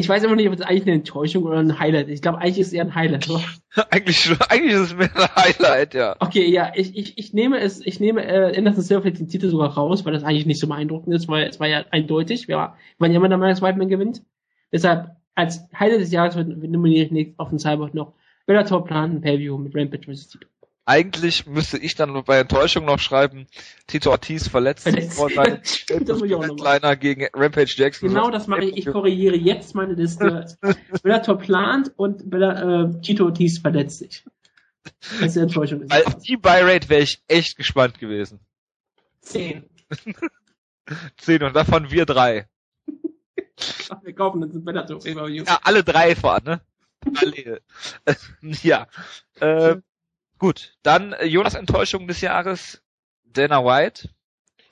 [0.02, 2.14] Ich weiß immer nicht, ob es eigentlich eine Enttäuschung oder ein Highlight ist.
[2.14, 3.40] Ich glaube, eigentlich ist es eher ein Highlight, oder?
[3.90, 6.16] eigentlich, eigentlich ist es mehr ein Highlight, ja.
[6.18, 9.70] Okay, ja, ich, ich, ich nehme es, ich nehme äh, Anderson Silver den Titel sogar
[9.70, 12.48] raus, weil das eigentlich nicht so beeindruckend ist, weil es war ja eindeutig.
[12.48, 14.22] Ja immer der Meinung, dass Whiteman gewinnt.
[14.72, 18.14] Deshalb als Highlight des Jahres wird nominiert nicht auf dem Cyborg noch
[18.46, 20.28] Bellator plant ein Pay-View mit Rampage vs.
[20.28, 20.48] Tito.
[20.84, 23.46] Eigentlich müsste ich dann bei Enttäuschung noch schreiben,
[23.86, 25.60] Tito Ortiz verletzt sich vor seinem
[26.56, 28.08] Kleiner gegen Rampage Jackson.
[28.08, 28.78] Genau das mache ich.
[28.78, 30.46] Ich korrigiere jetzt meine Liste.
[31.02, 34.24] Bellator plant und Bella, äh, Tito Ortiz verletzt sich.
[35.20, 35.84] Das ist die Enttäuschung.
[35.88, 38.40] Als die Buy-Rate wäre ich echt gespannt gewesen.
[39.20, 39.64] Zehn.
[41.16, 42.48] Zehn und davon wir drei.
[43.88, 45.06] Ach, wir kaufen uns ein Bellator.
[45.06, 46.60] Ja, alle drei fahren, ne?
[47.14, 47.62] Alle.
[48.62, 48.88] ja.
[49.38, 49.76] Äh,
[50.42, 52.82] gut, dann äh, Jonas Enttäuschung des Jahres,
[53.24, 54.10] Dana White.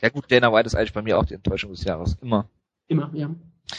[0.03, 2.19] Ja gut, Dana White ist eigentlich bei mir auch die Enttäuschung des Jahres.
[2.21, 2.51] Immer.
[2.89, 3.31] Immer, ja.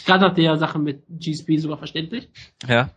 [0.06, 2.30] Gerade nach der Sache mit GSP sogar verständlich.
[2.66, 2.92] Ja.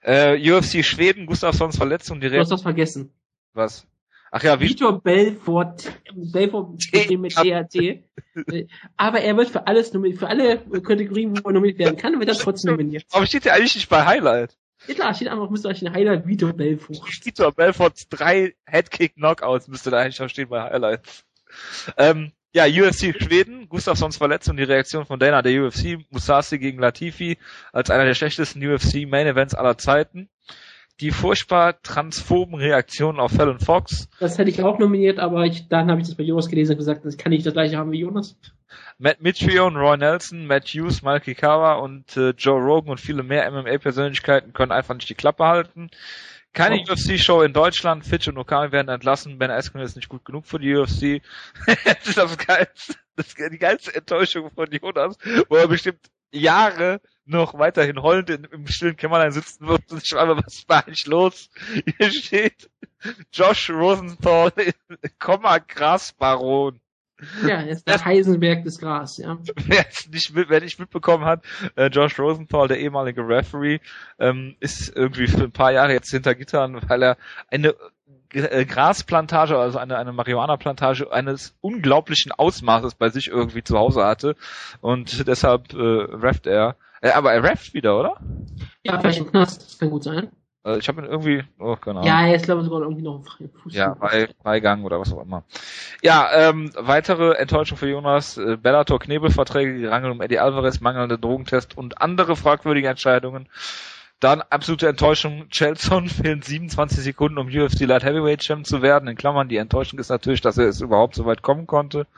[0.00, 2.36] Äh, UFC Schweden, Gustafssons Verletzung direkt.
[2.36, 3.10] Du hast das vergessen.
[3.52, 3.84] Was?
[4.30, 4.68] Ach ja, wie?
[4.68, 6.78] Vitor Belfort, Belfort
[7.18, 8.04] mit THT.
[8.96, 12.28] Aber er wird für alles nominiert, für alle Kategorien, wo er nominiert werden kann, wird
[12.28, 13.06] er trotzdem nominiert.
[13.10, 14.56] Aber steht ja eigentlich nicht bei Highlight.
[14.86, 17.00] Ja klar, steht einfach, müsste euch ein Highlight Vitor Belfort.
[17.24, 21.24] Vitor Belforts drei Headkick Knockouts müsste da eigentlich auch stehen bei Highlights.
[21.96, 27.38] Ähm, ja, UFC Schweden, Gustafssons Verletzung, die Reaktion von Dana der UFC, Musasi gegen Latifi
[27.72, 30.28] als einer der schlechtesten UFC Main Events aller Zeiten
[31.00, 34.08] die furchtbar transphoben Reaktionen auf Fallon Fox.
[34.18, 36.78] Das hätte ich auch nominiert, aber ich, dann habe ich das bei Jonas gelesen und
[36.78, 38.36] gesagt, das kann nicht das gleiche haben wie Jonas.
[38.98, 43.50] Matt Mitrione, Roy Nelson, Matt Hughes, Malky Kawa und äh, Joe Rogan und viele mehr
[43.50, 45.90] MMA-Persönlichkeiten können einfach nicht die Klappe halten.
[46.52, 46.92] Keine oh.
[46.92, 48.06] UFC-Show in Deutschland.
[48.06, 49.38] Fitch und Okami werden entlassen.
[49.38, 51.22] Ben Askren ist nicht gut genug für die UFC.
[51.84, 55.18] das ist das geilste, das, die geilste Enttäuschung von Jonas,
[55.50, 60.36] wo er bestimmt Jahre noch weiterhin heulend in, im stillen Kämmerlein sitzen wird und schreibe,
[60.36, 61.50] was ist eigentlich los?
[61.98, 62.70] Hier steht
[63.32, 64.52] Josh Rosenthal,
[65.18, 66.80] Komma Grasbaron.
[67.46, 69.38] Ja, ist der Heisenberg des Gras, ja.
[69.66, 71.44] Wer es nicht, wer nicht mitbekommen hat,
[71.76, 73.80] äh, Josh Rosenthal, der ehemalige Referee,
[74.18, 77.16] ähm, ist irgendwie für ein paar Jahre jetzt hinter Gittern, weil er
[77.50, 77.74] eine
[78.30, 84.36] äh, Grasplantage, also eine, eine Marihuana-Plantage eines unglaublichen Ausmaßes bei sich irgendwie zu Hause hatte
[84.80, 86.76] und deshalb äh, refft er.
[87.00, 88.20] Äh, aber er refft wieder, oder?
[88.82, 90.30] Ja, vielleicht im Knast, das kann gut sein.
[90.66, 92.08] Also ich habe ihn irgendwie, oh, keine Ahnung.
[92.08, 93.72] Ja, ist glaube ich sogar irgendwie noch im freien Fuß.
[93.72, 95.44] Ja, bei Freigang oder was auch immer.
[96.02, 101.20] Ja, ähm, weitere Enttäuschung für Jonas, äh, Bellator Knebelverträge, die Rangel um Eddie Alvarez, mangelnde
[101.20, 103.48] Drogentest und andere fragwürdige Entscheidungen.
[104.18, 109.08] Dann absolute Enttäuschung, Chelson fehlen 27 Sekunden, um UFC Light Heavyweight Champ zu werden.
[109.08, 112.08] In Klammern, die Enttäuschung ist natürlich, dass er es überhaupt so weit kommen konnte.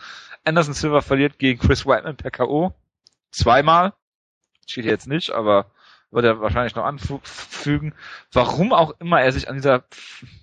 [0.47, 2.73] Anderson Silver verliert gegen Chris Whiteman per K.O.
[3.31, 3.93] Zweimal.
[4.67, 5.67] Steht jetzt nicht, aber
[6.11, 7.93] wird er wahrscheinlich noch anfügen,
[8.33, 9.85] warum auch immer er sich an dieser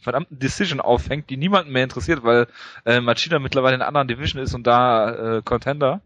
[0.02, 2.48] verdammten Decision aufhängt, die niemanden mehr interessiert, weil
[2.86, 6.02] äh, Machida mittlerweile in einer anderen Division ist und da äh, Contender.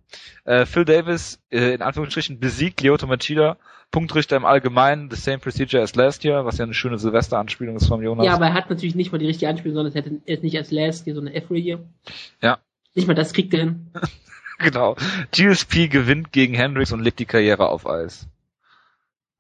[0.45, 3.57] Äh, Phil Davis äh, in Anführungsstrichen besiegt Lyoto Machida,
[3.91, 7.87] Punktrichter im Allgemeinen, the same procedure as last year, was ja eine schöne Silvester-Anspielung ist
[7.87, 8.25] von Jonas.
[8.25, 10.57] Ja, aber er hat natürlich nicht mal die richtige Anspielung, sondern er hätte es nicht
[10.57, 11.79] als last year, sondern every year.
[12.41, 12.59] Ja.
[12.93, 13.87] Nicht mal das kriegt er hin.
[14.59, 14.95] genau.
[15.31, 18.29] GSP gewinnt gegen Hendricks und legt die Karriere auf Eis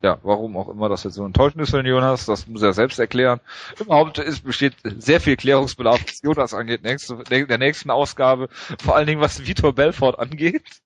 [0.01, 2.73] ja, warum auch immer das jetzt so enttäuschend ist für den Jonas, das muss er
[2.73, 3.41] selbst erklären.
[3.79, 8.47] Überhaupt ist, besteht sehr viel Klärungsbedarf, was Jonas angeht, nächste, der nächsten Ausgabe,
[8.81, 10.81] vor allen Dingen was Vitor Belfort angeht.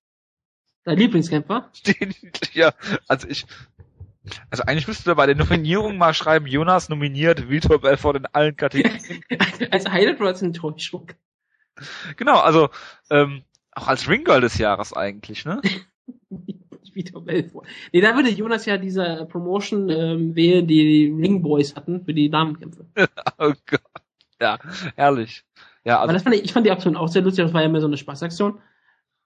[0.84, 1.72] Dein Lieblingskämpfer?
[1.86, 2.16] Den,
[2.54, 2.74] ja,
[3.08, 3.46] also ich,
[4.50, 8.56] also eigentlich müsste er bei der Nominierung mal schreiben, Jonas nominiert Vitor Belfort in allen
[8.56, 9.24] Kategorien.
[9.72, 11.12] als Highlight oder als Enttäuschung?
[12.18, 12.70] Genau, also,
[13.10, 15.62] ähm, auch als Ringgirl des Jahres eigentlich, ne?
[16.96, 17.66] Vitor Belfort.
[17.92, 22.14] Nee, da würde Jonas ja diese Promotion ähm, wählen, die die Ring Boys hatten für
[22.14, 22.86] die Damenkämpfe.
[23.38, 23.82] oh Gott.
[24.42, 24.60] Ja,
[24.96, 25.44] herrlich.
[25.86, 27.62] Ja, also Aber das fand ich, ich fand die Aktion auch sehr lustig, das war
[27.62, 28.60] ja mehr so eine Spaßaktion.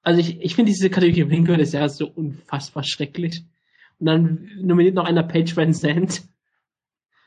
[0.01, 3.43] Also ich, ich finde diese Kategorie Ring Girl ist ja so unfassbar schrecklich.
[3.99, 6.23] Und dann nominiert noch einer Page Van Zandt.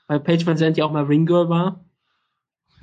[0.07, 1.85] Weil Page Van Zandt ja auch mal Ring Girl war.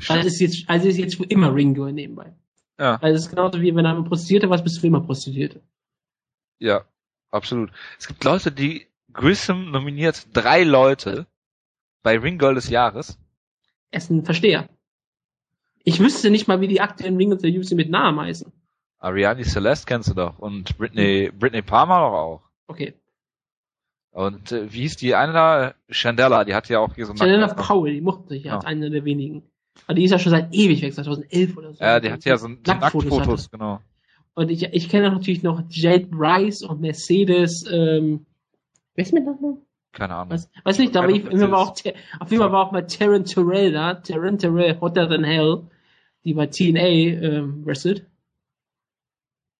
[0.08, 2.34] Also ist jetzt, also ist jetzt für immer Ring Girl nebenbei.
[2.78, 2.96] Ja.
[3.02, 5.62] Also es ist genauso wie wenn er eine Prostituierte was bist du für immer Prostituierte.
[6.60, 6.86] Ja,
[7.32, 7.72] Absolut.
[8.00, 11.28] Es gibt Leute, die Grissom nominiert drei Leute
[12.04, 13.18] bei Ring Girl des Jahres.
[13.92, 14.70] Ist ein Versteher.
[15.84, 18.52] Ich wüsste nicht mal, wie die aktuellen Ring der UFC mit Namen heißen.
[19.00, 22.42] Ariane Celeste kennst du doch und Britney, Britney Palmer doch auch.
[22.68, 22.94] Okay.
[24.12, 25.74] Und äh, wie hieß die eine da?
[25.90, 28.90] Chandella, die hat ja auch hier so Chandella Powell, die mochte sich ja, als eine
[28.90, 29.44] der wenigen.
[29.86, 31.84] Aber die ist ja schon seit ewig weg, 2011 oder so.
[31.84, 33.80] Ja, die hat ja so, so Nacktfotos, Nacktfotos genau.
[34.38, 38.28] Und ich, ich kenne natürlich noch Jade Rice und Mercedes, ähm,
[38.94, 39.66] wer ist mit Nachnamen?
[39.94, 40.30] Keine Ahnung.
[40.30, 43.26] Weiß, weiß nicht, aber ich, immer war auch, auf jeden Fall war auch mal Terran
[43.26, 45.64] Terrell da, Terran Terrell, Hotter Than Hell,
[46.24, 48.06] die bei TNA ähm, wrestelt.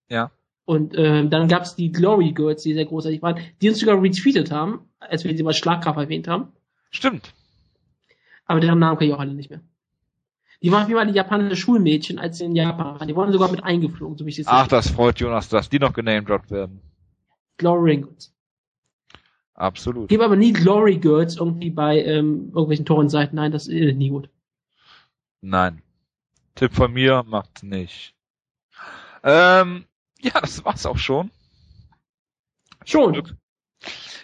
[0.10, 0.30] Ja.
[0.66, 4.52] Und ähm, dann gab's die Glory Girls, die sehr großartig waren, die uns sogar retweetet
[4.52, 6.50] haben, als wir sie mal Schlagkraft erwähnt haben.
[6.92, 7.34] Stimmt.
[8.46, 9.62] Aber deren Namen kann ich auch alle nicht mehr.
[10.62, 13.08] Die waren wie mal die japanische Schulmädchen, als sie in Japan waren.
[13.08, 15.80] Die wurden sogar mit eingeflogen, so wie ich es Ach, das freut Jonas, dass die
[15.80, 16.82] noch genamedroppt werden.
[17.58, 18.34] Glory Girls.
[19.54, 20.10] Absolut.
[20.10, 23.36] Gib aber nie Glory Girls irgendwie bei ähm, irgendwelchen Torrenseiten.
[23.36, 24.30] Nein, das ist nie gut.
[25.42, 25.82] Nein.
[26.56, 28.16] Tipp von mir, macht nicht.
[29.24, 29.86] Ähm,
[30.20, 31.32] ja, das war's auch schon.
[32.86, 33.38] Schon.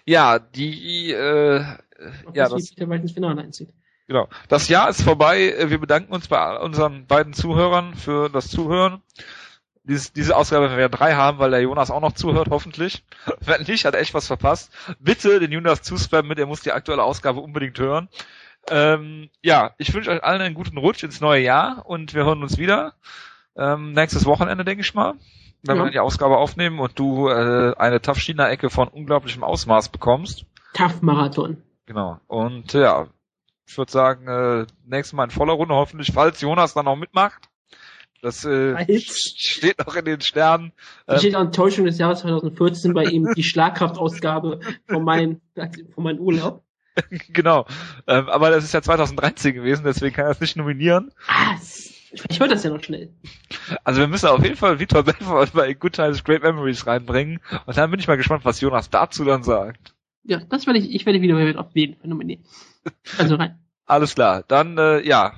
[0.06, 1.60] Ja, die, äh,
[2.34, 3.74] ja, das, ins Finale einzieht.
[4.07, 4.27] Genau.
[4.49, 5.53] Das Jahr ist vorbei.
[5.67, 9.01] Wir bedanken uns bei unseren beiden Zuhörern für das Zuhören.
[9.85, 13.03] Dies, diese Ausgabe werden wir drei haben, weil der Jonas auch noch zuhört, hoffentlich.
[13.41, 14.72] Wenn nicht, hat er echt was verpasst.
[14.99, 18.07] Bitte den Jonas zuspammen mit, er muss die aktuelle Ausgabe unbedingt hören.
[18.69, 22.43] Ähm, ja, ich wünsche euch allen einen guten Rutsch ins neue Jahr und wir hören
[22.43, 22.93] uns wieder.
[23.57, 25.15] Ähm, nächstes Wochenende, denke ich mal.
[25.64, 25.83] Wenn ja.
[25.83, 30.45] wir die Ausgabe aufnehmen und du äh, eine Taffschiner-Ecke von unglaublichem Ausmaß bekommst.
[30.73, 31.61] Taff-Marathon.
[31.85, 32.19] Genau.
[32.27, 33.07] Und ja,
[33.66, 37.50] ich würde sagen, äh, nächstes Mal in voller Runde, hoffentlich, falls Jonas dann auch mitmacht.
[38.22, 40.72] Das äh, steht noch in den Sternen.
[41.06, 45.42] Da steht ähm, Enttäuschung des Jahres 2014 bei ihm die Schlagkraftausgabe von, mein,
[45.93, 46.64] von meinem Urlaub.
[47.33, 47.66] genau.
[48.08, 51.11] Ähm, aber das ist ja 2013 gewesen, deswegen kann er es nicht nominieren.
[51.27, 51.58] Ah,
[52.30, 53.11] ich höre das ja noch schnell.
[53.83, 57.40] Also wir müssen auf jeden Fall Vitor Belfort bei Good Times Great Memories reinbringen.
[57.66, 59.95] Und dann bin ich mal gespannt, was Jonas dazu dann sagt.
[60.24, 62.43] Ja, das werde ich, ich werde wieder auf jeden Fall nominieren.
[63.18, 63.60] Also rein.
[63.85, 64.43] Alles klar.
[64.48, 65.34] Dann, äh, ja.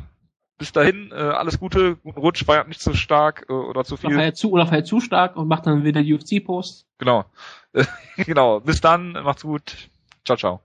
[0.57, 4.11] Bis dahin, äh, alles Gute, guten Rutsch, feiert nicht zu stark äh, oder zu viel.
[4.11, 6.87] Oder feiert zu, oder feiert zu stark und macht dann wieder UFC-Post.
[6.97, 7.25] Genau.
[8.15, 8.61] genau.
[8.61, 9.11] Bis dann.
[9.11, 9.89] Macht's gut.
[10.23, 10.61] Ciao, ciao.